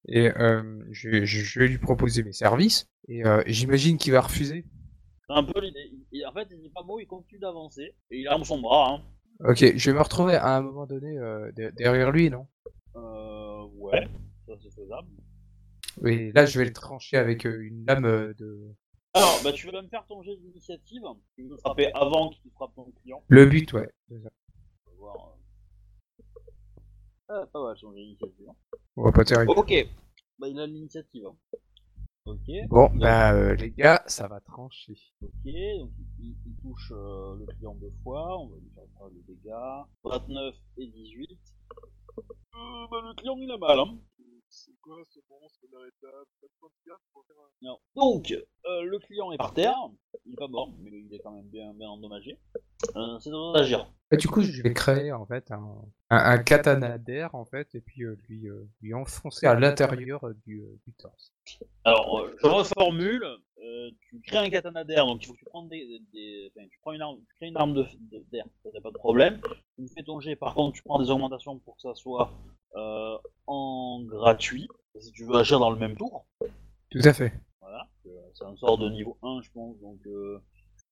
Et 0.09 0.31
euh, 0.39 0.85
je, 0.93 1.25
je, 1.25 1.41
je 1.41 1.59
vais 1.61 1.69
lui 1.69 1.79
proposer 1.79 2.23
mes 2.23 2.33
services. 2.33 2.89
Et 3.09 3.25
euh, 3.27 3.43
j'imagine 3.47 3.99
qu'il 3.99 4.13
va 4.13 4.21
refuser. 4.21 4.65
C'est 5.29 5.35
un 5.35 5.43
peu 5.43 5.61
l'idée. 5.61 5.91
En 6.27 6.33
fait, 6.33 6.47
il 6.51 6.61
dit 6.61 6.71
pas 6.71 6.83
mot, 6.85 7.01
il 7.01 7.07
continue 7.07 7.41
d'avancer 7.41 7.95
et 8.11 8.21
il 8.21 8.29
arme 8.29 8.45
son 8.45 8.61
bras. 8.61 8.93
Hein. 8.93 9.03
Ok, 9.51 9.77
je 9.77 9.91
vais 9.91 9.97
me 9.97 10.03
retrouver 10.03 10.35
à 10.37 10.57
un 10.57 10.63
moment 10.63 10.87
donné 10.87 11.19
euh, 11.19 11.51
de- 11.53 11.71
derrière 11.77 12.11
lui, 12.13 12.31
non? 12.31 12.47
Euh, 12.95 13.65
ouais, 13.75 14.07
ça 14.47 14.53
c'est 14.63 14.71
faisable. 14.73 15.09
Oui, 15.99 16.33
là 16.33 16.45
je 16.47 16.59
vais 16.59 16.65
le 16.67 16.73
trancher 16.73 17.17
avec 17.17 17.47
euh, 17.47 17.61
une 17.63 17.85
lame 17.87 18.05
euh, 18.05 18.35
de. 18.35 18.75
Alors, 19.15 19.41
bah, 19.43 19.51
tu 19.53 19.71
vas 19.71 19.81
me 19.81 19.89
faire 19.89 20.05
ton 20.07 20.23
jet 20.23 20.37
d'initiative. 20.37 21.03
Tu 21.37 21.45
veux 21.49 21.57
frapper 21.57 21.91
avant 21.95 22.29
qu'il 22.31 22.51
frappe 22.53 22.75
ton 22.75 22.91
client. 23.03 23.23
Le 23.29 23.47
but, 23.47 23.73
ouais. 23.73 23.89
On 24.11 24.17
va 24.19 24.29
voir. 24.99 25.17
euh. 26.21 26.23
Ah, 27.29 27.47
pas 27.53 27.63
mal 27.63 27.77
son 27.79 27.93
jet 27.95 28.03
d'initiative. 28.03 28.47
hein. 28.49 28.77
On 28.97 29.05
va 29.05 29.13
pas 29.13 29.25
terrible. 29.25 29.53
Ok, 29.57 29.73
bah, 30.39 30.49
il 30.49 30.61
a 30.61 30.67
l'initiative. 30.67 31.27
hein. 31.27 31.37
Ok, 32.27 32.51
Bon, 32.69 32.91
bah 32.97 33.33
euh, 33.35 33.55
les 33.55 33.71
gars, 33.71 34.03
ça 34.09 34.27
va 34.27 34.41
trancher. 34.41 34.99
ok, 35.23 35.31
donc 35.45 35.91
il, 36.19 36.35
il 36.45 36.57
touche 36.61 36.91
euh, 36.93 37.37
le 37.39 37.47
client 37.47 37.75
deux 37.77 37.93
fois. 38.03 38.39
On 38.41 38.49
va 38.49 38.57
lui 38.59 38.69
faire 38.75 38.85
pas 38.99 39.09
de 39.09 39.23
dégâts. 39.29 39.85
29 40.05 40.55
et 40.79 40.87
18. 40.89 41.31
Euh, 42.19 42.19
bah, 42.91 43.01
le 43.03 43.15
client 43.15 43.37
il 43.39 43.51
a 43.51 43.57
mal. 43.59 43.79
Hein. 43.79 43.97
C'est 44.49 44.73
quoi 44.81 44.97
ce 45.11 45.19
monstre 45.29 45.61
de 45.71 45.79
de 46.03 46.09
un... 46.09 46.25
Non. 47.63 47.79
Donc, 47.95 48.33
euh, 48.33 48.83
le 48.83 48.99
client 48.99 49.33
est 49.33 49.37
par 49.37 49.53
terre. 49.53 49.77
Il 50.25 50.33
est 50.33 50.37
pas 50.37 50.49
mort, 50.49 50.71
mais 50.81 50.91
il 50.93 51.13
est 51.15 51.19
quand 51.19 51.33
même 51.33 51.49
bien, 51.49 51.73
bien 51.75 51.89
endommagé. 51.89 52.39
Euh, 52.97 53.19
c'est 53.19 53.31
à 53.31 53.53
d'agir. 53.55 53.91
Et 54.13 54.17
du 54.17 54.29
coup, 54.29 54.43
je 54.43 54.63
vais 54.63 54.73
créer 54.73 55.13
en 55.13 55.27
fait 55.27 55.51
un, 55.51 55.83
un, 56.11 56.17
un 56.17 56.39
katana 56.39 56.97
d'air 56.99 57.35
en 57.35 57.45
fait, 57.45 57.75
et 57.75 57.81
puis 57.81 58.05
euh, 58.05 58.17
lui, 58.29 58.49
euh, 58.49 58.69
lui 58.81 58.95
enfoncer 58.95 59.47
à 59.47 59.55
l'intérieur 59.55 60.23
du, 60.47 60.61
euh, 60.61 60.79
du 60.87 60.93
torse. 60.95 61.33
Alors, 61.85 62.19
euh, 62.21 62.37
je 62.41 62.47
reformule. 62.47 63.25
Euh, 63.59 63.91
tu 64.09 64.21
crées 64.21 64.39
un 64.39 64.51
katana 64.51 64.85
d'air, 64.85 65.07
donc 65.07 65.23
il 65.23 65.27
faut 65.27 65.33
que 65.33 65.39
tu 65.39 65.45
prennes 65.47 65.69
des, 65.69 65.85
des- 65.87 66.01
des- 66.13 66.53
enfin, 66.55 66.69
tu 66.69 66.79
prends 66.81 66.93
une 66.93 67.01
arme, 67.03 67.19
tu 67.27 67.35
crées 67.37 67.47
une 67.47 67.57
arme 67.57 67.75
de 67.75 67.83
de- 68.13 68.25
d'air, 68.31 68.45
ça 68.63 68.71
n'a 68.73 68.81
pas 68.81 68.91
de 68.91 68.99
problème. 68.99 69.41
Tu 69.75 69.83
me 69.83 69.89
fais 69.89 70.03
ton 70.05 70.21
jet, 70.21 70.37
par 70.37 70.55
contre, 70.55 70.77
tu 70.77 70.83
prends 70.83 71.01
des 71.03 71.11
augmentations 71.11 71.59
pour 71.59 71.75
que 71.77 71.83
ça 71.83 71.95
soit 71.95 72.31
euh, 72.77 73.17
en 73.47 74.03
gratuit, 74.05 74.69
si 74.99 75.13
tu 75.13 75.25
veux 75.25 75.37
agir 75.37 75.59
dans 75.59 75.71
le 75.71 75.79
même 75.79 75.97
tour. 75.97 76.27
Tout 76.91 77.01
à 77.05 77.13
fait. 77.13 77.33
Voilà, 77.61 77.89
euh, 78.07 78.11
c'est 78.35 78.45
un 78.45 78.57
sort 78.57 78.79
de 78.79 78.89
niveau 78.89 79.17
1, 79.23 79.41
je 79.43 79.51
pense, 79.53 79.79
donc 79.81 79.99
euh, 80.07 80.41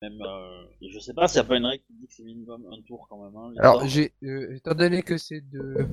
même, 0.03 0.20
euh, 0.20 0.64
et 0.80 0.91
je 0.91 0.99
sais 0.99 1.14
pas 1.14 1.28
s'il 1.28 1.41
n'y 1.41 1.47
a 1.47 1.49
pas 1.49 1.57
une 1.57 1.66
règle 1.66 1.85
qui 1.85 1.95
dit 1.95 2.07
que 2.07 2.14
c'est 2.14 2.24
minimum 2.24 2.66
un 2.72 2.82
tour 2.82 3.07
quand 3.09 3.24
même. 3.24 3.37
Hein, 3.37 3.53
Alors, 3.59 3.87
j'ai, 3.87 4.12
euh, 4.24 4.55
étant 4.55 4.74
donné 4.74 5.03
que 5.03 5.16
c'est 5.18 5.41
de, 5.41 5.89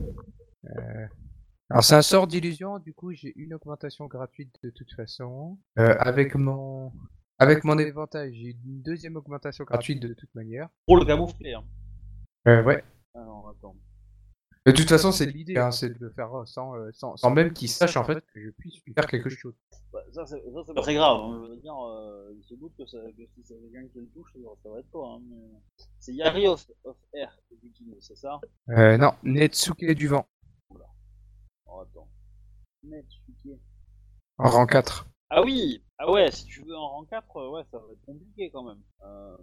euh, 0.66 1.08
alors 1.70 1.84
c'est 1.84 1.96
un 1.96 2.02
sort 2.02 2.28
d'illusion, 2.28 2.80
du 2.80 2.94
coup, 2.94 3.14
j'ai 3.14 3.32
une 3.38 3.54
augmentation 3.54 4.06
gratuite 4.08 4.54
de 4.62 4.72
toute 4.72 4.92
façon. 4.94 5.58
Euh, 5.80 5.96
avec 6.00 6.36
mon, 6.36 6.92
avec 7.40 7.64
mon 7.64 7.78
éventail, 7.78 8.34
j'ai 8.36 8.50
une 8.50 8.82
deuxième 8.82 9.16
augmentation 9.16 9.64
gratuite 9.64 10.02
de 10.02 10.14
toute 10.14 10.36
manière. 10.36 10.68
Pour 10.86 10.98
le 10.98 11.06
camoufler. 11.06 11.54
Hein. 11.54 11.64
Euh, 12.48 12.62
ouais. 12.64 12.84
Alors, 13.16 13.54
attends. 13.56 13.76
De 14.66 14.72
toute 14.72 14.90
façon, 14.90 15.12
c'est 15.12 15.26
l'idée, 15.26 15.58
hein, 15.58 15.72
c'est 15.72 15.90
de 15.90 15.98
le 16.00 16.12
faire 16.12 16.34
euh, 16.38 16.46
sans, 16.46 16.76
euh, 16.76 16.92
sans, 16.94 17.18
sans 17.18 17.32
même 17.32 17.52
qu'il 17.52 17.68
sache 17.68 17.98
en 17.98 18.04
fait 18.04 18.24
que 18.34 18.40
je 18.40 18.50
puisse 18.52 18.80
lui 18.86 18.94
faire 18.94 19.08
quelque 19.08 19.30
chose. 19.30 19.56
Bah, 19.92 20.04
ça, 20.12 20.26
c'est 20.28 20.38
ça, 20.54 20.64
c'est 20.66 20.74
pas 20.76 20.82
très 20.82 20.94
grave. 20.94 21.20
Hein. 21.20 21.44
Je 21.46 21.52
veux 21.52 21.58
dire, 21.58 21.76
euh, 21.84 22.32
il 22.38 22.44
se 22.44 22.54
doute 22.54 22.72
que, 22.78 22.86
ça, 22.86 23.00
que 23.18 23.24
si 23.34 23.44
c'est 23.44 23.56
quelqu'un 23.56 23.88
qui 23.92 24.00
le 24.00 24.08
touche, 24.14 24.32
ça, 24.34 24.50
ça 24.62 24.70
va 24.70 24.80
être 24.80 24.92
toi. 24.92 25.16
Hein, 25.16 25.22
mais... 25.30 25.86
C'est 26.00 26.14
Yari 26.14 26.48
of, 26.48 26.70
of 26.84 26.96
Air 27.14 27.36
c'est 28.00 28.18
ça? 28.18 28.40
Euh, 28.70 28.98
non, 28.98 29.14
Netsuke 29.24 29.92
du 29.94 30.08
vent, 30.08 30.28
Oh, 31.66 31.82
attends. 31.82 32.08
Netsuke. 32.84 33.60
en 34.38 34.50
rang 34.50 34.66
4. 34.66 35.08
Ah 35.30 35.44
oui 35.44 35.82
Ah 35.98 36.12
ouais, 36.12 36.32
si 36.32 36.46
tu 36.46 36.62
veux 36.62 36.76
un 36.76 36.80
rang 36.80 37.06
4, 37.06 37.38
euh, 37.38 37.50
ouais, 37.52 37.64
ça 37.72 37.78
va 37.78 37.86
être 37.92 38.06
compliqué 38.06 38.50
quand 38.52 38.64
même. 38.64 38.82
Euh, 39.04 39.38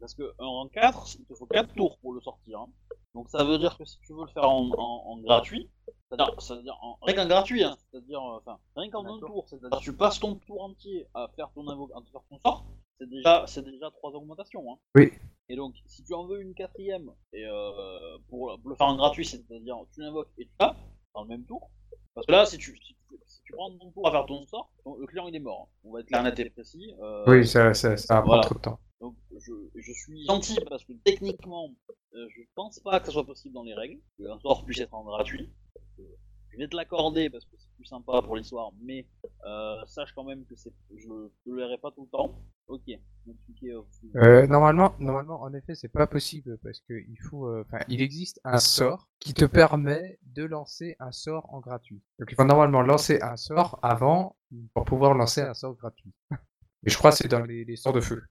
parce 0.00 0.14
que 0.14 0.22
un 0.38 0.46
rang 0.46 0.68
4, 0.68 1.16
il 1.18 1.24
te 1.26 1.34
faut 1.34 1.46
4 1.46 1.72
tours 1.74 1.98
pour 1.98 2.12
le 2.14 2.20
sortir. 2.20 2.60
hein. 2.60 2.68
Donc 3.14 3.28
ça 3.28 3.44
veut 3.44 3.58
dire 3.58 3.76
que 3.76 3.84
si 3.84 3.98
tu 4.00 4.12
veux 4.14 4.22
le 4.24 4.30
faire 4.30 4.48
en, 4.48 4.68
en, 4.76 5.02
en 5.12 5.18
gratuit, 5.18 5.68
c'est-à-dire, 6.10 6.76
en, 6.82 6.98
rien 7.02 7.14
qu'en 7.14 7.26
gratuit, 7.28 7.62
hein, 7.64 7.76
c'est-à-dire, 7.90 8.20
euh, 8.20 8.38
enfin, 8.38 8.58
rien 8.76 8.90
qu'en 8.90 9.04
un 9.06 9.18
tour, 9.20 9.46
c'est-à-dire 9.48 9.78
tu 9.80 9.92
passes 9.92 10.18
ton 10.18 10.34
tour 10.36 10.62
entier 10.64 11.06
à 11.14 11.28
faire 11.36 11.50
ton, 11.54 11.62
invo- 11.64 11.90
à 11.92 12.00
faire 12.10 12.22
ton 12.30 12.38
sort, 12.38 12.64
c'est 12.98 13.08
déjà, 13.08 13.44
c'est 13.46 13.62
déjà 13.64 13.90
3 13.90 14.12
augmentations. 14.12 14.72
Hein. 14.72 14.78
Oui. 14.96 15.12
Et 15.48 15.56
donc, 15.56 15.74
si 15.86 16.02
tu 16.04 16.14
en 16.14 16.26
veux 16.26 16.40
une 16.40 16.54
quatrième, 16.54 17.10
et 17.32 17.44
euh, 17.44 18.18
pour, 18.28 18.56
pour 18.60 18.70
le 18.70 18.76
faire 18.76 18.86
en 18.88 18.96
gratuit, 18.96 19.24
c'est-à-dire 19.26 19.76
tu 19.92 20.00
l'invoques 20.00 20.30
et 20.38 20.44
tu 20.46 20.52
tapes 20.58 20.76
dans 21.14 21.22
le 21.22 21.28
même 21.28 21.44
tour, 21.44 21.68
parce 22.14 22.26
que 22.26 22.32
là, 22.32 22.46
si 22.46 22.58
tu, 22.58 22.76
si, 22.76 22.94
tu- 23.08 23.18
si 23.26 23.42
tu 23.42 23.52
prends 23.52 23.70
ton 23.76 23.90
tour 23.90 24.06
à 24.06 24.12
faire 24.12 24.26
ton 24.26 24.46
sort, 24.46 24.70
ton- 24.84 24.96
le 24.96 25.06
client 25.06 25.26
il 25.28 25.34
est 25.34 25.40
mort. 25.40 25.68
hein. 25.68 25.74
On 25.84 25.92
va 25.92 26.00
être 26.00 26.06
clair, 26.06 26.22
net 26.22 26.38
et 26.38 26.50
précis. 26.50 26.94
euh, 27.02 27.24
Oui, 27.26 27.46
ça, 27.46 27.74
ça, 27.74 27.96
ça 27.96 28.14
va 28.14 28.20
prendre 28.20 28.26
voilà. 28.34 28.42
trop 28.44 28.54
de 28.54 28.60
temps. 28.60 28.78
Donc 29.00 29.16
je, 29.38 29.52
je 29.74 29.92
suis 29.92 30.24
gentil 30.26 30.58
parce 30.68 30.84
que 30.84 30.92
techniquement, 31.04 31.70
euh, 32.14 32.26
je 32.36 32.42
pense 32.54 32.78
pas 32.80 33.00
que 33.00 33.06
ça 33.06 33.12
soit 33.12 33.26
possible 33.26 33.54
dans 33.54 33.62
les 33.64 33.74
règles, 33.74 34.00
que 34.18 34.24
un 34.24 34.38
sort 34.40 34.64
puisse 34.64 34.80
être 34.80 34.94
en 34.94 35.04
gratuit. 35.04 35.50
Euh, 35.98 36.02
je 36.50 36.58
vais 36.58 36.68
te 36.68 36.76
l'accorder 36.76 37.30
parce 37.30 37.44
que 37.44 37.56
c'est 37.56 37.70
plus 37.76 37.84
sympa 37.84 38.20
pour 38.22 38.36
l'histoire, 38.36 38.72
mais 38.82 39.06
euh, 39.46 39.76
sache 39.86 40.12
quand 40.14 40.24
même 40.24 40.44
que 40.44 40.56
c'est, 40.56 40.72
je 40.96 41.06
ne 41.08 41.28
le 41.46 41.56
verrai 41.56 41.78
pas 41.78 41.90
tout 41.92 42.02
le 42.02 42.08
temps. 42.08 42.34
Ok. 42.66 42.82
Euh, 42.88 43.82
Euh, 44.16 44.46
normalement, 44.46 44.94
normalement, 44.98 45.40
en 45.42 45.52
effet, 45.54 45.74
c'est 45.74 45.88
pas 45.88 46.06
possible 46.06 46.58
parce 46.62 46.80
que 46.80 46.94
il 46.94 47.18
faut, 47.28 47.46
euh, 47.46 47.64
enfin, 47.66 47.84
il 47.88 48.02
existe 48.02 48.40
un 48.44 48.58
sort 48.58 49.08
qui 49.20 49.34
te 49.34 49.44
permet 49.44 50.18
de 50.22 50.44
lancer 50.44 50.96
un 50.98 51.12
sort 51.12 51.52
en 51.54 51.60
gratuit. 51.60 52.02
Donc, 52.18 52.28
il 52.32 52.34
faut 52.34 52.44
normalement 52.44 52.82
lancer 52.82 53.20
un 53.22 53.36
sort 53.36 53.78
avant 53.82 54.36
pour 54.74 54.84
pouvoir 54.84 55.14
lancer 55.14 55.40
un 55.42 55.54
sort 55.54 55.74
gratuit. 55.74 56.12
Et 56.86 56.90
je 56.90 56.96
crois 56.96 57.10
que 57.10 57.18
c'est 57.18 57.28
dans 57.28 57.44
les, 57.44 57.64
les 57.64 57.76
sorts 57.76 57.92
de 57.92 58.00
feu. 58.00 58.22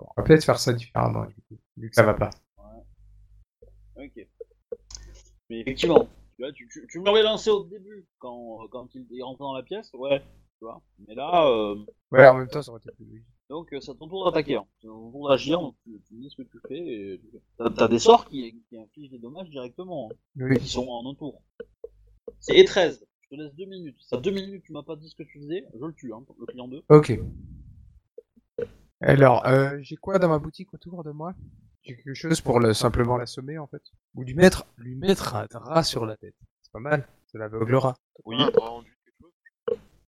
On 0.00 0.06
va 0.16 0.22
peut-être 0.22 0.44
faire 0.44 0.58
ça 0.58 0.72
différemment, 0.72 1.24
du 1.26 1.34
coup, 1.34 1.58
vu 1.76 1.88
que 1.88 1.94
ça 1.94 2.02
va 2.02 2.14
pas. 2.14 2.30
Ok. 3.96 4.26
Mais 5.48 5.60
effectivement, 5.60 6.08
tu, 6.36 6.42
vois, 6.42 6.52
tu, 6.52 6.68
tu, 6.68 6.86
tu 6.88 7.00
me 7.00 7.06
l'aurais 7.06 7.22
lancé 7.22 7.50
au 7.50 7.64
début 7.64 8.06
quand, 8.18 8.66
quand 8.70 8.94
il 8.94 9.06
est 9.18 9.22
rentré 9.22 9.42
dans 9.42 9.54
la 9.56 9.62
pièce, 9.62 9.90
ouais. 9.94 10.20
Tu 10.58 10.64
vois. 10.64 10.82
Mais 11.06 11.14
là, 11.14 11.48
euh, 11.50 11.76
Ouais, 12.10 12.26
en 12.26 12.34
même 12.38 12.48
temps, 12.48 12.62
ça 12.62 12.70
aurait 12.70 12.80
été 12.80 12.90
plus 12.92 13.04
logique. 13.04 13.26
Donc 13.48 13.72
euh, 13.72 13.80
c'est 13.80 13.92
à 13.92 13.94
ton 13.94 14.08
tour 14.08 14.24
d'attaquer, 14.24 14.56
hein. 14.56 14.66
c'est 14.80 14.88
ton 14.88 15.10
tour 15.12 15.28
d'agir, 15.28 15.60
donc 15.60 15.76
tu, 15.84 16.00
dis 16.10 16.30
ce 16.30 16.36
que 16.42 16.48
tu 16.48 16.58
fais 16.66 16.78
et. 16.78 17.20
T'as, 17.58 17.70
t'as 17.70 17.88
des 17.88 17.98
sorts 18.00 18.26
qui, 18.26 18.60
qui 18.68 18.76
infligent 18.78 19.10
des 19.10 19.18
dommages 19.18 19.50
directement, 19.50 20.10
hein, 20.10 20.16
Oui. 20.36 20.58
qui 20.58 20.68
sont 20.68 20.86
en 20.88 21.08
un 21.08 21.14
tour. 21.14 21.42
C'est 22.40 22.54
E13, 22.54 23.04
je 23.20 23.28
te 23.28 23.34
laisse 23.40 23.54
deux 23.54 23.66
minutes. 23.66 23.98
Ça 24.00 24.16
deux 24.16 24.32
minutes, 24.32 24.64
tu 24.64 24.72
m'as 24.72 24.82
pas 24.82 24.96
dit 24.96 25.08
ce 25.08 25.14
que 25.14 25.22
tu 25.22 25.38
faisais, 25.40 25.64
je 25.78 25.84
le 25.84 25.92
tue, 25.92 26.12
hein, 26.12 26.24
le 26.40 26.46
client 26.46 26.68
2. 26.68 26.82
Ok. 26.88 27.20
Alors, 29.00 29.46
euh, 29.46 29.78
j'ai 29.82 29.96
quoi 29.96 30.18
dans 30.18 30.28
ma 30.28 30.38
boutique 30.38 30.72
autour 30.74 31.04
de 31.04 31.10
moi? 31.10 31.34
J'ai 31.82 31.96
quelque 31.96 32.14
chose 32.14 32.40
pour 32.40 32.60
le, 32.60 32.72
simplement 32.74 33.16
l'assommer, 33.16 33.58
en 33.58 33.66
fait? 33.66 33.82
Ou 34.14 34.22
lui 34.22 34.34
mettre, 34.34 34.66
lui 34.78 34.96
mettre 34.96 35.34
un 35.36 35.46
drap 35.46 35.82
sur 35.82 36.06
la 36.06 36.16
tête. 36.16 36.34
C'est 36.62 36.72
pas 36.72 36.80
mal. 36.80 37.06
Ça 37.26 37.38
l'aveuglera. 37.38 37.96
Oui. 38.24 38.36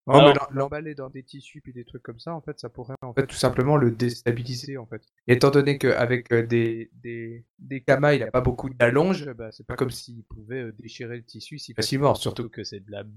Non, 0.07 0.15
Alors- 0.15 0.29
mais 0.29 0.33
l'em- 0.33 0.57
l'emballer 0.59 0.95
dans 0.95 1.11
des 1.11 1.23
tissus 1.23 1.61
puis 1.61 1.75
des 1.75 1.85
trucs 1.85 2.03
comme 2.03 2.19
ça, 2.19 2.35
en 2.35 2.41
fait, 2.41 2.59
ça 2.59 2.71
pourrait 2.71 2.95
en 3.03 3.13
fait 3.13 3.27
tout 3.27 3.37
simplement 3.37 3.77
le 3.77 3.91
déstabiliser 3.91 4.79
en 4.79 4.87
fait. 4.87 5.03
Et 5.27 5.35
étant 5.35 5.51
donné 5.51 5.77
qu'avec 5.77 6.33
euh, 6.33 6.47
des, 6.47 6.91
des, 6.95 7.45
des 7.59 7.83
kamas, 7.83 8.15
il 8.15 8.23
a 8.23 8.31
pas 8.31 8.41
beaucoup 8.41 8.71
d'allonge, 8.71 9.31
bah, 9.35 9.53
c'est 9.53 9.67
pas 9.67 9.77
comme 9.77 9.91
s'il 9.91 10.25
pouvait 10.25 10.63
euh, 10.63 10.73
déchirer 10.79 11.19
le 11.19 11.25
tissu 11.25 11.59
si 11.59 11.75
facilement, 11.75 12.15
surtout 12.15 12.49
que 12.49 12.65
c'est 12.65 12.81
de 12.81 12.91
la, 12.91 13.05
de 13.05 13.11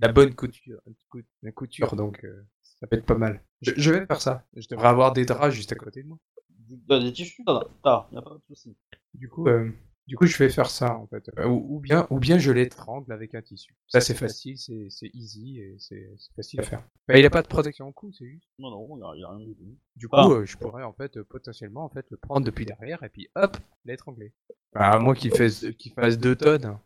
la 0.00 0.10
bonne 0.10 0.34
couture, 0.34 0.80
couture, 1.54 1.96
donc 1.96 2.24
euh, 2.24 2.46
ça 2.80 2.86
peut 2.86 2.96
être 2.96 3.06
pas 3.06 3.16
mal. 3.16 3.42
Je, 3.62 3.72
je 3.76 3.90
vais 3.92 4.06
faire 4.06 4.20
ça. 4.20 4.44
Je 4.56 4.66
devrais 4.68 4.88
avoir 4.88 5.12
des 5.12 5.24
draps 5.24 5.54
juste 5.54 5.72
à 5.72 5.76
côté 5.76 6.02
de 6.02 6.08
moi. 6.08 6.18
T'as 6.88 7.00
des 7.00 7.12
tissus, 7.12 7.44
t'en 7.44 7.56
as, 7.58 7.66
t'as, 7.82 8.06
y 8.12 8.16
a 8.18 8.22
pas 8.22 8.34
de 8.34 8.40
souci. 8.54 8.76
Du 9.14 9.28
coup, 9.28 9.48
euh, 9.48 9.70
du 10.06 10.16
coup, 10.16 10.26
je 10.26 10.36
vais 10.36 10.50
faire 10.50 10.68
ça 10.68 10.96
en 10.96 11.06
fait. 11.06 11.30
Euh, 11.38 11.46
Ou, 11.46 11.76
ou 11.76 11.80
bien, 11.80 12.06
ou 12.10 12.18
bien 12.18 12.38
je 12.38 12.50
l'étrangle 12.52 13.10
avec 13.10 13.34
un 13.34 13.40
tissu. 13.42 13.74
Ça, 13.86 14.00
c'est 14.02 14.14
facile, 14.14 14.58
c'est 14.58 14.86
c'est 14.90 15.10
easy 15.14 15.60
et 15.60 15.76
c'est 15.78 16.10
c'est 16.18 16.34
facile 16.34 16.60
à 16.60 16.62
faire. 16.64 16.82
Bah, 17.06 17.18
il 17.18 17.24
a 17.24 17.30
pas 17.30 17.40
de 17.42 17.48
protection 17.48 17.88
au 17.88 17.92
cou, 17.92 18.12
c'est 18.12 18.26
juste. 18.26 18.48
Non, 18.58 18.70
non, 18.70 19.14
y 19.14 19.22
a, 19.22 19.28
a 19.28 19.34
rien 19.34 19.46
du 19.46 19.54
tout. 19.54 19.76
Du 19.96 20.08
Ah. 20.12 20.24
coup, 20.26 20.32
euh, 20.34 20.44
je 20.46 20.56
pourrais 20.58 20.82
en 20.82 20.92
fait 20.92 21.16
euh, 21.16 21.24
potentiellement 21.24 21.84
en 21.84 21.88
fait 21.88 22.04
le 22.10 22.18
prendre 22.18 22.44
depuis 22.44 22.66
derrière 22.66 23.02
et 23.02 23.08
puis 23.08 23.28
hop, 23.34 23.56
l'étrangler. 23.86 24.34
Bah, 24.74 24.90
à 24.90 24.98
moins 24.98 25.14
qu'il 25.14 25.34
fasse 25.34 25.64
qu'il 25.78 25.92
fasse 25.92 26.18
deux 26.18 26.36
tonnes. 26.36 26.78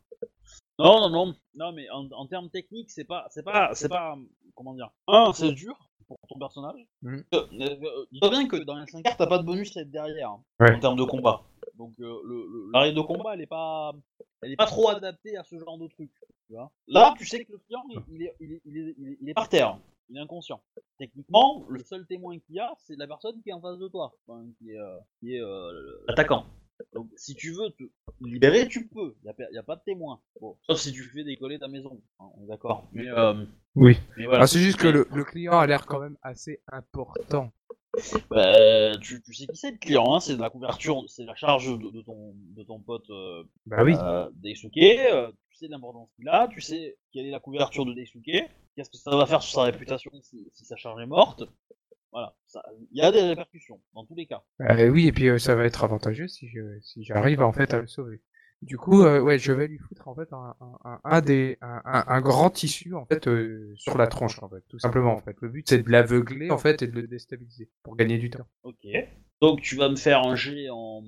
Non, 0.78 1.00
non, 1.00 1.10
non, 1.10 1.34
non, 1.54 1.72
mais 1.72 1.88
en, 1.90 2.10
en 2.12 2.26
termes 2.26 2.50
techniques, 2.50 2.90
c'est 2.90 3.04
pas, 3.04 3.26
c'est 3.30 3.42
pas, 3.42 3.74
c'est 3.74 3.88
pas, 3.88 4.16
comment 4.54 4.74
dire. 4.74 4.90
Un, 5.06 5.32
c'est 5.32 5.52
dur 5.52 5.76
pour 6.06 6.18
ton 6.28 6.38
personnage. 6.38 6.80
Mhm. 7.02 7.24
Euh, 7.34 7.46
euh, 7.60 8.06
Dis-toi 8.10 8.30
bien 8.30 8.48
que 8.48 8.56
dans 8.56 8.78
les 8.78 8.86
5 8.86 9.02
cartes, 9.02 9.18
t'as 9.18 9.26
pas 9.26 9.38
de 9.38 9.44
bonus 9.44 9.76
à 9.76 9.80
être 9.82 9.90
derrière 9.90 10.30
hein, 10.30 10.42
Ouais. 10.60 10.74
en 10.74 10.80
termes 10.80 10.96
de 10.98 11.04
combat. 11.04 11.42
Donc 11.76 11.94
euh, 12.00 12.20
le, 12.24 12.92
de 12.92 13.00
combat, 13.00 13.34
elle 13.34 13.40
est 13.42 13.46
pas, 13.46 13.92
elle 14.42 14.52
est 14.52 14.56
pas 14.56 14.66
trop 14.66 14.88
adaptée 14.88 15.36
à 15.36 15.44
ce 15.44 15.58
genre 15.58 15.78
de 15.78 15.88
truc. 15.88 16.10
Tu 16.48 16.54
vois. 16.54 16.70
Là, 16.88 17.14
tu 17.16 17.24
sais 17.26 17.44
que 17.44 17.52
le 17.52 17.58
client, 17.58 17.82
il, 18.08 18.22
est, 18.22 18.34
il, 18.40 18.52
est, 18.52 18.60
il, 18.64 18.76
est, 18.78 18.94
il, 18.98 19.08
est, 19.08 19.18
il 19.22 19.28
est 19.30 19.34
par 19.34 19.48
terre, 19.48 19.78
il 20.10 20.16
est 20.16 20.20
inconscient. 20.20 20.60
Techniquement, 20.98 21.64
le 21.68 21.82
seul 21.82 22.06
témoin 22.06 22.38
qu'il 22.38 22.56
y 22.56 22.60
a, 22.60 22.72
c'est 22.78 22.96
la 22.96 23.06
personne 23.06 23.40
qui 23.42 23.50
est 23.50 23.54
en 23.54 23.60
face 23.60 23.78
de 23.78 23.88
toi, 23.88 24.12
enfin, 24.26 24.44
qui 24.58 24.70
est, 24.70 24.78
euh, 24.78 24.98
qui 25.20 25.34
est 25.34 25.40
euh, 25.40 26.04
l'attaquant. 26.08 26.44
Donc, 26.94 27.08
si 27.16 27.34
tu 27.34 27.52
veux 27.52 27.70
te 27.70 27.84
libérer, 28.20 28.68
tu 28.68 28.86
peux. 28.88 29.14
Il 29.24 29.32
n'y 29.52 29.58
a, 29.58 29.62
pas 29.62 29.76
de 29.76 29.82
témoin. 29.84 30.20
Bon, 30.40 30.56
sauf 30.62 30.78
si 30.78 30.92
tu 30.92 31.02
fais 31.04 31.24
décoller 31.24 31.58
ta 31.58 31.68
maison. 31.68 32.00
hein, 32.20 32.26
on 32.36 32.44
est 32.44 32.48
d'accord. 32.48 32.88
Mais, 32.92 33.08
euh, 33.08 33.44
Oui. 33.74 33.96
mais 34.16 34.26
voilà. 34.26 34.44
Ah, 34.44 34.46
c'est 34.46 34.58
juste 34.60 34.78
que 34.78 34.88
le, 34.88 35.06
le 35.14 35.24
client 35.24 35.58
a 35.58 35.66
l'air 35.66 35.86
quand 35.86 36.00
même 36.00 36.16
assez 36.22 36.60
important. 36.68 37.52
Bah, 38.30 38.96
tu, 39.02 39.22
tu 39.22 39.34
sais 39.34 39.46
qui 39.46 39.56
c'est 39.56 39.70
le 39.72 39.76
client, 39.76 40.14
hein, 40.14 40.20
c'est 40.20 40.34
de 40.36 40.40
la 40.40 40.48
couverture, 40.48 41.02
c'est 41.08 41.24
la 41.24 41.34
charge 41.34 41.66
de, 41.78 41.90
de 41.90 42.00
ton, 42.00 42.32
de 42.56 42.62
ton 42.62 42.80
pote 42.80 43.08
euh, 43.10 43.44
Bah 43.66 43.84
oui. 43.84 43.94
euh, 43.98 44.30
Daisuke, 44.36 44.78
euh, 44.78 45.30
tu 45.50 45.56
sais 45.56 45.68
l'importance 45.68 46.08
qu'il 46.16 46.26
a, 46.30 46.48
tu 46.48 46.62
sais 46.62 46.96
quelle 47.12 47.26
est 47.26 47.30
la 47.30 47.40
couverture 47.40 47.84
de 47.84 47.92
Daisuke, 47.92 48.24
qu'est-ce 48.74 48.88
que 48.88 48.96
ça 48.96 49.14
va 49.14 49.26
faire 49.26 49.42
sur 49.42 49.60
sa 49.60 49.64
réputation 49.64 50.10
si, 50.22 50.48
si 50.52 50.64
sa 50.64 50.76
charge 50.76 51.02
est 51.02 51.06
morte. 51.06 51.44
Voilà, 52.12 52.34
il 52.90 52.98
y 52.98 53.00
a 53.00 53.10
des 53.10 53.22
répercussions, 53.22 53.80
dans 53.94 54.04
tous 54.04 54.14
les 54.14 54.26
cas. 54.26 54.42
Euh, 54.60 54.88
oui, 54.88 55.06
et 55.06 55.12
puis 55.12 55.28
euh, 55.28 55.38
ça 55.38 55.54
va 55.54 55.64
être 55.64 55.82
avantageux 55.82 56.28
si 56.28 56.46
je 56.48 56.78
si 56.82 57.04
j'arrive 57.04 57.40
en 57.42 57.52
fait 57.52 57.72
à 57.72 57.80
le 57.80 57.86
sauver. 57.86 58.20
Du 58.60 58.76
coup, 58.76 59.02
euh, 59.02 59.18
ouais, 59.18 59.38
je 59.38 59.50
vais 59.52 59.66
lui 59.66 59.78
foutre 59.78 60.06
en 60.06 60.14
fait 60.14 60.32
un, 60.32 60.54
un, 60.60 60.78
un, 60.84 61.00
un 61.02 61.20
des 61.20 61.56
un, 61.62 61.80
un, 61.84 62.04
un 62.06 62.20
grand 62.20 62.50
tissu 62.50 62.94
en 62.94 63.06
fait 63.06 63.28
sur 63.76 63.96
la 63.96 64.06
tronche 64.06 64.40
en 64.42 64.48
fait, 64.48 64.62
tout 64.68 64.78
simplement 64.78 65.14
en 65.14 65.20
fait. 65.20 65.36
Le 65.40 65.48
but 65.48 65.68
c'est 65.68 65.82
de 65.82 65.90
l'aveugler 65.90 66.50
en 66.50 66.58
fait 66.58 66.82
et 66.82 66.86
de 66.86 67.00
le 67.00 67.08
déstabiliser 67.08 67.70
pour 67.82 67.96
gagner 67.96 68.18
du 68.18 68.30
temps. 68.30 68.46
Ok. 68.62 68.86
Donc 69.40 69.62
tu 69.62 69.76
vas 69.76 69.88
me 69.88 69.96
faire 69.96 70.22
un 70.22 70.36
jet 70.36 70.68
en 70.70 71.02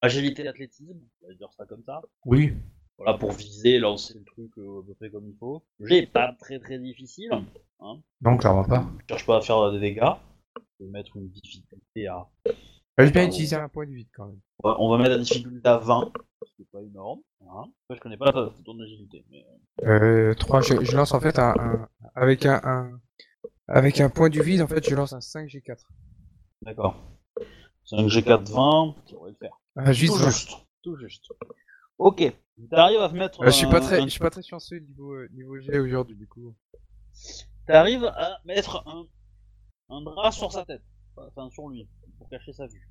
agilité 0.00 0.46
athlétisme, 0.46 1.00
on 1.22 1.28
va 1.28 1.34
dire 1.34 1.52
ça 1.52 1.66
comme 1.66 1.82
ça. 1.82 2.00
Oui. 2.24 2.54
Voilà, 3.02 3.16
pour 3.18 3.32
viser, 3.32 3.78
lancer 3.78 4.12
le 4.18 4.24
truc 4.24 4.50
euh, 4.58 4.80
à 4.80 4.86
peu 4.86 4.94
près 4.94 5.10
comme 5.10 5.26
il 5.26 5.34
faut. 5.38 5.64
Est 5.88 6.06
pas 6.06 6.34
très 6.38 6.58
très 6.58 6.78
difficile, 6.78 7.30
Non, 8.20 8.36
clairement 8.36 8.64
pas. 8.64 8.84
je 9.00 9.06
cherche 9.14 9.26
pas 9.26 9.38
à 9.38 9.40
faire 9.40 9.72
des 9.72 9.80
dégâts. 9.80 10.02
Je 10.78 10.84
vais 10.84 10.90
mettre 10.90 11.16
une 11.16 11.28
difficulté 11.30 12.06
à... 12.08 12.26
Je 12.98 13.04
vais 13.04 13.10
bien 13.10 13.26
utiliser 13.26 13.56
un 13.56 13.68
point 13.70 13.86
de 13.86 13.92
vide 13.92 14.08
quand 14.14 14.26
même. 14.26 14.40
On 14.62 14.68
va- 14.68 14.76
on 14.80 14.90
va 14.90 14.98
mettre 14.98 15.10
la 15.12 15.18
difficulté 15.18 15.66
à 15.66 15.78
20, 15.78 16.12
ce 16.46 16.52
qui 16.56 16.62
est 16.62 16.68
pas 16.70 16.82
énorme. 16.82 17.20
Hein. 17.40 17.64
Après, 17.84 17.96
je 17.96 18.00
connais 18.02 18.18
pas 18.18 18.32
ta, 18.32 18.52
ton 18.66 18.78
agilité, 18.78 19.24
mais... 19.30 19.46
Euh, 19.86 20.34
3, 20.34 20.60
je, 20.60 20.84
je 20.84 20.94
lance 20.96 21.14
en 21.14 21.20
fait 21.20 21.38
un, 21.38 21.54
un 21.58 21.88
avec 22.14 22.44
un, 22.44 22.60
un 22.64 23.00
avec 23.66 24.00
un 24.00 24.10
point 24.10 24.28
du 24.28 24.42
vide 24.42 24.60
en 24.60 24.66
fait, 24.66 24.86
je 24.86 24.94
lance 24.94 25.14
un 25.14 25.20
5G4. 25.20 25.78
D'accord. 26.62 26.96
C'est 27.84 27.96
un 27.96 28.06
G4 28.06 28.52
20, 28.52 28.94
ça 29.06 29.12
devrait 29.12 29.30
le 29.30 29.36
faire. 29.36 29.58
Ah, 29.76 29.92
juste. 29.92 30.12
tout 30.12 30.18
juste. 30.24 30.50
Tout 30.82 30.96
juste. 30.96 31.24
Ok. 31.98 32.30
T'arrives 32.68 33.00
à 33.00 33.08
mettre. 33.12 33.42
Euh, 33.42 33.46
je 33.46 33.50
suis 33.50 33.66
pas 33.68 33.80
très 33.80 34.00
un- 34.00 34.04
je 34.04 34.08
suis 34.10 34.20
pas 34.20 34.30
très 34.30 34.42
chanceux 34.42 34.78
niveau 34.80 35.12
euh, 35.14 35.28
niveau 35.32 35.58
G 35.60 35.78
aujourd'hui 35.78 36.16
du 36.16 36.26
coup. 36.26 36.54
T'arrives 37.66 38.04
à 38.04 38.38
mettre 38.44 38.82
un, 38.86 39.06
un 39.94 40.02
drap 40.02 40.32
sur 40.32 40.52
sa 40.52 40.64
tête. 40.64 40.82
Enfin, 41.16 41.48
sur 41.50 41.68
lui, 41.68 41.88
pour 42.18 42.28
cacher 42.28 42.52
sa 42.52 42.66
vue. 42.66 42.88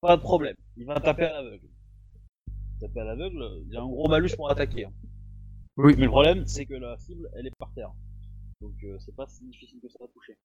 Pas 0.00 0.16
de 0.16 0.22
problème. 0.22 0.56
Il 0.76 0.86
va 0.86 1.00
taper 1.00 1.24
à 1.24 1.42
l'aveugle. 1.42 1.68
Taper 2.80 3.00
à 3.00 3.04
l'aveugle, 3.04 3.62
il 3.68 3.76
a 3.76 3.80
un 3.80 3.86
gros 3.86 4.08
malus 4.08 4.30
pour 4.36 4.50
attaquer. 4.50 4.84
hein. 4.86 4.92
Oui. 5.76 5.94
Mais 5.96 6.04
le 6.04 6.10
problème, 6.10 6.46
c'est 6.46 6.66
que 6.66 6.74
la 6.74 6.96
cible, 6.98 7.28
elle 7.34 7.46
est 7.46 7.56
par 7.58 7.72
terre. 7.74 7.92
Donc 8.60 8.74
euh, 8.84 8.98
c'est 9.00 9.14
pas 9.16 9.26
si 9.26 9.44
difficile 9.46 9.80
que 9.80 9.88
ça 9.88 9.98
à 10.04 10.08
toucher. 10.08 10.38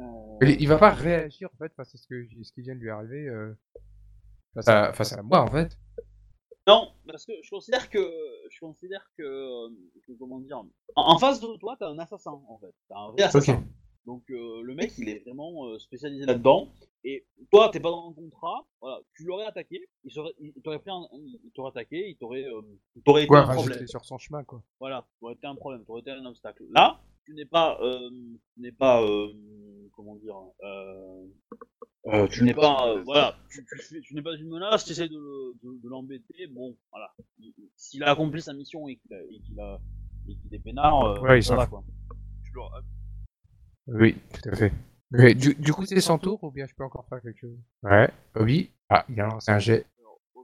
Euh, 0.00 0.04
Il, 0.42 0.62
il 0.62 0.68
va 0.68 0.78
pas 0.78 0.90
réagir 0.90 1.48
en 1.52 1.56
fait 1.56 1.72
face 1.74 1.94
à 1.94 1.98
ce 1.98 2.06
que 2.08 2.26
ce 2.42 2.52
qui 2.52 2.62
vient 2.62 2.74
de 2.74 2.80
lui 2.80 2.90
arriver 2.90 3.28
euh, 3.28 3.56
face 4.54 4.68
à 4.68 4.92
face 4.92 5.12
à 5.12 5.22
moi 5.22 5.40
en 5.42 5.46
fait. 5.48 5.78
Non, 6.66 6.88
parce 7.06 7.26
que 7.26 7.32
je 7.42 7.50
considère 7.50 7.90
que 7.90 7.98
je 8.50 8.58
considère 8.60 9.06
que, 9.18 9.22
euh, 9.22 9.68
que 10.06 10.12
comment 10.18 10.40
dire, 10.40 10.58
en, 10.58 10.66
en 10.96 11.18
face 11.18 11.40
de 11.40 11.56
toi, 11.58 11.76
t'as 11.78 11.88
un 11.88 11.98
assassin 11.98 12.32
en 12.48 12.58
fait. 12.58 12.74
T'as 12.88 12.98
un 12.98 13.10
vrai 13.10 13.22
assassin. 13.22 13.62
Donc 14.06 14.22
euh, 14.30 14.62
le 14.62 14.74
mec, 14.74 14.92
il 14.98 15.08
est 15.08 15.20
vraiment 15.26 15.66
euh, 15.66 15.78
spécialisé 15.78 16.24
là-dedans. 16.26 16.68
Et 17.04 17.26
toi, 17.50 17.68
t'es 17.70 17.80
pas 17.80 17.90
dans 17.90 18.08
un 18.08 18.14
contrat. 18.14 18.66
Voilà, 18.80 19.00
tu 19.14 19.24
l'aurais 19.24 19.44
attaqué. 19.44 19.86
Il 20.04 20.10
serait, 20.10 20.32
il 20.40 20.52
il 20.56 20.62
t'aurait 20.62 20.78
pris 20.78 20.90
un, 20.90 21.06
il 21.12 21.50
t'aurait 21.54 21.70
attaqué. 21.70 22.08
Il 22.10 22.16
t'aurait, 22.16 22.44
euh, 22.44 22.62
il 22.96 23.02
t'aurait 23.02 23.24
été 23.24 23.32
Ouais, 23.32 23.40
un 23.40 23.54
problème. 23.54 23.86
sur 23.86 24.04
son 24.04 24.16
chemin 24.16 24.42
quoi. 24.44 24.62
Voilà, 24.80 25.06
t'aurais 25.20 25.34
été 25.34 25.46
un 25.46 25.54
problème. 25.54 25.84
T'aurais 25.84 26.00
été 26.00 26.10
un 26.12 26.24
obstacle. 26.24 26.64
Là, 26.70 27.00
tu 27.26 27.34
n'es 27.34 27.44
pas, 27.46 27.78
euh, 27.82 28.10
tu 28.54 28.60
n'es 28.60 28.72
pas, 28.72 29.02
euh, 29.02 29.32
comment 29.94 30.16
dire, 30.16 30.36
euh, 32.06 32.24
euh, 32.24 32.28
tu 32.28 32.44
n'es 32.44 32.54
pas, 32.54 32.88
euh, 32.88 33.02
voilà, 33.02 33.36
tu, 33.50 33.64
tu, 33.88 34.00
tu 34.02 34.14
n'es 34.14 34.22
pas 34.22 34.34
une 34.36 34.48
menace, 34.48 34.84
tu 34.84 34.92
essaies 34.92 35.08
de, 35.08 35.16
le- 35.18 35.54
de, 35.62 35.82
de 35.82 35.88
l'embêter, 35.88 36.46
bon, 36.48 36.76
voilà. 36.90 37.10
Il- 37.38 37.54
il- 37.58 37.70
S'il 37.76 38.02
a 38.04 38.10
accompli 38.10 38.42
sa 38.42 38.52
mission 38.52 38.88
et 38.88 38.96
qu'il 38.96 39.14
a, 39.14 39.20
et 39.22 39.40
qu'il 39.40 39.60
a, 39.60 39.80
et 40.28 40.36
qu'il 40.36 40.54
est 40.54 40.58
peinard, 40.58 41.02
euh, 41.04 41.20
Ouais, 41.20 41.38
il 41.38 41.42
ça 41.42 41.56
va 41.56 41.66
quoi. 41.66 41.82
Tu 42.44 42.52
Oui, 43.86 44.16
tout 44.32 44.48
à 44.50 44.56
fait. 44.56 44.72
Mais 45.10 45.34
du, 45.34 45.54
du 45.54 45.72
coup 45.72 45.84
c'est 45.86 46.00
son 46.00 46.18
tour 46.18 46.42
ou 46.42 46.50
bien 46.50 46.66
je 46.66 46.74
peux 46.74 46.84
encore 46.84 47.06
faire 47.08 47.20
quelque 47.22 47.38
chose? 47.38 47.56
Ouais, 47.82 48.10
Obi? 48.34 48.70
Ah, 48.88 49.04
il 49.08 49.20
a 49.20 49.26
lancé 49.26 49.50
un 49.50 49.58
jet. 49.58 49.86
Euh. 50.00 50.42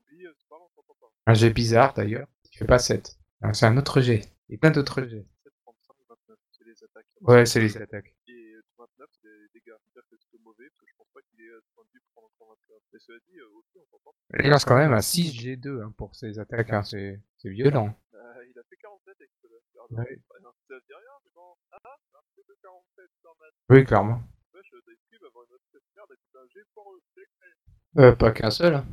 Un 1.26 1.34
jet 1.34 1.50
bizarre 1.50 1.94
d'ailleurs. 1.94 2.28
Il 2.52 2.58
fait 2.58 2.64
pas 2.66 2.78
7. 2.78 3.16
C'est 3.52 3.66
un 3.66 3.76
autre 3.76 4.00
jet. 4.00 4.30
Et 4.48 4.58
plein 4.58 4.70
d'autres 4.70 5.02
jets. 5.02 5.26
7, 5.44 5.52
35, 5.64 5.94
29, 6.08 6.38
c'est 6.52 6.64
les 6.64 6.84
attaques. 6.84 7.06
Ouais, 7.22 7.46
c'est 7.46 7.60
les 7.60 7.76
attaques. 7.76 8.14
Et 8.28 8.32
euh, 8.32 8.62
29, 8.78 9.08
c'est 9.22 9.28
les 9.28 9.48
dégâts. 9.54 9.76
C'est-à-dire 9.84 10.08
que 10.10 10.16
c'est 10.30 10.40
mauvais, 10.42 10.64
parce 10.70 10.80
que 10.80 10.86
je 10.90 10.96
pense 11.40 11.40
pas 11.40 11.40
qu'il 11.40 11.46
ait 11.46 11.54
à 11.56 11.60
ce 11.60 11.68
point 11.74 11.84
de 11.84 11.90
vue 11.92 12.00
pour 12.14 12.30
prendre 12.30 12.32
encore 12.34 12.56
29. 12.68 12.82
Mais 12.92 12.98
cela 13.00 13.18
dit, 13.28 13.38
euh, 13.38 13.58
aussi, 13.58 13.78
on 13.78 13.86
s'entend. 13.86 14.14
Il 14.42 14.50
lance 14.50 14.64
quand 14.64 14.76
même 14.76 14.92
un 14.92 15.00
6 15.00 15.32
G2 15.32 15.82
hein, 15.82 15.94
pour 15.96 16.14
ses 16.14 16.38
attaques. 16.38 16.70
Hein. 16.70 16.82
C'est 16.82 17.20
c'est 17.38 17.50
violent. 17.50 17.94
Euh, 18.14 18.44
il 18.48 18.58
a 18.58 18.62
fait 18.64 18.76
47 18.76 19.16
avec 19.20 19.30
ce 19.42 19.46
Ouais. 19.90 20.20
Ça 20.68 20.74
dit 20.86 20.94
rien, 20.94 21.14
mais 21.24 21.30
bon. 21.34 21.54
Ah, 21.72 21.96
un 22.14 22.22
peu 22.36 22.42
de 22.46 22.54
47 22.62 23.10
quand 23.22 23.36
même. 23.40 23.50
Oui, 23.70 23.84
clairement. 23.84 24.22
Wesh, 24.54 24.72
euh, 24.74 24.80
Daisuke 24.86 25.20
va 25.22 25.26
avoir 25.28 25.44
une 25.46 25.54
autre 25.54 25.64
merde 25.96 26.10
avec 26.10 26.20
un 26.34 26.46
G 26.52 26.60
pour 26.74 26.92
eux. 26.94 27.00
C'est. 27.14 28.00
Euh, 28.00 28.12
pas 28.14 28.30
qu'un 28.32 28.50
seul. 28.50 28.74
hein. 28.74 28.86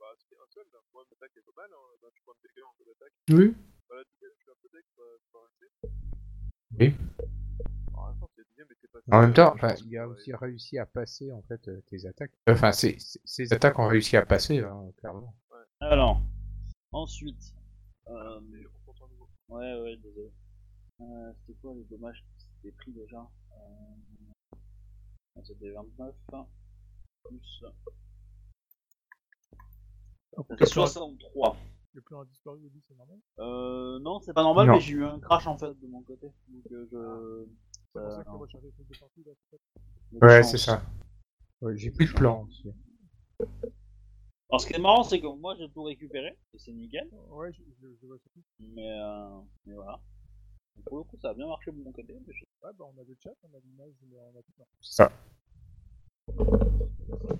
Bah, 0.00 0.06
c'est 0.18 0.34
un 0.36 0.46
seul, 0.52 0.64
là. 0.72 0.80
Moi, 0.92 1.04
mon 1.08 1.16
attaque 1.16 1.36
est 1.36 1.44
pas 1.46 1.52
mal, 1.62 1.70
hein. 1.70 1.96
Bah, 2.02 2.08
je 2.14 2.20
prends 2.24 2.32
de 2.32 2.48
dégâts 2.48 2.64
en 2.64 2.74
jeu 2.78 2.84
d'attaque. 2.86 3.12
Oui. 3.30 3.54
Voilà, 3.88 4.04
tu 4.04 4.10
sais, 4.18 4.26
je 4.34 4.40
suis 4.42 4.50
un 4.50 4.58
peu 4.62 4.68
deck, 4.74 4.84
bah, 4.96 5.04
je 5.14 5.26
peux 5.30 5.38
arrêter. 5.38 5.70
Oui. 6.78 6.94
En 9.12 9.20
même 9.20 9.32
temps, 9.34 9.52
je 9.56 9.64
enfin, 9.64 9.74
il 9.86 9.98
a 9.98 10.08
aussi 10.08 10.32
réussi 10.34 10.78
à 10.78 10.86
passer 10.86 11.32
en 11.32 11.42
fait 11.42 11.66
euh, 11.68 11.80
tes 11.88 12.06
attaques. 12.06 12.32
Enfin, 12.48 12.72
ses, 12.72 12.98
ses- 12.98 13.20
ses 13.24 13.52
attaques 13.52 13.78
ont 13.78 13.88
réussi 13.88 14.16
à 14.16 14.24
passer, 14.26 14.60
hein, 14.60 14.90
clairement. 14.98 15.34
Alors, 15.80 16.20
ensuite, 16.92 17.54
euh, 18.08 18.40
ouais, 18.40 18.66
ouais, 19.48 19.80
ouais, 19.80 19.96
désolé. 19.96 20.30
Euh, 21.00 21.32
c'était 21.46 21.58
quoi 21.60 21.72
les 21.74 21.84
dommages 21.84 22.22
qui 22.38 22.44
s'étaient 22.44 22.76
pris 22.76 22.92
déjà 22.92 23.18
euh... 23.52 24.56
C'était 25.42 25.70
29, 25.70 26.14
plus... 27.24 27.64
C'était 30.50 30.66
63. 30.66 31.56
Le 31.94 32.02
plan 32.02 32.20
a 32.20 32.24
disparu, 32.26 32.60
c'est 32.86 32.96
normal. 32.96 33.18
Euh, 33.38 33.98
non, 34.00 34.20
c'est 34.20 34.32
pas 34.34 34.42
normal, 34.42 34.66
Non. 34.68 34.74
mais 34.74 34.80
j'ai 34.80 34.92
eu 34.92 35.04
un 35.04 35.18
crash 35.18 35.46
en 35.46 35.56
fait 35.58 35.72
de 35.80 35.86
mon 35.88 36.02
côté. 36.02 36.30
Donc 36.48 36.64
euh, 36.72 36.86
je... 36.92 37.46
C'est 37.94 38.00
pour 38.00 38.10
Euh, 38.10 38.16
ça 38.16 38.24
que 38.24 38.46
tu 38.46 38.56
les 38.64 38.72
trucs 38.72 38.88
de 38.88 38.98
partout, 38.98 39.22
là. 39.26 39.32
Ouais, 40.26 40.42
c'est 40.42 40.58
ça. 40.58 40.82
Ouais, 41.60 41.76
J'ai 41.76 41.90
plus 41.90 42.06
de 42.06 42.12
plan 42.12 42.46
aussi. 42.48 42.72
Alors 44.50 44.60
ce 44.60 44.66
qui 44.66 44.74
est 44.74 44.78
marrant, 44.80 45.04
c'est 45.04 45.20
que 45.20 45.26
moi 45.28 45.54
j'ai 45.56 45.68
tout 45.70 45.84
récupéré, 45.84 46.36
et 46.54 46.58
c'est 46.58 46.72
nickel, 46.72 47.08
Ouais, 47.30 47.52
je, 47.52 47.62
je, 47.80 47.86
je 48.00 48.06
vois 48.06 48.18
surtout. 48.18 48.42
mais, 48.58 48.90
euh, 48.90 49.40
mais 49.66 49.74
voilà. 49.74 50.00
Donc, 50.76 50.84
pour 50.86 50.98
le 50.98 51.04
coup, 51.04 51.16
ça 51.22 51.30
a 51.30 51.34
bien 51.34 51.46
marché 51.46 51.70
de 51.70 51.76
mon 51.82 51.92
côté. 51.92 52.14
mais 52.26 52.32
je- 52.32 52.44
Ouais, 52.62 52.72
bah, 52.78 52.84
on 52.94 53.00
a 53.00 53.04
le 53.04 53.16
chat, 53.22 53.30
on 53.44 53.56
a 53.56 53.60
l'image, 53.64 53.94
mais 54.10 54.18
on 54.18 54.38
a 54.38 54.42
tout. 54.42 54.52
C'est 54.80 54.94
ça. 54.96 55.12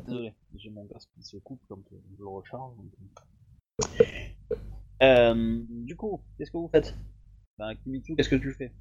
Désolé, 0.06 0.32
j'ai 0.54 0.70
mon 0.70 0.86
casque 0.86 1.08
qui 1.14 1.22
se 1.22 1.36
coupe 1.38 1.60
quand 1.68 1.78
euh, 1.92 1.96
je 2.16 2.18
le 2.22 2.28
recharge. 2.28 2.74
donc, 2.76 2.92
euh. 3.00 4.04
Euh, 5.02 5.64
du 5.68 5.96
coup, 5.96 6.22
qu'est-ce 6.36 6.50
que 6.50 6.56
vous 6.58 6.68
faites? 6.68 6.94
Ben, 7.58 7.74
Kimitsu, 7.76 8.14
qu'est-ce 8.16 8.28
que 8.28 8.36
tu 8.36 8.52
fais? 8.52 8.72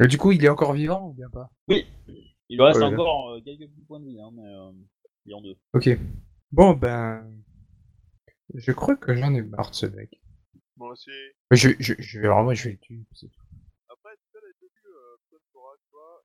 Euh, 0.00 0.06
du 0.06 0.16
coup, 0.18 0.32
il 0.32 0.44
est 0.44 0.48
encore 0.48 0.72
vivant 0.72 1.08
ou 1.08 1.12
bien 1.12 1.28
pas? 1.30 1.50
Il 1.68 1.84
lui 2.56 2.62
reste 2.62 2.80
Ouais, 2.80 2.86
encore 2.86 3.30
euh, 3.30 3.40
quelques 3.44 3.68
petits 3.70 3.84
points 3.86 4.00
de 4.00 4.06
vie, 4.06 4.20
hein, 4.20 4.30
mais 4.34 4.42
euh, 4.42 4.72
il 5.26 5.32
est 5.32 5.34
en 5.34 5.40
deux. 5.42 5.56
Ok. 5.74 5.88
Bon, 6.52 6.72
ben. 6.74 7.30
Je 8.54 8.72
crois 8.72 8.96
que 8.96 9.14
j'en 9.14 9.32
ai 9.34 9.42
marre 9.42 9.70
de 9.70 9.76
ce 9.76 9.86
mec. 9.86 10.20
Moi 10.76 10.90
aussi. 10.90 11.10
Mais 11.50 11.56
Je, 11.56 11.70
je, 11.78 11.94
je 11.98 12.20
vais 12.20 12.28
vraiment, 12.28 12.52
je 12.54 12.64
vais 12.64 12.72
le 12.72 12.78
tuer. 12.78 12.98
c'est 13.12 13.28
tout. 13.28 13.42
Après, 13.88 14.10
tu 14.16 14.22
sais, 14.32 14.38
les 14.44 14.54
débuts, 14.60 14.88
euh, 14.88 15.16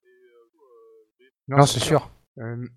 et 0.03 0.07
euh, 0.07 1.25
euh, 1.25 1.29
Non, 1.49 1.65
c'est 1.65 1.79
sûr. 1.79 2.09
Euh... 2.39 2.67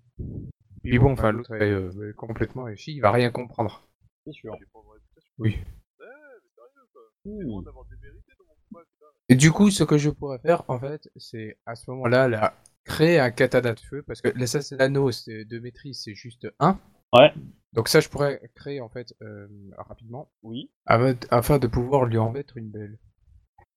Puis 0.83 0.99
bon, 0.99 1.13
enfin, 1.13 1.31
l'autre 1.31 1.55
est 1.55 1.71
euh, 1.71 2.13
complètement 2.13 2.67
effi, 2.67 2.93
il 2.93 2.99
va 2.99 3.11
rien 3.11 3.31
comprendre. 3.31 3.87
C'est 4.25 4.33
sûr. 4.33 4.53
j'ai 4.59 4.65
pas 4.65 4.79
de 4.79 4.89
réputation. 4.93 5.33
Oui. 5.39 5.51
Ouais, 5.99 6.05
mais 6.43 6.49
sérieux, 6.53 6.87
quoi. 6.93 7.63
D'avoir 7.63 7.85
des 7.85 7.95
dans 7.95 8.45
mon 8.45 8.55
combat, 8.69 8.85
putain. 8.85 9.11
Et 9.29 9.35
du 9.35 9.51
coup, 9.51 9.69
ce 9.69 9.83
que 9.83 9.97
je 9.97 10.09
pourrais 10.09 10.39
faire, 10.39 10.63
en 10.67 10.79
fait, 10.79 11.09
c'est 11.15 11.57
à 11.65 11.75
ce 11.75 11.89
moment-là, 11.91 12.27
là, 12.27 12.53
créer 12.83 13.19
un 13.19 13.29
katana 13.31 13.73
de 13.73 13.79
feu, 13.79 14.03
parce 14.07 14.21
que 14.21 14.29
l'anneau 14.75 15.11
c'est- 15.11 15.45
de 15.45 15.59
maîtrise, 15.59 16.01
c'est 16.03 16.15
juste 16.15 16.47
1. 16.59 16.79
Ouais. 17.13 17.31
Donc 17.73 17.87
ça, 17.87 17.99
je 17.99 18.09
pourrais 18.09 18.41
créer, 18.55 18.81
en 18.81 18.89
fait, 18.89 19.13
euh, 19.21 19.47
rapidement, 19.77 20.31
Oui. 20.41 20.71
afin 20.85 21.59
de 21.59 21.67
pouvoir 21.67 22.05
lui 22.05 22.17
en 22.17 22.31
mettre 22.31 22.57
une 22.57 22.69
belle. 22.71 22.97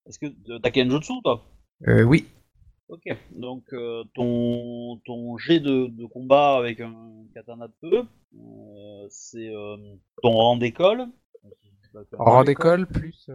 Est-ce 0.06 0.18
que 0.18 0.58
t'as 0.58 0.70
Kenjutsu, 0.70 1.12
toi? 1.22 1.44
Euh, 1.86 2.02
oui. 2.02 2.26
Ok. 2.88 3.04
Donc, 3.32 3.64
euh, 3.72 4.04
ton, 4.14 4.98
ton 5.04 5.36
jet 5.36 5.60
de, 5.60 5.86
de 5.88 6.06
combat 6.06 6.56
avec 6.56 6.80
un 6.80 6.94
katana 7.34 7.68
de 7.68 7.74
feu, 7.80 8.04
euh, 8.34 9.06
c'est 9.10 9.48
euh, 9.48 9.76
ton 10.22 10.30
rang 10.32 10.56
d'école. 10.56 11.06
Rang 12.12 12.44
d'école, 12.44 12.86
plus... 12.86 13.28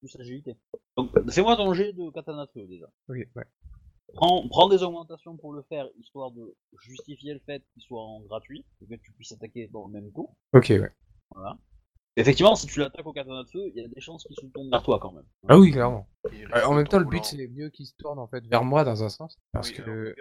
Plus 0.00 0.16
agilité. 0.20 0.56
Donc, 0.96 1.10
fais-moi 1.30 1.56
ton 1.56 1.72
jet 1.74 1.92
de 1.92 2.10
katana 2.10 2.46
de 2.46 2.50
feu 2.52 2.66
déjà. 2.68 2.86
Ok, 3.08 3.16
ouais. 3.16 3.44
prends, 4.14 4.46
prends 4.48 4.68
des 4.68 4.82
augmentations 4.82 5.36
pour 5.36 5.52
le 5.52 5.62
faire, 5.62 5.86
histoire 5.98 6.30
de 6.30 6.56
justifier 6.80 7.34
le 7.34 7.40
fait 7.40 7.62
qu'il 7.72 7.82
soit 7.82 8.02
en 8.02 8.20
gratuit, 8.22 8.64
et 8.82 8.86
que 8.86 9.02
tu 9.02 9.12
puisses 9.12 9.32
attaquer 9.32 9.68
dans 9.68 9.86
le 9.86 9.92
même 9.92 10.10
coup. 10.12 10.28
Ok, 10.52 10.68
ouais. 10.70 10.90
Effectivement, 12.16 12.56
si 12.56 12.66
tu 12.66 12.80
l'attaques 12.80 13.06
au 13.06 13.12
katana 13.12 13.44
de 13.44 13.48
feu, 13.50 13.60
il 13.74 13.80
y 13.80 13.84
a 13.84 13.88
des 13.88 14.00
chances 14.00 14.24
qu'il 14.24 14.34
se 14.36 14.46
tourne 14.46 14.70
vers 14.70 14.82
toi 14.82 14.98
quand 15.00 15.12
même. 15.12 15.26
Ah 15.48 15.58
oui, 15.58 15.70
clairement. 15.70 16.08
Euh, 16.26 16.64
en 16.64 16.74
même 16.74 16.88
temps, 16.88 16.98
le 16.98 17.04
but, 17.04 17.24
c'est 17.24 17.46
mieux 17.48 17.70
qu'il 17.70 17.86
se 17.86 17.94
tourne 17.98 18.18
en 18.18 18.26
fait 18.26 18.44
vers 18.46 18.64
moi 18.64 18.82
dans 18.84 19.04
un 19.04 19.08
sens. 19.08 19.38
Parce 19.52 19.70
Oui, 19.70 19.76
que. 19.76 20.14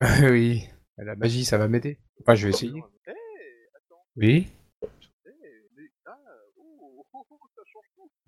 oui, 0.32 0.62
la 0.98 1.14
magie, 1.14 1.44
ça 1.44 1.56
va 1.58 1.68
m'aider. 1.68 2.00
Enfin, 2.20 2.34
je 2.34 2.46
vais 2.46 2.50
essayer. 2.50 2.80
Attends, 3.06 4.02
Oui. 4.16 4.48
eh, 4.82 4.88
mais, 5.76 5.84
ah, 6.06 6.16
oh, 6.56 6.78
oh, 6.80 6.94
oh, 6.98 7.05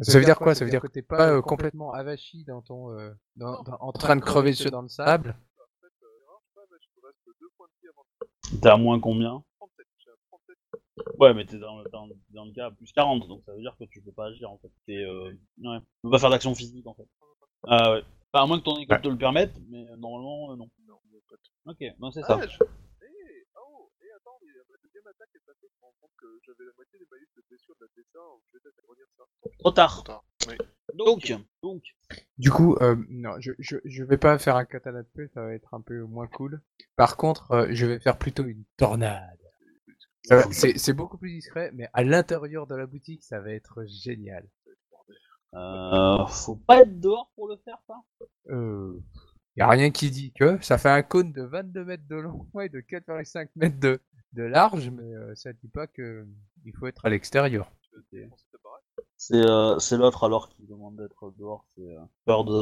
ça 0.00 0.18
veut 0.18 0.24
dire 0.24 0.38
quoi 0.38 0.54
Ça 0.54 0.64
veut 0.64 0.70
dire 0.70 0.80
que 0.80 0.86
t'es 0.86 1.02
pas 1.02 1.30
euh, 1.32 1.42
complètement 1.42 1.92
avachi 1.92 2.44
dans 2.44 2.62
ton. 2.62 2.90
euh, 2.98 3.10
dans- 3.36 3.62
dans- 3.62 3.76
en 3.80 3.92
train 3.92 4.16
de 4.16 4.20
crever 4.20 4.52
ceux 4.52 4.70
dans 4.70 4.82
le 4.82 4.88
sable 4.88 5.30
En 5.30 5.80
fait, 5.80 5.86
euh, 6.02 6.08
non, 6.26 6.34
je 6.40 6.46
sais 6.48 6.54
pas, 6.54 6.62
mais 6.70 6.78
je 6.80 7.00
me 7.00 7.06
reste 7.06 7.40
deux 7.40 7.48
points 7.56 7.66
de 7.66 7.80
vie 7.80 7.88
avant 7.88 8.04
de 8.54 8.60
T'es 8.60 8.68
à 8.68 8.76
moins 8.76 9.00
combien 9.00 9.42
37. 9.58 9.86
J'ai 9.98 10.10
un 10.10 10.14
37. 10.30 11.18
Ouais, 11.20 11.34
mais 11.34 11.44
t'es 11.46 11.58
dans, 11.58 11.82
dans, 11.92 12.08
dans 12.30 12.44
le 12.44 12.52
cas 12.52 12.66
à 12.66 12.70
plus 12.70 12.90
40, 12.92 13.26
donc 13.28 13.42
ça 13.44 13.52
veut 13.52 13.60
dire 13.60 13.76
que 13.78 13.84
tu 13.84 14.00
peux 14.00 14.12
pas 14.12 14.26
agir 14.26 14.50
en 14.50 14.58
fait. 14.58 14.70
T'es, 14.86 14.96
euh... 14.96 15.32
ouais. 15.64 15.78
Tu 15.80 15.86
peux 16.02 16.10
pas 16.10 16.18
faire 16.18 16.30
d'action 16.30 16.54
physique 16.54 16.86
en 16.86 16.94
fait. 16.94 17.06
Ah 17.66 17.92
ouais. 17.92 18.02
Enfin, 18.32 18.44
à 18.44 18.46
moins 18.46 18.58
que 18.58 18.64
ton 18.64 18.76
équipe 18.76 18.90
Ouais. 18.90 19.00
te 19.00 19.08
le 19.08 19.16
permette, 19.18 19.54
mais 19.70 19.88
euh, 19.90 19.96
normalement, 19.96 20.52
euh, 20.52 20.56
non. 20.56 20.68
Ok, 21.66 21.78
non, 21.98 22.10
c'est 22.10 22.22
ça. 22.22 22.38
Ah, 22.40 22.46
je... 22.46 22.56
Eh, 23.02 23.46
oh, 23.56 23.90
et 24.00 24.06
attends, 24.16 24.38
mais 24.42 24.52
ma 24.70 24.76
deuxième 24.82 24.97
attaque 25.08 25.28
est 25.34 25.44
passée. 25.46 25.66
Je 25.72 25.76
me 25.80 25.84
rends 25.84 25.94
compte 26.00 26.10
que 26.18 26.26
j'avais 26.46 26.64
la 26.64 26.72
moitié 26.76 26.98
des 26.98 27.06
malus 27.10 27.28
de 27.36 27.42
blessure 27.48 27.74
de 27.80 27.84
la 27.84 27.88
je 27.96 28.52
vais 28.56 28.60
peut-être 28.62 28.88
redire 28.88 29.06
ça. 29.16 29.24
Trop 29.58 29.72
tard. 29.72 30.04
tard. 30.04 30.24
Oui. 30.48 30.56
Donc, 30.94 31.32
donc, 31.62 31.82
Du 32.38 32.50
coup, 32.50 32.76
euh, 32.80 32.96
non, 33.08 33.32
je, 33.40 33.52
je, 33.58 33.76
je 33.84 34.04
vais 34.04 34.16
pas 34.16 34.38
faire 34.38 34.56
un 34.56 34.64
katana 34.64 35.02
de 35.02 35.08
feu, 35.14 35.28
ça 35.34 35.42
va 35.42 35.54
être 35.54 35.74
un 35.74 35.80
peu 35.80 36.00
moins 36.02 36.26
cool. 36.28 36.60
Par 36.96 37.16
contre, 37.16 37.50
euh, 37.52 37.68
je 37.70 37.86
vais 37.86 38.00
faire 38.00 38.18
plutôt 38.18 38.44
une 38.44 38.64
tornade. 38.76 39.38
C'est 40.52 40.76
c'est 40.78 40.92
beaucoup 40.92 41.16
plus 41.18 41.30
discret, 41.30 41.70
mais 41.74 41.88
à 41.94 42.04
l'intérieur 42.04 42.66
de 42.66 42.74
la 42.76 42.86
boutique, 42.86 43.24
ça 43.24 43.40
va 43.40 43.52
être 43.52 43.84
génial. 43.86 44.46
euh, 45.54 46.26
faut 46.26 46.56
pas 46.56 46.82
être 46.82 47.00
dehors 47.00 47.30
pour 47.34 47.48
le 47.48 47.56
faire, 47.64 47.78
ça? 47.86 47.94
Euh, 48.50 48.98
y 49.56 49.62
a 49.62 49.68
rien 49.68 49.90
qui 49.90 50.10
dit 50.10 50.32
que 50.32 50.60
ça 50.62 50.78
fait 50.78 50.90
un 50.90 51.02
cône 51.02 51.32
de 51.32 51.42
22 51.42 51.84
mètres 51.84 52.06
de 52.08 52.16
long 52.16 52.46
et 52.60 52.68
de 52.68 52.80
4,5 52.80 53.48
mètres 53.56 53.80
de, 53.80 54.00
de 54.32 54.42
large, 54.42 54.90
mais 54.90 55.14
euh, 55.14 55.34
ça 55.34 55.52
dit 55.52 55.68
pas 55.68 55.86
que 55.86 56.26
il 56.64 56.74
faut 56.76 56.86
être 56.86 57.04
à 57.04 57.08
l'extérieur. 57.10 57.70
C'est 59.16 59.34
euh, 59.34 59.76
l'autre 59.92 60.24
alors 60.24 60.48
qui 60.48 60.64
demande 60.66 60.96
d'être 60.96 61.32
dehors, 61.38 61.66
c'est 61.74 61.82
euh, 61.82 62.00
peur 62.24 62.44
de. 62.44 62.52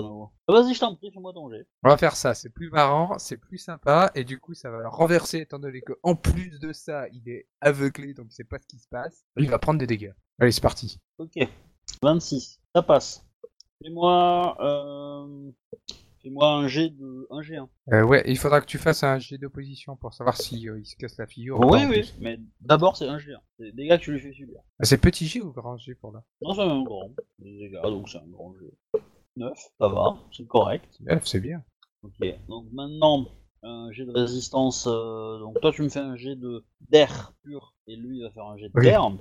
Ah, 0.49 0.53
Vas-y, 0.53 0.75
je 0.75 0.81
t'en 0.81 0.95
prie, 0.95 1.13
fais-moi 1.13 1.33
jet. 1.53 1.67
On 1.83 1.91
va 1.91 1.99
faire 1.99 2.17
ça, 2.17 2.35
c'est 2.35 2.49
plus 2.49 2.71
marrant, 2.71 3.19
c'est 3.19 3.37
plus 3.37 3.59
sympa, 3.59 4.11
et 4.15 4.25
du 4.25 4.41
coup 4.41 4.55
ça 4.55 4.71
va 4.71 4.79
le 4.79 4.89
renverser 4.89 5.41
étant 5.41 5.59
donné 5.59 5.83
que 5.83 5.93
en 6.03 6.15
plus 6.15 6.59
de 6.59 6.73
ça, 6.73 7.09
il 7.09 7.29
est 7.29 7.47
aveuglé, 7.61 8.15
donc 8.15 8.29
il 8.31 8.35
sait 8.35 8.45
pas 8.45 8.59
ce 8.59 8.67
qui 8.67 8.79
se 8.79 8.89
passe. 8.89 9.27
Il 9.37 9.51
va 9.51 9.59
prendre 9.59 9.79
des 9.79 9.87
dégâts. 9.87 10.15
Allez, 10.39 10.53
c'est 10.53 10.63
parti. 10.63 10.99
Ok, 11.19 11.39
26, 12.03 12.61
ça 12.75 12.83
passe. 12.83 13.27
Fais-moi 13.83 14.57
euh, 14.61 15.51
fais-moi 16.27 16.49
un 16.49 16.67
G 16.67 16.91
de 16.91 17.27
un 17.31 17.41
G1. 17.41 17.69
Euh, 17.93 18.03
ouais, 18.03 18.25
il 18.27 18.37
faudra 18.37 18.61
que 18.61 18.67
tu 18.67 18.79
fasses 18.79 19.05
un 19.05 19.19
jet 19.21 19.39
d'opposition 19.39 19.97
pour 19.97 20.13
savoir 20.13 20.37
si 20.37 20.69
euh, 20.69 20.81
il 20.81 20.85
se 20.85 20.97
casse 20.97 21.17
la 21.19 21.27
figure. 21.29 21.61
Oui, 21.61 21.81
oui, 21.89 22.01
plus. 22.01 22.15
mais 22.21 22.41
d'abord 22.61 22.97
c'est 22.97 23.07
un 23.07 23.19
G1. 23.19 23.37
C'est 23.59 23.67
des 23.67 23.73
dégâts 23.73 23.97
que 23.99 24.03
tu 24.03 24.13
lui 24.13 24.21
fais 24.21 24.33
subir. 24.33 24.61
Ah, 24.81 24.85
C'est 24.85 24.99
petit 24.99 25.27
G 25.27 25.41
ou 25.41 25.53
grand 25.53 25.77
G 25.77 25.95
pour 25.95 26.13
là? 26.13 26.25
Non, 26.43 26.55
c'est 26.55 26.63
un 26.63 26.83
grand. 26.83 27.11
Des 27.39 27.59
dégâts, 27.59 27.83
donc 27.83 28.09
c'est 28.09 28.19
un 28.19 28.27
grand 28.27 28.55
G. 28.55 29.01
9, 29.37 29.53
ça 29.79 29.89
va, 29.89 30.17
c'est 30.33 30.47
correct. 30.47 30.89
Neuf, 31.01 31.27
c'est 31.27 31.41
bien. 31.41 31.63
Ok, 32.03 32.27
donc 32.49 32.67
maintenant, 32.73 33.27
un 33.63 33.93
jet 33.93 34.07
de 34.07 34.11
résistance. 34.11 34.87
euh, 34.87 35.39
donc 35.39 35.61
toi, 35.61 35.73
tu 35.73 35.83
me 35.83 35.89
fais 35.91 36.01
un 36.01 36.17
jet 36.17 36.35
de 36.37 36.65
d'air 36.91 37.35
pur, 37.45 37.75
et 37.87 37.97
lui, 37.97 38.19
il 38.19 38.23
va 38.23 38.31
faire 38.31 38.47
un 38.47 38.57
jet 38.57 38.71
d'air. 38.75 39.13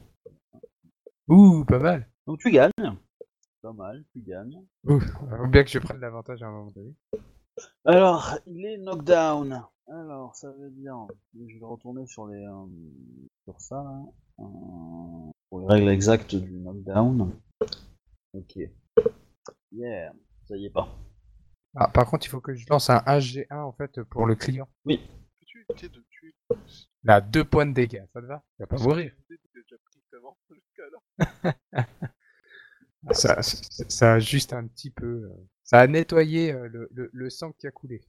Ouh, 1.27 1.65
pas 1.65 1.79
mal. 1.79 2.09
Donc 2.27 2.39
tu 2.39 2.49
gagnes. 2.51 2.71
Pas 3.65 3.73
mal, 3.73 4.05
tu 4.11 4.21
gagnes. 4.21 4.61
Ouh, 4.83 4.99
faut 4.99 5.47
bien 5.47 5.63
que 5.63 5.71
je 5.71 5.79
prenne 5.79 5.99
l'avantage 5.99 6.43
à 6.43 6.45
un 6.45 6.51
moment 6.51 6.69
donné. 6.69 6.93
Alors, 7.83 8.37
il 8.45 8.63
est 8.63 8.77
knockdown. 8.77 9.59
Alors, 9.87 10.35
ça 10.35 10.51
veut 10.51 10.69
dire. 10.69 11.07
Je 11.33 11.57
vais 11.57 11.65
retourner 11.65 12.05
sur 12.05 12.27
les. 12.27 12.45
euh, 12.45 12.65
sur 13.43 13.59
ça, 13.59 13.77
là. 13.77 14.03
Euh, 14.41 15.31
pour 15.49 15.61
les 15.61 15.65
règles 15.65 15.89
exactes 15.89 16.35
du 16.35 16.59
knockdown. 16.59 17.31
Ok. 18.33 18.55
Yeah, 19.71 20.13
ça 20.47 20.57
y 20.57 20.67
est 20.67 20.69
pas. 20.69 20.87
Ah, 21.75 21.87
par 21.87 22.07
contre, 22.07 22.27
il 22.27 22.29
faut 22.29 22.41
que 22.41 22.53
je 22.53 22.67
lance 22.69 22.91
un 22.91 22.99
1G1 22.99 23.63
en 23.63 23.71
fait 23.73 23.99
pour 24.03 24.27
le 24.27 24.35
client. 24.35 24.67
Peux-tu 24.85 25.65
éviter 25.67 25.89
de 25.89 26.05
tuer 26.11 26.35
Là, 27.03 27.19
deux 27.19 27.43
points 27.43 27.65
de 27.65 27.73
dégâts, 27.73 28.05
ça 28.13 28.21
te 28.21 28.27
va? 28.27 28.43
Il 28.59 28.61
va 28.61 28.67
pas 28.67 28.77
mourir. 28.77 29.11
Tu 29.27 29.39
l'as 29.55 29.63
déjà 29.63 29.75
pris 29.83 30.01
avant, 30.15 30.37
jusqu'à 30.51 30.83
là. 31.81 32.09
Ça, 33.11 33.41
ça, 33.41 33.83
ça 33.87 34.13
a 34.13 34.19
juste 34.19 34.53
un 34.53 34.65
petit 34.67 34.89
peu. 34.89 35.05
euh, 35.05 35.29
Ça 35.63 35.79
a 35.79 35.87
nettoyé 35.87 36.51
euh, 36.51 36.67
le, 36.67 36.87
le, 36.91 37.09
le 37.13 37.29
sang 37.29 37.51
qui 37.53 37.67
a 37.67 37.71
coulé. 37.71 38.01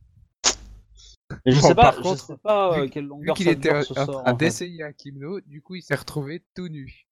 Et 1.44 1.52
je 1.52 1.60
Bon, 1.60 1.68
sais 1.68 1.74
pas, 1.74 1.82
par 1.82 1.96
je 1.96 2.02
contre, 2.02 2.24
sais 2.24 2.36
pas 2.38 2.78
euh, 2.78 2.82
vu- 2.84 2.90
quelle 2.90 3.04
Vu 3.04 3.08
longueur 3.08 3.36
qu'il 3.36 3.46
ça 3.46 3.52
était 3.52 3.68
dure, 3.68 3.78
en 3.78 3.82
ce 3.82 3.92
en 4.00 4.06
sort, 4.06 4.22
train 4.22 4.32
d'essayer 4.34 4.82
un 4.84 4.92
kimono, 4.92 5.40
du 5.40 5.60
coup 5.60 5.74
il 5.74 5.82
s'est 5.82 5.94
retrouvé 5.96 6.44
tout 6.54 6.68
nu. 6.68 7.06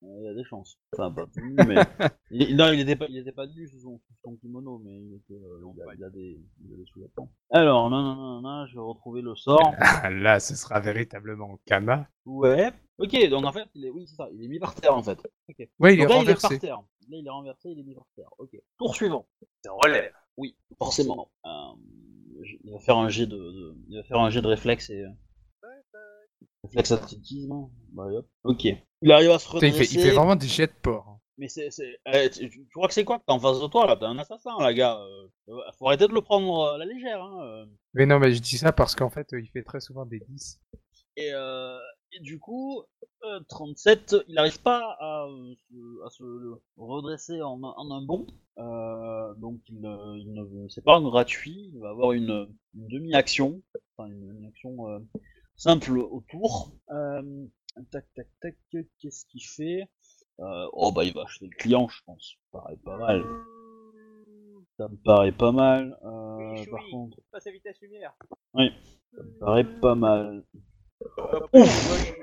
Il 0.00 0.22
y 0.22 0.28
a 0.28 0.34
des 0.34 0.44
chances. 0.44 0.78
Enfin, 0.92 1.10
pas 1.10 1.26
tout 1.26 1.40
nu, 1.40 1.54
mais. 1.66 1.76
il, 2.30 2.54
non, 2.56 2.72
il 2.72 2.78
était 2.80 2.94
pas, 2.94 3.06
il 3.08 3.16
était 3.16 3.32
pas 3.32 3.46
nu 3.48 3.66
sous 3.66 3.80
son, 3.80 3.98
sous 3.98 4.14
son 4.22 4.36
kimono, 4.36 4.80
mais 4.84 4.96
il, 4.96 5.14
était, 5.16 5.34
euh, 5.34 5.60
il, 5.74 5.82
a, 5.82 5.94
il 5.94 6.04
a 6.04 6.10
des, 6.10 6.40
il 6.64 6.72
a 6.72 6.76
des 6.76 6.84
sous-vêtements. 6.86 7.28
Alors, 7.50 7.90
non, 7.90 8.02
non, 8.02 8.14
non, 8.14 8.40
non, 8.42 8.66
je 8.66 8.74
vais 8.74 8.80
retrouver 8.80 9.22
le 9.22 9.34
sort. 9.34 9.74
Ah, 9.80 10.10
là, 10.10 10.38
ce 10.38 10.54
sera 10.54 10.78
véritablement 10.78 11.58
Kama. 11.66 12.06
Ouais. 12.26 12.70
Ok, 12.98 13.28
donc 13.28 13.44
en 13.44 13.52
fait, 13.52 13.66
il 13.74 13.86
est, 13.86 13.90
oui, 13.90 14.06
c'est 14.06 14.14
ça, 14.16 14.28
il 14.32 14.44
est 14.44 14.48
mis 14.48 14.58
par 14.60 14.74
terre 14.74 14.94
en 14.96 15.02
fait. 15.02 15.18
Ok. 15.48 15.68
Ouais, 15.80 15.94
il 15.94 16.00
est 16.00 16.02
donc 16.06 16.10
là, 16.10 16.16
il 16.22 16.28
est 16.30 16.32
renversé. 16.34 16.48
par 16.48 16.58
terre. 16.58 16.82
Là, 17.10 17.16
il 17.16 17.26
est 17.26 17.30
renversé, 17.30 17.70
il 17.70 17.80
est 17.80 17.82
mis 17.82 17.94
par 17.94 18.06
terre. 18.16 18.28
Ok. 18.38 18.50
Tour 18.78 18.94
suivant. 18.94 19.26
C'est 19.62 19.70
relève. 19.70 20.12
Oui, 20.36 20.56
forcément. 20.78 21.30
Euh, 21.46 21.50
il 22.64 22.72
va 22.72 22.78
faire 22.80 22.96
un 22.98 23.08
jet 23.08 23.26
de, 23.26 23.36
de- 23.36 23.76
il 23.88 23.96
va 23.96 24.04
faire 24.04 24.18
un 24.20 24.30
jet 24.30 24.42
de 24.42 24.46
réflexe 24.46 24.90
et 24.90 25.02
euh, 25.02 25.08
réflexe 26.64 26.92
athlétisme. 26.92 27.68
Bah, 27.92 28.04
hop. 28.06 28.26
Ok. 28.44 28.66
Il 29.02 29.12
arrive 29.12 29.30
à 29.30 29.38
se 29.38 29.48
il, 29.48 29.52
redresser. 29.54 29.84
fait, 29.84 29.94
il 29.94 30.00
fait 30.00 30.10
vraiment 30.10 30.36
des 30.36 30.46
jets 30.46 30.66
de 30.66 30.72
porc. 30.82 31.06
hein. 31.08 31.14
Mais 31.40 31.48
c'est, 31.48 31.68
eh, 32.12 32.30
tu, 32.30 32.50
tu 32.50 32.66
crois 32.74 32.88
que 32.88 32.94
c'est 32.94 33.04
quoi 33.04 33.18
que 33.20 33.24
t'as 33.24 33.32
en 33.32 33.38
face 33.38 33.60
de 33.60 33.66
toi 33.68 33.86
là? 33.86 33.96
T'es 33.96 34.06
un 34.06 34.18
assassin, 34.18 34.50
là, 34.58 34.74
gars. 34.74 34.98
Euh, 34.98 35.60
faut 35.78 35.86
arrêter 35.86 36.08
de 36.08 36.12
le 36.12 36.20
prendre 36.20 36.52
euh, 36.64 36.74
à 36.74 36.78
la 36.78 36.84
légère. 36.84 37.22
Hein. 37.22 37.40
euh. 37.44 37.66
Mais 37.94 38.06
non, 38.06 38.18
mais 38.18 38.32
je 38.32 38.40
dis 38.40 38.58
ça 38.58 38.72
parce 38.72 38.96
qu'en 38.96 39.08
fait, 39.08 39.32
euh, 39.32 39.40
il 39.40 39.46
fait 39.48 39.62
très 39.62 39.78
souvent 39.80 40.04
des 40.04 40.18
10. 40.28 40.60
Et, 41.16 41.32
euh, 41.32 41.78
et 42.12 42.20
du 42.20 42.38
coup, 42.38 42.82
euh, 43.24 43.40
37, 43.48 44.16
il 44.28 44.34
n'arrive 44.34 44.60
pas 44.62 44.96
à, 45.00 45.26
euh, 45.26 45.54
se, 45.68 46.06
à 46.06 46.10
se 46.10 46.24
redresser 46.76 47.42
en, 47.42 47.62
un- 47.62 47.74
en 47.76 47.90
un 47.90 48.02
bond. 48.04 48.26
Euh, 48.58 49.34
donc 49.34 49.60
il, 49.68 49.80
ne- 49.80 50.16
il 50.18 50.32
ne, 50.32 50.68
c'est 50.68 50.84
pas 50.84 50.96
un 50.96 51.02
gratuit. 51.02 51.70
Il 51.74 51.80
va 51.80 51.90
avoir 51.90 52.12
une, 52.12 52.48
une 52.74 52.88
demi-action, 52.88 53.60
enfin 53.96 54.08
une, 54.10 54.36
une 54.38 54.46
action 54.46 54.88
euh, 54.88 54.98
simple 55.56 55.98
autour. 55.98 56.72
Euh, 56.90 57.46
tac, 57.90 58.06
tac, 58.14 58.26
tac. 58.40 58.56
Qu'est-ce 59.00 59.26
qu'il 59.26 59.42
fait? 59.44 59.84
Euh, 60.40 60.66
Oh 60.72 60.92
bah 60.92 61.04
il 61.04 61.12
va 61.14 61.22
acheter 61.22 61.46
le 61.46 61.56
client, 61.56 61.88
je 61.88 62.02
pense. 62.04 62.36
Ça 62.52 62.58
me 62.58 62.62
paraît 62.62 62.76
pas 62.84 62.96
mal. 62.98 63.24
Ça 64.76 64.88
me 64.88 64.96
paraît 64.96 65.32
pas 65.32 65.50
mal. 65.52 65.98
Euh, 66.04 66.52
Oui, 66.60 66.66
par 66.70 66.80
contre, 66.90 67.18
Passe 67.32 67.46
à 67.48 67.50
vitesse 67.50 67.80
lumière. 67.80 68.14
ça 68.54 68.62
me 69.22 69.38
paraît 69.40 69.80
pas 69.80 69.94
mal. 69.96 70.44
Ouf 71.54 72.14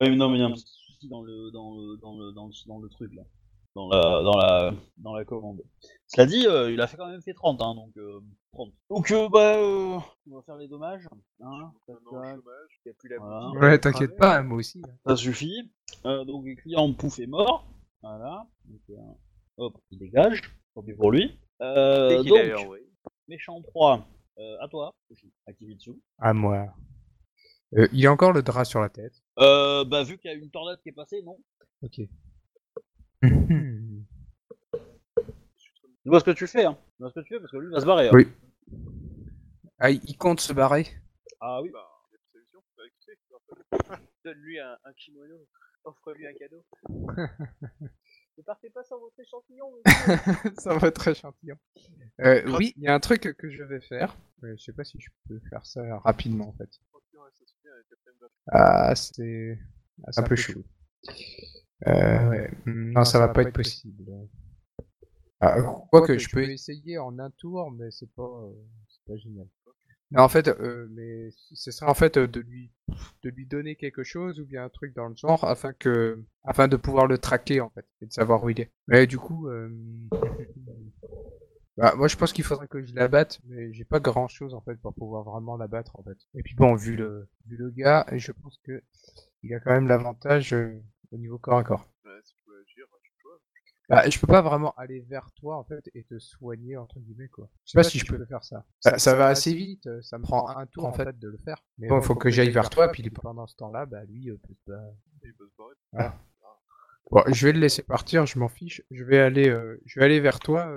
Oui, 0.00 0.10
mais 0.10 0.16
non, 0.16 0.28
mais 0.30 0.36
il 0.38 0.40
y 0.40 0.44
a 0.44 0.46
un 0.46 0.52
petit 0.52 0.64
souci 0.66 1.08
dans 1.08 1.22
le, 1.22 1.50
dans 1.50 1.74
le, 1.74 1.96
dans 1.98 2.16
le, 2.18 2.32
dans 2.32 2.46
le, 2.46 2.52
dans 2.66 2.78
le 2.78 2.88
truc 2.88 3.14
là. 3.14 3.22
Dans 3.74 3.88
la, 3.90 4.22
dans 4.22 4.36
la, 4.38 4.72
dans 4.96 5.14
la 5.14 5.24
commande. 5.26 5.60
Cela 6.06 6.24
dit, 6.26 6.46
euh, 6.46 6.72
il 6.72 6.80
a 6.80 6.86
fait 6.86 6.96
quand 6.96 7.08
même 7.10 7.20
fait 7.20 7.34
30, 7.34 7.60
hein, 7.60 7.74
donc 7.74 7.94
euh, 7.98 8.20
30. 8.52 8.72
Donc, 8.88 9.10
euh, 9.10 9.28
bah, 9.28 9.56
euh, 9.58 9.98
on 10.30 10.36
va 10.36 10.42
faire 10.46 10.56
les 10.56 10.66
dommages. 10.66 11.06
Hein. 11.42 11.72
Il 11.90 12.90
a 12.90 12.94
plus 12.94 13.08
la 13.10 13.18
Voilà. 13.18 13.50
Ouais, 13.50 13.78
t'inquiète 13.78 14.16
pas, 14.16 14.38
hein, 14.38 14.42
moi 14.44 14.56
aussi. 14.58 14.80
hein. 14.82 14.92
ça 15.06 15.14
suffit. 15.16 15.70
Euh, 16.06 16.24
donc, 16.24 16.46
le 16.46 16.54
client 16.54 16.90
pouf 16.94 17.18
est 17.18 17.26
mort. 17.26 17.66
Voilà. 18.02 18.46
Donc, 18.64 18.80
euh, 18.90 18.94
hop, 19.58 19.76
il 19.90 19.98
dégage. 19.98 20.40
Tant 20.74 20.82
pis 20.82 20.94
pour 20.94 21.10
lui. 21.10 21.38
Euh, 21.60 22.22
donc, 22.22 22.38
méchant 23.28 23.60
3. 23.60 24.06
Euh, 24.38 24.56
à 24.62 24.68
toi, 24.68 24.94
Akibitsu. 25.46 25.92
À 26.18 26.32
moi. 26.32 26.68
Euh, 27.74 27.88
il 27.92 28.06
a 28.06 28.12
encore 28.12 28.32
le 28.32 28.42
drap 28.42 28.64
sur 28.64 28.80
la 28.80 28.88
tête. 28.88 29.12
Euh, 29.38 29.84
bah, 29.84 30.02
vu 30.04 30.18
qu'il 30.18 30.30
y 30.30 30.34
a 30.34 30.36
une 30.36 30.50
tornade 30.50 30.80
qui 30.82 30.90
est 30.90 30.92
passée, 30.92 31.22
non 31.22 31.36
Ok. 31.82 32.00
Tu 36.02 36.10
vois 36.10 36.20
ce 36.20 36.24
que 36.24 36.30
tu 36.30 36.46
fais, 36.46 36.64
hein 36.64 36.78
Tu 36.96 37.02
vois 37.02 37.10
ce 37.10 37.14
que 37.20 37.24
tu 37.24 37.34
fais 37.34 37.40
parce 37.40 37.50
que 37.50 37.56
lui 37.56 37.66
il 37.68 37.72
va 37.72 37.80
se 37.80 37.86
barrer. 37.86 38.08
hein. 38.08 38.12
Oui. 38.14 38.28
ah, 39.78 39.90
il 39.90 40.16
compte 40.16 40.40
se 40.40 40.52
barrer 40.52 40.86
Ah 41.40 41.60
oui. 41.62 41.70
Bah, 41.70 41.84
il 42.12 42.14
y 42.14 42.16
a 42.16 42.20
une 42.20 42.30
solution. 42.32 42.62
Bah, 42.76 42.82
écoutez, 42.86 43.18
Donne-lui 44.24 44.58
un, 44.60 44.76
un 44.84 44.92
kimono. 44.92 45.34
Offre-lui 45.84 46.26
un 46.26 46.32
cadeau. 46.34 46.64
ne 48.38 48.42
partez 48.42 48.70
pas 48.70 48.82
sans 48.84 48.98
votre 48.98 49.18
échantillon, 49.20 49.70
monsieur. 49.84 50.50
Ça 50.58 50.76
va 50.76 50.88
être 50.88 51.08
échantillon. 51.08 51.56
Euh, 52.20 52.42
oui, 52.58 52.72
il 52.76 52.82
y 52.84 52.88
a 52.88 52.94
un 52.94 53.00
truc 53.00 53.20
que 53.36 53.50
je 53.50 53.62
vais 53.62 53.80
faire. 53.80 54.16
Euh, 54.42 54.54
je 54.56 54.62
sais 54.64 54.72
pas 54.72 54.84
si 54.84 54.98
je 55.00 55.10
peux 55.28 55.40
faire 55.48 55.64
ça 55.66 55.98
rapidement 56.00 56.48
en 56.48 56.52
fait. 56.54 56.70
Ah, 58.52 58.94
c'est 58.94 59.58
un 60.16 60.22
peu 60.22 60.36
chaud. 60.36 60.62
Euh, 61.86 62.28
ouais. 62.30 62.50
Non, 62.66 63.04
ça 63.04 63.18
va 63.18 63.28
pas 63.28 63.42
être 63.42 63.52
possible. 63.52 64.04
Ah, 65.40 65.56
Quoique, 65.90 66.18
je 66.18 66.28
peux 66.30 66.42
essayer 66.42 66.98
en 66.98 67.18
un 67.18 67.30
tour, 67.30 67.70
mais 67.70 67.90
c'est 67.90 68.10
pas, 68.14 68.22
euh, 68.22 68.52
c'est 68.88 69.12
pas 69.12 69.16
génial. 69.18 69.46
Non, 70.12 70.22
en 70.22 70.28
fait, 70.28 70.46
euh, 70.48 70.86
mais 70.92 71.30
ce 71.52 71.72
serait 71.72 71.90
en 71.90 71.94
fait 71.94 72.16
de 72.16 72.40
lui, 72.40 72.70
de 73.24 73.30
lui 73.30 73.44
donner 73.44 73.74
quelque 73.74 74.04
chose 74.04 74.38
ou 74.38 74.46
bien 74.46 74.64
un 74.64 74.68
truc 74.68 74.94
dans 74.94 75.08
le 75.08 75.16
genre 75.16 75.42
afin 75.44 75.72
que, 75.72 76.24
afin 76.44 76.68
de 76.68 76.76
pouvoir 76.76 77.08
le 77.08 77.18
traquer 77.18 77.60
en 77.60 77.70
fait 77.70 77.84
et 78.00 78.06
de 78.06 78.12
savoir 78.12 78.44
où 78.44 78.50
il 78.50 78.60
est. 78.60 78.70
Mais 78.86 79.08
du 79.08 79.18
coup, 79.18 79.48
bah, 81.76 81.94
moi 81.96 82.08
je 82.08 82.16
pense 82.16 82.32
qu'il 82.32 82.44
faudrait 82.44 82.68
que 82.68 82.82
je 82.82 82.94
la 82.94 83.08
batte, 83.08 83.40
mais 83.44 83.72
j'ai 83.72 83.84
pas 83.84 84.00
grand 84.00 84.28
chose 84.28 84.54
en 84.54 84.60
fait 84.62 84.76
pour 84.76 84.94
pouvoir 84.94 85.24
vraiment 85.24 85.56
la 85.56 85.66
battre 85.68 85.98
en 85.98 86.02
fait. 86.02 86.16
Et 86.34 86.42
puis 86.42 86.54
bon, 86.54 86.74
vu 86.74 86.96
le, 86.96 87.28
vu 87.46 87.56
le 87.56 87.70
gars, 87.70 88.06
je 88.12 88.32
pense 88.32 88.58
que 88.64 88.82
il 89.42 89.54
a 89.54 89.60
quand 89.60 89.70
même 89.72 89.86
l'avantage 89.86 90.54
euh, 90.54 90.82
au 91.12 91.18
niveau 91.18 91.38
corps 91.38 91.58
à 91.58 91.64
corps. 91.64 91.86
Bah, 92.04 92.10
si 92.24 92.34
tu 92.34 92.50
veux 92.50 92.60
agir, 92.60 92.86
tu 93.02 93.12
peux. 93.22 93.28
Bah, 93.90 94.08
je 94.08 94.18
peux 94.18 94.26
pas 94.26 94.40
vraiment 94.40 94.74
aller 94.76 95.00
vers 95.00 95.30
toi 95.32 95.58
en 95.58 95.64
fait 95.64 95.90
et 95.94 96.04
te 96.04 96.18
soigner 96.18 96.78
entre 96.78 96.98
guillemets 96.98 97.28
quoi. 97.28 97.48
Je 97.66 97.72
sais 97.72 97.78
pas 97.78 97.82
si 97.82 97.98
je 97.98 98.06
peux 98.06 98.24
faire 98.24 98.42
ça. 98.42 98.64
Ça, 98.80 98.98
ça 98.98 99.14
va 99.14 99.26
assez 99.26 99.52
vite, 99.52 99.86
euh, 99.86 100.00
ça 100.00 100.16
me 100.16 100.22
prend 100.22 100.48
un 100.48 100.64
tour 100.66 100.86
en 100.86 100.92
fait 100.94 101.18
de 101.18 101.28
le 101.28 101.38
faire. 101.38 101.62
Mais 101.76 101.88
bon, 101.88 101.98
il 102.00 102.04
faut 102.04 102.14
que 102.16 102.30
j'aille 102.30 102.50
vers 102.50 102.70
toi, 102.70 102.88
puis 102.90 103.08
pendant 103.10 103.46
ce 103.46 103.54
temps-là, 103.56 103.84
bah 103.84 104.02
lui 104.06 104.30
euh, 104.30 104.38
peut 104.48 104.54
se 104.54 104.72
Il 105.24 105.34
peut 105.34 105.46
se 105.46 105.56
barrer. 105.58 105.74
Voilà. 105.92 106.18
Bon, 107.10 107.22
je 107.32 107.46
vais 107.46 107.52
le 107.52 107.60
laisser 107.60 107.82
partir, 107.82 108.26
je 108.26 108.38
m'en 108.38 108.48
fiche. 108.48 108.82
Je 108.90 109.04
vais 109.04 109.18
aller, 109.18 109.48
euh, 109.48 109.80
je 109.84 110.00
vais 110.00 110.06
aller 110.06 110.20
vers 110.20 110.40
toi, 110.40 110.68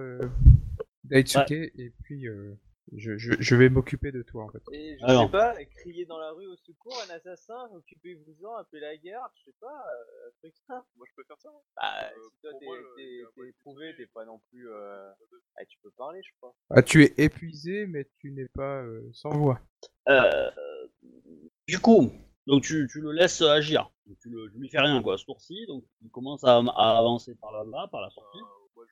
Daitsuke, 1.10 1.52
et 1.52 1.92
puis 2.04 2.28
euh, 2.28 2.56
je, 2.96 3.18
je, 3.18 3.34
je 3.40 3.56
vais 3.56 3.70
m'occuper 3.70 4.12
de 4.12 4.24
toi 4.24 4.44
en 4.46 4.50
fait. 4.50 4.62
Et 4.72 4.98
je 5.00 5.06
Alors. 5.06 5.26
sais 5.26 5.32
pas, 5.32 5.56
crier 5.78 6.06
dans 6.06 6.18
la 6.18 6.32
rue 6.32 6.48
au 6.48 6.56
secours, 6.58 6.98
un 7.08 7.14
assassin, 7.14 7.70
occupez-vous-en, 7.76 8.56
appelez 8.56 8.82
la 8.82 8.98
garde, 8.98 9.32
je 9.36 9.44
sais 9.52 9.58
pas, 9.60 9.68
euh, 9.68 10.28
un 10.28 10.32
truc 10.40 10.54
ça. 10.68 10.84
Moi, 10.98 11.06
je 11.10 11.16
peux 11.16 11.24
faire 11.28 11.38
ça. 11.40 11.50
hein. 11.50 11.62
Bah, 11.78 12.06
Euh, 12.06 12.30
si 12.32 12.42
toi 12.42 12.52
t'es 12.96 13.48
éprouvé, 13.50 13.96
t'es 13.96 14.08
pas 14.08 14.26
non 14.26 14.40
plus. 14.50 14.70
Euh... 14.70 15.12
Ah, 15.58 15.66
tu 15.66 15.78
peux 15.84 15.92
parler, 15.92 16.20
je 16.24 16.32
crois. 16.40 16.56
Ah, 16.72 16.82
tu 16.82 17.04
es 17.04 17.14
épuisé, 17.18 17.86
mais 17.86 18.10
tu 18.20 18.32
n'es 18.32 18.48
pas 18.56 18.82
euh, 18.82 19.08
sans 19.14 19.32
voix. 19.32 19.60
Euh, 20.08 20.50
du 21.68 21.80
coup, 21.80 22.12
donc 22.48 22.64
tu, 22.64 22.88
tu 22.92 23.02
le 23.02 23.12
laisses 23.12 23.42
agir. 23.42 23.92
Donc, 24.08 24.18
tu, 24.22 24.30
le, 24.30 24.50
tu 24.52 24.58
lui 24.58 24.70
fais 24.70 24.80
rien 24.80 25.04
quoi, 25.04 25.18
ce 25.20 25.26
tour-ci. 25.26 25.68
Donc 25.68 25.84
il 26.02 26.10
commence 26.10 26.44
à, 26.44 26.58
à 26.58 26.98
avancer 26.98 27.36
par 27.36 27.52
là-bas, 27.52 27.88
par 27.92 28.02
la 28.02 28.10
sortie. 28.10 28.40
Euh, 28.40 28.68
moi, 28.76 28.86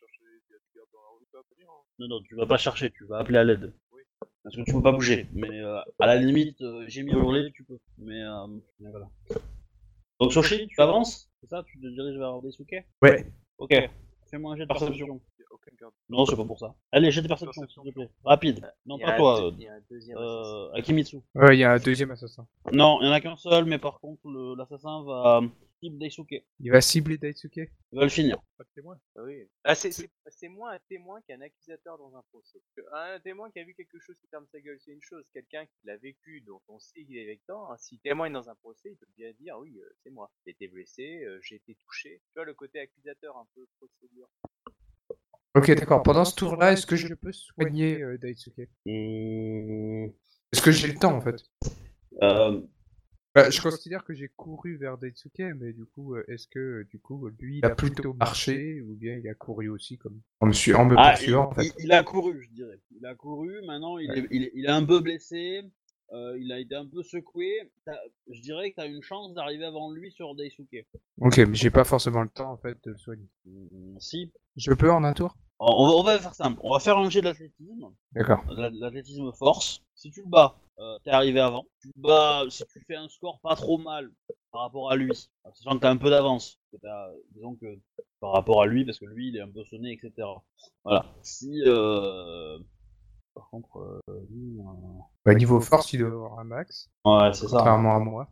des 0.00 0.56
gardes 0.74 0.88
dans 0.92 1.00
la 1.00 1.08
rue, 1.18 1.26
ça 1.32 1.38
va 1.38 1.44
venir. 1.54 1.68
Hein. 1.70 1.82
Non, 1.98 2.08
non, 2.08 2.22
tu 2.22 2.34
vas 2.36 2.46
pas 2.46 2.58
chercher, 2.58 2.90
tu 2.90 3.04
vas 3.06 3.18
appeler 3.18 3.38
à 3.38 3.44
l'aide. 3.44 3.72
Oui. 3.92 4.02
Parce 4.42 4.56
que 4.56 4.62
tu 4.62 4.72
peux 4.72 4.82
pas 4.82 4.92
bouger. 4.92 5.26
Mais 5.32 5.60
euh, 5.60 5.80
à 5.98 6.06
la 6.06 6.16
limite, 6.16 6.60
euh, 6.62 6.84
j'ai 6.88 7.02
mis 7.02 7.12
hurler, 7.12 7.50
tu 7.52 7.64
peux. 7.64 7.78
Mais, 7.98 8.22
euh, 8.22 8.46
mais 8.80 8.90
voilà. 8.90 9.08
Donc 10.20 10.32
Soshi, 10.32 10.66
tu 10.68 10.80
avances 10.80 11.30
C'est 11.40 11.48
ça 11.50 11.62
Tu 11.66 11.78
te 11.80 11.86
diriges 11.86 12.16
vers 12.18 12.40
Desuke 12.40 12.84
Ouais. 13.02 13.26
Ok. 13.58 13.74
Fais-moi 14.30 14.52
un 14.52 14.56
jet 14.56 14.62
de 14.62 14.68
perception. 14.68 15.20
Il 15.38 15.42
y 15.42 15.44
a 15.44 15.52
aucun 15.52 15.70
garde. 15.78 15.92
Non, 16.08 16.24
c'est 16.26 16.36
pas 16.36 16.44
pour 16.44 16.58
ça. 16.58 16.74
Allez, 16.90 17.10
jet 17.10 17.22
de 17.22 17.28
perception, 17.28 17.62
s'il 17.68 17.82
te 17.82 17.90
plaît. 17.90 18.08
Rapide. 18.24 18.60
Non, 18.86 18.96
Il 18.96 19.00
y 19.00 19.04
a 19.04 19.06
pas 19.08 19.12
un 19.14 19.16
toi, 19.18 19.40
deux- 19.40 19.46
euh, 19.46 19.52
Il 19.58 19.62
y 19.62 19.68
a 19.68 19.74
un 19.74 19.80
deuxième 19.90 20.16
assassin. 20.18 20.44
euh, 20.56 20.72
Akimitsu. 20.72 21.16
Ouais, 21.34 21.56
il 21.56 21.60
y 21.60 21.64
a 21.64 21.72
un 21.72 21.78
deuxième 21.78 22.10
assassin. 22.10 22.46
Non, 22.72 22.98
il 23.02 23.06
y 23.06 23.08
en 23.08 23.12
a 23.12 23.20
qu'un 23.20 23.36
seul, 23.36 23.64
mais 23.66 23.78
par 23.78 24.00
contre, 24.00 24.26
le- 24.28 24.54
l'assassin 24.56 25.02
va 25.04 25.42
cible 25.86 25.98
Daisuke. 25.98 26.44
Il 26.60 26.70
va 26.70 26.80
cibler 26.80 27.18
Daitsuke. 27.18 27.56
Il 27.92 27.98
va 27.98 28.02
le 28.04 28.08
finir. 28.08 28.38
Pas 28.58 28.64
de 28.64 28.68
témoin. 28.74 28.98
Ah 29.16 29.22
Oui. 29.24 29.48
Ah, 29.64 29.74
c'est- 29.74 29.92
c'est 29.92 30.10
c'est 30.28 30.48
moins 30.48 30.72
un 30.72 30.78
témoin 30.88 31.20
qu'un 31.22 31.40
accusateur 31.40 31.96
dans 31.98 32.14
un 32.16 32.22
procès. 32.30 32.58
Un 32.92 33.20
témoin 33.20 33.50
qui 33.50 33.60
a 33.60 33.64
vu 33.64 33.74
quelque 33.74 33.98
chose 33.98 34.16
qui 34.20 34.26
ferme 34.28 34.46
sa 34.52 34.60
gueule, 34.60 34.78
c'est 34.84 34.92
une 34.92 35.02
chose. 35.02 35.24
Quelqu'un 35.32 35.64
qui 35.66 35.78
l'a 35.84 35.96
vécu, 35.96 36.40
dont 36.42 36.60
on 36.68 36.78
sait 36.78 37.04
qu'il 37.04 37.16
est 37.16 37.26
vecteur, 37.26 37.70
hein, 37.70 37.76
s'il 37.78 38.00
témoigne 38.00 38.32
dans 38.32 38.48
un 38.50 38.54
procès, 38.56 38.90
il 38.90 38.96
peut 38.96 39.06
bien 39.16 39.32
dire 39.38 39.56
oui, 39.58 39.78
euh, 39.78 39.88
c'est 40.02 40.10
moi. 40.10 40.30
J'ai 40.44 40.52
été 40.52 40.68
blessé, 40.68 41.24
euh, 41.24 41.38
j'ai 41.42 41.56
été 41.56 41.76
touché. 41.84 42.20
Tu 42.28 42.32
vois 42.34 42.44
le 42.44 42.54
côté 42.54 42.80
accusateur 42.80 43.36
un 43.36 43.46
peu 43.54 43.66
procédure. 43.78 44.28
Ok, 45.54 45.70
d'accord. 45.70 46.02
Pendant 46.02 46.24
ce 46.26 46.34
tour-là, 46.34 46.72
est-ce 46.72 46.86
que 46.86 46.96
je 46.96 47.14
peux 47.14 47.32
soigner 47.32 48.02
euh, 48.02 48.18
Daitsuke 48.18 48.68
Hum, 48.86 50.12
Est-ce 50.52 50.60
que 50.62 50.70
j'ai 50.70 50.88
le 50.88 50.98
temps 50.98 51.14
en 51.16 51.20
fait? 51.20 51.36
Euh, 52.22 52.60
Bah, 53.36 53.50
je 53.50 53.60
considère 53.60 54.02
que 54.04 54.14
j'ai 54.14 54.28
couru 54.34 54.76
vers 54.78 54.96
Daitsuke, 54.98 55.42
mais 55.58 55.72
du 55.72 55.84
coup, 55.84 56.14
euh, 56.16 56.24
est-ce 56.28 56.48
que 56.48 56.58
euh, 56.58 56.84
du 56.90 56.98
coup, 56.98 57.28
lui, 57.38 57.58
il 57.58 57.64
a 57.66 57.70
plutôt 57.70 58.14
marché 58.14 58.80
ou 58.80 58.94
bien 58.94 59.14
il 59.16 59.28
a 59.28 59.34
couru 59.34 59.68
aussi 59.68 59.98
comme 59.98 60.20
en 60.40 60.46
me, 60.46 60.52
su- 60.52 60.74
en 60.74 60.86
me 60.86 60.94
ah, 60.96 61.10
il, 61.10 61.12
poursuivant 61.12 61.48
en 61.48 61.52
fait 61.52 61.66
il- 61.66 61.84
il 61.84 61.92
a 61.92 62.02
couru, 62.02 62.42
je 62.42 62.50
dirais. 62.54 62.80
Il 62.98 63.04
a 63.06 63.14
couru, 63.14 63.52
maintenant 63.66 63.98
il, 63.98 64.10
Ouais. 64.10 64.18
est, 64.20 64.26
il, 64.30 64.42
est, 64.44 64.52
il 64.54 64.64
est 64.64 64.70
un 64.70 64.84
peu 64.84 65.00
blessé. 65.00 65.62
euh, 66.12 66.38
il 66.40 66.50
a 66.52 66.58
été 66.60 66.74
un 66.76 66.86
peu 66.86 67.02
secoué. 67.02 67.70
T'as- 67.84 68.00
Je 68.30 68.40
dirais 68.40 68.70
que 68.70 68.76
tu 68.76 68.80
as 68.80 68.86
une 68.86 69.02
chance 69.02 69.34
d'arriver 69.34 69.64
avant 69.66 69.90
lui 69.92 70.10
sur 70.12 70.34
Daisuke. 70.34 70.86
Ok, 71.18 71.36
mais 71.38 71.54
j'ai 71.54 71.70
pas 71.70 71.84
forcément 71.84 72.22
le 72.22 72.28
temps 72.30 72.52
en 72.52 72.56
fait 72.56 72.78
de 72.84 72.92
le 72.92 72.96
soigner. 72.96 73.28
Hum, 73.46 73.96
si. 74.00 74.32
Je 74.56 74.72
peux 74.72 74.90
en 74.90 75.04
un 75.04 75.12
tour? 75.12 75.36
On 75.58 75.86
va, 75.88 75.92
on 75.94 76.02
va 76.04 76.18
faire 76.18 76.34
simple. 76.34 76.58
On 76.62 76.72
va 76.72 76.78
faire 76.80 76.96
un 76.96 77.10
jet 77.10 77.22
d'athlétisme. 77.22 77.86
D'accord. 78.12 78.42
L'a- 78.50 78.70
L'athlétisme 78.70 79.30
force. 79.32 79.82
Si 80.06 80.12
tu 80.12 80.22
le 80.22 80.28
bats, 80.28 80.56
euh, 80.78 80.98
t'es 81.04 81.10
arrivé 81.10 81.40
avant. 81.40 81.64
Tu 81.82 81.88
le 81.96 82.00
bats, 82.02 82.44
si 82.48 82.62
tu 82.72 82.80
fais 82.86 82.94
un 82.96 83.08
score 83.08 83.40
pas 83.40 83.56
trop 83.56 83.76
mal 83.78 84.10
par 84.52 84.60
rapport 84.62 84.90
à 84.90 84.96
lui, 84.96 85.10
sachant 85.54 85.76
que 85.76 85.80
t'as 85.80 85.90
un 85.90 85.96
peu 85.96 86.10
d'avance. 86.10 86.60
Disons 87.34 87.56
que 87.56 87.66
par 88.20 88.32
rapport 88.32 88.62
à 88.62 88.66
lui, 88.66 88.84
parce 88.84 88.98
que 89.00 89.06
lui 89.06 89.28
il 89.28 89.36
est 89.36 89.40
un 89.40 89.50
peu 89.50 89.64
sonné, 89.64 89.92
etc. 89.92 90.28
Voilà. 90.84 91.06
Si. 91.22 91.60
Euh... 91.66 92.58
Par 93.34 93.50
contre, 93.50 93.78
euh, 94.08 94.26
lui, 94.30 94.56
Bah, 95.26 95.34
niveau 95.34 95.60
force, 95.60 95.92
il 95.92 95.98
doit 95.98 96.08
avoir 96.08 96.38
un 96.38 96.44
max, 96.44 96.88
Ouais, 97.04 97.32
c'est 97.34 97.48
ça. 97.48 97.56
contrairement 97.58 97.96
à 97.96 97.98
moi. 97.98 98.28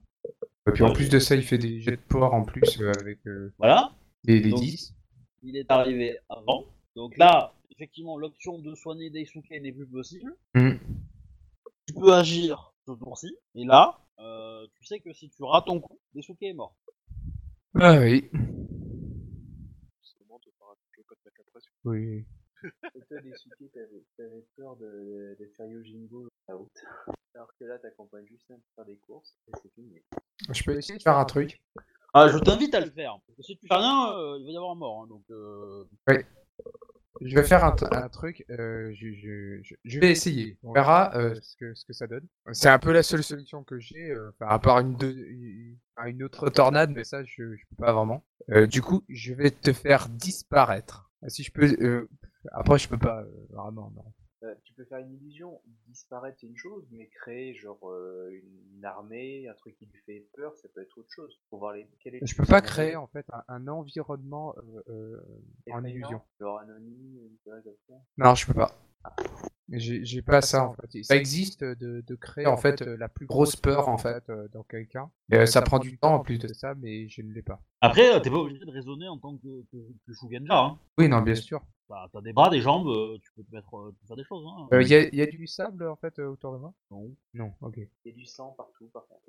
Et 0.67 0.71
puis 0.73 0.83
en 0.83 0.93
plus 0.95 1.11
de 1.11 1.19
ça, 1.19 1.35
il 1.35 1.43
fait 1.43 1.59
des 1.59 1.81
jets 1.83 1.97
de 1.97 2.03
poire 2.09 2.33
en 2.33 2.43
plus 2.45 2.81
euh, 2.81 2.91
avec 3.01 3.19
Voilà. 3.59 3.93
les, 4.25 4.41
les 4.41 4.51
Donc, 4.51 4.61
10. 4.61 4.95
Il 5.43 5.57
est 5.59 5.71
arrivé 5.71 6.19
avant. 6.31 6.65
Donc 6.97 7.19
là, 7.19 7.53
effectivement, 7.71 8.17
l'option 8.17 8.59
de 8.59 8.75
soigner 8.75 9.11
Daisuke 9.11 9.51
n'est 9.51 9.73
plus 9.73 9.87
possible. 9.87 10.35
Mhm. 10.55 10.79
Tu 11.95 12.01
peux 12.01 12.13
agir 12.13 12.75
ce 12.87 12.93
tour-ci. 12.93 13.37
Et 13.55 13.65
là, 13.65 14.01
euh, 14.19 14.67
tu 14.75 14.85
sais 14.85 14.99
que 15.01 15.13
si 15.13 15.31
tu 15.31 15.45
rates 15.45 15.67
ton 15.67 15.81
coup, 15.81 15.99
Daisuke 16.15 16.43
est 16.43 16.53
mort. 16.53 16.75
Ah 17.81 17.99
oui. 17.99 18.31
Oui. 21.85 22.25
Et 22.65 23.01
toi, 23.09 23.21
Desuke, 23.21 23.71
t'avais 23.73 24.03
t'avais 24.17 24.45
peur 24.57 24.77
de, 24.77 25.37
de 25.39 25.47
faire 25.57 25.67
Yojimbo 25.67 26.29
out. 26.49 26.71
Alors 27.35 27.53
que 27.61 27.65
là, 27.65 27.79
t'accompagnes 27.79 28.27
juste 28.27 28.51
un 28.51 28.57
faire 28.75 28.87
des 28.87 28.97
courses 28.97 29.37
et 29.49 29.53
c'est 29.63 29.73
fini. 29.75 30.01
Je 30.51 30.63
peux 30.65 30.77
essayer 30.77 30.97
de 30.99 31.03
faire 31.03 31.19
un 31.19 31.25
truc. 31.27 31.63
Ah, 32.15 32.29
je 32.29 32.39
t'invite 32.39 32.75
à 32.75 32.81
le 32.81 32.91
faire. 32.91 33.19
Parce 33.27 33.37
que 33.37 33.43
si 33.43 33.57
tu 33.59 33.67
fais 33.69 33.75
rien, 33.75 34.13
euh, 34.17 34.39
il 34.41 34.47
va 34.47 34.51
y 34.53 34.57
avoir 34.57 34.75
mort. 34.77 35.03
hein, 35.03 35.07
donc, 35.09 35.25
euh... 35.31 35.85
Je 37.25 37.35
vais 37.35 37.43
faire 37.43 37.65
un, 37.65 37.73
truc. 38.09 38.45
euh, 38.51 38.93
je, 38.95 39.13
je, 39.15 39.61
je, 39.63 39.75
je 39.85 40.01
vais 40.01 40.11
essayer. 40.11 40.59
On 40.63 40.73
verra 40.73 41.17
euh, 41.17 41.35
ce, 41.41 41.57
que, 41.57 41.75
ce 41.75 41.85
que 41.85 41.93
ça 41.93 42.07
donne. 42.07 42.27
C'est 42.53 42.69
un 42.69 42.79
peu 42.79 42.93
la 42.93 43.03
seule 43.03 43.23
solution 43.23 43.65
que 43.65 43.79
j'ai, 43.79 44.11
euh, 44.11 44.31
à 44.41 44.59
part 44.59 44.81
une, 44.81 44.95
deux- 44.95 45.17
une, 45.17 45.77
une 46.07 46.23
autre 46.23 46.51
tornade, 46.51 46.91
mais 46.91 47.05
ça, 47.05 47.25
je, 47.25 47.43
peux 47.43 47.77
pas 47.79 47.93
vraiment. 47.93 48.25
Euh, 48.51 48.67
du 48.67 48.83
coup, 48.83 49.05
je 49.09 49.33
vais 49.33 49.51
te 49.51 49.73
faire 49.73 50.09
disparaître. 50.09 51.11
Si 51.29 51.43
je 51.43 51.51
peux. 51.51 51.75
euh, 51.81 52.09
après, 52.53 52.79
je 52.79 52.89
peux 52.89 52.99
pas 52.99 53.23
euh, 53.23 53.47
vraiment. 53.51 53.91
Non. 53.97 54.05
Euh, 54.45 54.55
tu 54.65 54.75
peux 54.75 54.85
faire 54.85 54.99
une 54.99 55.15
illusion, 55.15 55.61
disparaître 55.87 56.37
c'est 56.41 56.47
une 56.47 56.57
chose, 56.57 56.87
mais 56.91 57.09
créer 57.09 57.55
genre 57.55 57.79
euh, 57.89 58.29
une, 58.31 58.77
une 58.77 58.85
armée, 58.85 59.49
un 59.49 59.55
truc 59.55 59.75
qui 59.79 59.87
lui 59.87 59.99
fait 60.05 60.27
peur, 60.35 60.55
ça 60.57 60.69
peut 60.69 60.83
être 60.83 60.99
autre 60.99 61.11
chose. 61.11 61.41
Faut 61.49 61.57
voir 61.57 61.73
les. 61.73 61.89
quel 62.01 62.17
est 62.17 62.27
Je 62.27 62.37
peux 62.37 62.45
pas 62.45 62.61
créer 62.61 62.95
en 62.97 63.07
fait 63.07 63.25
un, 63.33 63.43
un 63.49 63.69
environnement 63.69 64.55
euh, 64.89 65.19
en 65.71 65.83
illusion. 65.85 66.21
Genre 66.39 66.59
anonyme. 66.59 67.31
Non, 68.19 68.35
je 68.35 68.47
peux 68.47 68.55
pas. 68.55 68.73
J'ai 69.19 69.54
j'ai 69.71 70.23
pas 70.23 70.43
ça 70.43 70.69
en 70.69 70.75
fait. 70.75 71.03
Ça 71.03 71.17
existe 71.17 71.65
de, 71.65 72.03
de 72.07 72.15
créer 72.15 72.47
en 72.47 72.57
fait 72.57 72.83
euh, 72.83 72.97
la 72.97 73.09
plus 73.09 73.27
grosse 73.27 73.57
peur 73.57 73.89
en 73.89 73.99
fait 73.99 74.29
euh, 74.29 74.49
dans 74.53 74.63
quelqu'un. 74.63 75.11
Euh, 75.33 75.47
ça 75.47 75.63
prend 75.63 75.79
du 75.79 75.97
temps 75.99 76.15
en 76.15 76.21
plus 76.21 76.39
de 76.39 76.49
ça, 76.49 76.75
mais 76.75 77.09
je 77.09 77.23
ne 77.23 77.33
l'ai 77.33 77.43
pas. 77.43 77.61
Après, 77.81 78.15
euh, 78.15 78.21
t'es 78.21 78.31
pas 78.31 78.37
obligé 78.39 78.65
de 78.65 78.71
raisonner 78.71 79.09
en 79.09 79.19
tant 79.19 79.37
que, 79.37 79.65
que, 79.73 79.77
que 80.07 80.13
Shugenja. 80.15 80.59
Hein. 80.59 80.79
Oui, 80.99 81.09
non, 81.09 81.23
bien 81.23 81.35
sûr. 81.35 81.63
T'as 81.87 82.09
t'as 82.13 82.23
des 82.23 82.33
bras, 82.33 82.49
des 82.49 82.63
jambes, 82.63 82.89
euh, 82.89 83.19
tu 83.23 83.31
peux 83.37 83.43
te 83.43 83.55
mettre, 83.55 83.77
euh, 83.77 83.91
tu 83.93 84.01
peux 84.01 84.07
faire 84.07 84.17
des 84.17 84.25
choses. 84.25 84.45
Hein. 84.47 84.81
Il 84.81 84.89
y, 84.89 84.95
a, 84.95 85.15
y 85.15 85.21
a 85.21 85.27
du 85.27 85.47
sable 85.47 85.87
en 85.87 85.97
fait 85.97 86.19
euh, 86.19 86.29
autour 86.29 86.55
de 86.55 86.59
moi? 86.59 86.73
Non. 86.91 87.15
Non, 87.35 87.53
ok. 87.61 87.77
Il 87.77 87.89
y 88.07 88.09
a 88.11 88.17
du 88.17 88.25
sang 88.25 88.55
partout, 88.57 88.89
par 88.93 89.07
contre. 89.07 89.21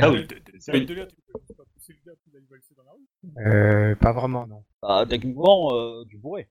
Ah 0.00 0.10
oui. 0.10 0.26
C'est 0.58 0.74
un 0.74 0.84
délire, 0.84 1.08
tu 1.08 1.16
peux 1.32 1.54
pas 1.54 1.64
pousser 1.72 1.94
le 1.94 2.10
gars 2.12 2.16
va 2.32 2.38
valser 2.50 2.74
dans 2.76 2.82
la 2.82 2.92
rue? 2.92 3.46
Euh, 3.46 3.94
pas 3.96 4.12
vraiment, 4.12 4.46
non. 4.46 4.62
Bah, 4.82 5.06
techniquement, 5.08 5.74
euh, 5.74 6.04
tu 6.08 6.18
pourrais. 6.18 6.50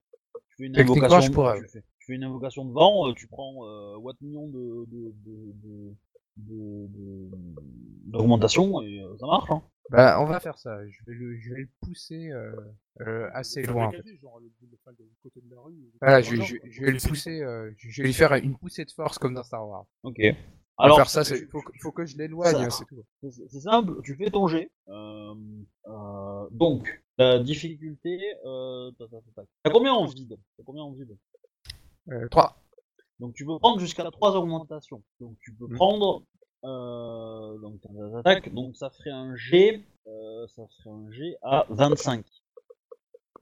Tu 0.49 0.55
fais 0.57 0.63
une 0.65 0.73
Techniquement, 0.73 1.05
invocation, 1.05 1.21
je 1.21 1.31
pourrais, 1.31 1.61
tu, 1.61 1.67
fais, 1.69 1.83
tu 2.05 2.11
fais 2.11 2.15
une 2.17 2.23
invocation 2.23 2.65
de 2.65 2.71
vent, 2.71 3.09
euh, 3.09 3.13
tu 3.13 3.27
prends 3.27 3.65
euh, 3.67 3.97
watt 3.97 4.19
million 4.21 4.47
de, 4.47 4.85
de, 4.87 5.13
de, 5.25 5.53
de, 5.63 5.95
de- 6.37 6.87
de- 6.87 7.29
d'augmentation 8.11 8.81
et 8.83 8.99
euh, 9.01 9.17
ça 9.17 9.25
marche. 9.25 9.49
Hein. 9.49 9.63
Bah, 9.89 10.19
on 10.21 10.25
va 10.25 10.39
faire 10.39 10.57
ça. 10.57 10.77
Je 10.87 10.99
vais 11.07 11.13
le, 11.13 11.37
je 11.39 11.53
vais 11.53 11.61
le 11.61 11.69
pousser 11.81 12.31
euh, 12.31 12.51
euh, 13.01 13.29
assez 13.33 13.61
loin. 13.73 13.87
en 13.87 13.91
fait. 13.91 13.97
Voilà, 16.01 16.21
je, 16.21 16.35
je, 16.43 16.55
je 16.69 16.81
vais 16.81 16.91
le 16.91 16.97
pousser. 17.09 17.41
euh, 17.41 17.71
je 17.77 18.01
vais 18.01 18.07
lui 18.07 18.13
faire 18.13 18.33
une 18.43 18.57
poussée 18.57 18.85
de 18.85 18.91
force 18.91 19.17
comme 19.19 19.33
dans 19.33 19.43
Star 19.43 19.67
Wars. 19.67 19.85
Ok. 20.03 20.19
Alors, 20.77 20.97
faire 20.97 21.09
ça, 21.09 21.23
c'est- 21.23 21.45
faut, 21.49 21.61
que- 21.61 21.71
faut 21.81 21.91
que 21.91 22.05
je 22.05 22.17
l'éloigne, 22.17 22.53
c'est 22.69 22.85
tout. 22.85 23.03
c'est 23.47 23.59
simple, 23.61 24.01
tu 24.03 24.15
fais 24.15 24.29
ton 24.29 24.47
jet. 24.47 24.69
Euh, 24.89 25.33
euh, 25.87 26.47
donc, 26.51 27.01
la 27.17 27.39
difficulté, 27.39 28.19
euh. 28.45 28.91
T'as 29.63 29.69
combien 29.71 29.93
en 29.93 30.05
vide? 30.05 30.37
T'as 30.57 30.63
combien 30.65 30.83
en 30.83 30.91
vide? 30.91 31.15
Euh, 32.11 32.27
3. 32.29 32.61
Donc 33.19 33.33
tu 33.33 33.45
peux 33.45 33.57
prendre 33.59 33.79
jusqu'à 33.79 34.09
3 34.11 34.35
augmentations. 34.35 35.03
Donc 35.19 35.37
tu 35.41 35.53
peux 35.53 35.67
Mhm. 35.67 35.75
prendre 35.75 36.23
euh, 36.63 37.57
donc 37.59 37.79
des 37.89 38.15
attaques, 38.15 38.53
donc 38.53 38.75
ça 38.75 38.89
ferait 38.89 39.11
un 39.11 39.35
G, 39.35 39.83
euh, 40.07 40.47
ça 40.47 40.63
ferait 40.77 40.89
un 40.95 41.11
G 41.11 41.35
à 41.43 41.65
25. 41.69 42.25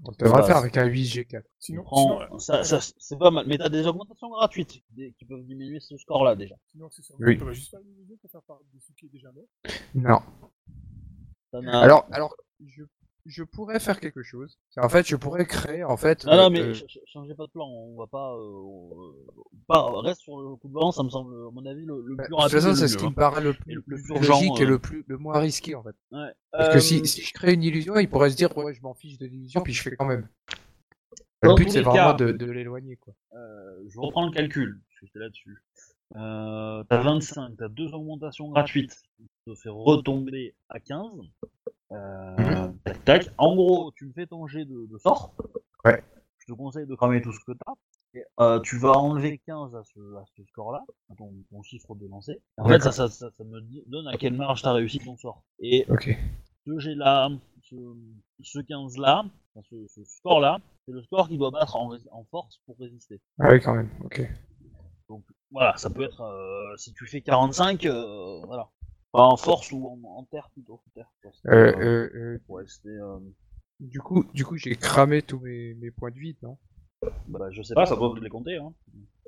On 0.06 0.12
devrait 0.12 0.30
Bah, 0.42 0.44
faire 0.44 0.56
c'est- 0.58 0.62
avec 0.64 0.76
un 0.78 0.86
8G4. 0.86 1.44
Tu 1.44 1.50
Sinon, 1.60 1.86
sinon, 1.96 2.40
ça, 2.40 2.64
ça, 2.66 2.80
c'est 2.98 3.18
pas 3.18 3.32
mal, 3.32 3.46
mais 3.48 3.58
t'as 3.58 3.70
des 3.70 3.88
augmentations 3.88 4.30
gratuites 4.30 4.84
des- 4.90 5.14
qui 5.14 5.24
peuvent 5.24 5.44
diminuer 5.46 5.80
ce 5.80 5.96
score-là 5.98 6.36
déjà. 6.36 6.56
sinon 6.72 6.88
accessoirement, 6.88 7.26
Oui. 7.26 7.38
on 7.42 7.46
va 7.46 7.54
juste 7.54 7.74
illusion 7.86 8.18
pour 8.18 8.30
faire 8.32 8.42
part 8.44 8.60
de 8.74 8.80
ce 8.82 8.92
qui 8.94 9.06
est 9.06 9.10
déjà 9.10 9.32
mort. 9.32 9.46
Non. 9.96 10.20
Alors, 11.72 12.06
alors, 12.12 12.36
je, 12.66 12.84
je 13.26 13.44
pourrais 13.44 13.80
faire 13.80 14.00
quelque 14.00 14.22
chose. 14.24 14.58
En 14.78 14.90
fait, 14.90 15.08
je 15.08 15.16
pourrais 15.16 15.46
créer, 15.46 15.84
en 15.84 15.98
fait. 15.98 16.26
non, 16.26 16.36
non, 16.36 16.44
euh, 16.46 16.50
mais 16.50 16.60
euh, 16.62 16.74
ch- 16.74 16.86
ch- 16.92 17.04
changez 17.08 17.34
pas 17.36 17.46
de 17.46 17.52
plan, 17.52 17.68
on 17.68 17.96
va 17.98 18.08
pas, 18.08 18.36
euh, 18.36 19.12
pas 19.68 20.02
reste 20.02 20.22
sur 20.22 20.38
le 20.42 20.56
coup 20.56 20.68
de 20.68 20.74
vent, 20.74 20.92
ça 20.92 21.04
me 21.04 21.10
semble, 21.10 21.34
à 21.48 21.52
mon 21.52 21.66
avis, 21.66 21.86
le, 21.86 22.02
le 22.06 22.16
bah, 22.16 22.24
plus 22.24 22.30
de 22.32 22.36
toute 22.36 22.40
rapide. 22.42 22.60
façon, 22.60 22.76
c'est 22.76 22.88
ce 22.88 22.98
qui 22.98 23.06
me 23.06 23.14
paraît 23.14 23.42
le 23.42 23.54
plus, 23.54 23.70
le 23.74 23.76
le 23.76 23.82
plus 23.82 24.04
plus 24.04 24.10
urgent, 24.16 24.34
logique 24.40 24.60
et 24.62 24.66
le, 24.66 24.80
plus, 24.80 25.04
le 25.08 25.18
moins 25.18 25.40
risqué, 25.40 25.76
en 25.76 25.84
fait. 25.84 25.96
Ouais. 26.12 26.32
Parce 26.52 26.74
que 26.74 26.80
si, 26.80 27.06
si 27.08 27.22
je 27.22 27.34
crée 27.34 27.54
une 27.54 27.64
illusion, 27.64 27.98
il 27.98 28.10
pourrait 28.10 28.30
se 28.30 28.36
dire, 28.36 28.56
ouais, 28.58 28.74
je 28.74 28.82
m'en 28.82 28.94
fiche 28.94 29.18
de 29.18 29.26
l'illusion, 29.26 29.62
puis 29.62 29.74
je 29.74 29.82
fais 29.82 29.96
quand 29.96 30.06
même. 30.06 30.28
Dans 31.42 31.50
Le 31.50 31.56
but, 31.56 31.70
c'est 31.72 31.82
vraiment 31.82 32.14
de, 32.14 32.32
de 32.32 32.46
l'éloigner, 32.52 32.96
quoi. 32.98 33.14
Euh, 33.34 33.84
je 33.88 34.00
reprends 34.00 34.26
le 34.26 34.32
calcul, 34.32 34.82
parce 35.00 35.12
que 35.12 35.20
là-dessus. 35.20 35.62
T'as 36.14 36.84
25, 37.02 37.58
t'as 37.58 37.70
deux 37.70 37.92
augmentations 37.94 38.50
gratuites, 38.50 38.96
qui 39.18 39.26
te 39.48 39.56
fait 39.56 39.70
retomber 39.70 40.56
à 40.70 40.80
15. 40.80 41.10
Euh, 41.94 42.36
Mhm. 42.38 42.78
Tac 42.84 43.06
tac. 43.06 43.30
En 43.38 43.56
gros, 43.56 43.92
tu 43.96 44.06
me 44.06 44.14
fais 44.14 44.26
ton 44.28 44.48
jet 44.48 44.66
de, 44.66 44.88
de 44.92 44.98
sort. 44.98 45.34
Ouais. 45.86 46.04
Je 46.40 46.46
te 46.52 46.58
conseille 46.58 46.88
de 46.88 46.96
cramer 46.96 47.22
tout 47.22 47.32
ce 47.32 47.40
que 47.46 47.52
t'as. 47.54 47.74
Et, 48.16 48.24
euh, 48.40 48.60
tu 48.60 48.78
vas 48.78 48.92
enlever 48.92 49.40
15 49.46 49.76
à 49.76 49.84
ce, 49.84 50.00
à 50.18 50.24
ce 50.38 50.44
score-là, 50.46 50.84
à 51.12 51.16
ton, 51.16 51.34
ton 51.50 51.64
chiffre 51.64 51.96
de 51.96 52.08
lancer. 52.08 52.40
En 52.58 52.68
fait, 52.68 52.80
ça, 52.80 52.90
D'accord. 52.90 52.94
ça, 52.94 53.10
ça, 53.10 53.32
ça 53.32 53.44
me 53.44 53.60
donne 53.90 54.08
à 54.08 54.18
quelle 54.18 54.34
marge 54.34 54.62
t'as 54.62 54.74
réussi 54.74 55.00
ton 55.00 55.18
sort. 55.18 55.44
Et 55.60 55.86
ce 56.66 56.80
jet-là, 56.80 57.30
ce, 57.64 57.76
ce 58.42 58.60
15-là, 58.60 59.26
enfin, 59.56 59.68
ce, 59.70 59.76
ce 59.88 60.04
score-là, 60.04 60.60
c'est 60.86 60.92
le 60.92 61.02
score 61.04 61.28
qui 61.28 61.38
doit 61.38 61.52
battre 61.52 61.76
en, 61.76 61.92
force 62.30 62.60
pour 62.66 62.78
résister. 62.80 63.20
Ah 63.40 63.50
oui, 63.52 63.60
quand 63.62 63.74
même. 63.74 63.90
Ok. 64.04 64.22
Donc 65.10 65.24
voilà, 65.52 65.76
ça 65.78 65.90
peut 65.90 66.04
être 66.04 66.22
euh, 66.22 66.76
si 66.78 66.94
tu 66.94 67.06
fais 67.08 67.22
45, 67.22 67.86
euh, 67.86 68.42
voilà. 68.46 68.70
Pas 69.14 69.22
en 69.28 69.38
force 69.38 69.72
ou 69.72 69.86
en, 69.88 70.00
en 70.18 70.24
terre 70.26 70.50
plutôt. 70.54 70.82
Terre, 70.96 71.10
Euh, 71.48 71.52
euh, 71.52 71.74
euh, 71.78 72.10
euh, 72.16 72.40
ouais, 72.50 72.64
euh, 72.88 73.20
du 73.80 74.02
coup, 74.02 74.24
du 74.34 74.44
coup, 74.44 74.58
j'ai 74.58 74.76
cramé 74.76 75.22
tous 75.22 75.40
mes, 75.40 75.76
mes 75.76 75.92
points 75.92 76.10
de 76.12 76.18
vide, 76.18 76.38
non? 76.42 76.58
Bah, 77.28 77.50
je 77.52 77.62
sais 77.62 77.76
pas, 77.76 77.86
ça 77.86 77.96
doit 77.96 78.14
te 78.16 78.24
les 78.24 78.30
compter. 78.30 78.58
Hein. 78.58 78.74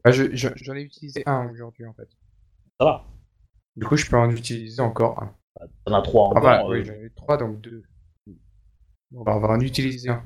ah, 0.04 0.12
je- 0.12 0.36
je- 0.36 0.50
J'en 0.56 0.74
ai 0.74 0.82
utilisé 0.82 1.22
un 1.28 1.50
aujourd'hui, 1.52 1.86
en 1.86 1.94
fait. 1.94 2.10
Ça 2.80 2.86
va. 2.86 3.06
Du 3.76 3.86
coup, 3.86 3.96
je 3.96 4.10
peux 4.10 4.18
en 4.18 4.32
utiliser 4.32 4.82
encore 4.82 5.22
un. 5.22 5.36
Bah, 5.60 5.68
T'en 5.86 5.94
as 5.94 6.02
3 6.02 6.24
encore. 6.30 6.38
Enfin, 6.44 6.64
euh, 6.66 6.70
oui, 6.72 6.84
j'en 6.86 6.94
ai 6.94 7.10
trois, 7.16 7.38
donc 7.38 7.62
deux. 7.62 7.84
On 9.14 9.24
va, 9.24 9.38
on 9.38 9.40
va 9.40 9.50
en 9.50 9.60
utiliser 9.60 10.10
un. 10.10 10.24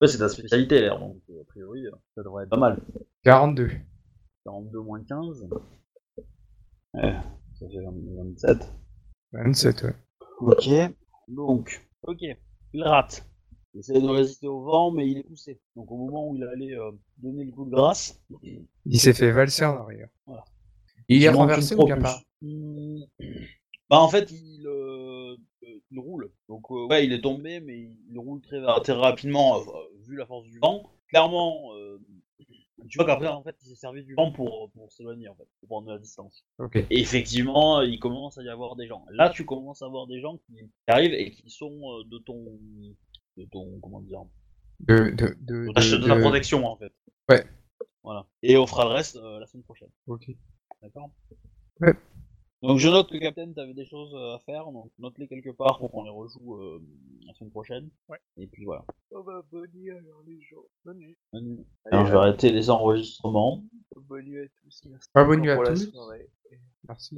ouais, 0.00 0.08
c'est 0.08 0.18
ta 0.18 0.28
spécialité 0.28 0.80
l'air, 0.80 0.98
donc 1.00 1.16
euh, 1.30 1.40
a 1.40 1.44
priori, 1.46 1.86
euh, 1.86 1.90
ça 2.14 2.22
devrait 2.22 2.44
être 2.44 2.50
pas 2.50 2.58
mal. 2.58 2.78
42. 3.24 3.70
42 4.44 4.80
moins 4.80 5.02
15. 5.04 5.48
Ouais, 6.94 7.16
ça 7.58 7.66
fait 7.68 7.82
27. 7.82 8.72
27, 9.32 9.82
ouais. 9.82 9.94
Ok. 10.40 10.68
Donc, 11.28 11.88
ok. 12.02 12.24
Il 12.72 12.82
rate. 12.82 13.26
Il 13.74 13.80
essaie 13.80 14.00
de 14.00 14.08
résister 14.08 14.46
au 14.46 14.62
vent, 14.62 14.90
mais 14.90 15.08
il 15.08 15.18
est 15.18 15.22
poussé. 15.24 15.60
Donc 15.76 15.90
au 15.90 15.96
moment 15.96 16.28
où 16.28 16.36
il 16.36 16.44
allait 16.44 16.74
euh, 16.74 16.90
donner 17.18 17.44
le 17.44 17.52
coup 17.52 17.64
de 17.64 17.70
grâce, 17.70 18.20
Il 18.84 19.00
s'est 19.00 19.12
fait 19.12 19.30
valser 19.30 19.64
en 19.64 19.76
arrière. 19.76 20.08
Voilà. 20.26 20.44
Il 21.08 21.22
est 21.22 21.28
renversé 21.28 21.74
ou 21.74 21.84
bien 21.84 21.98
pas. 21.98 22.20
Hmm. 22.40 23.00
Bah 23.90 24.00
en 24.00 24.08
fait 24.08 24.30
il, 24.30 24.66
euh, 24.66 25.36
euh, 25.62 25.80
il 25.90 25.98
roule. 25.98 26.30
Donc 26.48 26.70
euh, 26.70 26.86
ouais 26.86 27.06
il 27.06 27.12
est 27.12 27.22
tombé 27.22 27.60
mais 27.60 27.90
il, 28.10 28.18
roule 28.18 28.40
très, 28.42 28.60
très 28.82 28.92
rapidement 28.92 29.58
euh, 29.58 29.62
vu 30.06 30.16
la 30.16 30.26
force 30.26 30.46
du 30.46 30.58
vent. 30.58 30.90
Clairement 31.08 31.70
tu 32.88 32.98
vois 32.98 33.06
qu'après 33.06 33.28
en 33.28 33.42
fait 33.42 33.56
il 33.62 33.68
s'est 33.68 33.74
servi 33.76 34.04
du 34.04 34.14
vent 34.14 34.30
pour, 34.32 34.70
pour 34.72 34.92
s'éloigner 34.92 35.28
en 35.28 35.34
fait, 35.34 35.46
pour 35.60 35.68
prendre 35.68 35.86
de 35.88 35.92
la 35.92 35.98
distance. 35.98 36.44
Ok. 36.58 36.76
Et 36.76 36.86
effectivement 37.00 37.80
il 37.82 37.98
commence 37.98 38.38
à 38.38 38.42
y 38.42 38.48
avoir 38.48 38.76
des 38.76 38.86
gens. 38.86 39.04
Là 39.10 39.30
tu 39.30 39.44
commences 39.44 39.82
à 39.82 39.88
voir 39.88 40.06
des 40.06 40.20
gens 40.20 40.36
qui 40.46 40.70
arrivent 40.86 41.14
et 41.14 41.30
qui 41.30 41.50
sont 41.50 41.72
euh, 41.72 42.04
de 42.10 42.18
ton 42.18 42.58
de 43.36 43.44
ton 43.50 43.78
comment 43.80 44.00
dire 44.00 44.22
De, 44.80 45.10
de, 45.10 45.36
de, 45.40 45.66
de 45.66 45.72
ta, 45.72 45.80
de- 45.80 45.96
de 46.02 46.06
ta 46.06 46.16
de- 46.16 46.20
protection 46.20 46.64
en 46.66 46.76
fait. 46.76 46.92
Ouais. 47.28 47.44
Voilà. 48.04 48.26
Et 48.42 48.56
on 48.56 48.66
fera 48.66 48.84
le 48.84 48.90
reste 48.90 49.16
euh, 49.16 49.40
la 49.40 49.46
semaine 49.46 49.64
prochaine. 49.64 49.90
Ok. 50.06 50.30
D'accord? 50.82 51.10
Ouais. 51.80 51.92
Donc 52.62 52.78
je 52.78 52.88
note 52.88 53.10
que 53.10 53.18
Captain, 53.18 53.52
t'avais 53.52 53.74
des 53.74 53.86
choses 53.86 54.12
euh, 54.14 54.34
à 54.34 54.40
faire, 54.40 54.70
donc 54.72 54.90
note-les 54.98 55.28
quelque 55.28 55.50
part 55.50 55.78
pour 55.78 55.92
qu'on 55.92 56.02
les 56.02 56.10
rejoue 56.10 56.56
euh, 56.56 56.82
la 57.24 57.32
semaine 57.34 57.50
prochaine. 57.50 57.88
Ouais. 58.08 58.18
Et 58.36 58.48
puis 58.48 58.64
voilà. 58.64 58.84
Oh 59.12 59.22
bah, 59.22 59.42
bonne 59.52 59.70
nuit 59.74 59.90
alors 59.90 60.22
les 60.26 60.40
gens. 60.40 60.64
Bonne 60.84 60.98
nuit. 60.98 61.16
Alors 61.32 61.46
Allez, 61.84 62.06
je 62.06 62.12
vais 62.12 62.18
arrêter 62.18 62.50
les 62.50 62.68
enregistrements. 62.70 63.62
Bonne 63.94 64.24
nuit 64.24 64.40
à 64.40 64.48
tous. 64.62 64.82
Merci 64.86 65.08
Ah, 65.14 65.24
bonne 65.24 65.40
nuit 65.40 65.50
à 65.50 65.58
tous. 65.58 65.90
soirée. 65.90 66.28
Merci. 66.88 67.16